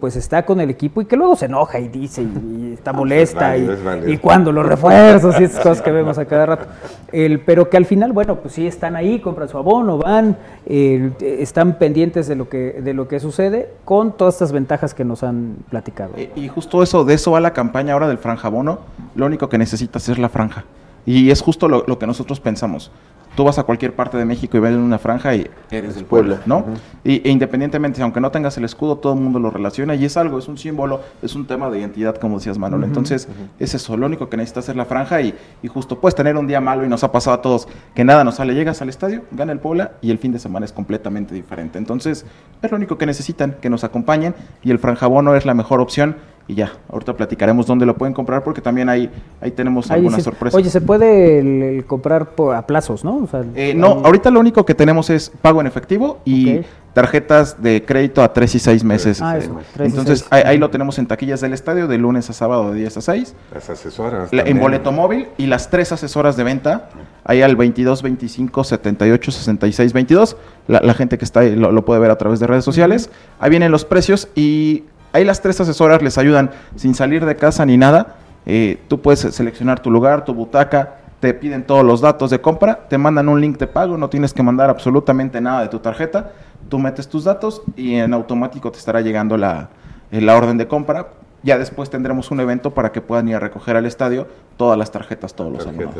pues 0.00 0.16
está 0.16 0.44
con 0.44 0.60
el 0.60 0.68
equipo 0.68 1.00
y 1.00 1.04
que 1.04 1.16
luego 1.16 1.36
se 1.36 1.46
enoja 1.46 1.78
y 1.78 1.88
dice 1.88 2.22
y, 2.22 2.72
está 2.72 2.92
molesta 2.92 3.56
y, 3.56 4.18
cuando 4.18 4.50
los 4.50 4.66
refuerzos 4.66 5.38
y 5.40 5.44
esas 5.44 5.60
cosas 5.60 5.82
que 5.82 5.92
vemos 5.92 6.18
a 6.18 6.24
cada 6.24 6.46
rato. 6.46 6.66
El, 7.12 7.40
pero 7.40 7.70
que 7.70 7.76
al 7.76 7.86
final, 7.86 8.12
bueno, 8.12 8.36
pues 8.36 8.54
sí 8.54 8.66
están 8.66 8.96
ahí, 8.96 9.20
compran 9.20 9.48
su 9.48 9.56
abono, 9.56 9.98
van, 9.98 10.36
están 10.66 11.78
pendientes 11.78 12.26
de 12.26 12.34
lo, 12.34 12.48
que, 12.48 12.80
de 12.82 12.94
lo 12.94 13.06
que 13.06 13.20
sucede 13.20 13.70
con 13.84 14.16
todas 14.16 14.34
estas 14.34 14.52
ventajas 14.52 14.92
que 14.92 15.04
nos 15.04 15.22
han 15.22 15.56
platicado. 15.70 16.12
Y, 16.34 16.48
justo 16.48 16.82
eso, 16.82 17.04
de 17.04 17.14
eso 17.14 17.30
va 17.30 17.40
la 17.40 17.52
campaña 17.52 17.92
ahora 17.92 18.08
del 18.08 18.18
franja 18.18 18.48
abono. 18.48 18.80
Lo 19.14 19.26
único 19.26 19.48
que 19.48 19.58
necesitas 19.58 20.08
es 20.08 20.18
la 20.18 20.28
franja. 20.28 20.64
Y 21.06 21.30
es 21.30 21.40
justo 21.40 21.68
lo, 21.68 21.84
lo 21.86 21.98
que 21.98 22.06
nosotros 22.06 22.40
pensamos 22.40 22.90
tú 23.34 23.44
vas 23.44 23.58
a 23.58 23.64
cualquier 23.64 23.94
parte 23.94 24.16
de 24.16 24.24
México 24.24 24.56
y 24.56 24.60
ves 24.60 24.74
una 24.74 24.98
franja 24.98 25.34
y 25.34 25.50
eres 25.70 25.94
del 25.96 26.04
pueblo, 26.04 26.38
¿no? 26.46 26.64
y, 27.02 27.26
e 27.26 27.30
independientemente, 27.30 28.02
aunque 28.02 28.20
no 28.20 28.30
tengas 28.30 28.56
el 28.58 28.64
escudo, 28.64 28.96
todo 28.96 29.14
el 29.14 29.20
mundo 29.20 29.38
lo 29.38 29.50
relaciona 29.50 29.94
y 29.94 30.04
es 30.04 30.16
algo, 30.16 30.38
es 30.38 30.48
un 30.48 30.58
símbolo, 30.58 31.00
es 31.22 31.34
un 31.34 31.46
tema 31.46 31.70
de 31.70 31.80
identidad, 31.80 32.16
como 32.16 32.38
decías, 32.38 32.58
Manuel. 32.58 32.84
Entonces, 32.84 33.28
es 33.58 33.74
eso, 33.74 33.96
lo 33.96 34.06
único 34.06 34.28
que 34.28 34.36
necesitas 34.36 34.68
es 34.68 34.76
la 34.76 34.84
franja 34.84 35.20
y, 35.20 35.34
y, 35.62 35.68
justo 35.68 36.00
puedes 36.00 36.14
tener 36.14 36.36
un 36.36 36.46
día 36.46 36.60
malo 36.60 36.84
y 36.84 36.88
nos 36.88 37.02
ha 37.04 37.12
pasado 37.12 37.34
a 37.34 37.42
todos 37.42 37.68
que 37.94 38.04
nada 38.04 38.24
nos 38.24 38.36
sale, 38.36 38.54
llegas 38.54 38.80
al 38.82 38.88
estadio, 38.88 39.22
gana 39.32 39.52
el 39.52 39.58
Puebla 39.58 39.92
y 40.00 40.10
el 40.10 40.18
fin 40.18 40.32
de 40.32 40.38
semana 40.38 40.64
es 40.64 40.72
completamente 40.72 41.34
diferente. 41.34 41.78
Entonces, 41.78 42.24
es 42.62 42.70
lo 42.70 42.76
único 42.76 42.98
que 42.98 43.06
necesitan, 43.06 43.56
que 43.60 43.70
nos 43.70 43.84
acompañen 43.84 44.34
y 44.62 44.70
el 44.70 44.78
franjabono 44.78 45.34
es 45.34 45.44
la 45.44 45.54
mejor 45.54 45.80
opción 45.80 46.16
y 46.46 46.54
ya, 46.54 46.72
ahorita 46.90 47.14
platicaremos 47.14 47.66
dónde 47.66 47.86
lo 47.86 47.96
pueden 47.96 48.12
comprar 48.12 48.44
porque 48.44 48.60
también 48.60 48.88
ahí, 48.90 49.10
ahí 49.40 49.50
tenemos 49.50 49.90
algunas 49.90 50.22
sorpresas. 50.22 50.54
Oye, 50.54 50.68
se 50.68 50.80
puede 50.82 51.82
comprar 51.86 52.30
por, 52.30 52.54
a 52.54 52.66
plazos, 52.66 53.02
¿no? 53.02 53.26
Eh, 53.54 53.72
no, 53.74 54.02
ahorita 54.04 54.30
lo 54.30 54.40
único 54.40 54.66
que 54.66 54.74
tenemos 54.74 55.08
es 55.08 55.30
pago 55.30 55.62
en 55.62 55.66
efectivo 55.66 56.18
y 56.26 56.60
tarjetas 56.92 57.60
de 57.60 57.84
crédito 57.84 58.22
a 58.22 58.32
3 58.32 58.54
y 58.54 58.58
6 58.58 58.84
meses. 58.84 59.22
Ah, 59.22 59.38
Entonces 59.78 60.26
ahí, 60.30 60.58
lo 60.58 60.70
tenemos 60.70 60.98
en 60.98 61.06
taquillas 61.06 61.40
del 61.40 61.52
estadio 61.52 61.88
de 61.88 61.98
lunes 61.98 62.30
a 62.30 62.32
sábado 62.32 62.72
de 62.72 62.78
10 62.78 62.98
a 62.98 63.00
6. 63.00 63.34
Las 63.52 63.70
asesoras. 63.70 64.28
en 64.32 64.60
boleto 64.60 64.92
móvil 64.92 65.28
y 65.36 65.46
las 65.46 65.70
tres 65.70 65.92
asesoras 65.92 66.36
de 66.36 66.44
venta 66.44 66.90
ahí 67.24 67.42
al 67.42 67.56
22 67.56 68.02
25 68.02 68.64
78 68.64 69.32
66 69.32 69.92
22. 69.92 70.36
La, 70.68 70.94
gente 70.94 71.18
que 71.18 71.24
está 71.24 71.40
ahí 71.40 71.56
lo, 71.56 71.72
lo, 71.72 71.84
puede 71.84 72.00
ver 72.00 72.10
a 72.10 72.16
través 72.16 72.38
de 72.38 72.46
redes 72.46 72.64
sociales. 72.64 73.10
Ahí 73.40 73.50
vienen 73.50 73.72
los 73.72 73.84
precios 73.84 74.28
y 74.34 74.84
Ahí 75.14 75.24
las 75.24 75.40
tres 75.40 75.60
asesoras 75.60 76.02
les 76.02 76.18
ayudan 76.18 76.50
sin 76.74 76.92
salir 76.96 77.24
de 77.24 77.36
casa 77.36 77.64
ni 77.64 77.76
nada. 77.76 78.16
Eh, 78.46 78.80
tú 78.88 79.00
puedes 79.00 79.20
seleccionar 79.20 79.78
tu 79.78 79.88
lugar, 79.88 80.24
tu 80.24 80.34
butaca, 80.34 80.96
te 81.20 81.32
piden 81.32 81.62
todos 81.62 81.84
los 81.84 82.00
datos 82.00 82.30
de 82.30 82.40
compra, 82.40 82.80
te 82.88 82.98
mandan 82.98 83.28
un 83.28 83.40
link 83.40 83.56
de 83.56 83.68
pago, 83.68 83.96
no 83.96 84.10
tienes 84.10 84.34
que 84.34 84.42
mandar 84.42 84.70
absolutamente 84.70 85.40
nada 85.40 85.60
de 85.60 85.68
tu 85.68 85.78
tarjeta, 85.78 86.32
tú 86.68 86.80
metes 86.80 87.08
tus 87.08 87.22
datos 87.22 87.62
y 87.76 87.94
en 87.94 88.12
automático 88.12 88.72
te 88.72 88.78
estará 88.78 89.02
llegando 89.02 89.36
la, 89.36 89.68
eh, 90.10 90.20
la 90.20 90.36
orden 90.36 90.58
de 90.58 90.66
compra. 90.66 91.06
Ya 91.44 91.58
después 91.58 91.90
tendremos 91.90 92.32
un 92.32 92.40
evento 92.40 92.72
para 92.72 92.90
que 92.90 93.00
puedan 93.00 93.28
ir 93.28 93.36
a 93.36 93.38
recoger 93.38 93.76
al 93.76 93.86
estadio 93.86 94.26
todas 94.56 94.76
las 94.76 94.90
tarjetas 94.90 95.34
todos 95.34 95.52
los 95.52 95.64
años. 95.64 95.90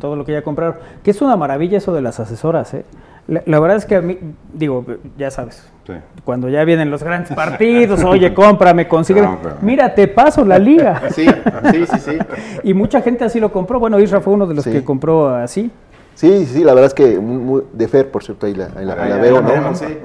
Todo 0.00 0.16
lo 0.16 0.24
que 0.24 0.32
ya 0.32 0.42
compraron. 0.42 0.76
Que 1.04 1.12
es 1.12 1.22
una 1.22 1.36
maravilla 1.36 1.78
eso 1.78 1.94
de 1.94 2.02
las 2.02 2.18
asesoras, 2.18 2.74
¿eh? 2.74 2.84
La, 3.28 3.60
verdad 3.60 3.76
es 3.76 3.84
que 3.84 3.94
a 3.94 4.00
mí, 4.00 4.18
digo, 4.54 4.86
ya 5.18 5.30
sabes, 5.30 5.70
cuando 6.24 6.48
ya 6.48 6.64
vienen 6.64 6.90
los 6.90 7.02
grandes 7.02 7.30
partidos, 7.36 8.02
oye, 8.02 8.32
cómprame, 8.32 8.88
consigue. 8.88 9.22
Mira, 9.60 9.94
te 9.94 10.08
paso 10.08 10.46
la 10.46 10.58
liga. 10.58 11.02
Sí, 11.10 11.26
sí, 11.70 11.86
sí, 11.86 11.98
sí. 11.98 12.18
y 12.64 12.72
mucha 12.72 13.02
gente 13.02 13.24
así 13.24 13.38
lo 13.38 13.52
compró. 13.52 13.78
Bueno, 13.78 14.00
Isra 14.00 14.22
fue 14.22 14.32
uno 14.32 14.46
de 14.46 14.54
los 14.54 14.64
que 14.64 14.82
compró 14.82 15.28
así. 15.28 15.70
Sí, 16.18 16.46
sí, 16.46 16.64
la 16.64 16.74
verdad 16.74 16.88
es 16.88 16.94
que 16.94 17.16
de 17.74 17.86
Fer, 17.86 18.10
por 18.10 18.24
cierto, 18.24 18.46
ahí 18.46 18.52
la, 18.52 18.66
veo, 19.20 19.40
¿no? 19.40 19.50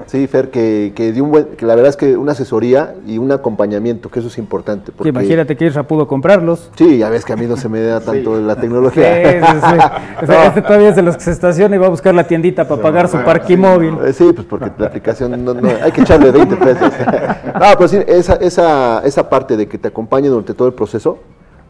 Sí, 0.06 0.28
Fer, 0.28 0.48
que, 0.48 0.92
que 0.94 1.10
dio 1.10 1.24
un 1.24 1.32
buen, 1.32 1.44
que 1.56 1.66
la 1.66 1.74
verdad 1.74 1.90
es 1.90 1.96
que 1.96 2.16
una 2.16 2.30
asesoría 2.30 2.94
y 3.04 3.18
un 3.18 3.32
acompañamiento, 3.32 4.08
que 4.08 4.20
eso 4.20 4.28
es 4.28 4.38
importante. 4.38 4.92
Porque, 4.92 5.08
imagínate 5.08 5.56
que 5.56 5.66
Isra 5.66 5.82
pudo 5.82 6.06
comprarlos. 6.06 6.70
Sí, 6.76 6.98
ya 6.98 7.10
ves 7.10 7.24
que 7.24 7.32
a 7.32 7.36
mí 7.36 7.46
no 7.46 7.56
se 7.56 7.68
me 7.68 7.80
da 7.80 7.98
tanto 7.98 8.40
la 8.40 8.54
tecnología. 8.60 9.12
Sí, 9.12 9.40
sí, 9.44 9.66
sí. 10.20 10.32
este 10.46 10.62
todavía 10.62 10.90
es 10.90 10.94
de 10.94 11.02
los 11.02 11.16
que 11.16 11.24
se 11.24 11.32
estaciona 11.32 11.74
y 11.74 11.80
va 11.80 11.86
a 11.86 11.90
buscar 11.90 12.14
la 12.14 12.28
tiendita 12.28 12.68
para 12.68 12.80
pagar 12.80 13.08
su 13.08 13.18
parque 13.18 13.56
móvil. 13.56 13.98
Eh, 14.06 14.12
sí, 14.12 14.32
pues 14.32 14.46
porque 14.46 14.70
la 14.78 14.86
aplicación, 14.86 15.44
no, 15.44 15.52
hay 15.82 15.90
que 15.90 16.02
echarle 16.02 16.30
20 16.30 16.56
pesos. 16.58 16.92
no, 17.54 17.66
pero 17.76 17.88
sí, 17.88 17.98
esa, 18.06 18.34
esa, 18.34 19.02
esa 19.04 19.28
parte 19.28 19.56
de 19.56 19.66
que 19.66 19.78
te 19.78 19.88
acompañe 19.88 20.28
durante 20.28 20.54
todo 20.54 20.68
el 20.68 20.74
proceso, 20.74 21.18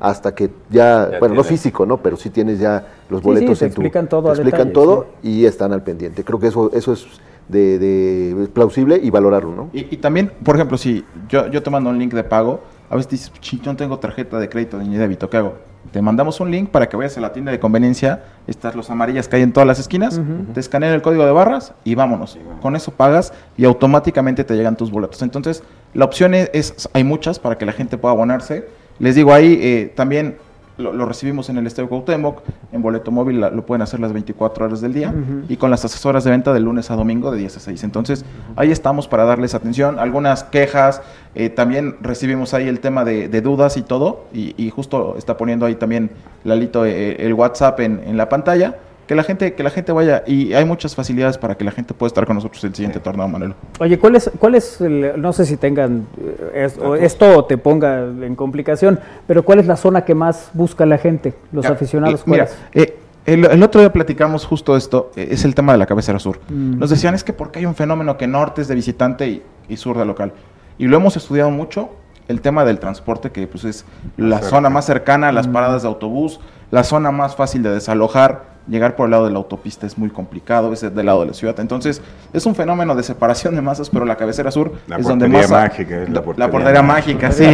hasta 0.04 0.34
que 0.34 0.50
ya, 0.68 1.12
bueno, 1.18 1.34
no 1.34 1.44
físico, 1.44 1.86
¿no? 1.86 1.96
Pero 1.96 2.16
sí 2.16 2.28
tienes 2.28 2.58
ya 2.58 2.86
los 3.08 3.22
boletos 3.22 3.62
en 3.62 3.68
explican 3.68 4.06
todo. 4.06 4.32
Te 4.32 4.40
explican 4.40 4.72
todo 4.72 5.06
y 5.22 5.46
están 5.46 5.72
al 5.72 5.82
pendiente. 5.82 6.24
Creo 6.24 6.38
que 6.38 6.48
eso, 6.48 6.70
eso 6.74 6.92
es 6.92 7.06
de, 7.48 8.48
plausible 8.52 9.00
y 9.02 9.08
valorarlo, 9.10 9.54
¿no? 9.54 9.70
Y, 9.72 9.96
también, 9.96 10.30
por 10.44 10.56
ejemplo, 10.56 10.76
si 10.76 11.04
yo, 11.28 11.48
yo 11.48 11.62
te 11.62 11.70
mando 11.70 11.88
un 11.88 11.98
link 11.98 12.12
de 12.12 12.22
pago, 12.22 12.60
a 12.90 12.96
veces 12.96 13.10
dices, 13.10 13.32
yo 13.40 13.72
no 13.72 13.76
tengo 13.76 13.98
tarjeta 13.98 14.38
de 14.38 14.48
crédito 14.48 14.78
ni 14.78 14.94
débito, 14.96 15.30
¿qué 15.30 15.38
hago? 15.38 15.54
Te 15.90 16.02
mandamos 16.02 16.38
un 16.40 16.50
link 16.50 16.70
para 16.70 16.88
que 16.88 16.96
vayas 16.96 17.16
a 17.16 17.20
la 17.20 17.32
tienda 17.32 17.50
de 17.50 17.58
conveniencia, 17.58 18.24
estas 18.46 18.74
los 18.74 18.90
amarillas 18.90 19.28
que 19.28 19.36
hay 19.36 19.42
en 19.42 19.52
todas 19.52 19.66
las 19.66 19.78
esquinas, 19.78 20.20
te 20.52 20.60
escanean 20.60 20.92
el 20.92 21.02
código 21.02 21.24
de 21.24 21.32
barras 21.32 21.74
y 21.84 21.94
vámonos. 21.94 22.38
Con 22.62 22.74
eso 22.74 22.90
pagas 22.90 23.32
y 23.56 23.64
automáticamente 23.64 24.44
te 24.44 24.54
llegan 24.54 24.76
tus 24.76 24.90
boletos. 24.90 25.20
Entonces, 25.22 25.62
la 25.92 26.04
opción 26.06 26.34
es 26.34 26.88
hay 26.92 27.04
muchas 27.04 27.38
para 27.38 27.58
que 27.58 27.66
la 27.66 27.72
gente 27.72 27.98
pueda 27.98 28.12
abonarse 28.12 28.66
les 28.98 29.14
digo, 29.14 29.32
ahí 29.32 29.58
eh, 29.60 29.92
también 29.94 30.36
lo, 30.76 31.06
recibimos 31.06 31.48
en 31.50 31.58
el 31.58 31.66
Estadio 31.66 31.88
Cuauhtémoc, 31.88 32.42
en 32.72 32.82
boleto 32.82 33.10
móvil 33.10 33.40
lo 33.40 33.64
pueden 33.64 33.82
hacer 33.82 34.00
las 34.00 34.12
24 34.12 34.66
horas 34.66 34.80
del 34.80 34.92
día 34.92 35.14
y 35.48 35.56
con 35.56 35.70
las 35.70 35.84
asesoras 35.84 36.24
de 36.24 36.30
venta 36.30 36.52
de 36.52 36.58
lunes 36.60 36.90
a 36.90 36.96
domingo 36.96 37.30
de 37.30 37.38
10 37.38 37.56
a 37.56 37.60
6. 37.60 37.84
Entonces, 37.84 38.24
ahí 38.56 38.72
estamos 38.72 39.06
para 39.06 39.24
darles 39.24 39.54
atención. 39.54 39.98
Algunas 40.00 40.42
quejas, 40.42 41.00
eh, 41.36 41.48
también 41.48 41.96
recibimos 42.00 42.54
ahí 42.54 42.66
el 42.66 42.80
tema 42.80 43.04
de, 43.04 43.28
dudas 43.40 43.76
y 43.76 43.82
todo, 43.82 44.24
y, 44.32 44.70
justo 44.70 45.14
está 45.16 45.36
poniendo 45.36 45.66
ahí 45.66 45.76
también 45.76 46.10
Lalito 46.42 46.84
eh, 46.84 47.16
el 47.24 47.34
WhatsApp 47.34 47.78
en, 47.80 48.02
en 48.04 48.16
la 48.16 48.28
pantalla 48.28 48.76
que 49.06 49.14
la 49.14 49.22
gente 49.22 49.54
que 49.54 49.62
la 49.62 49.70
gente 49.70 49.92
vaya 49.92 50.22
y 50.26 50.52
hay 50.54 50.64
muchas 50.64 50.94
facilidades 50.94 51.38
para 51.38 51.56
que 51.56 51.64
la 51.64 51.70
gente 51.70 51.94
pueda 51.94 52.08
estar 52.08 52.26
con 52.26 52.36
nosotros 52.36 52.62
el 52.64 52.74
siguiente 52.74 53.00
torneo 53.00 53.28
Manuel 53.28 53.54
oye 53.78 53.98
cuál 53.98 54.16
es 54.16 54.30
cuál 54.38 54.54
es 54.54 54.80
no 54.80 55.32
sé 55.32 55.46
si 55.46 55.56
tengan 55.56 56.06
eh, 56.54 56.68
esto 57.00 57.44
te 57.44 57.58
ponga 57.58 58.00
en 58.00 58.34
complicación 58.34 58.98
pero 59.26 59.44
cuál 59.44 59.58
es 59.58 59.66
la 59.66 59.76
zona 59.76 60.04
que 60.04 60.14
más 60.14 60.50
busca 60.54 60.86
la 60.86 60.98
gente 60.98 61.34
los 61.52 61.66
aficionados 61.66 62.26
mira 62.26 62.48
eh, 62.72 62.98
el, 63.26 63.62
otro 63.62 63.80
día 63.80 63.92
platicamos 63.92 64.44
justo 64.44 64.76
esto 64.76 65.10
eh, 65.16 65.28
es 65.30 65.44
el 65.44 65.54
tema 65.54 65.72
de 65.72 65.78
la 65.78 65.86
cabecera 65.86 66.18
sur. 66.18 66.40
Mm. 66.48 66.78
nos 66.78 66.90
decían 66.90 67.14
es 67.14 67.24
que 67.24 67.32
porque 67.32 67.58
hay 67.58 67.66
un 67.66 67.74
fenómeno 67.74 68.16
que 68.16 68.26
norte 68.26 68.62
es 68.62 68.68
de 68.68 68.74
visitante 68.74 69.42
y, 69.68 69.76
sur 69.76 69.98
de 69.98 70.04
local 70.04 70.32
y 70.78 70.86
lo 70.86 70.96
hemos 70.96 71.16
estudiado 71.16 71.50
mucho 71.50 71.90
el 72.28 72.40
tema 72.40 72.64
del 72.64 72.78
transporte 72.78 73.30
que 73.30 73.46
pues 73.46 73.64
es 73.64 73.84
la 74.16 74.40
zona 74.40 74.70
más 74.70 74.86
cercana 74.86 75.28
a 75.28 75.32
las 75.32 75.46
mm. 75.48 75.52
paradas 75.52 75.82
de 75.82 75.88
autobús 75.88 76.40
la 76.70 76.84
zona 76.84 77.10
más 77.10 77.36
fácil 77.36 77.62
de 77.62 77.70
desalojar 77.70 78.53
llegar 78.68 78.96
por 78.96 79.06
el 79.06 79.10
lado 79.12 79.26
de 79.26 79.32
la 79.32 79.38
autopista 79.38 79.86
es 79.86 79.98
muy 79.98 80.10
complicado, 80.10 80.72
es 80.72 80.80
del 80.80 81.06
lado 81.06 81.20
de 81.20 81.26
la 81.26 81.34
ciudad. 81.34 81.58
Entonces, 81.60 82.00
es 82.32 82.46
un 82.46 82.54
fenómeno 82.54 82.94
de 82.94 83.02
separación 83.02 83.54
de 83.54 83.62
masas, 83.62 83.90
pero 83.90 84.04
la 84.04 84.16
cabecera 84.16 84.50
sur 84.50 84.72
es 84.96 85.06
donde 85.06 85.28
más... 85.28 85.50
Mágica, 85.50 86.02
es 86.02 86.10
la, 86.10 86.22
portería. 86.22 86.46
la 86.46 86.52
portería 86.52 86.82
mágica, 86.82 87.32
sí. 87.32 87.46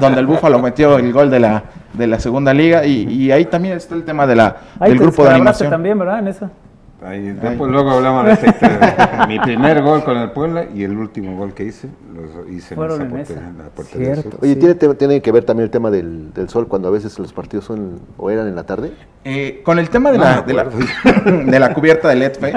donde 0.00 0.20
el 0.20 0.26
Búfalo 0.26 0.58
metió 0.60 0.98
el 0.98 1.12
gol 1.12 1.30
de 1.30 1.40
la, 1.40 1.62
de 1.92 2.06
la 2.06 2.20
segunda 2.20 2.52
liga 2.52 2.84
y, 2.84 3.30
ahí 3.30 3.46
también 3.46 3.76
está 3.76 3.94
el 3.94 4.04
tema 4.04 4.26
de 4.26 4.36
la, 4.36 4.56
del 4.80 4.98
grupo 4.98 5.24
de 5.24 5.30
animación. 5.30 5.70
también, 5.70 5.98
¿verdad? 5.98 6.20
En 6.20 6.28
esa. 6.28 6.50
Ahí, 7.02 7.20
después 7.28 7.70
luego 7.70 7.90
hablamos 7.90 8.24
de 8.24 8.32
este, 8.32 8.50
mi 9.28 9.38
primer 9.38 9.82
gol 9.82 10.02
con 10.02 10.16
el 10.16 10.30
Puebla 10.30 10.66
y 10.74 10.82
el 10.82 10.96
último 10.96 11.36
gol 11.36 11.52
que 11.52 11.64
hice, 11.64 11.88
lo 12.14 12.50
hice 12.50 12.74
en, 12.74 13.16
esa 13.18 13.34
portería, 13.74 14.14
Oye, 14.40 14.56
¿tiene, 14.56 14.74
¿tiene, 14.74 15.20
que 15.20 15.30
ver 15.30 15.44
también 15.44 15.64
el 15.64 15.70
tema 15.70 15.90
del, 15.90 16.32
del, 16.32 16.48
sol 16.48 16.68
cuando 16.68 16.88
a 16.88 16.90
veces 16.90 17.18
los 17.18 17.34
partidos 17.34 17.66
son 17.66 18.00
o 18.16 18.30
eran 18.30 18.48
en 18.48 18.56
la 18.56 18.64
tarde? 18.64 18.92
Eh, 19.24 19.60
con 19.62 19.78
el 19.78 19.90
tema 19.90 20.10
de, 20.10 20.18
la, 20.18 20.40
de, 20.40 20.54
la, 20.54 20.64
de, 21.44 21.60
la, 21.60 21.74
cubierta 21.74 22.08
del 22.08 22.22
ETFE, 22.22 22.54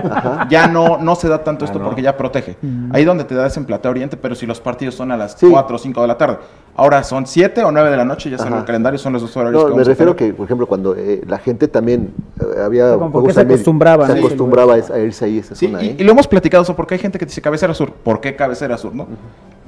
ya 0.50 0.68
no, 0.68 1.00
no 1.00 1.16
se 1.16 1.28
da 1.28 1.44
tanto 1.44 1.66
ah, 1.66 1.68
esto 1.68 1.84
porque 1.84 2.02
ya 2.02 2.16
protege. 2.16 2.56
Mm. 2.62 2.96
Ahí 2.96 3.04
donde 3.04 3.26
te 3.26 3.36
das 3.36 3.58
en 3.58 3.66
Platea 3.66 3.92
Oriente, 3.92 4.16
pero 4.18 4.36
si 4.36 4.46
los 4.46 4.62
partidos 4.62 4.96
son 4.96 5.12
a 5.12 5.18
las 5.18 5.36
4 5.36 5.76
o 5.76 5.80
5 5.80 6.02
de 6.02 6.08
la 6.08 6.18
tarde. 6.18 6.38
Ahora 6.76 7.04
son 7.04 7.28
7 7.28 7.64
o 7.64 7.72
9 7.72 7.90
de 7.90 7.98
la 7.98 8.06
noche, 8.06 8.30
ya 8.30 8.38
sale 8.38 8.56
el 8.56 8.64
calendario, 8.64 8.98
son 8.98 9.12
los 9.12 9.22
dos 9.22 9.36
horarios. 9.36 9.70
No, 9.70 9.76
me 9.76 9.84
refiero 9.84 10.16
que, 10.16 10.32
por 10.32 10.46
ejemplo, 10.46 10.66
cuando 10.66 10.96
eh, 10.96 11.22
la 11.28 11.38
gente 11.40 11.68
también 11.68 12.14
eh, 12.40 12.62
había. 12.64 12.98
se 13.32 13.42
acostumbraba. 13.42 14.08
Se 14.08 14.14
acostumbraba 14.34 14.74
a 14.76 15.00
irse 15.00 15.26
ahí 15.26 15.40
esa 15.40 15.56
zona. 15.56 15.84
Y, 15.84 15.96
y, 16.00 16.04
lo 16.04 16.12
hemos 16.12 16.28
platicado 16.28 16.64
eso, 16.64 16.76
porque 16.76 16.96
hay 16.96 17.00
gente 17.00 17.18
que 17.20 17.26
dice 17.26 17.42
cabecera 17.42 17.74
sur. 17.74 17.92
¿Por 17.92 18.22
qué 18.22 18.36
cabecera 18.36 18.78
sur? 18.78 18.96
no 18.96 19.08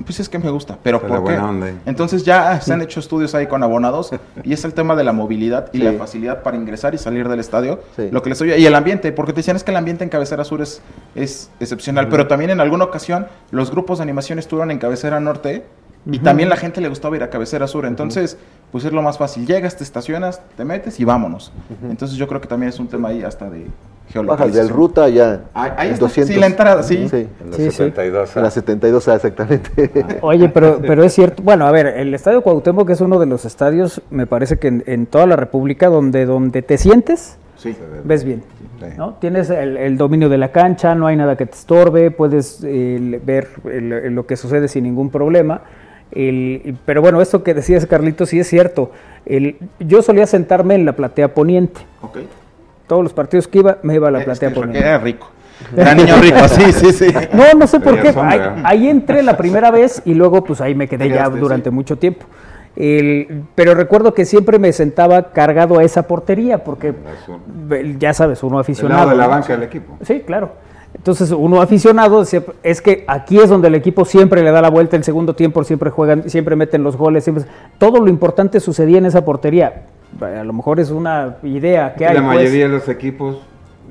Pues 0.05 0.19
es 0.19 0.29
que 0.29 0.39
me 0.39 0.49
gusta, 0.49 0.77
pero 0.81 1.01
¿por 1.01 1.23
qué? 1.23 1.38
onda. 1.38 1.71
Entonces 1.85 2.23
ya 2.23 2.59
se 2.61 2.73
han 2.73 2.81
hecho 2.81 2.99
estudios 2.99 3.35
ahí 3.35 3.47
con 3.47 3.63
abonados 3.63 4.11
y 4.43 4.53
es 4.53 4.63
el 4.65 4.73
tema 4.73 4.95
de 4.95 5.03
la 5.03 5.13
movilidad 5.13 5.69
y 5.73 5.77
Sí. 5.77 5.83
la 5.83 5.93
facilidad 5.93 6.43
para 6.43 6.57
ingresar 6.57 6.93
y 6.95 6.97
salir 6.97 7.27
del 7.27 7.39
estadio. 7.39 7.79
Sí. 7.95 8.09
Lo 8.11 8.21
que 8.21 8.29
les 8.29 8.41
oye, 8.41 8.57
y 8.59 8.65
el 8.65 8.75
ambiente, 8.75 9.11
porque 9.11 9.33
te 9.33 9.38
decían 9.38 9.55
es 9.57 9.63
que 9.63 9.71
el 9.71 9.77
ambiente 9.77 10.03
en 10.03 10.09
Cabecera 10.09 10.43
Sur 10.43 10.61
es, 10.61 10.81
es 11.15 11.49
excepcional, 11.59 12.07
pero 12.09 12.27
también 12.27 12.51
en 12.51 12.59
alguna 12.61 12.85
ocasión 12.85 13.27
los 13.51 13.71
grupos 13.71 13.99
de 13.99 14.03
animación 14.03 14.39
estuvieron 14.39 14.71
en 14.71 14.79
Cabecera 14.79 15.19
Norte 15.19 15.65
y 16.05 16.17
también 16.17 16.49
la 16.49 16.57
gente 16.57 16.81
le 16.81 16.89
gustaba 16.89 17.15
ir 17.15 17.21
a 17.21 17.29
Cabecera 17.29 17.67
Sur. 17.67 17.85
Entonces, 17.85 18.35
pues 18.71 18.85
es 18.85 18.91
lo 18.91 19.03
más 19.03 19.19
fácil. 19.19 19.45
Llegas, 19.45 19.77
te 19.77 19.83
estacionas, 19.83 20.41
te 20.57 20.65
metes 20.65 20.99
y 20.99 21.03
vámonos. 21.05 21.51
Entonces 21.83 22.17
yo 22.17 22.27
creo 22.27 22.41
que 22.41 22.47
también 22.47 22.69
es 22.69 22.79
un 22.79 22.88
tema 22.88 23.09
ahí 23.09 23.21
hasta 23.21 23.49
de 23.51 23.67
Bajas 24.25 24.53
del 24.53 24.69
ruta 24.69 25.07
ya. 25.09 25.41
Ahí- 25.53 25.89
está. 25.91 26.09
Sí, 26.09 26.35
la 26.35 26.45
entrada, 26.47 26.83
sí. 26.83 27.07
Sí. 27.09 27.27
En 27.41 27.47
los 27.47 27.55
Sí, 27.55 27.63
sí. 27.65 27.71
72. 27.71 28.35
En 28.38 28.43
la 28.43 28.51
72, 28.51 29.07
ah, 29.07 29.15
exactamente. 29.15 29.91
Oye, 30.21 30.49
pero, 30.49 30.79
pero 30.85 31.03
es 31.03 31.13
cierto, 31.13 31.41
bueno, 31.43 31.65
a 31.65 31.71
ver, 31.71 31.88
el 31.88 32.13
Estadio 32.13 32.41
Cuauhtémoc 32.41 32.89
es 32.89 33.01
uno 33.01 33.19
de 33.19 33.25
los 33.25 33.45
estadios, 33.45 34.01
me 34.09 34.27
parece 34.27 34.57
que 34.57 34.67
en, 34.67 34.83
en 34.88 35.05
toda 35.05 35.25
la 35.25 35.35
República, 35.35 35.88
donde, 35.88 36.25
donde 36.25 36.61
te 36.61 36.77
sientes, 36.77 37.38
Sí. 37.57 37.75
ves 38.03 38.23
bien. 38.23 38.43
Sí. 38.79 38.88
¿no? 38.97 39.13
Tienes 39.21 39.51
el, 39.51 39.77
el 39.77 39.95
dominio 39.97 40.27
de 40.29 40.39
la 40.39 40.51
cancha, 40.51 40.95
no 40.95 41.05
hay 41.05 41.15
nada 41.15 41.35
que 41.38 41.45
te 41.45 41.53
estorbe, 41.53 42.09
puedes 42.09 42.61
eh, 42.63 43.21
ver 43.23 43.49
el- 43.65 43.93
el- 43.93 44.15
lo 44.15 44.25
que 44.25 44.35
sucede 44.35 44.67
sin 44.67 44.83
ningún 44.85 45.11
problema. 45.11 45.61
El- 46.11 46.75
pero 46.85 47.01
bueno, 47.01 47.21
esto 47.21 47.43
que 47.43 47.53
decías, 47.53 47.85
Carlitos, 47.85 48.29
sí 48.29 48.39
es 48.39 48.47
cierto. 48.47 48.89
El, 49.25 49.57
yo 49.79 50.01
solía 50.01 50.25
sentarme 50.25 50.73
en 50.75 50.85
la 50.85 50.93
platea 50.95 51.33
poniente. 51.35 51.81
Ok. 52.01 52.17
Todos 52.91 53.03
los 53.03 53.13
partidos 53.13 53.47
que 53.47 53.59
iba, 53.59 53.77
me 53.84 53.95
iba 53.95 54.09
a 54.09 54.11
la 54.11 54.19
Es 54.19 54.26
platea 54.26 54.49
que 54.49 54.55
poniente. 54.55 54.80
Era 54.80 54.97
rico. 54.97 55.30
Era 55.77 55.95
niño 55.95 56.18
rico, 56.18 56.45
sí, 56.49 56.73
sí, 56.73 56.91
sí. 56.91 57.07
No, 57.31 57.57
no 57.57 57.65
sé 57.65 57.80
por 57.80 57.97
qué. 58.01 58.09
Ahí, 58.19 58.41
ahí 58.65 58.89
entré 58.89 59.23
la 59.23 59.38
primera 59.38 59.72
vez 59.72 60.01
y 60.03 60.13
luego 60.13 60.43
pues 60.43 60.59
ahí 60.59 60.76
me 60.76 60.89
quedé 60.89 61.07
ya 61.07 61.30
durante 61.30 61.69
sí. 61.69 61.73
mucho 61.73 61.97
tiempo. 61.97 62.26
El- 62.76 63.43
pero 63.55 63.76
recuerdo 63.76 64.13
que 64.13 64.26
siempre 64.26 64.59
me 64.59 64.73
sentaba 64.73 65.31
cargado 65.31 65.80
a 65.80 65.85
esa 65.85 66.05
portería 66.05 66.65
porque 66.65 66.93
ya 67.97 68.13
sabes, 68.13 68.43
uno 68.43 68.57
Del 68.57 68.61
aficionado. 68.61 68.99
lado 68.99 69.11
de 69.11 69.15
la 69.15 69.23
¿no? 69.23 69.30
banca 69.30 69.53
del 69.53 69.63
equipo. 69.63 69.97
Sí, 70.01 70.23
claro. 70.27 70.51
Entonces 70.93 71.31
uno 71.31 71.61
aficionado 71.61 72.19
decía, 72.19 72.43
es 72.63 72.81
que 72.81 73.05
aquí 73.07 73.39
es 73.39 73.49
donde 73.49 73.69
el 73.69 73.76
equipo 73.76 74.03
siempre 74.05 74.43
le 74.43 74.51
da 74.51 74.61
la 74.61 74.69
vuelta, 74.69 74.97
el 74.97 75.03
segundo 75.03 75.34
tiempo 75.35 75.63
siempre 75.63 75.89
juegan, 75.89 76.30
siempre 76.30 76.55
meten 76.55 76.84
los 76.84 76.97
goles, 76.97 77.23
siempre 77.23 77.45
todo 77.77 77.99
lo 77.99 78.09
importante 78.09 78.59
sucedía 78.59 78.97
en 78.97 79.05
esa 79.05 79.23
portería. 79.23 79.84
A 80.19 80.43
lo 80.43 80.51
mejor 80.53 80.80
es 80.81 80.91
una 80.91 81.38
idea 81.43 81.93
que 81.95 82.03
Y 82.03 82.07
hay. 82.07 82.15
la 82.15 82.22
pues. 82.26 82.35
mayoría 82.35 82.68
de 82.68 82.73
los 82.73 82.89
equipos 82.89 83.38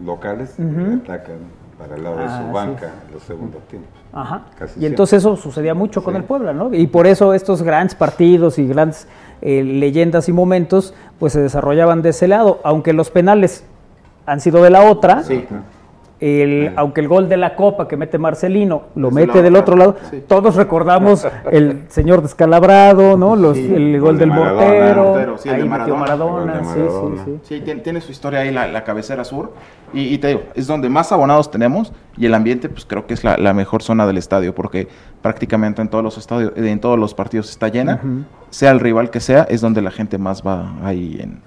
locales 0.05 0.51
atacan 0.53 1.37
para 1.79 1.97
el 1.97 2.03
lado 2.05 2.19
de 2.19 2.25
Ah, 2.25 2.43
su 2.47 2.53
banca 2.53 2.91
en 3.09 3.15
los 3.15 3.23
segundos 3.23 3.63
tiempos. 3.69 3.91
Ajá. 4.13 4.43
Casi 4.59 4.65
y 4.65 4.73
siempre. 4.75 4.89
entonces 4.89 5.19
eso 5.21 5.37
sucedía 5.37 5.73
mucho 5.73 6.05
con 6.05 6.13
Sí. 6.15 6.19
el 6.19 6.25
Puebla, 6.25 6.53
¿no? 6.53 6.75
Y 6.75 6.87
por 6.89 7.07
eso 7.07 7.33
estos 7.33 7.63
grandes 7.63 7.95
partidos 7.95 8.59
y 8.59 8.67
grandes 8.69 9.09
eh, 9.41 9.63
leyendas 9.65 10.29
y 10.29 10.33
momentos, 10.35 10.93
pues 11.19 11.33
se 11.33 11.41
desarrollaban 11.41 12.03
de 12.03 12.11
ese 12.11 12.29
lado, 12.29 12.61
aunque 12.63 12.93
los 12.93 13.09
penales 13.11 13.65
han 14.27 14.41
sido 14.41 14.63
de 14.63 14.69
la 14.69 14.83
otra. 14.83 15.23
Sí. 15.23 15.47
El, 16.21 16.73
aunque 16.77 17.01
el 17.01 17.09
gol 17.09 17.29
de 17.31 17.37
la 17.39 17.55
Copa 17.57 17.89
que 17.89 17.97
mete 17.97 18.19
Marcelino 18.19 18.83
lo 18.95 19.09
Es 19.09 19.15
mete 19.15 19.41
del 19.43 19.57
otro 19.57 19.75
lado, 19.77 19.97
sí. 20.11 20.23
todos 20.29 20.55
recordamos 20.55 21.27
el 21.51 21.85
señor 21.89 22.21
descalabrado, 22.21 23.17
¿no? 23.17 23.37
Los, 23.37 23.57
Sí, 23.57 23.73
el 23.75 23.93
gol 23.93 24.01
gol 24.01 24.15
de 24.19 24.21
del 24.21 24.29
Maradona, 24.29 24.63
mortero, 24.67 25.05
mortero, 25.05 25.39
sí, 25.39 25.49
el 25.49 25.55
ahí 25.55 25.63
de 25.63 25.69
metió 25.69 25.97
Maradona, 25.97 26.45
Maradona, 26.45 26.53
el 26.53 26.59
gol 26.59 26.69
de 26.75 26.75
sí, 26.75 26.79
Maradona. 26.81 27.25
sí, 27.25 27.31
sí. 27.45 27.55
Sí, 27.57 27.61
tiene, 27.63 27.81
tiene 27.81 28.01
su 28.01 28.13
historia 28.13 28.41
ahí 28.41 28.51
la, 28.53 28.67
la 28.69 28.85
cabecera 28.85 29.25
sur. 29.25 29.53
Y, 29.93 30.15
y 30.15 30.19
te 30.19 30.29
digo, 30.29 30.43
es 30.55 30.67
donde 30.67 30.89
más 30.89 31.11
abonados 31.11 31.51
tenemos 31.51 31.93
y 32.17 32.27
el 32.27 32.35
ambiente, 32.35 32.69
pues 32.69 32.85
creo 32.85 33.07
que 33.07 33.15
es 33.15 33.25
la, 33.25 33.37
la 33.39 33.55
mejor 33.55 33.83
zona 33.83 34.07
del 34.07 34.19
estadio, 34.19 34.55
porque 34.55 34.89
prácticamente 35.23 35.81
en 35.83 35.89
todos 35.89 36.05
los 36.05 36.19
estadios, 36.19 36.53
en 36.57 36.81
todos 36.81 36.99
los 36.99 37.15
partidos 37.15 37.51
está 37.51 37.69
llena, 37.69 38.01
sea 38.51 38.71
el 38.73 38.81
rival 38.81 39.11
que 39.11 39.21
sea, 39.21 39.45
es 39.49 39.61
donde 39.63 39.81
la 39.83 39.91
gente 39.91 40.19
más 40.19 40.43
va 40.47 40.75
ahí 40.85 41.19
en, 41.21 41.41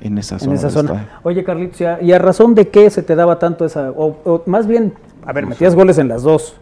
en 0.00 0.18
esa 0.18 0.38
zona. 0.38 0.52
en 0.52 0.56
esa 0.58 0.66
del 0.68 0.74
zona. 0.76 0.92
estadio. 1.00 1.18
Oye, 1.24 1.44
Carlitos, 1.44 1.80
¿y 1.80 1.84
a, 1.84 2.02
y 2.02 2.12
a 2.12 2.18
razón 2.18 2.54
de 2.54 2.68
qué 2.68 2.88
se 2.90 3.02
te 3.02 3.14
daba 3.16 3.38
tanto 3.38 3.64
esa, 3.64 3.90
o, 3.90 4.16
o 4.24 4.42
más 4.46 4.66
bien, 4.66 4.92
a 5.26 5.32
ver, 5.32 5.46
metías 5.46 5.74
goles 5.74 5.98
en 5.98 6.08
las 6.08 6.22
dos, 6.22 6.56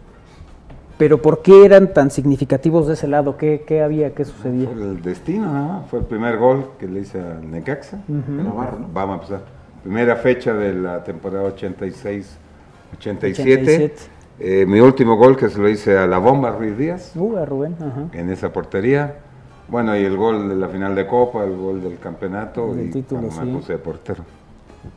pero 0.97 1.21
¿por 1.21 1.43
qué 1.43 1.63
eran 1.63 1.93
tan 1.93 2.09
significativos 2.09 2.87
de 2.87 2.93
ese 2.95 3.07
lado? 3.07 3.37
¿Qué, 3.37 3.63
qué 3.67 3.83
había? 3.83 4.15
¿Qué 4.15 4.25
sucedía? 4.25 4.67
Fue 4.67 4.81
el 4.81 5.01
destino, 5.03 5.45
¿no? 5.53 5.83
Fue 5.91 5.99
el 5.99 6.05
primer 6.05 6.37
gol 6.37 6.71
que 6.79 6.87
le 6.87 7.01
hice 7.01 7.21
al 7.21 7.49
Necaxa. 7.51 7.99
Navarro, 8.07 8.79
¿no? 8.79 8.87
Vamos 8.91 9.11
a 9.11 9.21
empezar. 9.21 9.41
Primera 9.83 10.15
fecha 10.15 10.53
de 10.53 10.73
la 10.73 11.03
temporada 11.03 11.47
86-87. 11.55 12.23
87. 12.97 13.93
Eh, 14.39 14.65
mi 14.67 14.79
último 14.79 15.15
gol 15.17 15.35
que 15.37 15.49
se 15.49 15.59
lo 15.59 15.67
hice 15.69 15.97
a 15.97 16.05
la 16.07 16.17
bomba 16.19 16.51
Ruiz 16.51 16.77
Díaz 16.77 17.11
Uh, 17.15 17.37
a 17.37 17.45
Rubén, 17.45 17.75
ajá. 17.79 18.05
en 18.13 18.29
esa 18.29 18.51
portería. 18.53 19.15
Bueno, 19.67 19.95
y 19.97 20.03
el 20.05 20.15
gol 20.15 20.47
de 20.49 20.55
la 20.55 20.67
final 20.69 20.95
de 20.95 21.05
Copa, 21.07 21.43
el 21.43 21.55
gol 21.57 21.81
del 21.81 21.99
campeonato 21.99 22.73
Del 22.73 22.87
y 22.87 22.91
título, 22.91 23.29
sí. 23.31 23.39
me 23.43 23.53
puse 23.53 23.73
de 23.73 23.79
portero. 23.79 24.23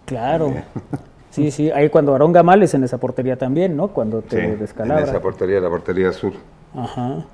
Claro. 0.07 0.49
Bien. 0.51 0.65
Sí, 1.31 1.53
sí, 1.53 1.71
ahí 1.71 1.89
cuando 1.91 2.11
Aarón 2.11 2.33
Gamales 2.33 2.75
en 2.75 2.83
esa 2.83 2.99
portería 2.99 3.37
también, 3.39 3.77
¿no? 3.77 3.87
Cuando 3.87 4.21
Sí, 4.23 4.27
te 4.31 4.45
en 4.47 4.59
descalabra. 4.59 5.05
esa 5.05 5.21
portería, 5.21 5.61
la 5.61 5.69
portería 5.69 6.11
sur. 6.13 6.33
Ajá. 6.77 7.25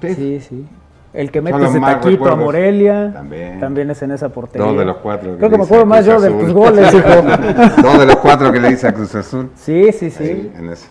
Sí. 0.00 0.14
Sí, 0.14 0.40
sí. 0.40 0.66
El 1.12 1.32
que 1.32 1.40
de 1.40 1.50
más 1.80 2.00
taquito 2.00 2.28
a. 2.28 2.36
Morelia. 2.36 3.10
También. 3.58 3.90
es 3.90 4.02
en 4.02 4.12
esa 4.12 4.28
portería. 4.28 4.64
Dos 4.64 4.78
de 4.78 4.84
los 4.84 4.98
cuatro. 4.98 5.32
que 5.32 5.38
Creo 5.38 5.50
que 5.50 5.58
me 5.58 5.64
acuerdo 5.64 5.84
más 5.84 6.06
yo 6.06 6.20
de 6.20 6.30
tus 6.30 6.52
goles, 6.52 6.94
hijo. 6.94 7.08
Dos 7.82 7.98
de 7.98 8.06
los 8.06 8.16
cuatro 8.18 8.52
que 8.52 8.60
le 8.60 8.70
hice 8.70 8.86
a 8.86 8.92
Cruz 8.94 9.12
Azul. 9.16 9.50
Sí, 9.56 9.90
sí, 9.90 10.10
sí. 10.12 10.22
Ahí, 10.22 10.52
en 10.56 10.68
ese. 10.70 10.86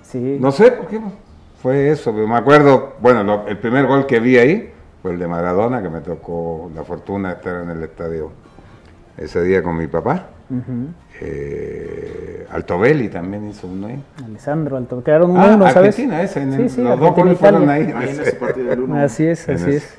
Sí. 0.00 0.38
No 0.40 0.52
sé 0.52 0.72
por 0.72 0.86
qué 0.86 0.98
fue 1.60 1.90
eso, 1.90 2.10
pero 2.14 2.26
me 2.26 2.36
acuerdo, 2.36 2.94
bueno, 3.02 3.22
lo- 3.22 3.46
el 3.48 3.58
primer 3.58 3.86
gol 3.86 4.06
que 4.06 4.18
vi 4.18 4.38
ahí 4.38 4.72
fue 5.06 5.12
el 5.12 5.20
de 5.20 5.28
Maradona, 5.28 5.80
que 5.80 5.88
me 5.88 6.00
tocó 6.00 6.68
la 6.74 6.82
fortuna 6.82 7.28
de 7.28 7.34
estar 7.36 7.62
en 7.62 7.70
el 7.70 7.80
estadio 7.84 8.32
ese 9.16 9.40
día 9.44 9.62
con 9.62 9.76
mi 9.76 9.86
papá. 9.86 10.30
Ujú. 10.50 10.88
Eh, 11.20 12.44
Altobelli 12.50 13.08
también 13.08 13.48
hizo 13.48 13.68
uno 13.68 13.86
ahí. 13.86 14.02
Alessandro 14.24 14.76
Alto. 14.76 15.04
Quedaron 15.04 15.30
uno, 15.30 15.40
Ah, 15.42 15.54
uno, 15.54 15.64
¿sabes? 15.70 15.90
Argentina, 15.94 16.22
ese, 16.22 16.42
en 16.42 16.52
Sí, 16.54 16.62
el- 16.62 16.70
sí, 16.70 16.82
los 16.82 16.98
dos 16.98 17.14
goles 17.14 17.38
fueron 17.38 17.68
ahí. 17.70 17.82
Ahí 17.96 18.08
en 18.08 18.20
ese 18.20 18.32
partido 18.32 18.66
del 18.70 18.80
uno. 18.80 18.96
Así 19.00 19.24
es, 19.28 19.48
En 19.48 19.54
así 19.54 19.64
ese. 19.68 19.76
es. 19.76 19.98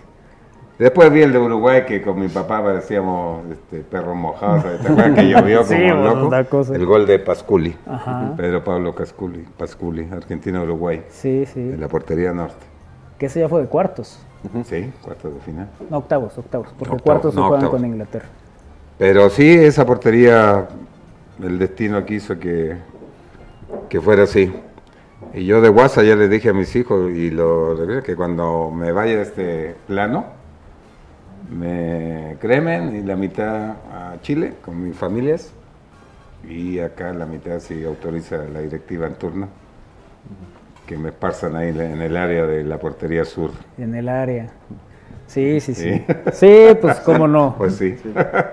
Después 0.78 1.10
vi 1.10 1.22
el 1.22 1.32
de 1.32 1.40
Uruguay 1.40 1.86
que 1.86 2.02
con 2.02 2.20
mi 2.20 2.28
papá 2.28 2.62
parecíamos 2.62 3.46
este, 3.50 3.80
perros 3.80 4.16
mojados. 4.18 4.64
¿Te 4.64 4.88
acuerdas 4.90 5.16
que 5.16 5.30
llovió 5.30 5.58
como 5.66 5.70
Sí, 5.70 5.88
loco? 5.88 6.28
una 6.28 6.44
cosa. 6.44 6.76
El 6.76 6.86
gol 6.86 7.06
de 7.08 7.20
Pasculi. 7.20 7.78
Ajá. 7.88 8.34
Pedro 8.36 8.62
Pablo 8.62 8.94
Casculi, 8.94 9.46
Pasculi, 9.58 10.06
Argentina-Uruguay, 10.12 11.04
Sí, 11.08 11.46
sí. 11.46 11.62
en 11.62 11.80
la 11.80 11.88
portería 11.88 12.34
norte. 12.34 12.66
Que 13.18 13.28
ese 13.28 13.40
ya 13.40 13.48
fue 13.48 13.62
de 13.62 13.68
cuartos. 13.68 14.20
Sí, 14.64 14.94
cuartos 15.02 15.34
de 15.34 15.40
final. 15.42 15.70
No, 15.90 15.98
octavos, 15.98 16.38
octavos. 16.38 16.68
Porque 16.78 16.96
Octavos, 16.96 17.02
cuartos 17.02 17.34
se 17.34 17.42
juegan 17.42 17.66
octavos. 17.66 17.82
con 17.82 17.86
Inglaterra. 17.86 18.30
Pero 18.98 19.30
sí, 19.30 19.50
esa 19.50 19.86
portería, 19.86 20.68
el 21.42 21.60
destino 21.60 22.06
quiso 22.06 22.40
que, 22.40 22.78
que 23.90 24.02
fuera 24.02 24.24
así. 24.24 24.54
Y 25.34 25.46
yo 25.46 25.62
de 25.62 25.70
WhatsApp 25.70 26.06
ya 26.06 26.16
les 26.16 26.30
dije 26.30 26.50
a 26.50 26.54
mis 26.54 26.76
hijos, 26.76 27.12
y 27.12 27.32
lo 27.32 27.76
que 28.04 28.16
cuando 28.16 28.72
me 28.72 28.92
vaya 28.92 29.18
a 29.20 29.22
este 29.22 29.76
plano, 29.88 30.26
me 31.50 32.38
cremen 32.40 32.96
y 32.96 33.02
la 33.04 33.16
mitad 33.16 33.72
a 33.92 34.16
Chile 34.22 34.56
con 34.64 34.82
mis 34.84 34.96
familias, 34.96 35.52
y 36.48 36.80
acá 36.80 37.14
la 37.14 37.26
mitad 37.26 37.60
si 37.60 37.84
autoriza 37.84 38.38
la 38.46 38.62
directiva 38.62 39.08
en 39.08 39.16
turno, 39.16 39.48
que 40.88 40.98
me 40.98 41.10
esparzan 41.10 41.56
ahí 41.56 41.70
en 41.70 42.02
el 42.02 42.18
área 42.18 42.48
de 42.48 42.64
la 42.64 42.80
portería 42.80 43.26
sur. 43.26 43.52
En 43.78 43.94
el 43.94 44.08
área. 44.10 44.48
Sí, 45.28 45.60
sí, 45.60 45.76
sí. 45.76 46.02
Sí. 46.06 46.06
Sí, 46.32 46.78
pues 46.82 47.00
cómo 47.02 47.28
no. 47.28 47.56
Pues 47.58 47.76
sí. 47.76 47.96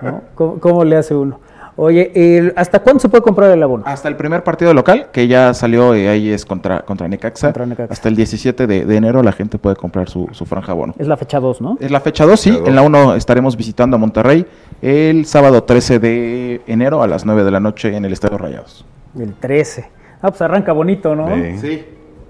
¿no? 0.01 0.21
¿Cómo, 0.35 0.59
cómo 0.59 0.83
le 0.83 0.97
hace 0.97 1.15
uno? 1.15 1.39
Oye, 1.77 2.53
¿hasta 2.55 2.79
cuándo 2.79 3.01
se 3.01 3.09
puede 3.09 3.21
comprar 3.21 3.51
el 3.51 3.61
abono? 3.61 3.83
Hasta 3.85 4.07
el 4.07 4.15
primer 4.15 4.43
partido 4.43 4.73
local, 4.73 5.09
que 5.11 5.27
ya 5.27 5.53
salió, 5.53 5.93
eh, 5.93 6.07
ahí 6.07 6.29
es 6.29 6.45
contra, 6.45 6.81
contra 6.81 7.07
Necaxa. 7.07 7.47
Contra 7.47 7.65
Necaxa. 7.65 7.91
Hasta 7.91 8.07
el 8.07 8.15
17 8.15 8.65
de, 8.67 8.85
de 8.85 8.95
enero 8.95 9.21
la 9.23 9.33
gente 9.33 9.57
puede 9.57 9.75
comprar 9.75 10.07
su, 10.09 10.29
su 10.31 10.45
franja 10.45 10.71
bono. 10.71 10.93
Es 10.97 11.07
la 11.07 11.17
fecha 11.17 11.39
2, 11.39 11.61
¿no? 11.61 11.77
Es 11.81 11.91
la 11.91 11.99
fecha 11.99 12.25
2, 12.25 12.39
sí. 12.39 12.51
Fecha. 12.51 12.69
En 12.69 12.75
la 12.75 12.81
1 12.81 13.15
estaremos 13.15 13.57
visitando 13.57 13.95
a 13.95 13.99
Monterrey 13.99 14.45
el 14.81 15.25
sábado 15.25 15.63
13 15.63 15.99
de 15.99 16.61
enero 16.67 17.01
a 17.03 17.07
las 17.07 17.25
9 17.25 17.43
de 17.43 17.51
la 17.51 17.59
noche 17.59 17.95
en 17.95 18.05
el 18.05 18.13
Estadio 18.13 18.37
Rayados. 18.37 18.85
El 19.17 19.33
13. 19.33 19.89
Ah, 20.21 20.29
pues 20.29 20.41
arranca 20.41 20.71
bonito, 20.71 21.13
¿no? 21.13 21.27
Sí, 21.59 21.85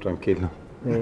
Tranquilo. 0.06 0.49
Eh, 0.88 1.02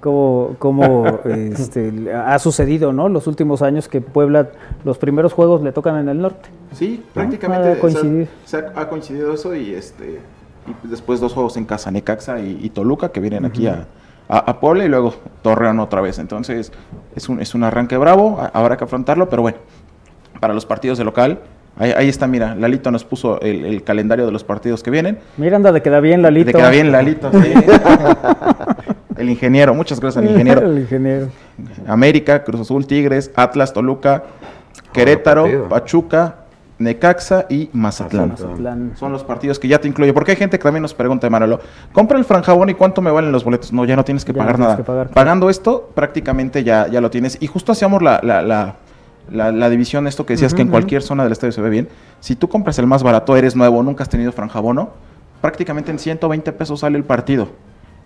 como 0.00 0.54
como 0.58 1.06
este, 1.24 2.12
ha 2.14 2.38
sucedido, 2.38 2.92
¿no? 2.92 3.08
Los 3.08 3.26
últimos 3.26 3.62
años 3.62 3.88
que 3.88 4.02
Puebla, 4.02 4.50
los 4.84 4.98
primeros 4.98 5.32
juegos 5.32 5.62
le 5.62 5.72
tocan 5.72 5.96
en 5.96 6.10
el 6.10 6.20
norte. 6.20 6.50
Sí, 6.72 7.02
Ha 7.10 7.14
prácticamente 7.14 7.78
coincidido. 7.80 8.26
se 8.44 8.58
ha, 8.58 8.60
se 8.74 8.78
ha- 8.80 8.88
coincidido 8.90 9.32
eso 9.32 9.54
y 9.54 9.72
este 9.72 10.20
y 10.84 10.88
después 10.88 11.20
dos 11.20 11.32
juegos 11.32 11.56
en 11.56 11.64
casa, 11.64 11.90
Necaxa 11.90 12.38
y, 12.40 12.58
y 12.62 12.68
Toluca, 12.68 13.08
que 13.10 13.20
vienen 13.20 13.46
aquí 13.46 13.66
a, 13.66 13.86
a, 14.28 14.38
a 14.38 14.60
Puebla 14.60 14.84
y 14.84 14.88
luego 14.88 15.14
Torreón 15.40 15.80
otra 15.80 16.02
vez. 16.02 16.18
Entonces 16.18 16.70
es 17.16 17.28
un, 17.30 17.40
es 17.40 17.54
un 17.54 17.64
arranque 17.64 17.96
bravo, 17.96 18.38
habrá 18.52 18.76
que 18.76 18.84
afrontarlo, 18.84 19.30
pero 19.30 19.40
bueno, 19.40 19.56
para 20.38 20.52
los 20.52 20.66
partidos 20.66 20.98
de 20.98 21.04
local, 21.04 21.40
ahí, 21.78 21.92
ahí 21.96 22.08
está, 22.08 22.26
mira, 22.26 22.54
Lalito 22.54 22.90
nos 22.90 23.04
puso 23.04 23.40
el, 23.40 23.64
el 23.64 23.82
calendario 23.82 24.26
de 24.26 24.32
los 24.32 24.44
partidos 24.44 24.82
que 24.82 24.90
vienen. 24.90 25.18
Mira, 25.36 25.56
anda, 25.56 25.72
de 25.72 25.82
queda 25.82 26.00
bien, 26.00 26.22
Lalito. 26.22 26.52
Te 26.52 26.56
queda 26.58 26.70
bien 26.70 26.92
Lalito, 26.92 27.30
sí. 27.32 27.52
El 29.16 29.30
ingeniero, 29.30 29.74
muchas 29.74 29.98
gracias 29.98 30.22
al 30.24 30.30
ingeniero. 30.30 30.60
el 30.60 30.78
ingeniero. 30.78 31.28
América, 31.88 32.44
Cruz 32.44 32.60
Azul, 32.60 32.86
Tigres, 32.86 33.32
Atlas, 33.34 33.72
Toluca, 33.72 34.22
Querétaro, 34.92 35.68
Pachuca, 35.68 36.36
Necaxa 36.78 37.46
y 37.48 37.68
Mazatlán. 37.72 38.28
Mazatlán. 38.28 38.92
Son 38.96 39.10
los 39.10 39.24
partidos 39.24 39.58
que 39.58 39.66
ya 39.66 39.80
te 39.80 39.88
incluye. 39.88 40.12
Porque 40.12 40.30
hay 40.32 40.36
gente 40.36 40.56
que 40.56 40.62
también 40.62 40.82
nos 40.82 40.94
pregunta, 40.94 41.28
Manolo, 41.28 41.58
compra 41.92 42.16
el 42.16 42.24
franjabón 42.24 42.70
y 42.70 42.74
cuánto 42.74 43.02
me 43.02 43.10
valen 43.10 43.32
los 43.32 43.42
boletos. 43.42 43.72
No, 43.72 43.84
ya 43.84 43.96
no 43.96 44.04
tienes 44.04 44.24
que 44.24 44.32
Ya 44.32 44.38
no 44.38 44.44
pagar 44.44 44.54
tienes 44.54 44.68
nada. 44.68 44.76
que 44.76 44.84
pagar, 44.84 45.06
claro. 45.08 45.14
Pagando 45.14 45.50
esto, 45.50 45.90
prácticamente 45.94 46.62
ya, 46.62 46.86
ya 46.86 47.00
lo 47.00 47.10
tienes. 47.10 47.38
Y 47.40 47.48
justo 47.48 47.72
hacíamos 47.72 48.00
la, 48.02 48.20
la, 48.22 48.42
la, 48.42 48.76
la- 49.30 49.52
la 49.52 49.68
división, 49.70 50.06
esto 50.06 50.24
que 50.26 50.34
decías 50.34 50.52
que 50.54 50.62
en 50.62 50.68
cualquier 50.72 51.02
zona 51.02 51.22
del 51.24 51.32
estadio 51.32 51.52
se 51.52 51.60
ve 51.62 51.70
bien. 51.70 51.88
Si 52.20 52.36
tú 52.36 52.48
compras 52.48 52.78
el 52.78 52.86
más 52.86 53.02
barato, 53.02 53.36
eres 53.36 53.54
nuevo, 53.56 53.82
nunca 53.82 54.02
has 54.02 54.08
tenido 54.08 54.32
franjabono, 54.32 54.90
prácticamente 55.40 55.90
en 55.90 55.98
120 55.98 56.52
pesos 56.52 56.80
sale 56.80 56.98
el 56.98 57.04
partido. 57.04 57.48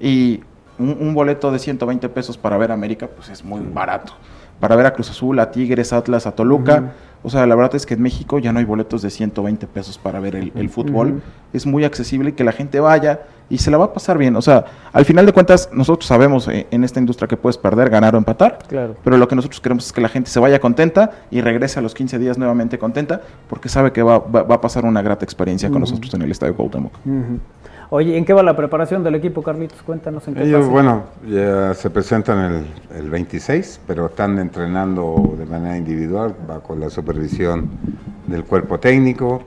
Y 0.01 0.41
un, 0.79 0.97
un 1.01 1.15
boleto 1.15 1.51
de 1.53 1.59
120 1.59 2.09
pesos 2.09 2.37
para 2.37 2.57
ver 2.57 2.73
América, 2.73 3.07
pues 3.15 3.29
es 3.29 3.45
muy 3.45 3.61
barato. 3.61 4.15
Para 4.63 4.77
ver 4.77 4.87
a 4.87 4.93
Cruz 4.93 5.11
Azul, 5.11 5.41
a 5.41 5.51
Tigres, 5.51 5.93
Atlas, 5.93 6.25
a 6.29 6.31
Toluca. 6.37 6.93
O 7.25 7.31
sea, 7.31 7.47
la 7.47 7.57
verdad 7.57 7.75
es 7.75 7.85
que 7.85 7.95
en 7.95 8.03
México 8.03 8.39
ya 8.39 8.53
no 8.53 8.61
hay 8.61 8.65
boletos 8.65 9.03
de 9.03 9.11
120 9.11 9.67
pesos 9.67 9.99
para 9.99 10.21
ver 10.21 10.37
el, 10.37 10.53
el 10.55 10.71
fútbol. 10.71 11.21
Es 11.53 11.67
muy 11.67 11.83
accesible 11.85 12.31
y 12.31 12.33
que 12.35 12.45
la 12.45 12.53
gente 12.53 12.79
vaya 12.79 13.23
y 13.51 13.59
se 13.59 13.73
la 13.73 13.77
va 13.77 13.87
a 13.87 13.93
pasar 13.93 14.19
bien. 14.19 14.37
O 14.37 14.41
sea, 14.43 14.65
al 14.93 15.05
final 15.05 15.27
de 15.27 15.33
cuentas, 15.33 15.69
nosotros 15.73 16.07
sabemos 16.07 16.47
eh, 16.47 16.69
en 16.71 16.85
esta 16.85 17.01
industria 17.01 17.27
que 17.27 17.37
puedes 17.37 17.59
perder, 17.59 17.91
ganar 17.91 18.15
o 18.15 18.19
empatar. 18.19 18.61
Claro. 18.69 18.95
Pero 19.03 19.19
lo 19.19 19.27
que 19.27 19.35
nosotros 19.35 19.61
queremos 19.61 19.87
es 19.87 19.93
que 19.93 20.01
la 20.01 20.09
gente 20.09 20.31
se 20.31 20.39
vaya 20.39 20.61
contenta 20.61 21.11
y 21.33 21.41
regrese 21.41 21.81
a 21.81 21.83
los 21.83 21.93
15 21.95 22.21
días 22.21 22.39
nuevamente 22.39 22.79
contenta 22.79 23.21
porque 23.51 23.69
sabe 23.69 23.91
que 23.93 24.03
va, 24.05 24.19
va- 24.21 24.45
va 24.45 24.55
a 24.57 24.61
pasar 24.61 24.85
una 24.85 25.03
grata 25.03 25.25
experiencia 25.25 25.71
con 25.71 25.81
nosotros 25.81 26.15
en 26.15 26.23
el 26.23 26.31
Estadio 26.31 26.55
Cuauhtémoc. 26.55 26.93
Oye, 27.95 28.17
¿en 28.17 28.25
qué 28.25 28.33
va 28.33 28.43
la 28.43 28.57
preparación 28.57 29.05
del 29.05 29.17
equipo, 29.17 29.43
Carlitos? 29.43 29.83
Cuéntanos 29.83 30.27
en 30.27 30.33
qué 30.33 30.45
Ellos, 30.45 30.67
bueno, 30.67 31.03
ya 31.29 31.75
se 31.75 31.91
presentan 31.91 32.65
el, 32.91 32.97
el 32.97 33.11
26, 33.11 33.83
pero 33.87 34.07
están 34.07 34.39
entrenando 34.39 35.35
de 35.37 35.45
manera 35.45 35.77
individual, 35.77 36.35
bajo 36.49 36.75
la 36.75 36.89
supervisión 36.89 37.69
del 38.27 38.45
cuerpo 38.45 38.81
técnico. 38.81 39.43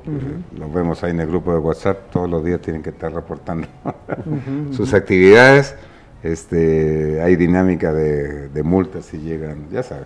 Los 0.60 0.72
vemos 0.72 1.04
ahí 1.04 1.10
en 1.10 1.22
el 1.22 1.28
grupo 1.28 1.54
de 1.54 1.58
WhatsApp, 1.58 2.12
todos 2.12 2.30
los 2.30 2.46
días 2.46 2.62
tienen 2.62 2.84
que 2.84 2.92
estar 2.92 3.12
reportando 3.12 3.68
sus 4.72 4.94
actividades. 4.94 5.76
Este, 6.22 7.24
hay 7.24 7.36
dinámica 7.38 7.94
de, 7.94 8.50
de 8.50 8.62
multas 8.62 9.06
si 9.06 9.18
llegan, 9.18 9.70
ya 9.72 9.82
sabes, 9.82 10.06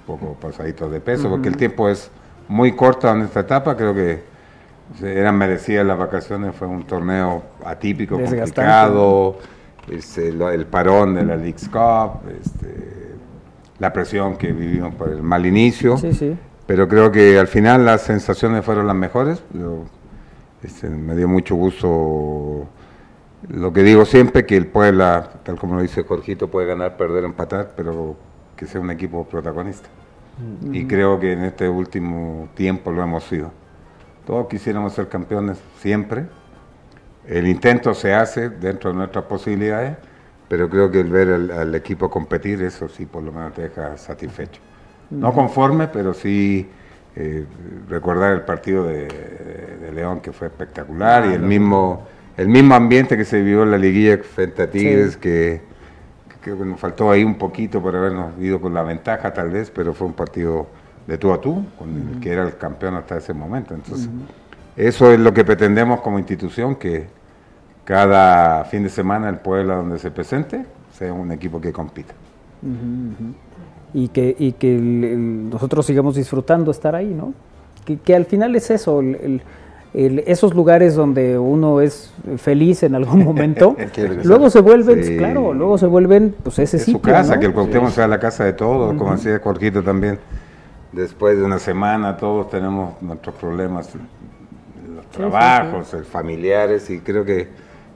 un 0.00 0.18
poco 0.18 0.34
pasaditos 0.34 0.92
de 0.92 1.00
peso, 1.00 1.30
porque 1.30 1.48
el 1.48 1.56
tiempo 1.56 1.88
es 1.88 2.10
muy 2.46 2.72
corto 2.72 3.10
en 3.10 3.22
esta 3.22 3.40
etapa, 3.40 3.74
creo 3.74 3.94
que 3.94 4.33
eran 5.02 5.36
merecidas 5.36 5.86
las 5.86 5.98
vacaciones, 5.98 6.54
fue 6.54 6.68
un 6.68 6.84
torneo 6.84 7.42
atípico, 7.64 8.18
complicado, 8.20 9.38
este, 9.90 10.32
lo- 10.32 10.50
el 10.50 10.66
parón 10.66 11.14
de 11.14 11.24
la 11.24 11.36
League's 11.36 11.68
Cup, 11.68 12.20
este, 12.40 13.14
la 13.78 13.92
presión 13.92 14.36
que 14.36 14.52
vivimos 14.52 14.94
por 14.94 15.08
el 15.10 15.22
mal 15.22 15.44
inicio, 15.46 15.96
Sí, 15.96 16.12
sí. 16.12 16.36
pero 16.66 16.86
creo 16.88 17.10
que 17.10 17.38
al 17.38 17.48
final 17.48 17.84
las 17.84 18.02
sensaciones 18.02 18.64
fueron 18.64 18.86
las 18.86 18.96
mejores. 18.96 19.42
Yo, 19.52 19.84
este, 20.62 20.88
me 20.88 21.14
dio 21.16 21.28
mucho 21.28 21.56
gusto 21.56 22.66
lo 23.48 23.72
que 23.72 23.82
digo 23.82 24.04
siempre, 24.04 24.46
que 24.46 24.56
el 24.56 24.66
Puebla, 24.68 25.28
tal 25.42 25.56
como 25.58 25.74
lo 25.76 25.82
dice 25.82 26.04
Jorgito, 26.04 26.48
puede 26.48 26.66
ganar, 26.68 26.96
perder, 26.96 27.24
empatar, 27.24 27.72
pero 27.76 28.16
que 28.56 28.66
sea 28.66 28.80
un 28.80 28.90
equipo 28.90 29.24
protagonista. 29.24 29.88
Y 30.72 30.86
creo 30.86 31.20
que 31.20 31.32
en 31.32 31.44
este 31.44 31.68
último 31.68 32.48
tiempo 32.54 32.90
lo 32.90 33.02
hemos 33.02 33.24
sido. 33.24 33.50
Todos 34.26 34.46
quisiéramos 34.48 34.92
ser 34.94 35.08
campeones 35.08 35.58
siempre. 35.78 36.24
El 37.26 37.46
intento 37.46 37.94
se 37.94 38.14
hace 38.14 38.50
dentro 38.50 38.90
de 38.90 38.96
nuestras 38.96 39.24
posibilidades, 39.24 39.96
pero 40.48 40.68
creo 40.68 40.90
que 40.90 41.00
el 41.00 41.10
ver 41.10 41.28
al, 41.28 41.50
al 41.50 41.74
equipo 41.74 42.10
competir, 42.10 42.62
eso 42.62 42.88
sí 42.88 43.06
por 43.06 43.22
lo 43.22 43.32
menos 43.32 43.54
te 43.54 43.62
deja 43.62 43.96
satisfecho. 43.96 44.60
No 45.10 45.32
conforme, 45.32 45.88
pero 45.88 46.12
sí 46.14 46.68
eh, 47.16 47.44
recordar 47.88 48.32
el 48.34 48.42
partido 48.42 48.84
de, 48.84 49.06
de 49.80 49.92
León 49.92 50.20
que 50.20 50.32
fue 50.32 50.48
espectacular 50.48 51.26
y 51.26 51.34
el 51.34 51.42
mismo, 51.42 52.06
el 52.36 52.48
mismo 52.48 52.74
ambiente 52.74 53.16
que 53.16 53.24
se 53.24 53.38
vivió 53.42 53.62
en 53.62 53.70
la 53.70 53.78
liguilla 53.78 54.18
frente 54.18 54.62
a 54.62 54.70
Tigres, 54.70 55.12
Sí. 55.14 55.18
que, 55.20 55.60
que 56.28 56.34
creo 56.42 56.58
que 56.58 56.64
nos 56.64 56.80
faltó 56.80 57.10
ahí 57.10 57.24
un 57.24 57.36
poquito 57.36 57.80
por 57.82 57.94
habernos 57.96 58.32
ido 58.40 58.60
con 58.60 58.74
la 58.74 58.82
ventaja 58.82 59.32
tal 59.32 59.50
vez, 59.50 59.70
pero 59.70 59.94
fue 59.94 60.06
un 60.06 60.14
partido 60.14 60.66
de 61.06 61.18
tú 61.18 61.32
a 61.32 61.40
tú, 61.40 61.64
con 61.78 61.90
el 62.14 62.20
que 62.20 62.32
era 62.32 62.42
el 62.44 62.56
campeón 62.56 62.94
hasta 62.96 63.16
ese 63.18 63.34
momento. 63.34 63.74
Entonces, 63.74 64.08
eso 64.76 65.12
es 65.12 65.20
lo 65.20 65.32
que 65.34 65.44
pretendemos 65.44 66.00
como 66.00 66.18
institución, 66.18 66.76
que 66.76 67.06
cada 67.84 68.64
fin 68.64 68.82
de 68.82 68.88
semana 68.88 69.28
el 69.28 69.36
Puebla 69.36 69.76
donde 69.76 69.98
se 69.98 70.10
presente 70.10 70.64
sea 70.92 71.12
un 71.12 71.30
equipo 71.32 71.60
que 71.60 71.72
compita. 71.72 72.14
y 73.92 74.08
que, 74.08 74.34
y 74.38 74.52
que 74.52 74.74
el- 74.76 75.04
el- 75.04 75.50
nosotros 75.50 75.86
sigamos 75.86 76.16
disfrutando 76.16 76.70
estar 76.70 76.94
ahí, 76.96 77.12
¿no? 77.14 77.32
Que, 77.84 77.96
que 77.98 78.16
al 78.16 78.24
final 78.24 78.56
es 78.56 78.70
eso, 78.70 79.00
el- 79.00 79.42
esos 80.26 80.52
lugares 80.54 80.96
donde 80.96 81.38
uno 81.38 81.80
es 81.80 82.12
feliz 82.38 82.82
en 82.82 82.96
algún 82.96 83.22
momento, 83.24 83.76
luego 84.24 84.50
se 84.50 84.60
vuelven, 84.60 85.04
Sí. 85.04 85.16
claro, 85.16 85.52
luego 85.54 85.78
se 85.78 85.86
vuelven, 85.86 86.34
pues 86.42 86.58
ese 86.58 86.78
es 86.78 86.82
sitio, 86.84 86.98
su 86.98 87.02
casa, 87.02 87.34
¿no? 87.34 87.40
que 87.40 87.46
el 87.46 87.52
Cuauhtémoc 87.52 87.90
sea 87.90 88.08
la 88.08 88.18
casa 88.18 88.44
de 88.44 88.54
todos, 88.54 88.94
como 88.94 89.12
decía 89.12 89.38
Jorgito 89.38 89.82
también. 89.84 90.18
Después 90.94 91.36
de 91.36 91.42
una 91.42 91.58
semana 91.58 92.16
todos 92.16 92.48
tenemos 92.50 93.02
nuestros 93.02 93.34
problemas, 93.34 93.90
los 94.94 95.06
trabajos, 95.10 95.92
el 95.92 96.04
familiares, 96.04 96.88
y 96.88 97.00
creo 97.00 97.24
que 97.24 97.48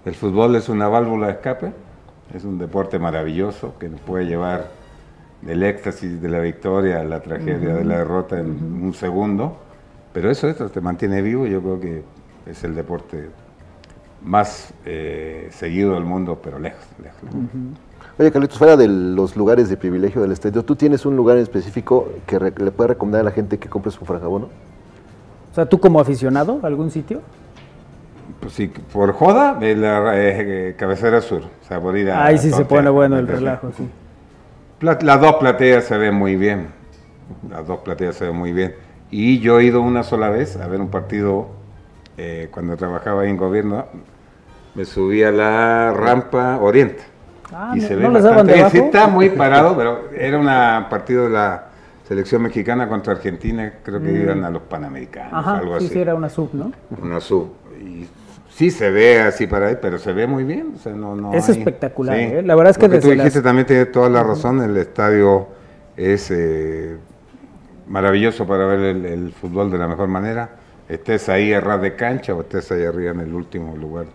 el 0.04 0.14
fútbol 0.16 0.56
es 0.56 0.68
una 0.68 0.88
válvula 0.88 1.28
de 1.28 1.34
escape, 1.34 1.72
es 2.34 2.42
un 2.42 2.58
deporte 2.58 2.98
maravilloso 2.98 3.78
que 3.78 3.88
nos 3.88 4.00
puede 4.00 4.26
llevar 4.26 4.70
del 5.42 5.62
éxtasis 5.62 6.20
de 6.20 6.28
la 6.28 6.40
victoria 6.40 7.00
a 7.00 7.04
la 7.04 7.20
tragedia 7.20 7.74
de 7.74 7.84
la 7.84 7.98
derrota 7.98 8.40
en 8.40 8.82
un 8.82 8.92
segundo, 8.94 9.56
pero 10.12 10.28
eso, 10.28 10.48
eso 10.48 10.68
te 10.68 10.80
mantiene 10.80 11.22
vivo 11.22 11.46
y 11.46 11.50
yo 11.50 11.62
creo 11.62 11.78
que 11.78 12.02
es 12.46 12.64
el 12.64 12.74
deporte 12.74 13.28
más 14.24 14.74
eh, 14.84 15.48
seguido 15.52 15.94
del 15.94 16.04
mundo, 16.04 16.40
pero 16.42 16.58
lejos, 16.58 16.84
lejos. 17.00 17.30
Oye, 18.18 18.32
Carlitos, 18.32 18.58
fuera 18.58 18.76
de 18.76 18.88
los 18.88 19.36
lugares 19.36 19.68
de 19.68 19.76
privilegio 19.76 20.20
del 20.20 20.32
estadio, 20.32 20.64
¿tú 20.64 20.74
tienes 20.74 21.06
un 21.06 21.16
lugar 21.16 21.36
en 21.36 21.44
específico 21.44 22.08
que 22.26 22.38
re- 22.38 22.52
le 22.56 22.70
puedes 22.72 22.90
recomendar 22.90 23.20
a 23.20 23.24
la 23.24 23.30
gente 23.30 23.58
que 23.58 23.68
compre 23.68 23.92
su 23.92 24.04
franjabono? 24.04 24.48
O 25.52 25.54
sea, 25.54 25.66
tú 25.66 25.78
como 25.78 26.00
aficionado, 26.00 26.58
¿algún 26.62 26.90
sitio? 26.90 27.20
Pues 28.40 28.52
sí, 28.52 28.72
por 28.92 29.12
joda, 29.12 29.58
la 29.60 30.12
eh, 30.16 30.74
cabecera 30.76 31.20
sur. 31.20 31.42
O 31.42 31.66
sea, 31.66 31.80
por 31.80 31.96
ir 31.96 32.10
a. 32.10 32.24
Ahí 32.26 32.38
sí 32.38 32.50
se 32.52 32.64
pone 32.64 32.90
bueno 32.90 33.18
el 33.18 33.26
relajo, 33.26 33.70
sí. 33.76 33.88
Las 34.80 35.20
dos 35.20 35.34
plateas 35.36 35.84
se 35.84 35.96
ven 35.96 36.14
muy 36.14 36.36
bien. 36.36 36.68
Las 37.50 37.66
dos 37.66 37.80
plateas 37.80 38.16
se 38.16 38.26
ven 38.26 38.36
muy 38.36 38.52
bien. 38.52 38.74
Y 39.10 39.40
yo 39.40 39.58
he 39.58 39.64
ido 39.64 39.80
una 39.80 40.02
sola 40.02 40.28
vez 40.28 40.56
a 40.56 40.66
ver 40.68 40.80
un 40.80 40.88
partido 40.88 41.48
eh, 42.16 42.48
cuando 42.50 42.76
trabajaba 42.76 43.22
ahí 43.22 43.30
en 43.30 43.36
gobierno. 43.36 43.86
Me 44.74 44.84
subí 44.84 45.22
a 45.24 45.32
la 45.32 45.92
rampa 45.94 46.58
Oriente. 46.60 47.02
Ah, 47.52 47.72
y 47.74 47.80
¿no- 47.80 47.86
se 47.88 47.94
no 47.96 48.08
ve 48.08 48.14
les 48.14 48.22
daban 48.22 48.46
bastante 48.46 48.54
bien. 48.54 48.70
Sí 48.70 48.78
está 48.78 49.06
muy 49.06 49.30
parado, 49.30 49.76
pero 49.76 50.10
era 50.14 50.38
un 50.38 50.88
partido 50.90 51.24
de 51.24 51.30
la 51.30 51.64
selección 52.06 52.42
mexicana 52.42 52.88
contra 52.88 53.14
Argentina. 53.14 53.72
Creo 53.82 54.00
que 54.00 54.12
iban 54.12 54.44
a 54.44 54.50
los 54.50 54.62
Panamericanos, 54.62 55.32
Mm. 55.32 55.36
Ajá, 55.36 55.58
algo 55.58 55.78
sí, 55.78 55.84
así 55.86 55.94
sí, 55.94 56.00
era 56.00 56.14
una 56.14 56.28
sub, 56.28 56.50
¿no? 56.52 56.72
una 57.02 57.20
sub. 57.20 57.52
Y 57.80 58.06
sí 58.50 58.70
se 58.70 58.90
ve 58.90 59.20
así 59.20 59.46
para 59.46 59.68
ahí, 59.68 59.78
pero 59.80 59.98
se 59.98 60.12
ve 60.12 60.26
muy 60.26 60.44
bien. 60.44 60.72
o 60.76 60.78
sea, 60.78 60.92
no, 60.92 61.14
no 61.16 61.32
Es 61.34 61.48
hay- 61.48 61.58
espectacular, 61.58 62.16
¿eh? 62.18 62.42
La 62.42 62.54
verdad 62.54 62.70
es 62.72 62.78
que 62.78 62.88
Lo 62.88 62.94
que 62.94 63.00
tú 63.00 63.08
las- 63.08 63.16
dijiste 63.18 63.40
también 63.42 63.66
tiene 63.66 63.86
toda 63.86 64.08
la 64.10 64.22
razón. 64.22 64.60
El 64.62 64.76
estadio 64.76 65.48
es 65.96 66.30
eh, 66.30 66.96
maravilloso 67.88 68.46
para 68.46 68.66
ver 68.66 68.80
el, 68.80 69.06
el 69.06 69.32
fútbol 69.32 69.70
de 69.70 69.78
la 69.78 69.88
mejor 69.88 70.08
manera. 70.08 70.50
Estés 70.88 71.28
ahí 71.28 71.52
a 71.52 71.60
ras 71.60 71.80
de 71.82 71.94
cancha 71.94 72.34
o 72.34 72.40
estés 72.40 72.70
ahí 72.72 72.84
arriba 72.84 73.10
en 73.12 73.20
el 73.20 73.34
último 73.34 73.76
lugar 73.76 74.06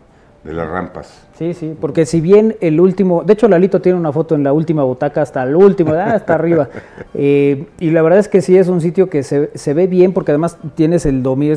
de 0.44 0.54
las 0.54 0.68
rampas. 0.68 1.26
Sí, 1.38 1.54
sí, 1.54 1.76
porque 1.80 2.06
si 2.06 2.20
bien 2.20 2.56
el 2.60 2.80
último, 2.80 3.24
de 3.24 3.34
hecho 3.34 3.48
Lalito 3.48 3.82
tiene 3.82 3.98
una 3.98 4.12
foto 4.12 4.36
en 4.36 4.44
la 4.44 4.52
última 4.52 4.84
butaca 4.84 5.22
hasta 5.22 5.44
el 5.44 5.56
último, 5.56 5.94
ah, 5.94 6.14
hasta 6.14 6.36
arriba, 6.36 6.70
Eh, 7.16 7.68
y 7.80 7.92
la 7.92 8.02
verdad 8.02 8.18
es 8.18 8.28
que 8.28 8.42
sí 8.42 8.58
es 8.58 8.70
un 8.70 8.82
sitio 8.82 9.08
que 9.08 9.22
se, 9.22 9.52
se 9.56 9.76
ve 9.76 9.86
bien 9.86 10.14
porque 10.14 10.32
además 10.32 10.58
tienes 10.74 11.06
el 11.06 11.22
dominio, 11.22 11.56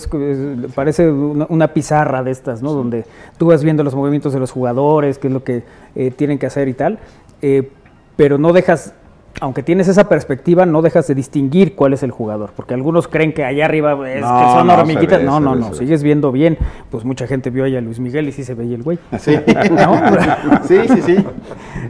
parece 0.74 1.10
una, 1.10 1.46
una 1.48 1.72
pizarra 1.72 2.22
de 2.22 2.30
estas, 2.30 2.62
¿no? 2.62 2.72
Donde 2.74 3.06
tú 3.38 3.46
vas 3.46 3.64
viendo 3.64 3.82
los 3.82 3.94
movimientos 3.94 4.34
de 4.34 4.38
los 4.38 4.50
jugadores, 4.50 5.16
qué 5.18 5.28
es 5.28 5.32
lo 5.32 5.42
que 5.42 5.62
eh, 5.94 6.10
tienen 6.10 6.38
que 6.38 6.44
hacer 6.44 6.68
y 6.68 6.74
tal, 6.74 6.98
eh, 7.40 7.70
pero 8.16 8.36
no 8.36 8.52
dejas, 8.52 8.92
aunque 9.40 9.62
tienes 9.62 9.88
esa 9.88 10.08
perspectiva, 10.08 10.64
no 10.66 10.80
dejas 10.82 11.06
de 11.08 11.14
distinguir 11.14 11.74
cuál 11.74 11.92
es 11.92 12.02
el 12.02 12.10
jugador, 12.10 12.50
porque 12.56 12.74
algunos 12.74 13.06
creen 13.08 13.32
que 13.32 13.44
allá 13.44 13.66
arriba 13.66 13.92
es 14.10 14.20
No, 14.22 14.38
que 14.38 14.44
son 14.46 14.66
no, 14.66 14.74
hormiguitas, 14.74 15.18
ve, 15.18 15.24
no, 15.24 15.40
no, 15.40 15.54
ve, 15.54 15.60
no, 15.60 15.74
sigues 15.74 16.02
viendo 16.02 16.32
bien, 16.32 16.56
pues 16.90 17.04
mucha 17.04 17.26
gente 17.26 17.50
vio 17.50 17.64
ahí 17.64 17.76
a 17.76 17.80
Luis 17.80 18.00
Miguel 18.00 18.28
y 18.28 18.32
sí 18.32 18.44
se 18.44 18.54
veía 18.54 18.76
el 18.76 18.82
güey. 18.82 18.98
Sí. 19.18 19.36
¿No? 19.70 20.00
sí, 20.66 20.76
sí, 20.88 21.02
sí. 21.02 21.16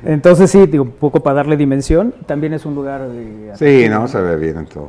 Entonces 0.05 0.51
sí, 0.51 0.67
digo, 0.67 0.85
un 0.85 0.91
poco 0.93 1.21
para 1.21 1.37
darle 1.37 1.57
dimensión, 1.57 2.15
también 2.27 2.53
es 2.55 2.67
un 2.67 2.75
lugar 2.75 3.09
de... 3.09 3.53
Sí, 3.55 3.89
no, 3.89 4.09
se 4.09 4.21
ve 4.21 4.37
bien 4.37 4.59
en 4.59 4.67
todo. 4.67 4.89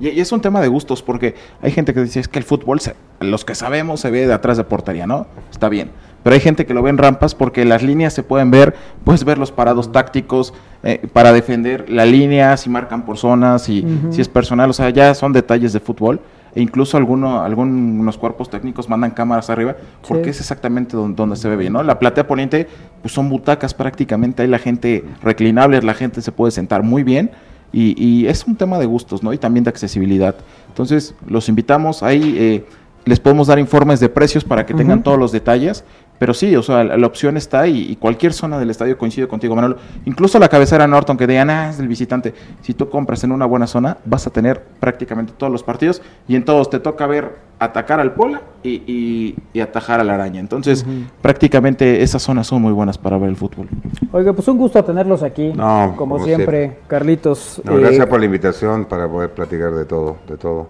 Y, 0.00 0.10
y 0.10 0.20
es 0.20 0.30
un 0.30 0.40
tema 0.40 0.60
de 0.60 0.68
gustos, 0.68 1.02
porque 1.02 1.34
hay 1.62 1.70
gente 1.70 1.94
que 1.94 2.02
dice, 2.02 2.20
es 2.20 2.28
que 2.28 2.38
el 2.38 2.44
fútbol, 2.44 2.80
se- 2.80 2.94
los 3.20 3.44
que 3.44 3.54
sabemos, 3.54 4.00
se 4.00 4.10
ve 4.10 4.26
de 4.26 4.32
atrás 4.32 4.56
de 4.58 4.64
portería, 4.64 5.06
¿no? 5.06 5.26
Está 5.50 5.68
bien. 5.68 5.90
Pero 6.26 6.34
hay 6.34 6.40
gente 6.40 6.66
que 6.66 6.74
lo 6.74 6.82
ve 6.82 6.90
en 6.90 6.98
rampas 6.98 7.36
porque 7.36 7.64
las 7.64 7.84
líneas 7.84 8.12
se 8.12 8.24
pueden 8.24 8.50
ver, 8.50 8.74
puedes 9.04 9.22
ver 9.22 9.38
los 9.38 9.52
parados 9.52 9.92
tácticos 9.92 10.54
eh, 10.82 11.06
para 11.12 11.32
defender 11.32 11.88
la 11.88 12.04
línea, 12.04 12.56
si 12.56 12.68
marcan 12.68 13.04
por 13.04 13.16
zonas, 13.16 13.62
si, 13.62 13.86
si 14.10 14.22
es 14.22 14.26
personal, 14.26 14.68
o 14.68 14.72
sea, 14.72 14.90
ya 14.90 15.14
son 15.14 15.32
detalles 15.32 15.72
de 15.72 15.78
fútbol 15.78 16.18
e 16.52 16.60
incluso 16.60 16.96
alguno, 16.96 17.42
algunos 17.42 18.18
cuerpos 18.18 18.50
técnicos 18.50 18.88
mandan 18.88 19.12
cámaras 19.12 19.50
arriba 19.50 19.76
porque 20.08 20.30
es 20.30 20.40
exactamente 20.40 20.96
donde, 20.96 21.36
se 21.36 21.48
ve 21.48 21.54
bien, 21.54 21.72
¿no? 21.72 21.84
La 21.84 22.00
platea 22.00 22.26
poniente 22.26 22.66
pues 23.02 23.14
son 23.14 23.28
butacas 23.28 23.72
prácticamente, 23.72 24.42
hay 24.42 24.48
la 24.48 24.58
gente 24.58 25.04
reclinable, 25.22 25.80
la 25.80 25.94
gente 25.94 26.22
se 26.22 26.32
puede 26.32 26.50
sentar 26.50 26.82
muy 26.82 27.04
bien 27.04 27.30
y, 27.72 28.26
es 28.26 28.44
un 28.48 28.56
tema 28.56 28.80
de 28.80 28.86
gustos, 28.86 29.22
¿no? 29.22 29.32
Y 29.32 29.38
también 29.38 29.62
de 29.62 29.70
accesibilidad. 29.70 30.34
Entonces, 30.66 31.14
los 31.28 31.48
invitamos 31.48 32.02
ahí, 32.02 32.34
eh, 32.36 32.64
les 33.06 33.20
podemos 33.20 33.46
dar 33.46 33.60
informes 33.60 34.00
de 34.00 34.08
precios 34.08 34.44
para 34.44 34.66
que 34.66 34.74
tengan 34.74 35.02
todos 35.04 35.16
los 35.16 35.30
detalles 35.30 35.84
pero 36.18 36.34
sí, 36.34 36.54
o 36.56 36.62
sea, 36.62 36.84
la, 36.84 37.06
opción 37.06 37.36
está 37.36 37.60
ahí 37.60 37.86
y 37.90 37.96
cualquier 37.96 38.32
zona 38.32 38.58
del 38.58 38.70
estadio 38.70 38.96
coincide 38.96 39.28
contigo, 39.28 39.54
Manuel. 39.54 39.76
Incluso 40.04 40.38
la 40.38 40.48
cabecera 40.48 40.86
Norton, 40.86 41.16
que 41.16 41.26
digan, 41.26 41.50
ah, 41.50 41.70
es 41.70 41.78
del 41.78 41.88
visitante. 41.88 42.34
Si 42.62 42.74
tú 42.74 42.88
compras 42.88 43.22
en 43.24 43.32
una 43.32 43.46
buena 43.46 43.66
zona, 43.66 43.98
vas 44.04 44.26
a 44.26 44.30
tener 44.30 44.62
prácticamente 44.80 45.32
todos 45.36 45.52
los 45.52 45.62
partidos 45.62 46.02
y 46.26 46.36
en 46.36 46.44
todos 46.44 46.70
te 46.70 46.80
toca 46.80 47.06
ver 47.06 47.46
atacar 47.58 48.00
al 48.00 48.12
Pola 48.12 48.42
y, 48.62 49.34
atajar 49.60 50.00
a 50.00 50.04
la 50.04 50.14
araña. 50.14 50.40
Entonces, 50.40 50.84
prácticamente 51.22 52.02
esas 52.02 52.22
zonas 52.22 52.46
son 52.46 52.62
muy 52.62 52.72
buenas 52.72 52.98
para 52.98 53.18
ver 53.18 53.30
el 53.30 53.36
fútbol. 53.36 53.68
Oiga, 54.12 54.32
pues 54.32 54.46
un 54.48 54.58
gusto 54.58 54.82
tenerlos 54.84 55.22
aquí. 55.22 55.52
como, 55.96 56.22
siempre, 56.24 56.78
Carlitos. 56.86 57.60
gracias 57.64 58.04
eh, 58.04 58.08
por 58.08 58.20
la 58.20 58.26
invitación 58.26 58.84
para 58.84 59.08
poder 59.08 59.30
platicar 59.30 59.72
de 59.74 59.84
todo, 59.84 60.16
de 60.28 60.36
todo. 60.36 60.68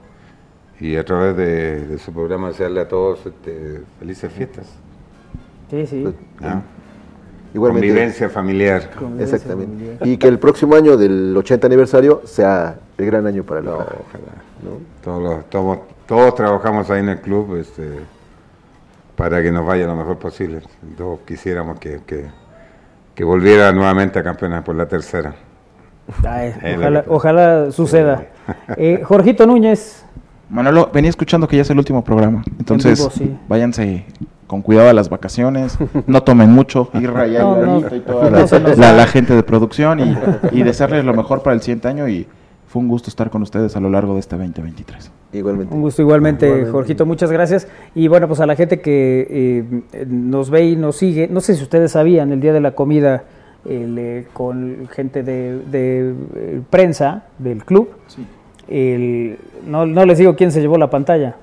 Y 0.78 0.96
a 0.96 1.04
través 1.04 1.36
de, 1.36 1.98
su 1.98 2.12
programa, 2.12 2.48
desearle 2.48 2.80
a 2.80 2.88
todos 2.88 3.24
este, 3.24 3.80
felices 3.98 4.30
fiestas. 4.32 4.66
Sí, 5.70 5.86
sí. 5.86 6.02
Pues, 6.02 6.14
ah. 6.42 6.62
Igualmente, 7.56 7.88
Convivencia 7.88 8.28
familiar. 8.28 8.90
Exactamente. 9.18 9.98
Y 10.04 10.18
que 10.18 10.28
el 10.28 10.38
próximo 10.38 10.74
año 10.74 10.96
del 10.98 11.34
80 11.34 11.66
aniversario 11.66 12.20
sea 12.26 12.76
el 12.98 13.06
gran 13.06 13.26
año 13.26 13.44
para 13.44 13.62
la 13.62 13.70
no, 13.70 13.78
ojalá. 13.78 15.42
Todos, 15.50 15.78
todos, 16.06 16.34
trabajamos 16.34 16.90
ahí 16.90 17.00
en 17.00 17.08
el 17.08 17.20
club 17.20 17.56
este, 17.56 18.00
para 19.16 19.42
que 19.42 19.50
nos 19.50 19.64
vaya 19.64 19.86
lo 19.86 19.96
mejor 19.96 20.18
posible. 20.18 20.60
Todos 20.98 21.20
quisiéramos 21.20 21.78
que, 21.78 22.00
que, 23.14 23.24
volviera 23.24 23.72
nuevamente 23.72 24.18
a 24.18 24.22
campeonar 24.22 24.62
por 24.62 24.74
la 24.74 24.86
tercera. 24.86 25.34
ojalá, 27.08 27.70
suceda. 27.70 28.26
Eh, 28.76 29.00
Jorgito 29.02 29.44
Núñez. 29.44 30.04
Manolo, 30.48 30.90
venía 30.92 31.10
escuchando 31.10 31.48
que 31.48 31.56
ya 31.56 31.62
es 31.62 31.70
el 31.70 31.78
último 31.78 32.04
programa. 32.04 32.44
Entonces, 32.60 33.08
váyanse 33.48 34.06
con 34.46 34.62
cuidado 34.62 34.88
a 34.88 34.92
las 34.92 35.08
vacaciones, 35.08 35.78
no 36.06 36.22
tomen 36.22 36.50
mucho, 36.50 36.90
ir 37.00 37.10
rayando 37.10 37.84
y 37.94 38.00
toda 38.00 38.30
la, 38.92 39.06
gente 39.06 39.34
de 39.34 39.42
producción 39.42 40.00
y, 40.00 40.16
y 40.52 40.62
desearles 40.62 41.04
lo 41.04 41.14
mejor 41.14 41.42
para 41.42 41.54
el 41.54 41.62
siguiente 41.62 41.88
año 41.88 42.08
y 42.08 42.26
fue 42.66 42.82
un 42.82 42.88
gusto 42.88 43.10
estar 43.10 43.30
con 43.30 43.42
ustedes 43.42 43.76
a 43.76 43.80
lo 43.80 43.90
largo 43.90 44.14
de 44.14 44.20
este 44.20 44.36
2023. 44.36 45.10
Igualmente. 45.32 45.74
Un 45.74 45.82
gusto 45.82 46.02
igualmente, 46.02 46.66
Jorgito, 46.66 47.06
muchas 47.06 47.30
gracias. 47.30 47.68
Y 47.94 48.08
bueno, 48.08 48.26
pues 48.26 48.40
a 48.40 48.46
la 48.46 48.56
gente 48.56 48.80
que 48.80 49.26
eh, 49.30 50.04
nos 50.06 50.50
ve 50.50 50.66
y 50.66 50.76
nos 50.76 50.96
sigue, 50.96 51.28
no 51.28 51.40
sé 51.40 51.54
si 51.54 51.62
ustedes 51.62 51.92
sabían, 51.92 52.32
el 52.32 52.40
día 52.40 52.52
de 52.52 52.60
la 52.60 52.72
comida 52.72 53.24
eh, 53.64 54.26
con 54.32 54.88
gente 54.90 55.22
de, 55.22 55.60
eh, 55.72 56.60
prensa 56.70 57.26
del 57.38 57.64
club, 57.64 57.90
no, 58.68 59.86
no 59.86 60.04
les 60.04 60.18
digo 60.18 60.34
quién 60.34 60.50
se 60.50 60.60
llevó 60.60 60.76
la 60.76 60.90
pantalla. 60.90 61.36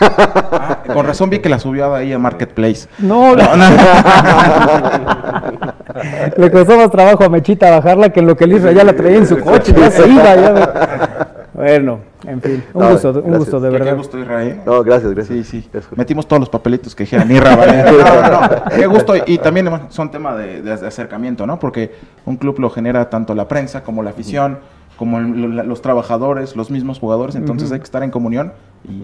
Ah, 0.00 0.82
con 0.92 1.06
razón 1.06 1.30
vi 1.30 1.38
que 1.38 1.48
la 1.48 1.58
subió 1.58 1.94
ahí 1.94 2.12
a 2.12 2.18
Marketplace. 2.18 2.88
No, 2.98 3.36
no. 3.36 3.44
Le 6.36 6.50
costó 6.50 6.76
más 6.76 6.90
trabajo 6.90 7.24
a 7.24 7.28
Mechita 7.28 7.70
bajarla 7.70 8.10
que 8.10 8.22
lo 8.22 8.36
que 8.36 8.46
Luis 8.46 8.62
ya 8.62 8.84
la 8.84 8.94
traía 8.94 9.18
en 9.18 9.26
su 9.26 9.38
coche, 9.38 9.74
ya 9.76 9.90
se 9.90 10.08
iba. 10.08 11.34
Bueno, 11.54 12.00
en 12.26 12.42
fin, 12.42 12.64
un 12.72 12.90
gusto, 12.90 13.22
un 13.24 13.38
gusto 13.38 13.60
de 13.60 13.70
verdad. 13.70 13.86
Qué, 13.86 13.92
gusto, 13.94 14.18
Israel. 14.18 14.60
No, 14.66 14.82
gracias, 14.82 15.14
gracias. 15.14 15.46
Sí, 15.46 15.62
sí. 15.62 15.70
Metimos 15.94 16.26
todos 16.26 16.40
los 16.40 16.48
papelitos 16.48 16.92
que 16.94 17.04
dijeran 17.04 17.30
Irra, 17.30 17.54
¿vale? 17.54 17.84
no, 17.84 18.30
no, 18.30 18.40
qué 18.74 18.86
gusto. 18.86 19.14
Y 19.24 19.38
también 19.38 19.70
son 19.90 20.10
temas 20.10 20.36
de, 20.38 20.62
de, 20.62 20.72
acercamiento, 20.72 21.46
¿no? 21.46 21.60
Porque 21.60 21.94
un 22.24 22.36
club 22.36 22.58
lo 22.58 22.70
genera 22.70 23.08
tanto 23.08 23.36
la 23.36 23.46
prensa 23.46 23.84
como 23.84 24.02
la 24.02 24.10
afición 24.10 24.58
como 24.96 25.20
los 25.20 25.82
trabajadores, 25.82 26.56
los 26.56 26.70
mismos 26.70 26.98
jugadores, 26.98 27.34
entonces 27.34 27.72
hay 27.72 27.78
que 27.78 27.84
estar 27.84 28.02
en 28.02 28.10
comunión 28.10 28.52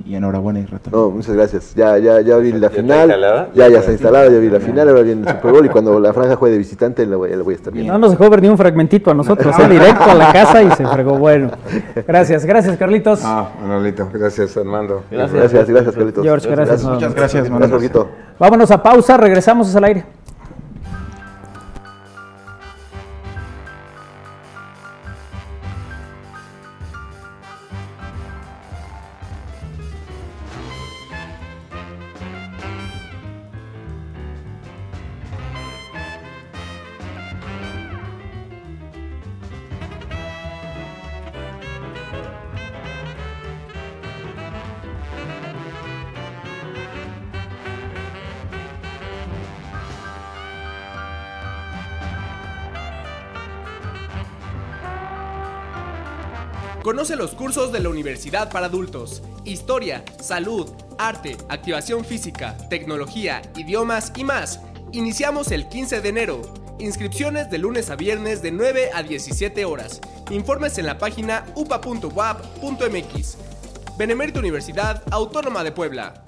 y, 0.07 0.15
enhorabuena 0.15 0.61
y 0.61 0.67
No, 0.93 1.11
muchas 1.11 1.35
gracias. 1.35 1.75
Ya, 1.75 1.97
ya, 1.99 2.21
ya 2.21 2.37
vi 2.37 2.53
la 2.53 2.71
final. 2.71 3.09
Ya, 3.55 3.69
ya 3.69 3.79
está 3.79 3.93
instalada, 3.93 4.31
ya 4.31 4.39
vi 4.39 4.49
la 4.51 4.61
final, 4.61 4.89
ahora 4.89 5.03
viene 5.03 5.23
el 5.23 5.29
Super 5.29 5.53
Bowl 5.53 5.67
y 5.67 5.69
cuando 5.69 5.99
la 5.99 6.13
franja 6.13 6.37
juegue 6.37 6.53
de 6.53 6.59
visitante 6.59 7.07
la 7.07 7.17
voy, 7.17 7.35
voy 7.37 7.55
a 7.55 7.57
estar 7.57 7.73
viendo. 7.73 7.93
No 7.93 7.99
nos 7.99 8.11
dejó 8.11 8.29
ver 8.29 8.43
ni 8.43 8.49
un 8.49 8.59
fragmentito 8.59 9.11
a 9.11 9.15
nosotros, 9.15 9.59
¿eh? 9.59 9.69
directo 9.69 10.05
a 10.05 10.15
la 10.15 10.33
casa 10.33 10.63
y 10.63 10.71
se 10.73 10.87
fregó. 10.87 11.19
Bueno, 11.19 11.51
gracias, 12.07 12.45
gracias 12.45 12.77
Carlitos. 12.77 13.21
Ah, 13.25 13.49
Manolito, 13.61 14.09
gracias 14.13 14.57
Armando. 14.57 15.03
Gracias, 15.11 15.35
gracias, 15.35 15.69
gracias 15.69 15.95
Carlitos. 15.95 16.25
George, 16.25 16.49
gracias. 16.51 16.85
Muchas 16.85 17.15
gracias, 17.15 17.51
Manolito. 17.51 18.09
Vámonos 18.39 18.71
a 18.71 18.83
pausa, 18.83 19.17
regresamos 19.17 19.75
al 19.75 19.85
aire. 19.85 20.05
Conoce 57.01 57.17
los 57.17 57.35
cursos 57.35 57.73
de 57.73 57.81
la 57.81 57.89
Universidad 57.89 58.51
para 58.51 58.67
Adultos. 58.67 59.23
Historia, 59.47 60.05
salud, 60.21 60.71
arte, 60.99 61.39
activación 61.49 62.05
física, 62.05 62.59
tecnología, 62.69 63.41
idiomas 63.57 64.13
y 64.17 64.23
más. 64.23 64.61
Iniciamos 64.93 65.51
el 65.51 65.67
15 65.67 66.03
de 66.03 66.09
enero. 66.11 66.43
Inscripciones 66.79 67.49
de 67.49 67.57
lunes 67.57 67.89
a 67.89 67.97
viernes 67.97 68.43
de 68.43 68.53
9 68.53 68.91
a 68.93 69.03
17 69.03 69.65
horas. 69.65 69.99
Informes 70.31 70.77
en 70.77 70.85
la 70.85 70.99
página 70.99 71.47
upa.wap.mx. 71.55 73.39
Benemérito 73.97 74.41
Universidad 74.41 75.03
Autónoma 75.11 75.65
de 75.65 75.73
Puebla. 75.73 76.23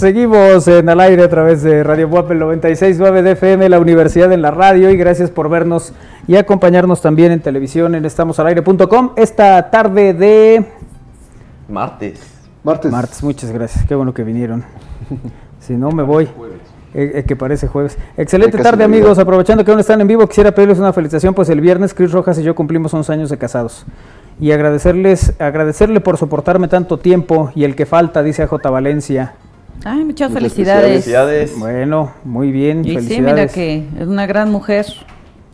Seguimos 0.00 0.66
en 0.66 0.88
al 0.88 0.98
aire 0.98 1.24
a 1.24 1.28
través 1.28 1.62
de 1.62 1.84
Radio 1.84 2.08
Buapel 2.08 2.40
96.9 2.40 3.20
de 3.20 3.32
FM, 3.32 3.68
la 3.68 3.78
Universidad 3.78 4.32
en 4.32 4.40
la 4.40 4.50
Radio, 4.50 4.88
y 4.88 4.96
gracias 4.96 5.30
por 5.30 5.50
vernos 5.50 5.92
y 6.26 6.36
acompañarnos 6.36 7.02
también 7.02 7.32
en 7.32 7.40
televisión 7.42 7.94
en 7.94 8.06
estamosalaire.com 8.06 9.10
esta 9.16 9.68
tarde 9.68 10.14
de... 10.14 10.64
Martes. 11.68 12.18
Martes. 12.64 12.90
Martes, 12.90 13.22
muchas 13.22 13.50
gracias, 13.52 13.84
qué 13.84 13.94
bueno 13.94 14.14
que 14.14 14.24
vinieron. 14.24 14.64
si 15.60 15.74
no, 15.74 15.90
me 15.90 16.02
voy. 16.02 16.24
Eh, 16.94 17.12
eh, 17.16 17.24
que 17.28 17.36
parece 17.36 17.68
jueves. 17.68 17.98
Excelente 18.16 18.56
tarde 18.56 18.84
amigos, 18.84 19.18
aprovechando 19.18 19.66
que 19.66 19.70
aún 19.70 19.80
están 19.80 20.00
en 20.00 20.08
vivo, 20.08 20.26
quisiera 20.26 20.54
pedirles 20.54 20.78
una 20.78 20.94
felicitación, 20.94 21.34
pues 21.34 21.50
el 21.50 21.60
viernes 21.60 21.92
Cris 21.92 22.10
Rojas 22.10 22.38
y 22.38 22.42
yo 22.42 22.54
cumplimos 22.54 22.94
11 22.94 23.12
años 23.12 23.28
de 23.28 23.36
casados. 23.36 23.84
Y 24.40 24.52
agradecerles, 24.52 25.34
agradecerle 25.38 26.00
por 26.00 26.16
soportarme 26.16 26.68
tanto 26.68 26.98
tiempo 26.98 27.52
y 27.54 27.64
el 27.64 27.76
que 27.76 27.84
falta, 27.84 28.22
dice 28.22 28.42
AJ 28.44 28.62
Valencia. 28.70 29.34
Ay, 29.84 30.04
muchas, 30.04 30.30
Muchas 30.30 30.32
felicidades. 30.32 30.90
Felicidades. 30.90 31.58
Bueno, 31.58 32.12
muy 32.24 32.52
bien, 32.52 32.80
Y 32.84 32.90
sí, 32.90 32.90
mira 32.90 33.00
felicidades. 33.02 33.52
que 33.52 33.86
es 33.98 34.06
una 34.06 34.26
gran 34.26 34.50
mujer. 34.50 34.86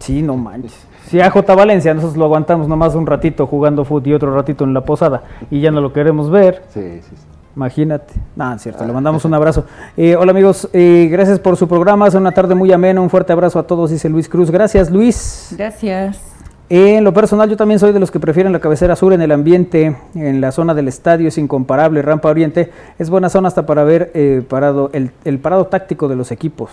Sí, 0.01 0.23
no 0.23 0.37
manches. 0.37 0.75
Sí, 1.09 1.21
AJ 1.21 1.37
Valencia, 1.57 1.95
nosotros 1.95 2.17
lo 2.17 2.25
aguantamos 2.25 2.67
nomás 2.67 2.95
un 2.97 3.07
ratito 3.07 3.47
jugando 3.47 3.85
fútbol 3.85 4.09
y 4.09 4.15
otro 4.15 4.35
ratito 4.35 4.65
en 4.65 4.75
la 4.75 4.81
posada 4.85 5.23
y 5.51 5.61
ya 5.61 5.71
no 5.71 5.81
lo 5.81 5.93
queremos 5.93 6.31
ver. 6.31 6.65
Sí, 6.75 6.81
sí, 7.01 7.11
sí. 7.11 7.23
Imagínate. 7.55 8.13
No, 8.35 8.53
es 8.53 8.63
cierto, 8.63 8.85
le 8.85 8.93
mandamos 8.93 9.25
un 9.25 9.33
abrazo. 9.33 9.65
Eh, 9.97 10.15
hola 10.17 10.33
amigos, 10.33 10.69
eh, 10.73 11.09
gracias 11.11 11.39
por 11.39 11.57
su 11.57 11.67
programa, 11.69 12.07
es 12.09 12.15
una 12.15 12.33
tarde 12.33 12.55
muy 12.55 12.71
amena, 12.73 13.01
un 13.01 13.09
fuerte 13.09 13.33
abrazo 13.33 13.59
a 13.59 13.63
todos, 13.67 13.91
dice 13.91 14.09
Luis 14.09 14.29
Cruz. 14.29 14.51
Gracias 14.51 14.91
Luis. 14.91 15.55
Gracias. 15.57 16.36
En 16.69 17.05
lo 17.05 17.15
personal, 17.15 17.49
yo 17.49 17.57
también 17.57 17.79
soy 17.79 17.93
de 17.93 18.01
los 18.01 18.11
que 18.11 18.19
prefieren 18.19 18.53
la 18.53 18.59
cabecera 18.59 18.97
sur 18.97 19.13
en 19.13 19.23
el 19.23 19.31
ambiente, 19.31 19.97
en 20.17 20.41
la 20.41 20.51
zona 20.51 20.75
del 20.75 20.89
estadio 20.89 21.29
es 21.29 21.39
incomparable, 21.39 22.03
Rampa 22.03 22.29
Oriente 22.29 22.73
es 22.99 23.09
buena 23.09 23.29
zona 23.29 23.47
hasta 23.47 23.67
para 23.67 23.85
ver 23.85 24.11
eh, 24.15 24.43
parado 24.49 24.91
el, 24.93 25.13
el 25.25 25.39
parado 25.39 25.67
táctico 25.67 26.09
de 26.09 26.17
los 26.17 26.33
equipos. 26.33 26.71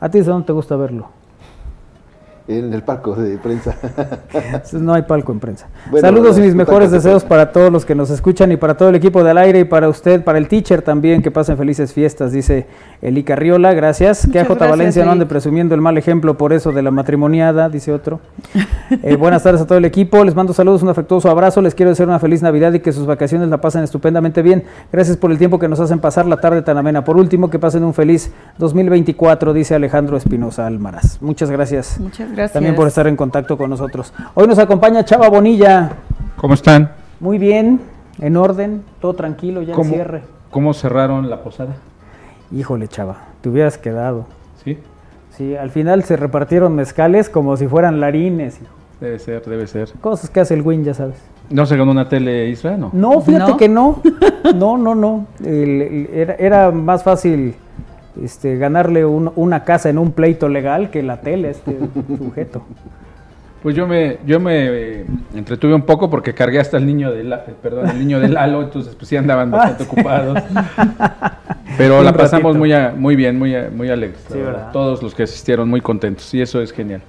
¿A 0.00 0.10
ti 0.10 0.18
de 0.18 0.24
dónde 0.24 0.46
te 0.46 0.52
gusta 0.52 0.76
verlo? 0.76 1.21
En 2.48 2.74
el 2.74 2.82
palco 2.82 3.14
de 3.14 3.38
prensa. 3.38 3.76
No 4.72 4.94
hay 4.94 5.02
palco 5.02 5.32
en 5.32 5.40
prensa. 5.40 5.68
Bueno, 5.90 6.06
Saludos 6.06 6.38
y 6.38 6.40
mis 6.40 6.54
mejores 6.54 6.90
deseos 6.90 7.24
para 7.24 7.52
todos 7.52 7.70
los 7.70 7.84
que 7.84 7.94
nos 7.94 8.10
escuchan 8.10 8.50
y 8.52 8.56
para 8.56 8.76
todo 8.76 8.88
el 8.88 8.94
equipo 8.94 9.22
del 9.22 9.38
aire 9.38 9.60
y 9.60 9.64
para 9.64 9.88
usted, 9.88 10.24
para 10.24 10.38
el 10.38 10.48
teacher 10.48 10.82
también, 10.82 11.22
que 11.22 11.30
pasen 11.30 11.56
felices 11.56 11.92
fiestas, 11.92 12.32
dice 12.32 12.66
Eli 13.00 13.22
Carriola, 13.22 13.72
gracias. 13.74 14.26
que 14.26 14.40
AJ 14.40 14.48
gracias, 14.48 14.70
Valencia 14.70 15.04
no 15.04 15.10
Eli. 15.10 15.20
ande 15.20 15.26
presumiendo 15.26 15.74
el 15.74 15.80
mal 15.80 15.98
ejemplo 15.98 16.36
por 16.36 16.52
eso 16.52 16.72
de 16.72 16.82
la 16.82 16.90
matrimoniada, 16.90 17.68
dice 17.68 17.92
otro. 17.92 18.20
Eh, 19.02 19.16
buenas 19.16 19.42
tardes 19.42 19.62
a 19.62 19.66
todo 19.66 19.78
el 19.78 19.86
equipo, 19.86 20.22
les 20.22 20.34
mando 20.34 20.52
saludos, 20.52 20.82
un 20.82 20.90
afectuoso 20.90 21.30
abrazo, 21.30 21.62
les 21.62 21.74
quiero 21.74 21.88
desear 21.88 22.08
una 22.10 22.18
feliz 22.18 22.42
Navidad 22.42 22.74
y 22.74 22.80
que 22.80 22.92
sus 22.92 23.06
vacaciones 23.06 23.48
la 23.48 23.58
pasen 23.58 23.82
estupendamente 23.82 24.42
bien. 24.42 24.64
Gracias 24.92 25.16
por 25.16 25.30
el 25.30 25.38
tiempo 25.38 25.58
que 25.58 25.66
nos 25.66 25.80
hacen 25.80 25.98
pasar 25.98 26.26
la 26.26 26.36
tarde 26.36 26.60
tan 26.60 26.76
amena. 26.76 27.02
Por 27.02 27.16
último, 27.16 27.48
que 27.48 27.58
pasen 27.58 27.84
un 27.84 27.94
feliz 27.94 28.30
2024, 28.58 29.54
dice 29.54 29.74
Alejandro 29.74 30.18
Espinosa 30.18 30.66
Almaraz. 30.66 31.22
Muchas 31.22 31.50
gracias. 31.50 31.98
Muchas 31.98 32.30
gracias. 32.30 32.31
También 32.52 32.74
por 32.74 32.88
estar 32.88 33.06
en 33.06 33.16
contacto 33.16 33.56
con 33.58 33.70
nosotros. 33.70 34.12
Hoy 34.34 34.46
nos 34.46 34.58
acompaña 34.58 35.04
Chava 35.04 35.28
Bonilla. 35.28 35.90
¿Cómo 36.36 36.54
están? 36.54 36.92
Muy 37.20 37.38
bien, 37.38 37.80
en 38.20 38.36
orden, 38.36 38.82
todo 39.00 39.14
tranquilo, 39.14 39.62
ya 39.62 39.70
en 39.70 39.76
¿Cómo, 39.76 39.90
cierre. 39.92 40.22
¿Cómo 40.50 40.74
cerraron 40.74 41.28
la 41.30 41.42
posada? 41.42 41.74
Híjole, 42.50 42.88
Chava, 42.88 43.16
te 43.40 43.48
hubieras 43.48 43.78
quedado. 43.78 44.26
¿Sí? 44.64 44.78
Sí, 45.36 45.56
al 45.56 45.70
final 45.70 46.04
se 46.04 46.16
repartieron 46.16 46.74
mezcales 46.74 47.28
como 47.28 47.56
si 47.56 47.66
fueran 47.68 48.00
larines. 48.00 48.60
hijo. 48.60 48.70
Debe 49.00 49.18
ser, 49.18 49.42
debe 49.44 49.66
ser. 49.66 49.90
Cosas 50.00 50.30
que 50.30 50.40
hace 50.40 50.54
el 50.54 50.62
Win, 50.62 50.84
ya 50.84 50.94
sabes. 50.94 51.16
¿No 51.50 51.66
se 51.66 51.76
ganó 51.76 51.90
una 51.90 52.08
tele 52.08 52.48
Israel? 52.48 52.80
No. 52.80 52.90
No, 52.92 53.20
fíjate 53.20 53.50
¿No? 53.52 53.56
que 53.56 53.68
no. 53.68 54.00
No, 54.56 54.76
no, 54.76 54.94
no. 54.94 55.26
El- 55.44 55.82
el- 55.82 56.10
era, 56.12 56.34
era 56.34 56.70
más 56.72 57.02
fácil 57.04 57.54
este, 58.22 58.56
ganarle 58.58 59.04
un- 59.04 59.32
una 59.36 59.64
casa 59.64 59.88
en 59.90 59.98
un 59.98 60.12
pleito 60.12 60.48
legal 60.48 60.90
que 60.90 61.02
la 61.02 61.20
tele 61.20 61.48
a 61.48 61.50
este 61.52 61.78
sujeto. 62.18 62.62
Pues 63.62 63.76
yo 63.76 63.86
me, 63.86 64.18
yo 64.26 64.40
me 64.40 64.66
eh, 64.66 65.06
entretuve 65.36 65.72
un 65.72 65.82
poco 65.82 66.10
porque 66.10 66.34
cargué 66.34 66.58
hasta 66.58 66.78
el 66.78 66.84
niño 66.86 67.12
de 67.12 67.22
La- 67.22 67.44
eh, 67.46 67.54
perdón, 67.62 67.88
el 67.90 67.98
niño 68.00 68.18
de 68.18 68.28
Lalo, 68.28 68.60
entonces 68.62 68.94
pues 68.96 69.08
sí 69.08 69.16
andaban 69.16 69.50
bastante 69.52 69.84
ocupados. 69.90 70.42
Pero 71.78 71.98
Un 72.00 72.04
la 72.04 72.12
pasamos 72.12 72.42
ratito. 72.54 72.58
muy, 72.58 72.72
a- 72.72 72.92
muy 72.96 73.16
bien, 73.16 73.38
muy, 73.38 73.54
a- 73.54 73.70
muy 73.74 73.88
alegres. 73.88 74.20
Sí. 74.32 74.38
Todos 74.72 75.02
los 75.02 75.14
que 75.14 75.22
asistieron 75.22 75.68
muy 75.68 75.80
contentos 75.80 76.32
y 76.34 76.42
eso 76.42 76.60
es 76.60 76.72
genial. 76.72 77.02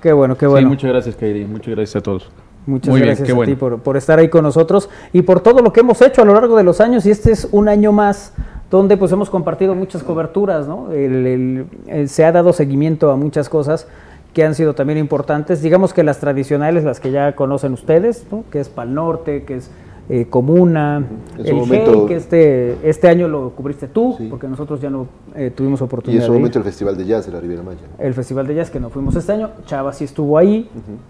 Qué 0.00 0.12
bueno, 0.12 0.36
qué 0.36 0.46
Sí, 0.46 0.50
bueno. 0.50 0.68
muchas 0.68 0.90
gracias, 0.90 1.16
Kairi. 1.16 1.44
Muchas 1.44 1.74
gracias 1.74 1.96
a 1.96 2.00
todos. 2.00 2.30
Muchas 2.66 2.88
Muy 2.90 3.00
bien, 3.00 3.08
gracias 3.08 3.26
qué 3.26 3.32
a 3.32 3.34
bueno. 3.34 3.52
ti 3.52 3.56
por, 3.58 3.80
por 3.80 3.96
estar 3.96 4.18
ahí 4.18 4.28
con 4.28 4.42
nosotros 4.42 4.88
y 5.12 5.22
por 5.22 5.40
todo 5.40 5.60
lo 5.60 5.72
que 5.72 5.80
hemos 5.80 6.00
hecho 6.02 6.22
a 6.22 6.24
lo 6.24 6.34
largo 6.34 6.56
de 6.56 6.62
los 6.64 6.80
años. 6.80 7.04
Y 7.06 7.10
este 7.10 7.32
es 7.32 7.48
un 7.52 7.68
año 7.68 7.92
más 7.92 8.32
donde 8.70 8.96
pues 8.96 9.10
hemos 9.12 9.30
compartido 9.30 9.74
muchas 9.74 10.02
coberturas, 10.02 10.68
¿no? 10.68 10.92
El- 10.92 11.26
el- 11.26 11.66
el- 11.88 12.08
se 12.08 12.24
ha 12.24 12.32
dado 12.32 12.52
seguimiento 12.52 13.10
a 13.10 13.16
muchas 13.16 13.48
cosas 13.48 13.86
que 14.32 14.44
han 14.44 14.54
sido 14.54 14.74
también 14.74 14.98
importantes. 14.98 15.60
Digamos 15.60 15.92
que 15.92 16.04
las 16.04 16.18
tradicionales, 16.20 16.84
las 16.84 17.00
que 17.00 17.10
ya 17.10 17.32
conocen 17.34 17.72
ustedes, 17.72 18.26
¿no? 18.30 18.44
Que 18.50 18.60
es 18.60 18.68
Pal 18.68 18.94
Norte, 18.94 19.42
que 19.44 19.56
es 19.56 19.70
eh, 20.12 20.26
Comuna, 20.28 21.04
En 21.38 21.46
el 21.46 21.54
momento- 21.54 21.92
GEI, 21.92 22.06
que 22.06 22.16
este, 22.16 22.76
este 22.88 23.06
año 23.08 23.28
lo 23.28 23.50
cubriste 23.50 23.86
tú, 23.86 24.16
Sí. 24.18 24.26
porque 24.28 24.48
nosotros 24.48 24.80
ya 24.80 24.90
no 24.90 25.06
eh, 25.36 25.52
tuvimos 25.54 25.80
Y 25.80 25.84
en 25.84 25.86
oportunidad 25.86 26.22
su 26.26 26.32
de 26.32 26.36
ir 26.36 26.40
momento 26.40 26.58
el 26.58 26.64
Festival 26.64 26.96
de 26.96 27.04
Jazz 27.06 27.26
de 27.26 27.32
la 27.32 27.38
Riviera 27.40 27.62
Maya. 27.62 27.78
el 27.96 28.12
Festival 28.14 28.44
de 28.48 28.56
Jazz 28.56 28.70
que 28.70 28.80
no 28.80 28.90
fuimos 28.90 29.14
este 29.14 29.30
año, 29.32 29.50
Chava 29.66 29.92
sí 29.92 30.02
estuvo 30.04 30.36
ahí, 30.36 30.68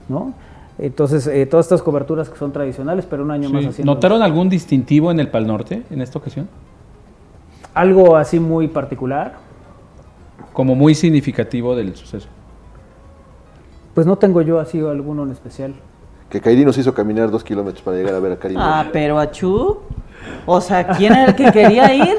¿no? 0.09 0.35
Entonces, 0.79 1.27
eh, 1.27 1.47
todas 1.47 1.65
estas 1.67 1.83
coberturas 1.83 2.29
que 2.29 2.37
son 2.39 2.53
tradicionales, 2.53 3.07
pero 3.09 3.23
un 3.23 3.31
año 3.31 3.49
más 3.49 3.65
haciendo... 3.67 3.95
¿Notaron 3.95 4.21
algún 4.23 4.51
distintivo 4.51 5.11
en 5.11 5.19
el 5.21 5.29
Pal 5.29 5.47
Norte 5.47 5.83
en 5.91 6.03
esta 6.03 6.19
ocasión? 6.19 6.47
¿Algo 7.81 8.15
así 8.15 8.39
muy 8.39 8.69
particular? 8.69 9.37
Como 10.53 10.75
muy 10.75 10.95
significativo 10.95 11.75
del 11.75 11.97
suceso. 11.97 12.29
Pues 13.95 14.07
no 14.07 14.17
tengo 14.17 14.43
yo 14.43 14.61
así 14.61 14.79
alguno 14.81 15.23
en 15.23 15.31
especial. 15.31 15.73
Que 16.29 16.43
Kairi 16.43 16.67
nos 16.67 16.77
hizo 16.77 16.93
caminar 16.93 17.31
dos 17.31 17.43
kilómetros 17.43 17.83
para 17.83 17.97
llegar 17.97 18.15
a 18.15 18.21
ver 18.21 18.33
a 18.33 18.37
Karim. 18.37 18.59
Ah, 18.61 18.85
pero 18.93 19.19
a 19.19 19.31
Chu. 19.31 19.79
O 20.45 20.61
sea, 20.61 20.87
¿quién 20.89 21.15
era 21.15 21.25
el 21.29 21.35
que 21.35 21.51
quería 21.51 21.95
ir? 21.95 22.19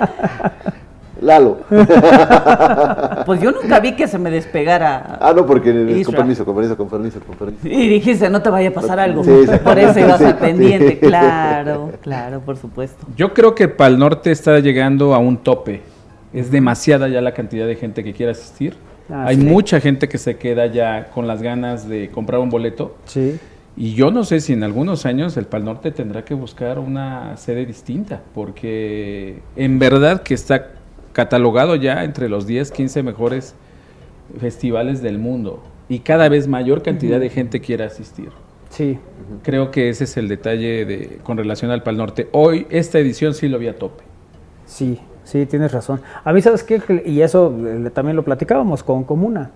Lalo. 1.22 1.60
Pues 3.26 3.39
yo 3.39 3.52
nunca 3.52 3.80
vi 3.80 3.95
que 3.95 4.07
se 4.07 4.18
me 4.18 4.31
despegara. 4.31 5.18
ah, 5.22 5.31
no, 5.35 5.45
porque 5.45 5.72
con 5.72 6.15
permiso, 6.15 6.43
con 6.45 6.56
permiso, 6.56 6.77
con 6.77 6.89
permiso, 6.89 7.19
con 7.19 7.35
permiso. 7.35 7.68
Y 7.68 7.88
dijiste, 7.88 8.30
no 8.30 8.41
te 8.41 8.49
vaya 8.49 8.69
a 8.69 8.73
pasar 8.73 8.99
algo. 8.99 9.23
Sí. 9.23 9.31
Por 9.64 9.77
eso 9.77 9.99
ibas 9.99 10.18
Sí, 10.18 10.26
al 10.26 10.38
pendiente. 10.38 10.89
sí. 11.02 11.07
Claro, 11.07 11.91
claro, 12.02 12.41
por 12.41 12.57
supuesto. 12.57 13.06
Yo 13.15 13.34
creo 13.34 13.53
que 13.53 13.68
Pal 13.68 13.99
Norte 13.99 14.31
está 14.31 14.60
llegando 14.60 15.14
a 15.14 15.19
un 15.19 15.38
tope. 15.38 15.81
Es 16.34 16.49
demasiada 16.52 17.07
ya 17.10 17.22
la 17.22 17.34
cantidad 17.34 17.68
de 17.68 17.76
gente 17.76 18.03
que 18.03 18.14
quiere 18.14 18.31
asistir. 18.31 18.76
Ah, 19.10 19.26
Hay 19.27 19.35
sí. 19.38 19.43
mucha 19.43 19.80
gente 19.80 20.10
que 20.10 20.18
se 20.18 20.38
queda 20.38 20.65
ya 20.65 21.06
con 21.14 21.27
las 21.27 21.41
ganas 21.41 21.88
de 21.88 22.10
comprar 22.10 22.41
un 22.41 22.49
boleto. 22.49 22.95
Sí. 23.06 23.39
Y 23.77 23.93
yo 23.93 24.11
no 24.11 24.23
sé 24.23 24.39
si 24.41 24.53
en 24.53 24.64
algunos 24.64 25.06
años 25.06 25.38
el 25.38 25.45
Pal 25.45 25.64
Norte 25.64 25.91
tendrá 25.91 26.26
que 26.26 26.34
buscar 26.34 26.80
una 26.80 27.38
sede 27.38 27.65
distinta, 27.65 28.19
porque 28.34 29.39
en 29.56 29.80
verdad 29.80 30.23
que 30.23 30.34
está 30.34 30.68
catalogado 31.14 31.76
ya 31.76 32.04
entre 32.04 32.30
los 32.30 32.48
10, 32.48 32.72
15 32.72 33.04
mejores 33.04 33.56
festivales 34.40 35.02
del 35.02 35.18
mundo 35.20 35.62
y 35.90 36.00
cada 36.00 36.30
vez 36.30 36.48
mayor 36.48 36.82
cantidad 36.84 37.20
de 37.20 37.30
gente 37.30 37.60
quiere 37.60 37.84
asistir. 37.84 38.30
Sí. 38.70 38.98
Creo 39.44 39.72
que 39.72 39.90
ese 39.90 40.06
es 40.06 40.16
el 40.16 40.30
detalle 40.30 40.86
de, 40.86 41.20
con 41.24 41.38
relación 41.38 41.72
al 41.72 41.84
Pal 41.84 41.98
Norte. 41.98 42.30
Hoy 42.32 42.66
esta 42.70 43.00
edición 43.00 43.34
sí 43.34 43.50
lo 43.50 43.60
vi 43.60 43.68
a 43.68 43.78
tope. 43.78 44.04
Sí, 44.66 45.00
sí, 45.26 45.46
tienes 45.46 45.74
razón. 45.74 46.02
A 46.24 46.32
mí, 46.32 46.42
¿sabes 46.42 46.64
qué? 46.64 46.82
Y 47.06 47.22
eso 47.22 47.54
eh, 47.68 47.90
también 47.94 48.16
lo 48.16 48.24
platicábamos 48.24 48.84
con 48.84 49.04
Comuna. 49.04 49.52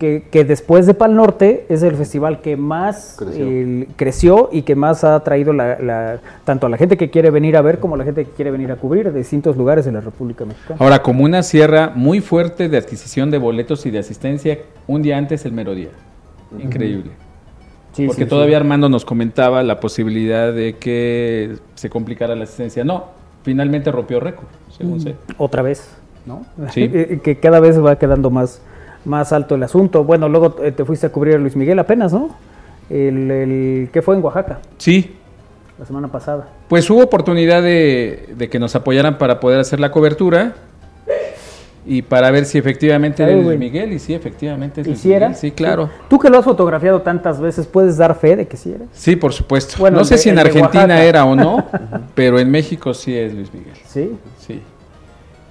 Que, 0.00 0.24
que 0.30 0.44
después 0.46 0.86
de 0.86 0.94
Pal 0.94 1.14
Norte 1.14 1.66
es 1.68 1.82
el 1.82 1.94
festival 1.94 2.40
que 2.40 2.56
más 2.56 3.16
Creció. 3.18 3.44
el- 3.46 3.88
creció 3.96 4.48
y 4.50 4.62
que 4.62 4.74
más 4.74 5.04
ha 5.04 5.20
traído 5.22 5.52
la, 5.52 5.78
la- 5.78 6.20
tanto 6.44 6.66
a 6.66 6.70
la 6.70 6.78
gente 6.78 6.96
que 6.96 7.10
quiere 7.10 7.28
venir 7.30 7.54
a 7.56 7.60
ver 7.60 7.80
como 7.80 7.96
a 7.96 7.98
la 7.98 8.04
gente 8.04 8.24
que 8.24 8.30
quiere 8.30 8.50
venir 8.50 8.72
a 8.72 8.76
cubrir 8.76 9.12
de 9.12 9.18
distintos 9.18 9.58
lugares 9.58 9.84
de 9.84 9.92
la 9.92 10.00
República 10.00 10.46
Mexicana. 10.46 10.76
Ahora, 10.80 11.02
como 11.02 11.22
una 11.22 11.42
sierra 11.42 11.92
muy 11.94 12.22
fuerte 12.22 12.70
de 12.70 12.78
adquisición 12.78 13.30
de 13.30 13.36
boletos 13.36 13.84
y 13.84 13.90
de 13.90 13.98
asistencia 13.98 14.58
un 14.86 15.02
día 15.02 15.18
antes 15.18 15.44
el 15.44 15.52
mero 15.52 15.74
día. 15.74 15.90
Increíble. 16.58 17.10
Sí, 17.92 18.06
Porque 18.06 18.24
sí, 18.24 18.28
todavía 18.30 18.56
sí. 18.56 18.62
Armando 18.62 18.88
nos 18.88 19.04
comentaba 19.04 19.62
la 19.62 19.80
posibilidad 19.80 20.50
de 20.52 20.76
que 20.76 21.56
se 21.74 21.90
complicara 21.90 22.34
la 22.34 22.44
asistencia. 22.44 22.84
No, 22.84 23.04
finalmente 23.42 23.92
rompió 23.92 24.18
récord, 24.18 24.46
según 24.76 24.98
sé. 25.00 25.14
Otra 25.36 25.60
vez, 25.60 25.94
¿no? 26.24 26.46
Sí. 26.70 26.88
que 27.22 27.38
cada 27.38 27.60
vez 27.60 27.78
va 27.84 27.96
quedando 27.98 28.30
más, 28.30 28.62
más 29.04 29.32
alto 29.32 29.54
el 29.54 29.62
asunto. 29.62 30.04
Bueno, 30.04 30.28
luego 30.28 30.56
eh, 30.62 30.72
te 30.72 30.84
fuiste 30.84 31.06
a 31.06 31.10
cubrir 31.12 31.34
a 31.36 31.38
Luis 31.38 31.56
Miguel 31.56 31.78
apenas, 31.78 32.12
¿no? 32.12 32.30
El, 32.88 33.30
el 33.30 33.88
que 33.92 34.02
fue 34.02 34.16
en 34.16 34.22
Oaxaca 34.24 34.58
Sí, 34.78 35.14
la 35.78 35.86
semana 35.86 36.08
pasada. 36.08 36.48
pues 36.68 36.90
hubo 36.90 37.02
oportunidad 37.02 37.62
de, 37.62 38.30
de 38.36 38.48
que 38.50 38.58
nos 38.58 38.74
apoyaran 38.74 39.16
para 39.16 39.38
poder 39.40 39.60
hacer 39.60 39.78
la 39.80 39.90
cobertura 39.92 40.54
y 41.86 42.02
para 42.02 42.30
ver 42.30 42.44
si 42.44 42.58
efectivamente 42.58 43.22
era 43.22 43.32
Luis. 43.32 43.58
Miguel 43.58 43.92
y 43.94 43.98
sí, 43.98 44.12
efectivamente 44.12 44.82
es 44.82 44.86
Luis 44.86 44.98
¿Y 44.98 45.02
si 45.02 45.12
era? 45.12 45.28
Miguel. 45.28 45.40
Sí, 45.40 45.50
claro. 45.52 45.88
Tú 46.08 46.18
que 46.18 46.28
lo 46.28 46.38
has 46.38 46.44
fotografiado 46.44 47.00
tantas 47.00 47.40
veces, 47.40 47.66
¿puedes 47.66 47.96
dar 47.96 48.14
fe 48.16 48.36
de 48.36 48.46
que 48.46 48.56
sí 48.56 48.70
era? 48.74 48.84
Sí, 48.92 49.16
por 49.16 49.32
supuesto. 49.32 49.76
Bueno, 49.78 49.98
no 49.98 50.04
sé 50.04 50.14
de- 50.14 50.18
si 50.18 50.28
en 50.28 50.38
Argentina 50.38 51.02
era 51.02 51.24
o 51.24 51.34
no, 51.34 51.64
pero 52.14 52.38
en 52.38 52.50
México 52.50 52.92
sí 52.92 53.16
es 53.16 53.32
Luis 53.32 53.52
Miguel. 53.54 53.72
Sí. 53.86 54.10
Sí. 54.46 54.60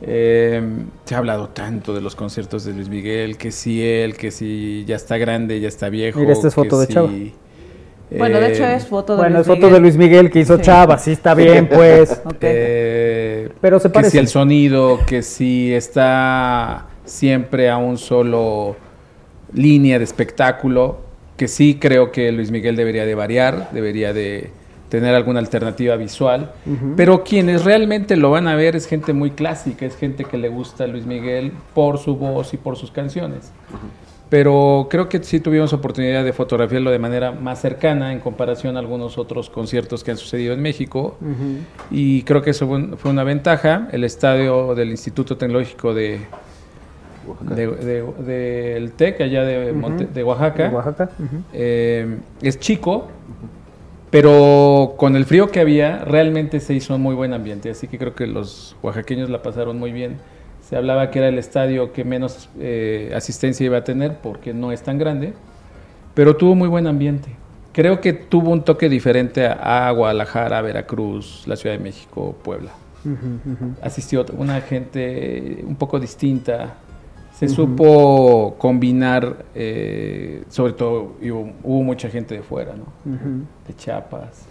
Eh, 0.01 0.61
se 1.05 1.15
ha 1.15 1.17
hablado 1.17 1.49
tanto 1.49 1.93
de 1.93 2.01
los 2.01 2.15
conciertos 2.15 2.63
de 2.65 2.73
Luis 2.73 2.87
Miguel, 2.89 3.37
que 3.37 3.51
si 3.51 3.85
él, 3.85 4.15
que 4.15 4.31
si 4.31 4.85
ya 4.87 4.95
está 4.95 5.17
grande, 5.17 5.59
ya 5.59 5.67
está 5.67 5.89
viejo. 5.89 6.19
Mira, 6.19 6.33
esta 6.33 6.47
es 6.47 6.53
que 6.55 6.61
foto 6.61 6.79
de 6.79 6.85
si- 6.87 6.93
Chava. 6.93 7.09
Bueno, 8.17 8.39
de 8.39 8.47
Eh, 8.47 8.53
hecho 8.53 8.65
es 8.65 8.87
foto 8.87 9.13
de 9.13 9.17
Bueno, 9.21 9.35
Luis 9.35 9.41
es 9.41 9.47
foto 9.47 9.57
Miguel. 9.57 9.73
de 9.73 9.79
Luis 9.81 9.97
Miguel 9.97 10.31
que 10.31 10.39
hizo 10.39 10.55
Sí. 10.55 10.63
Chava, 10.63 10.97
sí 10.97 11.11
está 11.11 11.33
bien, 11.35 11.67
pues. 11.69 12.21
Ok. 12.25 12.37
eh, 12.41 13.49
Pero 13.61 13.79
se 13.79 13.89
Que 13.89 13.93
parece. 13.93 14.11
si 14.11 14.17
el 14.17 14.27
sonido, 14.27 14.99
que 15.05 15.21
si 15.21 15.73
está 15.73 16.87
siempre 17.05 17.69
a 17.69 17.77
un 17.77 17.97
solo 17.97 18.75
línea 19.53 19.97
de 19.99 20.05
espectáculo, 20.05 21.01
que 21.37 21.47
sí 21.47 21.77
creo 21.79 22.11
que 22.11 22.31
Luis 22.31 22.51
Miguel 22.51 22.75
debería 22.75 23.05
de 23.05 23.15
variar, 23.15 23.69
debería 23.73 24.11
de 24.13 24.49
tener 24.89 25.13
alguna 25.15 25.39
alternativa 25.39 25.95
visual, 25.95 26.51
pero 26.97 27.23
quienes 27.23 27.63
realmente 27.63 28.17
lo 28.17 28.31
van 28.31 28.47
a 28.47 28.55
ver 28.55 28.75
es 28.75 28.87
gente 28.87 29.13
muy 29.13 29.31
clásica, 29.31 29.85
es 29.85 29.95
gente 29.95 30.25
que 30.25 30.37
le 30.37 30.49
gusta 30.49 30.83
a 30.83 30.87
Luis 30.87 31.05
Miguel 31.05 31.51
por 31.73 31.97
su 31.99 32.15
voz 32.17 32.53
y 32.53 32.57
por 32.57 32.75
sus 32.75 32.91
canciones. 32.91 33.51
Pero 34.29 34.87
creo 34.91 35.09
que 35.09 35.23
sí 35.23 35.39
tuvimos 35.39 35.73
oportunidad 35.73 36.23
de 36.23 36.33
fotografiarlo 36.33 36.91
de 36.91 36.99
manera 36.99 37.31
más 37.31 37.59
cercana 37.61 38.13
en 38.13 38.19
comparación 38.19 38.75
a 38.77 38.79
algunos 38.79 39.17
otros 39.17 39.49
conciertos 39.49 40.03
que 40.03 40.11
han 40.11 40.17
sucedido 40.17 40.53
en 40.53 40.61
México. 40.61 41.17
Y 41.89 42.21
creo 42.23 42.41
que 42.43 42.51
eso 42.51 42.67
fue, 42.67 42.77
un- 42.77 42.97
fue 42.97 43.09
una 43.09 43.23
ventaja. 43.23 43.87
El 43.91 44.03
estadio 44.03 44.75
del 44.75 44.91
Instituto 44.91 45.35
Tecnológico 45.35 45.95
de, 45.95 46.19
Oaxaca. 47.27 47.55
de- 47.55 47.67
de- 47.67 48.73
del 48.75 48.91
TEC, 48.91 49.21
allá 49.21 49.43
de, 49.43 49.73
Monte- 49.73 50.05
de 50.05 50.23
Oaxaca, 50.23 50.69
Oaxaca. 50.73 51.09
eh, 51.51 52.17
es 52.41 52.59
chico, 52.59 53.07
pero 54.11 54.95
con 54.97 55.15
el 55.15 55.25
frío 55.25 55.49
que 55.49 55.59
había, 55.59 55.99
realmente 55.99 56.59
se 56.59 56.73
hizo 56.73 56.95
un 56.95 57.01
muy 57.01 57.15
buen 57.15 57.33
ambiente. 57.33 57.69
Así 57.69 57.87
que 57.87 57.97
creo 57.97 58.15
que 58.15 58.27
los 58.27 58.75
oaxaqueños 58.81 59.29
la 59.29 59.41
pasaron 59.41 59.77
muy 59.77 59.91
bien. 59.91 60.17
Se 60.61 60.75
hablaba 60.75 61.11
que 61.11 61.19
era 61.19 61.29
el 61.29 61.37
estadio 61.37 61.93
que 61.93 62.03
menos 62.03 62.49
eh, 62.59 63.11
asistencia 63.15 63.65
iba 63.65 63.77
a 63.77 63.83
tener 63.83 64.17
porque 64.17 64.53
no 64.53 64.71
es 64.71 64.83
tan 64.83 64.97
grande, 64.97 65.33
pero 66.13 66.35
tuvo 66.35 66.55
muy 66.55 66.67
buen 66.67 66.87
ambiente. 66.87 67.29
Creo 67.71 68.01
que 68.01 68.13
tuvo 68.13 68.51
un 68.51 68.63
toque 68.63 68.89
diferente 68.89 69.45
a, 69.45 69.87
a 69.87 69.91
Guadalajara, 69.91 70.61
Veracruz, 70.61 71.43
la 71.47 71.55
Ciudad 71.55 71.75
de 71.75 71.83
México, 71.83 72.35
Puebla. 72.43 72.71
Asistió 73.81 74.25
una 74.37 74.61
gente 74.61 75.63
un 75.65 75.75
poco 75.75 75.99
distinta. 75.99 76.75
Se 77.39 77.47
supo 77.47 78.55
combinar, 78.57 79.45
eh, 79.55 80.43
sobre 80.49 80.73
todo 80.73 81.13
hubo, 81.21 81.51
hubo 81.63 81.83
mucha 81.83 82.09
gente 82.09 82.35
de 82.35 82.41
fuera, 82.41 82.73
¿no? 82.75 82.83
de 83.67 83.73
Chiapas. 83.75 84.45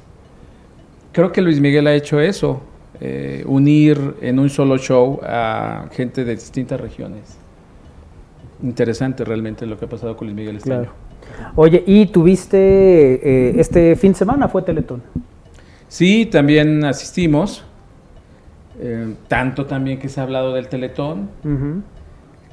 Creo 1.12 1.31
que 1.32 1.43
Luis 1.43 1.60
Miguel 1.60 1.86
ha 1.86 1.94
hecho 1.94 2.19
eso, 2.20 2.60
eh, 3.01 3.44
unir 3.47 4.15
en 4.23 4.39
un 4.39 4.48
solo 4.48 4.78
show 4.78 5.20
a 5.23 5.86
gente 5.93 6.24
de 6.24 6.35
distintas 6.35 6.81
regiones. 6.81 7.36
Interesante 8.62 9.24
realmente 9.24 9.66
lo 9.66 9.78
que 9.78 9.85
ha 9.85 9.89
pasado 9.89 10.16
con 10.16 10.27
Luis 10.28 10.36
Miguel 10.36 10.56
este 10.56 10.70
Claro. 10.70 10.82
año. 10.85 10.93
Oye, 11.56 11.85
y 11.86 12.06
tuviste 12.06 12.59
eh, 12.59 13.60
este 13.60 13.97
fin 13.97 14.12
de 14.12 14.19
semana 14.19 14.48
fue 14.48 14.62
Teletón. 14.62 15.02
Sí, 15.89 16.27
también 16.27 16.85
asistimos. 16.85 17.65
eh, 18.81 19.15
tanto 19.27 19.66
también 19.66 19.98
que 19.98 20.09
se 20.09 20.20
ha 20.20 20.23
hablado 20.23 20.55
del 20.55 20.69
Teletón. 20.69 21.28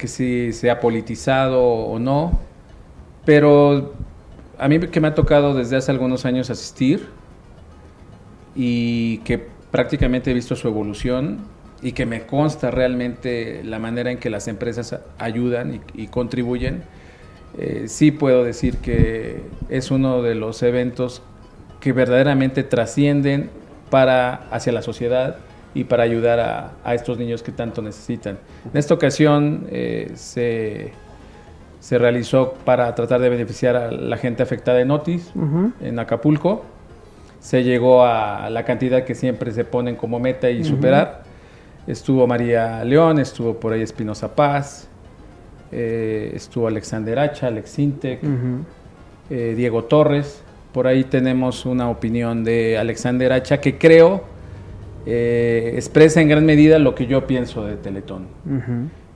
Que 0.05 0.07
si 0.07 0.53
se 0.53 0.69
ha 0.69 0.79
politizado 0.79 1.63
o 1.63 1.97
no, 1.97 2.39
pero 3.25 3.93
a 4.59 4.67
mí 4.67 4.79
que 4.79 5.01
me 5.01 5.07
ha 5.07 5.15
tocado 5.15 5.55
desde 5.55 5.75
hace 5.77 5.91
algunos 5.91 6.25
años 6.25 6.51
asistir 6.51 7.07
y 8.55 9.17
que 9.19 9.47
prácticamente 9.71 10.29
he 10.29 10.33
visto 10.35 10.55
su 10.55 10.67
evolución 10.67 11.39
y 11.81 11.93
que 11.93 12.05
me 12.05 12.27
consta 12.27 12.69
realmente 12.69 13.63
la 13.63 13.79
manera 13.79 14.11
en 14.11 14.19
que 14.19 14.29
las 14.29 14.47
empresas 14.47 14.95
ayudan 15.17 15.81
y, 15.95 16.03
y 16.03 16.07
contribuyen, 16.07 16.83
eh, 17.57 17.85
sí 17.87 18.11
puedo 18.11 18.43
decir 18.43 18.77
que 18.77 19.41
es 19.69 19.89
uno 19.89 20.21
de 20.21 20.35
los 20.35 20.61
eventos 20.61 21.23
que 21.79 21.93
verdaderamente 21.93 22.63
trascienden 22.63 23.49
para 23.89 24.47
hacia 24.51 24.71
la 24.71 24.83
sociedad 24.83 25.37
y 25.75 25.83
para 25.83 26.01
ayudar 26.03 26.39
a, 26.39 26.71
a 26.83 26.95
estos 26.95 27.19
niños 27.19 27.43
que 27.43 27.51
tanto 27.51 27.81
necesitan. 27.83 28.39
En 28.71 28.77
esta 28.77 28.93
ocasión 28.95 29.67
eh, 29.69 30.11
se, 30.15 30.93
se 31.79 31.97
realizó 31.99 32.53
para 32.65 32.95
tratar 32.95 33.21
de 33.21 33.29
beneficiar 33.29 33.75
a 33.75 33.91
la 33.91 34.17
gente 34.17 34.41
afectada 34.41 34.81
en 34.81 34.89
Otis, 34.89 35.31
en 35.81 35.99
Acapulco. 35.99 36.63
Se 37.39 37.63
llegó 37.63 38.03
a 38.03 38.49
la 38.49 38.63
cantidad 38.65 39.03
que 39.03 39.13
siempre 39.13 39.51
se 39.51 39.65
ponen 39.65 39.95
como 39.95 40.19
meta 40.19 40.49
y 40.49 40.63
superar. 40.63 41.23
Estuvo 41.85 42.25
María 42.25 42.83
León, 42.83 43.19
estuvo 43.19 43.59
por 43.59 43.73
ahí 43.73 43.81
Espinosa 43.83 44.33
Paz, 44.33 44.87
eh, 45.71 46.31
estuvo 46.33 46.67
Alexander 46.67 47.19
Hacha, 47.19 47.47
Alex 47.47 47.69
Sintec, 47.69 48.23
Ujú. 48.23 48.63
eh, 49.29 49.53
Diego 49.55 49.83
Torres. 49.83 50.41
Por 50.71 50.87
ahí 50.87 51.03
tenemos 51.03 51.65
una 51.67 51.89
opinión 51.89 52.43
de 52.43 52.77
Alexander 52.79 53.31
Hacha 53.33 53.59
que 53.61 53.77
creo 53.77 54.23
eh, 55.05 55.73
expresa 55.75 56.21
en 56.21 56.29
gran 56.29 56.45
medida 56.45 56.79
lo 56.79 56.95
que 56.95 57.05
yo 57.07 57.27
pienso 57.27 57.65
de 57.65 57.77
Teletón. 57.77 58.27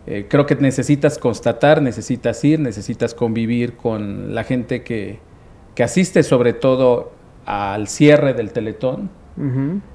Eh, 0.08 0.26
creo 0.30 0.46
que 0.46 0.56
necesitas 0.56 1.18
constatar, 1.18 1.82
necesitas 1.82 2.44
ir, 2.44 2.60
necesitas 2.60 3.14
convivir 3.14 3.76
con 3.76 4.34
la 4.34 4.44
gente 4.44 4.84
que, 4.84 5.20
que 5.76 5.84
asiste 5.84 6.24
sobre 6.24 6.54
todo 6.54 7.12
al 7.46 7.88
cierre 7.88 8.34
del 8.34 8.52
Teletón 8.52 9.10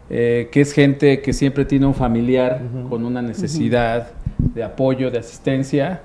eh, 0.09 0.49
que 0.51 0.61
es 0.62 0.73
gente 0.73 1.21
que 1.21 1.33
siempre 1.35 1.66
tiene 1.66 1.87
un 1.87 1.95
familiar 1.95 2.62
con 2.89 3.05
una 3.05 3.21
necesidad 3.21 4.12
de 4.39 4.62
apoyo, 4.62 5.11
de 5.11 5.19
asistencia. 5.19 6.01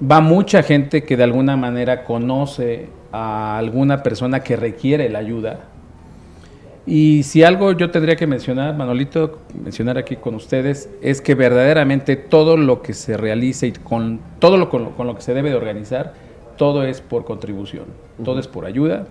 Va 0.00 0.20
mucha 0.20 0.62
gente 0.62 1.04
que 1.04 1.16
de 1.16 1.24
alguna 1.24 1.56
manera 1.56 2.04
conoce 2.04 2.88
a 3.12 3.56
alguna 3.58 4.02
persona 4.02 4.40
que 4.40 4.56
requiere 4.56 5.08
la 5.08 5.20
ayuda. 5.20 5.60
Y 6.86 7.22
si 7.24 7.42
algo 7.42 7.72
yo 7.72 7.90
tendría 7.90 8.16
que 8.16 8.26
mencionar, 8.26 8.76
Manolito, 8.76 9.38
mencionar 9.62 9.98
aquí 9.98 10.16
con 10.16 10.34
ustedes, 10.34 10.88
es 11.02 11.20
que 11.20 11.34
verdaderamente 11.34 12.16
todo 12.16 12.56
lo 12.56 12.82
que 12.82 12.94
se 12.94 13.16
realiza 13.16 13.66
y 13.66 13.72
con 13.72 14.20
todo 14.38 14.56
lo 14.56 14.70
con, 14.70 14.94
lo 14.96 15.14
que 15.14 15.22
se 15.22 15.34
debe 15.34 15.50
de 15.50 15.56
organizar, 15.56 16.14
todo 16.56 16.84
es 16.84 17.00
por 17.00 17.24
contribución, 17.24 17.84
todo 18.24 18.40
es 18.40 18.48
por 18.48 18.64
ayuda. 18.64 19.06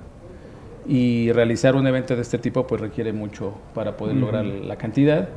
Y 0.87 1.31
realizar 1.33 1.75
un 1.75 1.85
evento 1.85 2.15
de 2.15 2.23
este 2.23 2.39
tipo 2.39 2.65
pues 2.65 2.81
requiere 2.81 3.13
mucho 3.13 3.53
para 3.75 3.95
poder 3.95 4.15
lograr 4.15 4.43
la 4.45 4.75
cantidad. 4.75 5.29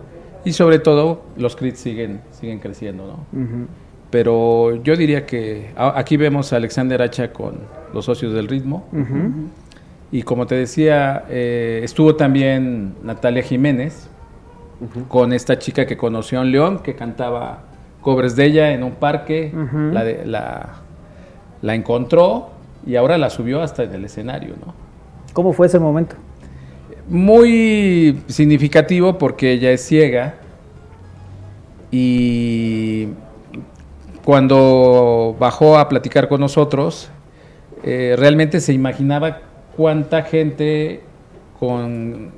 Y 0.45 0.53
sobre 0.55 0.79
todo 0.79 1.23
los 1.37 1.57
crits 1.57 1.79
siguen, 1.81 2.23
siguen 2.31 2.59
creciendo, 2.59 3.07
¿no? 3.07 3.67
Pero 4.11 4.83
yo 4.83 4.97
diría 4.97 5.27
que 5.27 5.71
aquí 5.77 6.17
vemos 6.17 6.53
a 6.53 6.57
Alexander 6.57 7.01
Hacha 7.03 7.33
con 7.33 7.61
los 7.93 8.07
socios 8.07 8.33
del 8.33 8.49
ritmo. 8.49 8.87
Y 10.13 10.23
como 10.23 10.47
te 10.47 10.55
decía, 10.55 11.25
eh, 11.31 11.81
estuvo 11.83 12.17
también 12.17 12.95
Natalia 13.03 13.43
Jiménez 13.43 14.11
con 15.09 15.33
esta 15.33 15.59
chica 15.59 15.87
que 15.87 15.97
conoció 15.97 16.43
en 16.43 16.53
León, 16.53 16.81
que 16.81 16.95
cantaba 16.95 17.63
cobres 18.03 18.37
de 18.37 18.45
ella 18.45 18.73
en 18.73 18.83
un 18.83 18.93
parque, 18.93 19.53
la, 19.93 20.05
la, 20.05 20.69
la, 21.63 21.75
encontró 21.75 22.51
y 22.85 22.97
ahora 22.97 23.17
la 23.17 23.31
subió 23.31 23.63
hasta 23.63 23.85
en 23.85 23.95
el 23.95 24.05
escenario. 24.05 24.55
¿no? 24.61 24.75
¿Cómo 25.33 25.55
fue 25.55 25.67
ese 25.67 25.79
momento? 25.79 26.17
Muy 27.09 28.23
significativo 28.27 29.17
porque 29.17 29.53
ella 29.53 29.71
es 29.71 29.83
ciega 29.87 30.35
y 31.91 33.09
cuando 34.25 35.37
bajó 35.39 35.79
a 35.79 35.89
platicar 35.89 36.29
con 36.29 36.41
nosotros, 36.41 37.11
eh, 37.83 38.15
realmente 38.19 38.61
se 38.61 38.73
imaginaba 38.73 39.39
cuánta 39.77 40.23
gente 40.23 41.03
con 41.59 42.31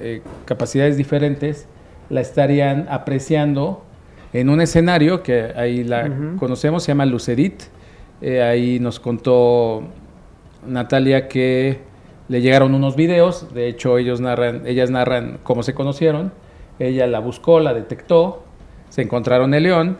eh, 0.00 0.22
capacidades 0.44 0.96
diferentes 0.96 1.66
la 2.10 2.20
estarían 2.20 2.86
apreciando 2.90 3.82
en 4.32 4.48
un 4.50 4.60
escenario 4.60 5.22
que 5.22 5.52
ahí 5.56 5.84
la 5.84 6.10
conocemos, 6.38 6.82
se 6.82 6.92
llama 6.92 7.06
Lucerit. 7.06 7.62
Eh, 8.20 8.42
ahí 8.42 8.78
nos 8.78 9.00
contó 9.00 9.82
Natalia 10.66 11.28
que 11.28 11.78
le 12.28 12.40
llegaron 12.40 12.74
unos 12.74 12.94
videos, 12.96 13.52
de 13.54 13.68
hecho 13.68 13.96
ellos 13.96 14.20
narran, 14.20 14.66
ellas 14.66 14.90
narran 14.90 15.38
cómo 15.42 15.62
se 15.62 15.72
conocieron, 15.72 16.32
ella 16.78 17.06
la 17.06 17.20
buscó, 17.20 17.60
la 17.60 17.72
detectó, 17.72 18.44
se 18.90 19.02
encontraron 19.02 19.54
en 19.54 19.62
León 19.62 19.98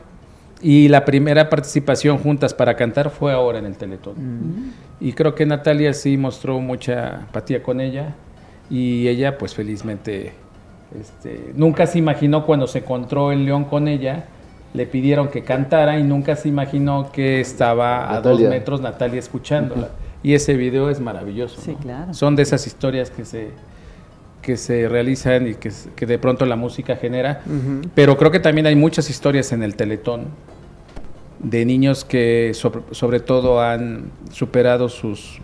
y 0.61 0.89
la 0.89 1.05
primera 1.05 1.49
participación 1.49 2.19
juntas 2.19 2.53
para 2.53 2.75
cantar 2.77 3.11
fue 3.11 3.33
ahora 3.33 3.59
en 3.59 3.67
el 3.67 3.77
Teletón. 3.77 4.15
Mm. 4.17 4.73
Y 5.01 5.13
creo 5.13 5.35
que 5.35 5.47
Natalia 5.47 5.93
sí 5.95 6.17
mostró 6.17 6.61
mucha 6.61 7.21
empatía 7.21 7.63
con 7.63 7.81
ella 7.81 8.15
y 8.69 9.07
ella 9.09 9.39
pues 9.39 9.55
felizmente 9.55 10.33
este, 10.99 11.53
nunca 11.55 11.87
se 11.87 11.99
imaginó 11.99 12.47
cuando 12.47 12.67
se 12.67 12.79
encontró 12.79 13.31
el 13.31 13.45
León 13.45 13.65
con 13.65 13.89
ella, 13.89 14.25
le 14.75 14.87
pidieron 14.87 15.29
que 15.29 15.45
cantara 15.45 15.99
y 15.99 16.03
nunca 16.03 16.37
se 16.37 16.49
imaginó 16.49 17.13
que 17.13 17.41
estaba 17.41 18.15
a 18.15 18.21
dos 18.21 18.41
metros 18.41 18.81
Natalia 18.81 19.19
escuchándola. 19.19 19.91
Y 20.23 20.35
ese 20.35 20.55
video 20.55 20.91
es 20.91 20.99
maravilloso. 21.01 21.61
Sí, 21.61 21.77
claro. 21.81 22.13
Son 22.13 22.35
de 22.35 22.43
esas 22.43 22.67
historias 22.67 23.11
que 23.11 23.25
se, 23.25 23.51
que 24.43 24.57
se 24.57 24.89
realizan 24.89 25.47
y 25.47 25.55
que, 25.55 25.71
que 25.95 26.07
de 26.07 26.19
pronto 26.19 26.45
la 26.45 26.57
música 26.57 26.97
genera. 26.97 27.43
Pero 27.95 28.17
creo 28.19 28.31
que 28.31 28.41
también 28.41 28.67
hay 28.67 28.75
muchas 28.75 29.09
historias 29.11 29.53
en 29.53 29.63
el 29.63 29.77
Teletón 29.77 30.27
de 31.41 31.65
niños 31.65 32.05
que 32.05 32.53
sobre, 32.55 33.21
todo 33.21 33.61
han 33.61 34.11
superado 34.33 34.89
sus, 34.89 35.41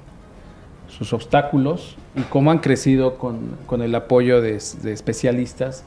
sus 0.88 1.12
obstáculos 1.12 1.96
y 2.16 2.22
cómo 2.22 2.50
han 2.50 2.58
crecido 2.58 3.16
con, 3.16 3.82
el 3.82 3.94
apoyo 3.94 4.40
de, 4.40 4.56
especialistas. 4.56 5.84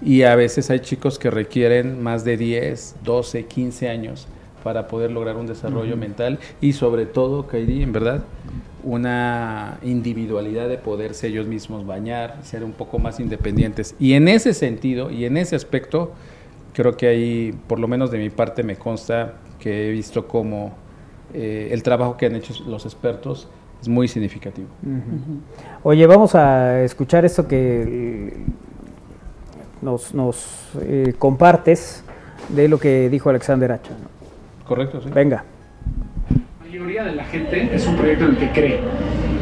Y 0.00 0.22
a 0.22 0.36
veces 0.36 0.70
hay 0.70 0.80
chicos 0.80 1.18
que 1.18 1.30
requieren 1.30 2.02
más 2.02 2.24
de 2.24 2.36
10, 2.36 2.96
12, 3.02 3.46
15 3.46 3.88
años 3.88 4.28
para 4.62 4.86
poder 4.86 5.10
lograr 5.10 5.36
un 5.36 5.46
desarrollo 5.46 5.96
mental 5.96 6.38
y 6.60 6.72
sobre 6.72 7.06
todo, 7.06 7.46
Kairi, 7.46 7.82
en 7.82 7.92
verdad, 7.92 8.24
una 8.84 9.78
individualidad 9.82 10.68
de 10.68 10.78
poderse 10.78 11.28
ellos 11.28 11.46
mismos 11.46 11.84
bañar, 11.84 12.38
ser 12.42 12.62
un 12.62 12.72
poco 12.72 12.98
más 12.98 13.18
independientes. 13.18 13.94
Y 13.98 14.12
en 14.12 14.28
ese 14.28 14.54
sentido 14.54 15.10
y 15.10 15.24
en 15.24 15.36
ese 15.36 15.56
aspecto, 15.56 16.12
creo 16.74 16.96
que 16.96 17.08
ahí, 17.08 17.54
por 17.66 17.80
lo 17.80 17.88
menos 17.88 18.10
de 18.10 18.18
mi 18.18 18.30
parte, 18.30 18.62
me 18.62 18.76
consta 18.76 19.34
que 19.58 19.88
he 19.88 19.90
visto 19.90 20.26
como 20.26 20.72
eh, 21.34 21.68
el 21.72 21.82
trabajo 21.82 22.16
que 22.16 22.26
han 22.26 22.36
hecho 22.36 22.54
los 22.66 22.84
expertos 22.84 23.48
es 23.80 23.88
muy 23.88 24.08
significativo. 24.08 24.68
Oye, 25.82 26.06
vamos 26.06 26.34
a 26.34 26.82
escuchar 26.82 27.24
esto 27.24 27.46
que 27.46 28.44
nos, 29.82 30.14
nos 30.14 30.70
eh, 30.80 31.14
compartes 31.18 32.02
de 32.48 32.68
lo 32.68 32.78
que 32.78 33.08
dijo 33.08 33.30
Alexander 33.30 33.72
Hacha. 33.72 33.92
Correcto, 34.66 35.00
sí. 35.00 35.10
Venga. 35.12 35.44
La 36.60 36.66
mayoría 36.66 37.04
de 37.04 37.14
la 37.14 37.24
gente 37.24 37.74
es 37.74 37.86
un 37.86 37.96
proyecto 37.96 38.24
en 38.24 38.30
el 38.32 38.36
que 38.38 38.50
cree. 38.50 38.80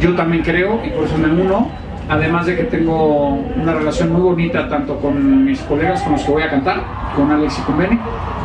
Yo 0.00 0.14
también 0.14 0.42
creo 0.42 0.84
y 0.84 0.90
por 0.90 1.04
eso 1.04 1.16
me 1.16 1.30
uno 1.30 1.68
además 2.08 2.46
de 2.46 2.56
que 2.56 2.64
tengo 2.64 3.30
una 3.30 3.74
relación 3.74 4.12
muy 4.12 4.22
bonita 4.22 4.68
tanto 4.68 4.98
con 4.98 5.44
mis 5.44 5.60
colegas 5.62 6.02
con 6.02 6.12
los 6.12 6.22
que 6.22 6.30
voy 6.30 6.42
a 6.42 6.50
cantar, 6.50 6.82
con 7.14 7.30
Alex 7.30 7.58
y 7.58 7.62
con 7.62 7.78
Benny, 7.78 7.98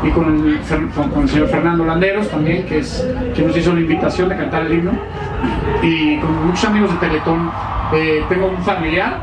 y 0.03 0.09
con 0.09 0.47
el, 0.47 1.29
señor 1.29 1.47
Fernando 1.47 1.85
Landeros 1.85 2.29
también, 2.29 2.65
que 2.65 2.79
es 2.79 3.07
quien 3.33 3.47
nos 3.47 3.57
hizo 3.57 3.73
la 3.73 3.81
invitación 3.81 4.29
de 4.29 4.38
cantar 4.38 4.65
el 4.65 4.73
himno, 4.73 4.91
y 5.81 6.17
con 6.17 6.47
muchos 6.47 6.65
amigos 6.65 6.91
de 6.91 7.07
Teletón. 7.07 7.51
Eh, 7.93 8.23
tengo 8.29 8.47
un 8.47 8.63
familiar, 8.63 9.17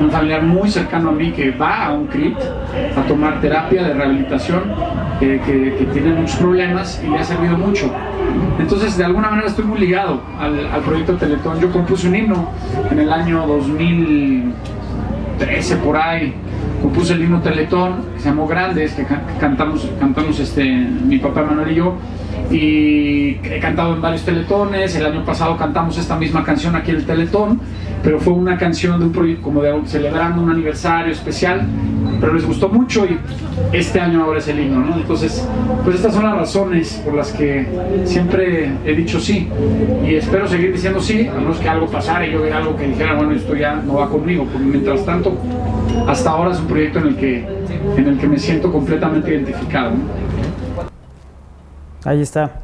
un 0.00 0.10
familiar 0.10 0.42
muy 0.42 0.70
cercano 0.70 1.10
a 1.10 1.12
mí 1.12 1.32
que 1.32 1.50
va 1.50 1.86
a 1.86 1.92
un 1.92 2.06
CRIT 2.06 2.38
a 2.96 3.02
tomar 3.06 3.40
terapia 3.40 3.82
de 3.82 3.92
rehabilitación, 3.94 4.62
que, 5.18 5.40
que 5.40 5.88
tiene 5.92 6.12
muchos 6.14 6.36
problemas 6.36 7.02
y 7.04 7.08
le 7.10 7.18
ha 7.18 7.24
servido 7.24 7.58
mucho. 7.58 7.92
Entonces, 8.58 8.96
de 8.96 9.04
alguna 9.04 9.28
manera 9.30 9.48
estoy 9.48 9.64
muy 9.64 9.78
ligado 9.78 10.20
al, 10.38 10.66
al 10.66 10.80
proyecto 10.80 11.16
Teletón. 11.16 11.60
Yo 11.60 11.70
compuse 11.70 12.08
un 12.08 12.16
himno 12.16 12.48
en 12.90 13.00
el 13.00 13.12
año 13.12 13.46
2013 13.46 15.76
por 15.76 15.96
ahí. 15.96 16.34
Compuse 16.80 17.12
el 17.12 17.22
himno 17.22 17.40
Teletón, 17.40 18.04
que 18.14 18.20
se 18.20 18.28
llamó 18.30 18.46
Grandes, 18.46 18.94
que 18.94 19.06
cantamos, 19.38 19.88
cantamos 19.98 20.40
este, 20.40 20.64
mi 20.64 21.18
papá 21.18 21.42
Manuel 21.42 21.72
y 21.72 21.74
yo 21.74 21.94
y 22.50 23.38
he 23.44 23.58
cantado 23.60 23.94
en 23.94 24.00
varios 24.00 24.22
teletones. 24.22 24.94
El 24.96 25.06
año 25.06 25.24
pasado 25.24 25.56
cantamos 25.56 25.98
esta 25.98 26.16
misma 26.16 26.44
canción 26.44 26.74
aquí 26.74 26.90
en 26.90 26.98
el 26.98 27.06
Teletón, 27.06 27.60
pero 28.02 28.18
fue 28.18 28.32
una 28.32 28.56
canción 28.58 28.98
de 28.98 29.06
un 29.06 29.12
proyecto 29.12 29.42
como 29.42 29.62
de 29.62 29.80
celebrando 29.86 30.42
un 30.42 30.50
aniversario 30.50 31.12
especial, 31.12 31.66
pero 32.20 32.34
les 32.34 32.46
gustó 32.46 32.68
mucho 32.68 33.06
y 33.06 33.18
este 33.72 34.00
año 34.00 34.24
ahora 34.24 34.38
es 34.38 34.48
el 34.48 34.60
himno, 34.60 34.80
¿no? 34.80 34.96
Entonces, 34.96 35.46
pues 35.84 35.96
estas 35.96 36.14
son 36.14 36.24
las 36.24 36.36
razones 36.36 37.00
por 37.04 37.14
las 37.14 37.32
que 37.32 37.66
siempre 38.04 38.72
he 38.84 38.94
dicho 38.94 39.18
sí 39.18 39.48
y 40.06 40.14
espero 40.14 40.46
seguir 40.46 40.72
diciendo 40.72 41.00
sí, 41.00 41.26
a 41.26 41.34
menos 41.34 41.58
que 41.58 41.68
algo 41.68 41.86
pasara 41.86 42.26
y 42.26 42.32
yo 42.32 42.42
vea 42.42 42.58
algo 42.58 42.76
que 42.76 42.86
dijera, 42.86 43.14
bueno, 43.14 43.32
esto 43.32 43.54
ya 43.54 43.76
no 43.76 43.94
va 43.94 44.08
conmigo, 44.08 44.44
porque 44.44 44.66
mientras 44.66 45.04
tanto, 45.04 45.36
hasta 46.06 46.30
ahora 46.30 46.52
es 46.52 46.60
un 46.60 46.66
proyecto 46.66 46.98
en 46.98 47.06
el 47.08 47.16
que, 47.16 47.46
en 47.96 48.06
el 48.06 48.18
que 48.18 48.28
me 48.28 48.38
siento 48.38 48.70
completamente 48.70 49.30
identificado. 49.30 49.92
Ahí 52.04 52.22
está. 52.22 52.60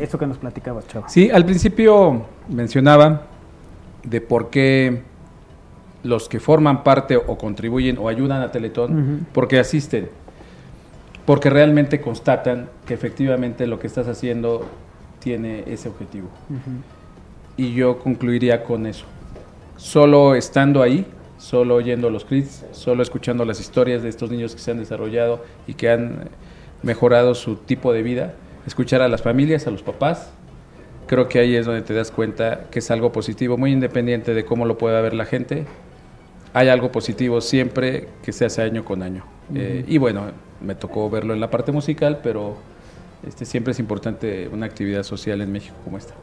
esto 0.00 0.18
que 0.18 0.26
nos 0.26 0.38
platicabas, 0.38 0.86
Chava. 0.88 1.08
Sí, 1.08 1.30
al 1.30 1.44
principio 1.44 2.26
mencionaba 2.48 3.22
de 4.04 4.20
por 4.20 4.50
qué 4.50 5.02
los 6.02 6.28
que 6.28 6.40
forman 6.40 6.82
parte 6.82 7.16
o 7.16 7.38
contribuyen 7.38 7.98
o 7.98 8.08
ayudan 8.08 8.42
a 8.42 8.50
Teletón, 8.50 9.26
porque 9.32 9.58
asisten, 9.58 10.08
porque 11.24 11.50
realmente 11.50 12.00
constatan 12.00 12.68
que 12.86 12.94
efectivamente 12.94 13.66
lo 13.66 13.78
que 13.78 13.86
estás 13.86 14.08
haciendo 14.08 14.66
tiene 15.20 15.64
ese 15.66 15.88
objetivo. 15.88 16.28
Y 17.56 17.74
yo 17.74 17.98
concluiría 17.98 18.64
con 18.64 18.86
eso. 18.86 19.04
Solo 19.76 20.34
estando 20.34 20.82
ahí, 20.82 21.06
solo 21.38 21.74
oyendo 21.76 22.10
los 22.10 22.24
crits, 22.24 22.64
solo 22.72 23.02
escuchando 23.02 23.44
las 23.44 23.60
historias 23.60 24.02
de 24.02 24.08
estos 24.08 24.30
niños 24.30 24.54
que 24.54 24.60
se 24.60 24.70
han 24.70 24.78
desarrollado 24.78 25.44
y 25.66 25.74
que 25.74 25.90
han 25.90 26.30
mejorado 26.82 27.34
su 27.34 27.56
tipo 27.56 27.92
de 27.92 28.02
vida, 28.02 28.34
escuchar 28.66 29.02
a 29.02 29.08
las 29.08 29.22
familias, 29.22 29.66
a 29.66 29.70
los 29.70 29.82
papás. 29.82 30.30
Creo 31.06 31.28
que 31.28 31.40
ahí 31.40 31.54
es 31.54 31.66
donde 31.66 31.82
te 31.82 31.94
das 31.94 32.10
cuenta 32.10 32.64
que 32.70 32.78
es 32.78 32.90
algo 32.90 33.12
positivo, 33.12 33.56
muy 33.56 33.72
independiente 33.72 34.34
de 34.34 34.44
cómo 34.44 34.66
lo 34.66 34.78
pueda 34.78 35.00
ver 35.00 35.14
la 35.14 35.24
gente. 35.24 35.66
Hay 36.54 36.68
algo 36.68 36.92
positivo 36.92 37.40
siempre 37.40 38.08
que 38.22 38.32
se 38.32 38.44
hace 38.44 38.62
año 38.62 38.84
con 38.84 39.02
año. 39.02 39.24
Eh, 39.54 39.84
y 39.86 39.98
bueno, 39.98 40.24
me 40.60 40.74
tocó 40.74 41.08
verlo 41.10 41.34
en 41.34 41.40
la 41.40 41.50
parte 41.50 41.72
musical, 41.72 42.20
pero 42.22 42.56
este, 43.26 43.44
siempre 43.44 43.72
es 43.72 43.78
importante 43.78 44.48
una 44.52 44.66
actividad 44.66 45.02
social 45.02 45.40
en 45.40 45.50
México 45.50 45.74
como 45.84 45.98
esta. 45.98 46.14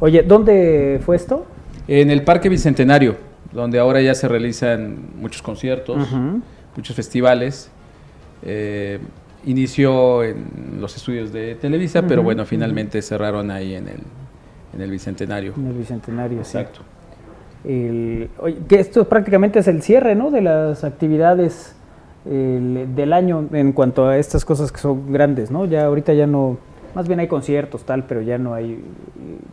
Oye, 0.00 0.22
¿dónde 0.22 1.00
fue 1.04 1.16
esto? 1.16 1.46
En 1.86 2.10
el 2.10 2.22
Parque 2.22 2.48
Bicentenario 2.48 3.28
donde 3.52 3.78
ahora 3.78 4.00
ya 4.00 4.14
se 4.14 4.28
realizan 4.28 4.98
muchos 5.16 5.42
conciertos, 5.42 6.08
muchos 6.76 6.94
festivales. 6.94 7.70
Eh, 8.42 8.98
inició 9.46 10.22
en 10.22 10.80
los 10.80 10.96
estudios 10.96 11.32
de 11.32 11.54
Televisa, 11.54 12.06
pero 12.06 12.22
bueno, 12.22 12.44
finalmente 12.44 13.00
cerraron 13.02 13.50
ahí 13.50 13.74
en 13.74 13.88
el, 13.88 14.00
en 14.74 14.80
el 14.80 14.90
Bicentenario. 14.90 15.54
En 15.56 15.66
el 15.66 15.74
Bicentenario, 15.74 16.38
Exacto. 16.38 16.80
Que 17.64 18.28
esto 18.70 19.08
prácticamente 19.08 19.58
es 19.58 19.68
el 19.68 19.82
cierre, 19.82 20.14
¿no? 20.14 20.30
De 20.30 20.40
las 20.40 20.84
actividades 20.84 21.74
del 22.24 23.12
año 23.12 23.48
en 23.52 23.72
cuanto 23.72 24.06
a 24.06 24.18
estas 24.18 24.44
cosas 24.44 24.70
que 24.70 24.78
son 24.78 25.12
grandes, 25.12 25.50
¿no? 25.50 25.64
Ya 25.64 25.86
ahorita 25.86 26.12
ya 26.12 26.26
no, 26.26 26.58
más 26.94 27.08
bien 27.08 27.20
hay 27.20 27.26
conciertos, 27.26 27.84
tal, 27.84 28.04
pero 28.04 28.22
ya 28.22 28.38
no 28.38 28.54
hay 28.54 28.82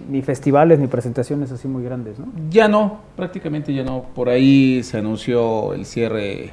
ni 0.09 0.21
festivales 0.21 0.79
ni 0.79 0.87
presentaciones 0.87 1.51
así 1.51 1.67
muy 1.67 1.83
grandes, 1.83 2.19
¿no? 2.19 2.27
Ya 2.49 2.67
no, 2.67 2.99
prácticamente 3.15 3.73
ya 3.73 3.83
no. 3.83 4.05
Por 4.13 4.29
ahí 4.29 4.83
se 4.83 4.97
anunció 4.97 5.73
el 5.73 5.85
cierre 5.85 6.51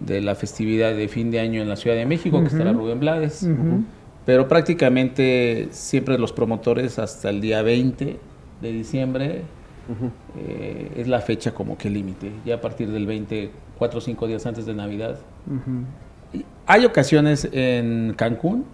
de 0.00 0.20
la 0.20 0.34
festividad 0.34 0.94
de 0.94 1.08
fin 1.08 1.30
de 1.30 1.40
año 1.40 1.60
en 1.62 1.68
la 1.68 1.76
Ciudad 1.76 1.96
de 1.96 2.06
México, 2.06 2.40
que 2.40 2.48
estará 2.48 2.72
Rubén 2.72 3.00
Blades. 3.00 3.48
Pero 4.26 4.46
prácticamente 4.46 5.68
siempre 5.70 6.18
los 6.18 6.32
promotores 6.32 6.98
hasta 6.98 7.30
el 7.30 7.40
día 7.40 7.62
20 7.62 8.18
de 8.60 8.72
diciembre 8.72 9.42
eh, 10.38 10.92
es 10.96 11.08
la 11.08 11.20
fecha 11.20 11.52
como 11.52 11.76
que 11.78 11.90
límite. 11.90 12.32
Ya 12.44 12.56
a 12.56 12.60
partir 12.60 12.90
del 12.90 13.06
20, 13.06 13.50
cuatro 13.78 13.98
o 13.98 14.00
cinco 14.00 14.26
días 14.26 14.44
antes 14.46 14.66
de 14.66 14.74
Navidad. 14.74 15.18
Hay 16.66 16.84
ocasiones 16.84 17.48
en 17.52 18.14
Cancún 18.16 18.64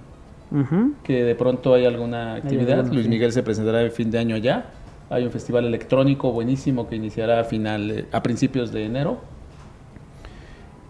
que 1.03 1.25
de 1.25 1.35
pronto 1.35 1.75
hay 1.75 1.85
alguna 1.85 2.35
actividad. 2.35 2.87
Luis 2.93 3.09
Miguel 3.09 3.33
se 3.33 3.43
presentará 3.43 3.83
el 3.83 3.91
fin 3.91 4.11
de 4.11 4.19
año 4.19 4.37
allá. 4.37 4.67
Hay 5.11 5.25
un 5.25 5.31
festival 5.31 5.67
electrónico 5.67 6.33
buenísimo 6.33 6.89
que 6.89 6.97
iniciará 6.97 7.41
a, 7.41 7.45
final, 7.45 8.07
a 8.13 8.23
principios 8.23 8.73
de 8.73 8.85
enero. 8.85 9.21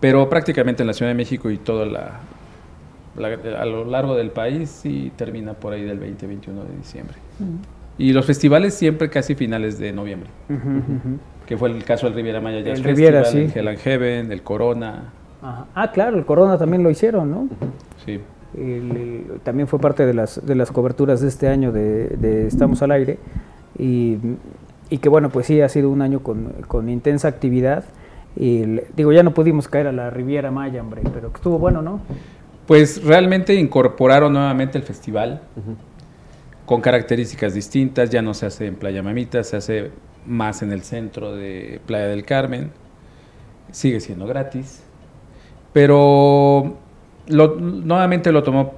Pero 0.00 0.28
prácticamente 0.28 0.82
en 0.82 0.86
la 0.86 0.92
Ciudad 0.92 1.10
de 1.10 1.16
México 1.16 1.50
y 1.50 1.56
todo 1.56 1.86
la, 1.86 2.20
a 3.58 3.64
lo 3.64 3.84
largo 3.84 4.14
del 4.14 4.30
país 4.30 4.82
y 4.84 5.10
termina 5.10 5.54
por 5.54 5.72
ahí 5.72 5.82
del 5.82 6.00
20-21 6.00 6.64
de 6.68 6.76
diciembre. 6.76 7.16
Y 7.98 8.12
los 8.12 8.26
festivales 8.26 8.74
siempre 8.74 9.08
casi 9.08 9.34
finales 9.34 9.78
de 9.78 9.92
noviembre. 9.92 10.30
Que 11.46 11.56
fue 11.56 11.70
el 11.70 11.84
caso 11.84 12.06
del 12.06 12.14
Riviera 12.14 12.40
Maya 12.40 12.60
Jazz 12.60 12.78
el 12.78 12.84
Festival, 12.84 13.26
sí. 13.26 13.38
el 13.38 13.52
Hell 13.54 13.68
and 13.68 13.78
Heaven, 13.78 14.32
el 14.32 14.42
Corona. 14.42 15.12
Ah, 15.42 15.90
claro, 15.92 16.16
el 16.16 16.24
Corona 16.24 16.56
también 16.56 16.82
lo 16.82 16.90
hicieron, 16.90 17.30
¿no? 17.30 17.48
Sí. 18.04 18.20
también 19.42 19.68
fue 19.68 19.78
parte 19.78 20.06
de 20.06 20.14
las, 20.14 20.44
de 20.44 20.54
las 20.54 20.72
coberturas 20.72 21.20
de 21.20 21.28
este 21.28 21.48
año 21.48 21.70
de, 21.70 22.46
Estamos 22.46 22.82
al 22.82 22.92
Aire. 22.92 23.18
Y, 23.78 24.18
y, 24.88 24.98
que 24.98 25.08
bueno, 25.08 25.28
pues 25.30 25.46
sí, 25.46 25.60
ha 25.60 25.68
sido 25.68 25.90
un 25.90 26.00
año 26.02 26.20
con, 26.20 26.52
con 26.66 26.88
intensa 26.88 27.28
actividad. 27.28 27.84
Y 28.36 28.80
digo, 28.96 29.12
ya 29.12 29.22
no 29.22 29.32
pudimos 29.34 29.68
caer 29.68 29.86
a 29.86 29.92
la 29.92 30.10
Riviera 30.10 30.50
Maya, 30.50 30.80
hombre, 30.80 31.02
pero 31.12 31.30
que 31.30 31.36
estuvo 31.36 31.58
bueno, 31.58 31.82
¿no? 31.82 32.00
Pues 32.66 33.04
realmente 33.04 33.54
incorporaron 33.54 34.32
nuevamente 34.32 34.78
el 34.78 34.84
festival 34.84 35.42
con 36.66 36.80
características 36.80 37.54
distintas, 37.54 38.10
ya 38.10 38.22
no 38.22 38.34
se 38.34 38.46
hace 38.46 38.66
en 38.66 38.76
Playa 38.76 39.02
Mamita, 39.02 39.44
se 39.44 39.56
hace 39.56 39.90
más 40.26 40.62
en 40.62 40.72
el 40.72 40.82
centro 40.82 41.34
de 41.34 41.80
Playa 41.86 42.06
del 42.06 42.24
Carmen, 42.24 42.70
sigue 43.70 44.00
siendo 44.00 44.26
gratis, 44.26 44.82
pero 45.72 46.76
nuevamente 47.26 48.32
lo 48.32 48.42
tomó 48.42 48.74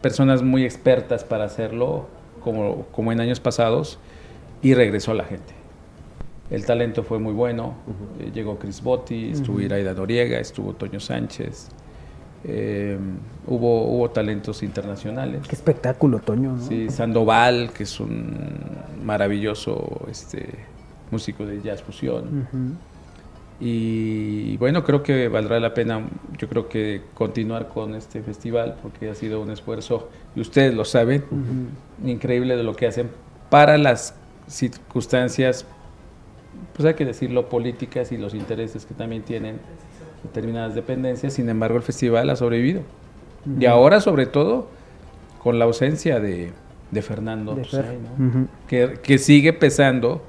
personas 0.00 0.42
muy 0.42 0.64
expertas 0.64 1.24
para 1.24 1.44
hacerlo, 1.44 2.08
como, 2.42 2.86
como 2.92 3.12
en 3.12 3.20
años 3.20 3.40
pasados, 3.40 3.98
y 4.62 4.74
regresó 4.74 5.14
la 5.14 5.24
gente. 5.24 5.52
El 6.50 6.64
talento 6.64 7.02
fue 7.02 7.18
muy 7.18 7.34
bueno, 7.34 7.74
eh, 8.20 8.30
llegó 8.32 8.58
Chris 8.58 8.82
Botti, 8.82 9.30
estuvo 9.32 9.60
Iraida 9.60 9.92
Noriega, 9.92 10.38
estuvo 10.38 10.72
Toño 10.72 10.98
Sánchez, 10.98 11.68
eh, 12.44 12.98
hubo, 13.46 13.84
hubo 13.84 14.10
talentos 14.10 14.62
internacionales. 14.62 15.42
Qué 15.48 15.56
espectáculo, 15.56 16.20
Toño. 16.20 16.58
Sí, 16.60 16.88
Sandoval, 16.90 17.70
que 17.72 17.82
es 17.82 18.00
un 18.00 18.50
maravilloso 19.02 20.06
este, 20.10 20.48
músico 21.10 21.46
de 21.46 21.60
jazz 21.62 21.82
fusión. 21.82 22.78
Y 23.60 24.56
bueno, 24.58 24.84
creo 24.84 25.02
que 25.02 25.26
valdrá 25.26 25.58
la 25.58 25.74
pena, 25.74 26.08
yo 26.38 26.48
creo 26.48 26.68
que 26.68 27.02
continuar 27.14 27.68
con 27.68 27.96
este 27.96 28.22
festival 28.22 28.76
porque 28.80 29.10
ha 29.10 29.16
sido 29.16 29.40
un 29.40 29.50
esfuerzo, 29.50 30.10
y 30.36 30.40
ustedes 30.40 30.74
lo 30.74 30.84
saben, 30.84 31.24
increíble 32.04 32.56
de 32.56 32.62
lo 32.62 32.76
que 32.76 32.86
hacen 32.86 33.10
para 33.50 33.76
las 33.78 34.14
circunstancias, 34.46 35.66
pues 36.74 36.86
hay 36.86 36.94
que 36.94 37.04
decirlo, 37.04 37.48
políticas 37.48 38.12
y 38.12 38.16
los 38.16 38.32
intereses 38.32 38.86
que 38.86 38.94
también 38.94 39.22
tienen 39.22 39.58
determinadas 40.22 40.74
dependencias, 40.74 41.32
sin 41.32 41.48
embargo 41.48 41.76
el 41.76 41.82
festival 41.82 42.30
ha 42.30 42.36
sobrevivido. 42.36 42.82
Y 43.58 43.66
ahora 43.66 44.00
sobre 44.00 44.26
todo 44.26 44.68
con 45.42 45.58
la 45.58 45.64
ausencia 45.64 46.20
de, 46.20 46.52
Fernando, 47.00 47.56
que, 48.66 48.98
que, 49.02 49.18
sigue 49.18 49.52
pesando 49.52 50.22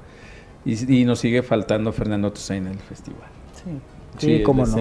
y, 0.64 1.04
nos 1.04 1.18
sigue 1.18 1.42
faltando 1.42 1.92
Fernando 1.92 2.32
Toussaint 2.32 2.66
en 2.66 2.72
el 2.72 2.78
festival. 2.78 3.28
Sí, 3.52 3.78
sí 4.18 4.42
como 4.42 4.66
no. 4.66 4.76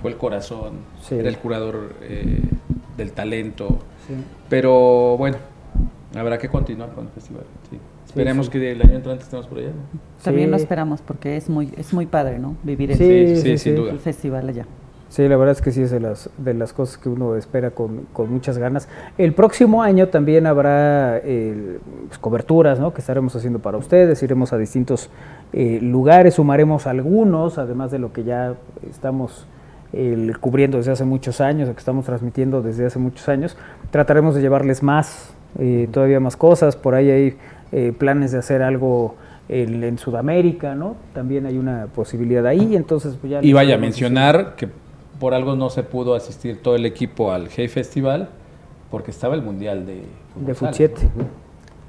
fue 0.00 0.10
el 0.10 0.16
corazón, 0.16 0.74
era 1.10 1.28
el 1.28 1.38
curador 1.38 1.94
eh, 2.02 2.40
del 2.96 3.12
talento. 3.12 3.78
Pero 4.48 5.16
bueno, 5.16 5.38
habrá 6.14 6.38
que 6.38 6.48
continuar 6.48 6.90
con 6.92 7.06
el 7.06 7.10
festival. 7.12 7.44
Esperemos 8.06 8.50
que 8.50 8.72
el 8.72 8.82
año 8.82 8.96
entrante 8.96 9.24
estemos 9.24 9.46
por 9.46 9.58
allá. 9.58 9.70
También 10.22 10.50
lo 10.50 10.56
esperamos 10.56 11.00
porque 11.00 11.36
es 11.36 11.48
muy 11.48 11.72
es 11.76 11.92
muy 11.94 12.06
padre, 12.06 12.38
¿no? 12.38 12.56
Vivir 12.62 12.92
el, 12.92 13.98
festival 13.98 14.48
allá. 14.48 14.66
Sí, 15.08 15.28
la 15.28 15.36
verdad 15.36 15.52
es 15.52 15.60
que 15.60 15.72
sí 15.72 15.82
es 15.82 15.90
de 15.90 16.00
las, 16.00 16.30
de 16.38 16.54
las 16.54 16.72
cosas 16.72 16.96
que 16.96 17.10
uno 17.10 17.36
espera 17.36 17.72
con, 17.72 18.06
muchas 18.30 18.56
ganas. 18.56 18.88
El 19.18 19.34
próximo 19.34 19.82
año 19.82 20.08
también 20.08 20.46
habrá 20.46 21.20
pues, 21.22 22.18
coberturas 22.18 22.80
¿no? 22.80 22.94
que 22.94 23.02
estaremos 23.02 23.36
haciendo 23.36 23.58
para 23.58 23.76
ustedes, 23.76 24.22
iremos 24.22 24.54
a 24.54 24.56
distintos 24.56 25.10
eh, 25.52 25.80
lugares, 25.82 26.32
sumaremos 26.34 26.86
algunos, 26.86 27.58
además 27.58 27.90
de 27.90 27.98
lo 27.98 28.14
que 28.14 28.24
ya 28.24 28.54
estamos 28.88 29.46
cubriendo 30.40 30.78
desde 30.78 30.92
hace 30.92 31.04
muchos 31.04 31.42
años, 31.42 31.68
que 31.68 31.78
estamos 31.78 32.06
transmitiendo 32.06 32.62
desde 32.62 32.86
hace 32.86 32.98
muchos 32.98 33.28
años. 33.28 33.58
Trataremos 33.90 34.34
de 34.34 34.40
llevarles 34.40 34.82
más, 34.82 35.34
eh, 35.58 35.88
todavía 35.92 36.20
más 36.20 36.36
cosas, 36.36 36.76
por 36.76 36.94
ahí 36.94 37.10
hay 37.10 37.36
eh, 37.72 37.92
planes 37.96 38.32
de 38.32 38.38
hacer 38.38 38.62
algo 38.62 39.16
en, 39.48 39.98
Sudamérica, 39.98 40.74
¿no? 40.74 40.96
También 41.12 41.46
hay 41.46 41.58
una 41.58 41.86
posibilidad 41.94 42.46
ahí, 42.46 42.74
entonces 42.74 43.16
pues 43.20 43.32
ya... 43.32 43.40
Y 43.42 43.52
vaya 43.52 43.74
a 43.74 43.78
mencionar 43.78 44.54
que 44.56 44.68
por 45.20 45.34
algo 45.34 45.56
no 45.56 45.68
se 45.70 45.82
pudo 45.82 46.14
asistir 46.14 46.62
todo 46.62 46.74
el 46.74 46.86
equipo 46.86 47.32
al 47.32 47.48
Hey 47.54 47.68
Festival 47.68 48.28
porque 48.90 49.10
estaba 49.10 49.34
el 49.34 49.42
Mundial 49.42 49.86
de 49.86 50.02
De 50.36 50.54
Fut 50.54 50.70
7. 50.72 51.08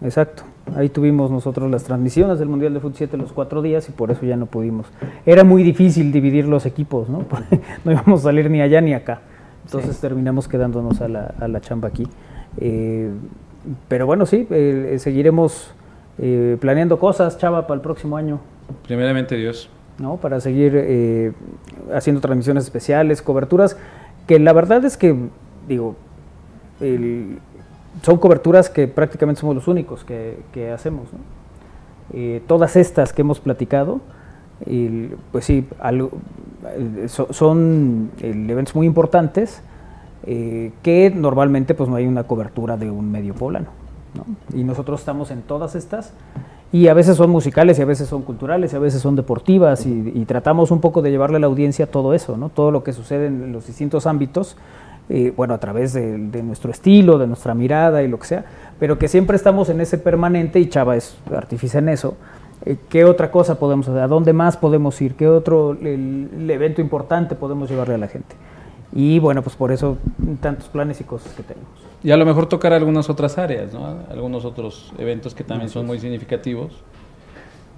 Exacto. 0.04 0.44
Ahí 0.76 0.90
tuvimos 0.90 1.32
nosotros 1.32 1.70
las 1.70 1.84
transmisiones 1.84 2.40
del 2.40 2.50
Mundial 2.50 2.74
de 2.74 2.80
Fut 2.80 2.96
7 2.96 3.18
los 3.18 3.34
cuatro 3.34 3.62
días 3.62 3.88
y 3.90 3.92
por 3.92 4.12
eso 4.12 4.26
ya 4.26 4.36
no 4.36 4.46
pudimos. 4.46 4.88
Era 5.26 5.44
muy 5.44 5.64
difícil 5.64 6.12
dividir 6.12 6.48
los 6.48 6.66
equipos, 6.66 7.10
¿no? 7.10 7.26
no 7.86 7.92
íbamos 7.92 8.22
a 8.22 8.24
salir 8.24 8.50
ni 8.50 8.62
allá 8.62 8.82
ni 8.82 8.94
acá. 8.94 9.22
Entonces 9.66 10.00
terminamos 10.00 10.48
quedándonos 10.48 11.02
a 11.02 11.08
la, 11.08 11.34
a 11.40 11.48
la 11.48 11.62
chamba 11.62 11.88
aquí. 11.88 12.08
Eh, 12.58 13.12
pero 13.88 14.06
bueno, 14.06 14.26
sí, 14.26 14.48
eh, 14.50 14.98
seguiremos 15.00 15.72
eh, 16.18 16.58
planeando 16.60 17.00
cosas, 17.00 17.38
Chava, 17.38 17.68
para 17.68 17.76
el 17.76 17.82
próximo 17.82 18.18
año. 18.18 18.40
Primeramente 18.88 19.36
Dios. 19.36 19.70
¿no? 20.00 20.18
Para 20.18 20.40
seguir 20.40 20.74
eh, 20.76 21.32
haciendo 21.94 22.22
transmisiones 22.22 22.64
especiales, 22.64 23.22
coberturas, 23.22 23.78
que 24.28 24.40
la 24.40 24.54
verdad 24.54 24.84
es 24.86 24.98
que, 24.98 25.16
digo, 25.68 25.96
son 28.02 28.18
coberturas 28.18 28.70
que 28.70 28.88
prácticamente 28.88 29.42
somos 29.42 29.56
los 29.56 29.68
únicos 29.68 30.04
que, 30.04 30.72
hacemos. 30.74 31.08
Eh, 32.14 32.42
todas 32.48 32.76
estas 32.76 33.14
que 33.14 33.22
hemos 33.22 33.40
platicado, 33.40 34.02
pues 35.32 35.46
sí, 35.46 35.68
eh, 36.78 37.08
son 37.08 38.12
eventos 38.22 38.76
muy 38.76 38.88
importantes 38.88 39.62
que 40.26 41.14
normalmente 41.14 41.74
pues 41.74 41.90
no 41.90 41.96
hay 41.98 42.08
una 42.08 42.24
cobertura 42.24 42.78
de 42.78 42.90
un 42.90 43.12
medio 43.12 43.34
poblano. 43.34 43.68
Y 44.54 44.64
nosotros 44.64 45.00
estamos 45.00 45.32
en 45.32 45.42
todas 45.42 45.76
estas 45.76 46.14
y 46.74 46.88
a 46.88 46.96
veces 46.96 47.18
son 47.18 47.30
musicales 47.30 47.78
y 47.78 47.84
a 47.84 47.86
veces 47.86 48.10
son 48.10 48.24
culturales 48.24 48.74
y 48.74 48.76
a 48.76 48.80
veces 48.80 49.00
son 49.00 49.16
deportivas 49.16 49.86
y, 49.86 50.26
tratamos 50.26 50.72
un 50.72 50.82
poco 50.82 51.04
de 51.04 51.12
llevarle 51.12 51.38
a 51.38 51.40
la 51.40 51.46
audiencia 51.48 51.86
todo 51.86 52.16
eso, 52.16 52.36
¿no? 52.36 52.50
todo 52.50 52.72
lo 52.72 52.84
que 52.84 52.94
sucede 52.94 53.28
en 53.28 53.52
los 53.52 53.68
distintos 53.68 54.08
ámbitos, 54.08 54.58
eh, 55.10 55.32
bueno, 55.38 55.54
a 55.54 55.60
través 55.60 55.94
de, 55.94 56.18
nuestro 56.18 56.72
estilo, 56.72 57.20
de 57.20 57.28
nuestra 57.28 57.54
mirada 57.54 58.02
y 58.02 58.08
lo 58.08 58.18
que 58.18 58.26
sea, 58.26 58.46
pero 58.80 58.98
que 58.98 59.08
siempre 59.08 59.36
estamos 59.36 59.70
en 59.70 59.82
ese 59.82 60.00
permanente 60.00 60.60
y 60.60 60.68
Chava 60.68 60.96
es 60.96 61.16
artífice 61.32 61.78
en 61.78 61.90
eso. 61.90 62.16
Eh, 62.66 62.78
¿Qué 62.90 63.06
otra 63.06 63.30
cosa 63.30 63.60
podemos 63.60 63.88
hacer? 63.88 64.02
¿A 64.02 64.08
dónde 64.08 64.34
más 64.34 64.58
podemos 64.58 65.00
ir? 65.00 65.14
¿Qué 65.14 65.28
otro 65.28 65.78
evento 65.80 66.82
importante 66.82 67.36
podemos 67.36 67.70
llevarle 67.70 67.96
a 67.96 68.00
la 68.00 68.08
gente? 68.08 68.36
Y 68.96 69.18
bueno, 69.20 69.42
pues 69.42 69.56
por 69.56 69.72
eso 69.72 69.98
tantos 70.42 70.68
planes 70.68 71.02
y 71.02 71.04
cosas 71.04 71.34
que 71.34 71.42
tenemos. 71.44 71.70
Y 72.04 72.12
a 72.12 72.18
lo 72.18 72.26
mejor 72.26 72.48
tocar 72.48 72.74
algunas 72.74 73.10
otras 73.10 73.38
áreas, 73.38 73.74
¿no? 73.74 73.98
Algunos 74.12 74.46
otros 74.46 74.94
eventos 74.98 75.34
que 75.34 75.44
también 75.44 75.70
son 75.70 75.86
muy 75.88 76.00
significativos. 76.00 76.84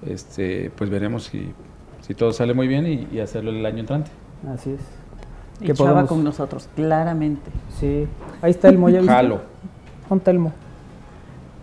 este, 0.06 0.72
pues 0.76 0.90
veremos 0.90 1.24
si, 1.26 1.54
si 2.02 2.14
todo 2.16 2.32
sale 2.34 2.54
muy 2.54 2.68
bien 2.68 2.86
y, 2.86 3.08
y 3.16 3.20
hacerlo 3.20 3.52
el 3.52 3.66
año 3.66 3.80
entrante. 3.80 4.12
Así 4.54 4.72
es. 4.72 4.80
Y 5.62 5.72
Chava 5.74 6.06
con 6.06 6.22
nosotros, 6.24 6.68
claramente. 6.76 7.50
Sí. 7.80 8.08
Ahí 8.42 8.52
está 8.52 8.68
Elmo, 8.68 8.90
¿ya 8.90 9.00
viste? 9.00 9.14
Jalo. 9.14 9.40
¿Dónde 10.10 10.20
está 10.22 10.32
Elmo? 10.32 10.52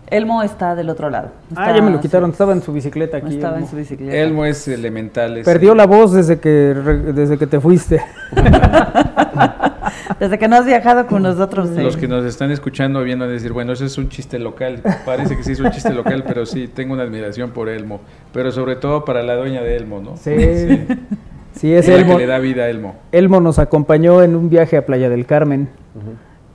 Elmo 0.09 0.41
está 0.43 0.75
del 0.75 0.89
otro 0.89 1.09
lado. 1.09 1.29
ah, 1.55 1.73
ya 1.75 1.81
me 1.81 1.91
lo 1.91 1.99
quitaron. 1.99 2.31
Estaba 2.31 2.53
en 2.53 2.61
su 2.61 2.73
bicicleta 2.73 3.17
aquí. 3.17 3.35
Estaba 3.35 3.55
Elmo. 3.55 3.65
en 3.65 3.71
su 3.71 3.77
bicicleta. 3.77 4.15
Elmo 4.17 4.45
es 4.45 4.67
elemental. 4.67 5.37
es- 5.37 5.45
Perdió 5.45 5.75
la 5.75 5.85
voz 5.85 6.11
desde 6.13 6.39
que, 6.39 6.73
re- 6.73 7.13
desde 7.13 7.37
que 7.37 7.45
te 7.47 7.59
fuiste. 7.59 8.01
Desde 10.19 10.37
que 10.39 10.47
no 10.47 10.55
has 10.57 10.65
viajado 10.65 11.07
con 11.07 11.23
nosotros. 11.23 11.69
Los 11.71 11.97
que 11.97 12.07
nos 12.07 12.25
están 12.25 12.51
escuchando 12.51 13.03
vienen 13.03 13.27
a 13.27 13.31
decir, 13.31 13.51
bueno, 13.53 13.73
eso 13.73 13.85
es 13.85 13.97
un 13.97 14.09
chiste 14.09 14.39
local. 14.39 14.81
Parece 15.05 15.35
que 15.37 15.43
sí 15.43 15.51
es 15.53 15.59
un 15.59 15.71
chiste 15.71 15.93
local, 15.93 16.23
pero 16.27 16.45
sí, 16.45 16.67
tengo 16.67 16.93
una 16.93 17.03
admiración 17.03 17.51
por 17.51 17.69
Elmo. 17.69 18.01
Pero 18.31 18.51
sobre 18.51 18.75
todo 18.75 19.05
para 19.05 19.23
la 19.23 19.35
dueña 19.35 19.61
de 19.61 19.75
Elmo, 19.75 19.99
¿no? 20.01 20.17
Sí. 20.17 20.85
Sí, 21.55 21.73
es 21.73 21.87
la 21.87 21.95
Elmo. 21.95 22.13
que 22.13 22.19
le 22.19 22.25
da 22.27 22.39
vida 22.39 22.63
a 22.63 22.69
Elmo. 22.69 22.95
Elmo 23.11 23.39
nos 23.39 23.59
acompañó 23.59 24.23
en 24.23 24.35
un 24.35 24.49
viaje 24.49 24.75
a 24.77 24.85
Playa 24.85 25.09
del 25.09 25.25
Carmen. 25.25 25.69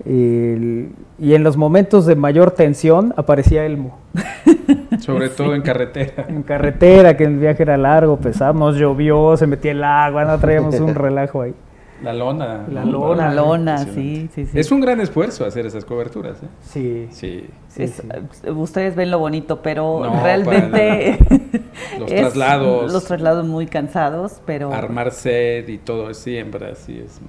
El- 0.05 0.91
y 1.19 1.35
en 1.35 1.43
los 1.43 1.57
momentos 1.57 2.07
de 2.07 2.15
mayor 2.15 2.53
tensión 2.53 3.13
aparecía 3.17 3.65
Elmo. 3.67 3.99
Sobre 5.01 5.29
todo 5.29 5.55
en 5.55 5.63
carretera. 5.63 6.27
En 6.29 6.43
carretera, 6.43 7.17
que 7.17 7.25
el 7.25 7.37
viaje 7.37 7.63
era 7.63 7.77
largo, 7.77 8.17
pesado, 8.19 8.53
nos 8.55 8.77
llovió, 8.77 9.37
se 9.37 9.47
metía 9.47 9.73
el 9.73 9.83
agua, 9.85 10.25
no 10.25 10.39
traíamos 10.39 10.79
un 10.81 10.95
relajo 10.95 11.43
ahí. 11.43 11.55
La 12.03 12.13
lona. 12.13 12.65
La 12.71 12.85
¿no? 12.85 12.93
lona. 12.93 13.29
La 13.29 13.35
lona, 13.35 13.79
sí, 13.79 14.29
sí, 14.35 14.47
sí. 14.47 14.59
Es 14.59 14.71
un 14.71 14.81
gran 14.81 15.01
esfuerzo 15.01 15.45
hacer 15.45 15.67
esas 15.67 15.85
coberturas, 15.85 16.39
¿eh? 16.43 16.47
Sí. 16.63 17.09
Sí. 17.11 17.47
Es- 17.77 18.01
eh, 18.45 18.51
Ustedes 18.53 18.95
ven 18.95 19.11
lo 19.11 19.19
bonito, 19.19 19.61
pero 19.63 20.01
No, 20.05 20.23
realmente 20.23 21.19
para 21.29 21.41
Los 21.99 22.11
es- 22.13 22.21
traslados. 22.21 22.93
los 22.93 23.05
traslados 23.05 23.47
muy 23.47 23.67
cansados, 23.67 24.41
pero 24.47 24.73
Armar 24.73 25.11
set 25.13 25.69
y 25.69 25.79
todo, 25.79 26.13
siempre 26.15 26.71
así 26.71 26.99
es. 27.05 27.21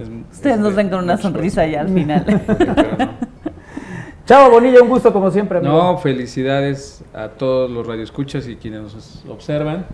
es- 0.00 0.08
ustedes 0.32 0.56
es 0.56 0.60
nos 0.62 0.74
ven 0.74 0.88
con 0.88 1.04
una 1.04 1.16
sonrisa 1.16 1.66
ya 1.66 1.82
al 1.82 1.88
final. 1.88 2.24
Chavo 4.26 4.50
Bonilla, 4.50 4.82
un 4.82 4.88
gusto 4.88 5.12
como 5.12 5.30
siempre. 5.30 5.58
amigo. 5.58 5.72
No, 5.72 5.98
felicidades 5.98 7.02
a 7.14 7.28
todos 7.28 7.70
los 7.70 7.86
radioescuchas 7.86 8.46
y 8.46 8.56
quienes 8.56 8.82
nos 8.82 9.24
observan 9.28 9.86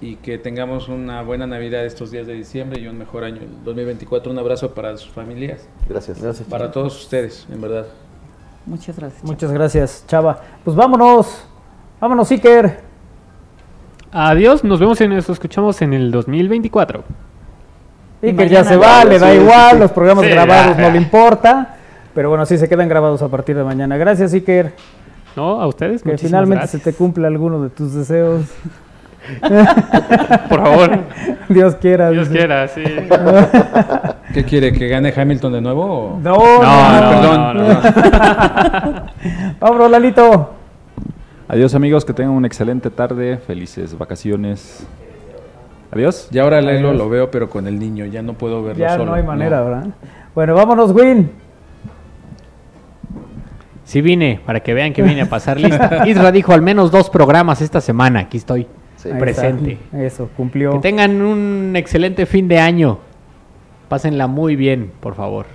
y 0.00 0.16
que 0.16 0.36
tengamos 0.38 0.88
una 0.88 1.22
buena 1.22 1.46
Navidad 1.46 1.84
estos 1.86 2.10
días 2.10 2.26
de 2.26 2.34
diciembre 2.34 2.80
y 2.80 2.86
un 2.86 2.98
mejor 2.98 3.24
año 3.24 3.40
el 3.42 3.64
2024. 3.64 4.30
Un 4.30 4.38
abrazo 4.38 4.74
para 4.74 4.96
sus 4.96 5.10
familias. 5.10 5.68
Gracias. 5.88 6.18
Para 6.50 6.70
todos 6.70 6.96
ustedes, 7.02 7.46
en 7.50 7.60
verdad. 7.60 7.86
Muchas 8.66 8.96
gracias. 8.98 9.24
Muchas 9.24 9.52
gracias, 9.52 10.04
Chava. 10.06 10.40
Pues 10.64 10.76
vámonos. 10.76 11.46
Vámonos, 12.00 12.30
Iker. 12.30 12.80
Adiós, 14.12 14.64
nos 14.64 14.80
vemos 14.80 15.00
y 15.00 15.08
nos 15.08 15.28
escuchamos 15.28 15.80
en 15.82 15.92
el 15.94 16.10
2024. 16.10 17.04
Iker 18.22 18.48
ya 18.48 18.64
se 18.64 18.76
va, 18.76 19.04
le 19.04 19.18
da 19.18 19.30
Sí, 19.30 19.38
igual, 19.38 19.68
sí, 19.70 19.74
sí. 19.74 19.78
los 19.80 19.90
programas 19.92 20.24
Sí, 20.24 20.30
grabados 20.30 20.76
ya, 20.76 20.82
no 20.82 20.88
ya. 20.88 20.92
le 20.94 20.98
importa. 20.98 21.76
Pero 22.14 22.28
bueno, 22.30 22.46
sí 22.46 22.56
se 22.58 22.68
quedan 22.68 22.88
grabados 22.88 23.20
a 23.22 23.28
partir 23.28 23.56
de 23.56 23.64
mañana. 23.64 23.96
Gracias, 23.98 24.32
Iker. 24.32 24.72
No, 25.36 25.60
a 25.60 25.66
ustedes. 25.66 26.02
Que 26.02 26.16
finalmente 26.16 26.62
gracias. 26.62 26.82
se 26.82 26.90
te 26.92 26.96
cumpla 26.96 27.28
alguno 27.28 27.62
de 27.62 27.68
tus 27.70 27.92
deseos. 27.94 28.42
Por 30.48 30.60
favor. 30.62 30.98
Dios 31.48 31.74
quiera. 31.76 32.10
Dios 32.10 32.28
quiera, 32.28 32.68
sí. 32.68 32.82
¿Qué 34.34 34.44
quiere? 34.44 34.72
¿Que 34.72 34.88
gane 34.88 35.12
Hamilton 35.16 35.52
de 35.54 35.60
nuevo? 35.60 36.18
No, 36.22 36.36
No, 36.36 36.62
no, 36.62 37.00
no, 37.00 37.10
perdón. 37.10 37.56
no, 37.56 37.64
no. 37.64 39.02
Vámonos, 39.60 39.90
Lalito. 39.90 40.52
Adiós 41.48 41.74
amigos, 41.74 42.04
que 42.04 42.12
tengan 42.12 42.32
una 42.34 42.46
excelente 42.46 42.90
tarde, 42.90 43.38
felices 43.38 43.96
vacaciones. 43.96 44.86
Adiós. 45.92 46.28
Y 46.32 46.38
ahora 46.38 46.60
Lelo 46.60 46.92
lo 46.92 47.08
veo, 47.08 47.30
pero 47.30 47.48
con 47.48 47.66
el 47.66 47.78
niño. 47.78 48.04
Ya 48.06 48.20
no 48.22 48.34
puedo 48.34 48.62
verlo 48.62 48.80
Ya 48.84 48.90
solo. 48.96 49.06
no 49.06 49.14
hay 49.14 49.22
manera, 49.22 49.62
¿verdad? 49.62 49.86
Bueno, 50.34 50.54
vámonos, 50.54 50.92
Win. 50.92 51.30
Sí 53.84 54.00
vine, 54.00 54.40
para 54.44 54.60
que 54.60 54.74
vean 54.74 54.92
que 54.92 55.00
vine 55.02 55.22
a 55.22 55.26
pasar 55.28 55.60
lista. 55.60 56.02
Isra 56.08 56.32
dijo 56.32 56.52
al 56.52 56.60
menos 56.60 56.90
dos 56.90 57.08
programas 57.08 57.62
esta 57.62 57.80
semana. 57.80 58.18
Aquí 58.20 58.36
estoy 58.38 58.66
Sí. 59.12 59.18
Presente. 59.18 59.72
está. 59.72 60.02
Eso, 60.02 60.28
cumplió. 60.36 60.72
Que 60.72 60.78
tengan 60.78 61.20
un 61.22 61.74
excelente 61.76 62.26
fin 62.26 62.48
de 62.48 62.58
año. 62.58 62.98
Pásenla 63.88 64.26
muy 64.26 64.56
bien, 64.56 64.92
por 65.00 65.14
favor. 65.14 65.46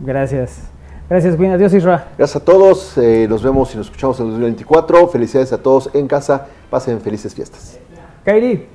Gracias. 0.00 0.70
Gracias, 1.10 1.38
Win. 1.38 1.52
Adiós, 1.52 1.72
Isra. 1.72 2.08
Gracias 2.18 2.36
a 2.40 2.44
todos. 2.44 2.98
eh, 2.98 3.26
nos 3.28 3.42
vemos 3.42 3.72
y 3.74 3.78
nos 3.78 3.86
escuchamos 3.86 4.18
en 4.20 4.26
el 4.26 4.32
2024. 4.32 5.08
Felicidades 5.08 5.52
a 5.52 5.62
todos 5.62 5.90
en 5.94 6.06
casa. 6.06 6.46
Pasen 6.70 7.00
felices 7.00 7.34
fiestas. 7.34 7.78
Kairi. 8.24 8.66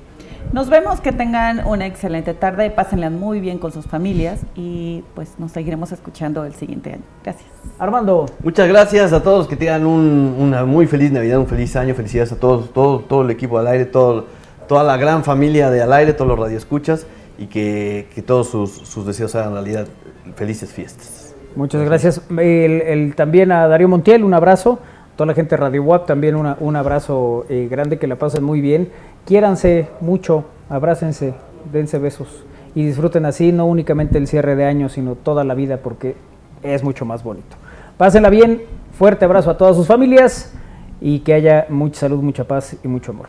Nos 0.52 0.70
vemos, 0.70 1.00
que 1.00 1.10
tengan 1.10 1.66
una 1.66 1.84
excelente 1.86 2.32
tarde, 2.32 2.70
pásenla 2.70 3.10
muy 3.10 3.40
bien 3.40 3.58
con 3.58 3.72
sus 3.72 3.86
familias 3.86 4.40
y 4.54 5.02
pues 5.16 5.30
nos 5.38 5.50
seguiremos 5.50 5.90
escuchando 5.90 6.44
el 6.44 6.54
siguiente 6.54 6.92
año. 6.92 7.02
Gracias. 7.24 7.46
Armando. 7.78 8.26
Muchas 8.42 8.68
gracias 8.68 9.12
a 9.12 9.20
todos, 9.22 9.48
que 9.48 9.56
tengan 9.56 9.84
un- 9.84 10.36
una 10.38 10.64
muy 10.64 10.86
feliz 10.86 11.10
Navidad, 11.10 11.40
un 11.40 11.48
feliz 11.48 11.74
año, 11.74 11.92
felicidades 11.96 12.30
a 12.30 12.36
todos, 12.38 12.72
todo, 12.72 13.00
todo 13.00 13.22
el 13.22 13.30
equipo 13.30 13.58
al 13.58 13.66
aire, 13.66 13.84
todo, 13.84 14.26
toda 14.68 14.84
la 14.84 14.96
gran 14.96 15.24
familia 15.24 15.70
de 15.70 15.82
al 15.82 15.92
aire, 15.92 16.12
todos 16.12 16.28
los 16.28 16.38
radioescuchas 16.38 17.04
y 17.36 17.46
que, 17.46 18.06
que 18.14 18.22
todos 18.22 18.48
sus, 18.48 18.70
sus 18.70 19.04
deseos 19.04 19.32
se 19.32 19.38
hagan 19.38 19.54
realidad. 19.54 19.88
Felices 20.36 20.72
fiestas. 20.72 21.34
Muchas 21.56 21.82
gracias. 21.84 22.22
El- 22.30 22.82
el- 22.82 23.14
también 23.16 23.50
a 23.50 23.66
Darío 23.66 23.88
Montiel, 23.88 24.22
un 24.22 24.34
abrazo. 24.34 24.78
Toda 25.16 25.26
la 25.28 25.34
gente 25.34 25.50
de 25.56 25.56
Radio 25.58 25.82
WAP, 25.84 26.06
también 26.06 26.34
una- 26.36 26.56
un 26.60 26.74
abrazo 26.76 27.44
eh, 27.48 27.68
grande, 27.70 27.98
que 27.98 28.06
la 28.08 28.16
pasen 28.16 28.42
muy 28.44 28.60
bien. 28.60 28.88
Quiéranse 29.26 29.88
mucho, 30.00 30.44
abrácense, 30.68 31.34
dense 31.72 31.98
besos 31.98 32.44
y 32.74 32.84
disfruten 32.84 33.24
así, 33.24 33.52
no 33.52 33.66
únicamente 33.66 34.18
el 34.18 34.26
cierre 34.26 34.56
de 34.56 34.64
año, 34.64 34.88
sino 34.88 35.14
toda 35.14 35.44
la 35.44 35.54
vida, 35.54 35.78
porque 35.78 36.16
es 36.62 36.82
mucho 36.82 37.04
más 37.04 37.22
bonito. 37.22 37.56
Pásenla 37.96 38.28
bien, 38.28 38.62
fuerte 38.98 39.24
abrazo 39.24 39.50
a 39.50 39.56
todas 39.56 39.76
sus 39.76 39.86
familias 39.86 40.52
y 41.00 41.20
que 41.20 41.34
haya 41.34 41.66
mucha 41.68 42.00
salud, 42.00 42.22
mucha 42.22 42.44
paz 42.44 42.76
y 42.82 42.88
mucho 42.88 43.12
amor. 43.12 43.28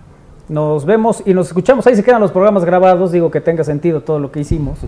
Nos 0.50 0.86
vemos 0.86 1.24
y 1.26 1.34
nos 1.34 1.48
escuchamos. 1.48 1.88
Ahí 1.88 1.96
se 1.96 2.04
quedan 2.04 2.22
los 2.22 2.32
programas 2.32 2.66
grabados. 2.66 3.12
Digo 3.12 3.32
que 3.32 3.42
tenga 3.42 3.64
sentido 3.64 4.02
todo 4.02 4.20
lo 4.20 4.32
que 4.32 4.42
hicimos. 4.42 4.80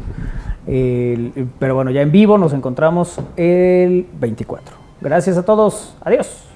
Pero 0.66 1.76
bueno, 1.76 1.90
ya 1.90 2.02
en 2.02 2.12
vivo 2.12 2.38
nos 2.38 2.54
encontramos 2.54 3.20
el 3.36 4.08
24. 4.20 4.76
Gracias 5.02 5.38
a 5.38 5.44
todos. 5.44 5.96
Adiós. 6.02 6.48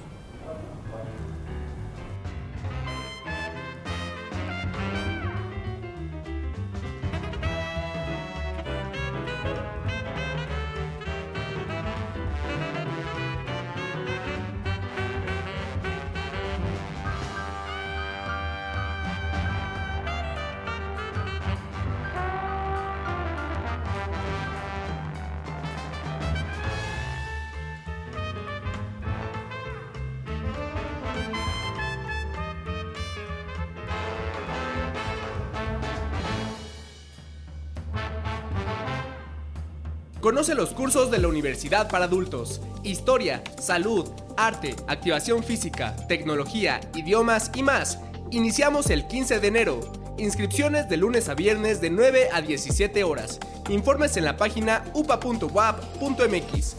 Los 40.54 40.74
cursos 40.74 41.10
de 41.10 41.18
la 41.18 41.28
Universidad 41.28 41.88
para 41.88 42.04
Adultos. 42.04 42.60
Historia, 42.82 43.42
salud, 43.58 44.10
arte, 44.36 44.76
activación 44.86 45.42
física, 45.42 45.96
tecnología, 46.08 46.78
idiomas 46.94 47.50
y 47.54 47.62
más. 47.62 47.98
Iniciamos 48.30 48.90
el 48.90 49.06
15 49.06 49.40
de 49.40 49.48
enero. 49.48 49.80
Inscripciones 50.18 50.90
de 50.90 50.98
lunes 50.98 51.30
a 51.30 51.34
viernes 51.34 51.80
de 51.80 51.88
9 51.88 52.28
a 52.32 52.42
17 52.42 53.02
horas. 53.02 53.40
Informes 53.70 54.18
en 54.18 54.26
la 54.26 54.36
página 54.36 54.84
upa.wap.mx. 54.92 56.76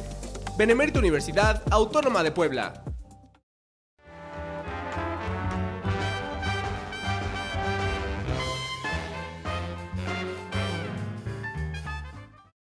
Benemérito 0.56 1.00
Universidad 1.00 1.64
Autónoma 1.72 2.22
de 2.22 2.32
Puebla. 2.32 2.84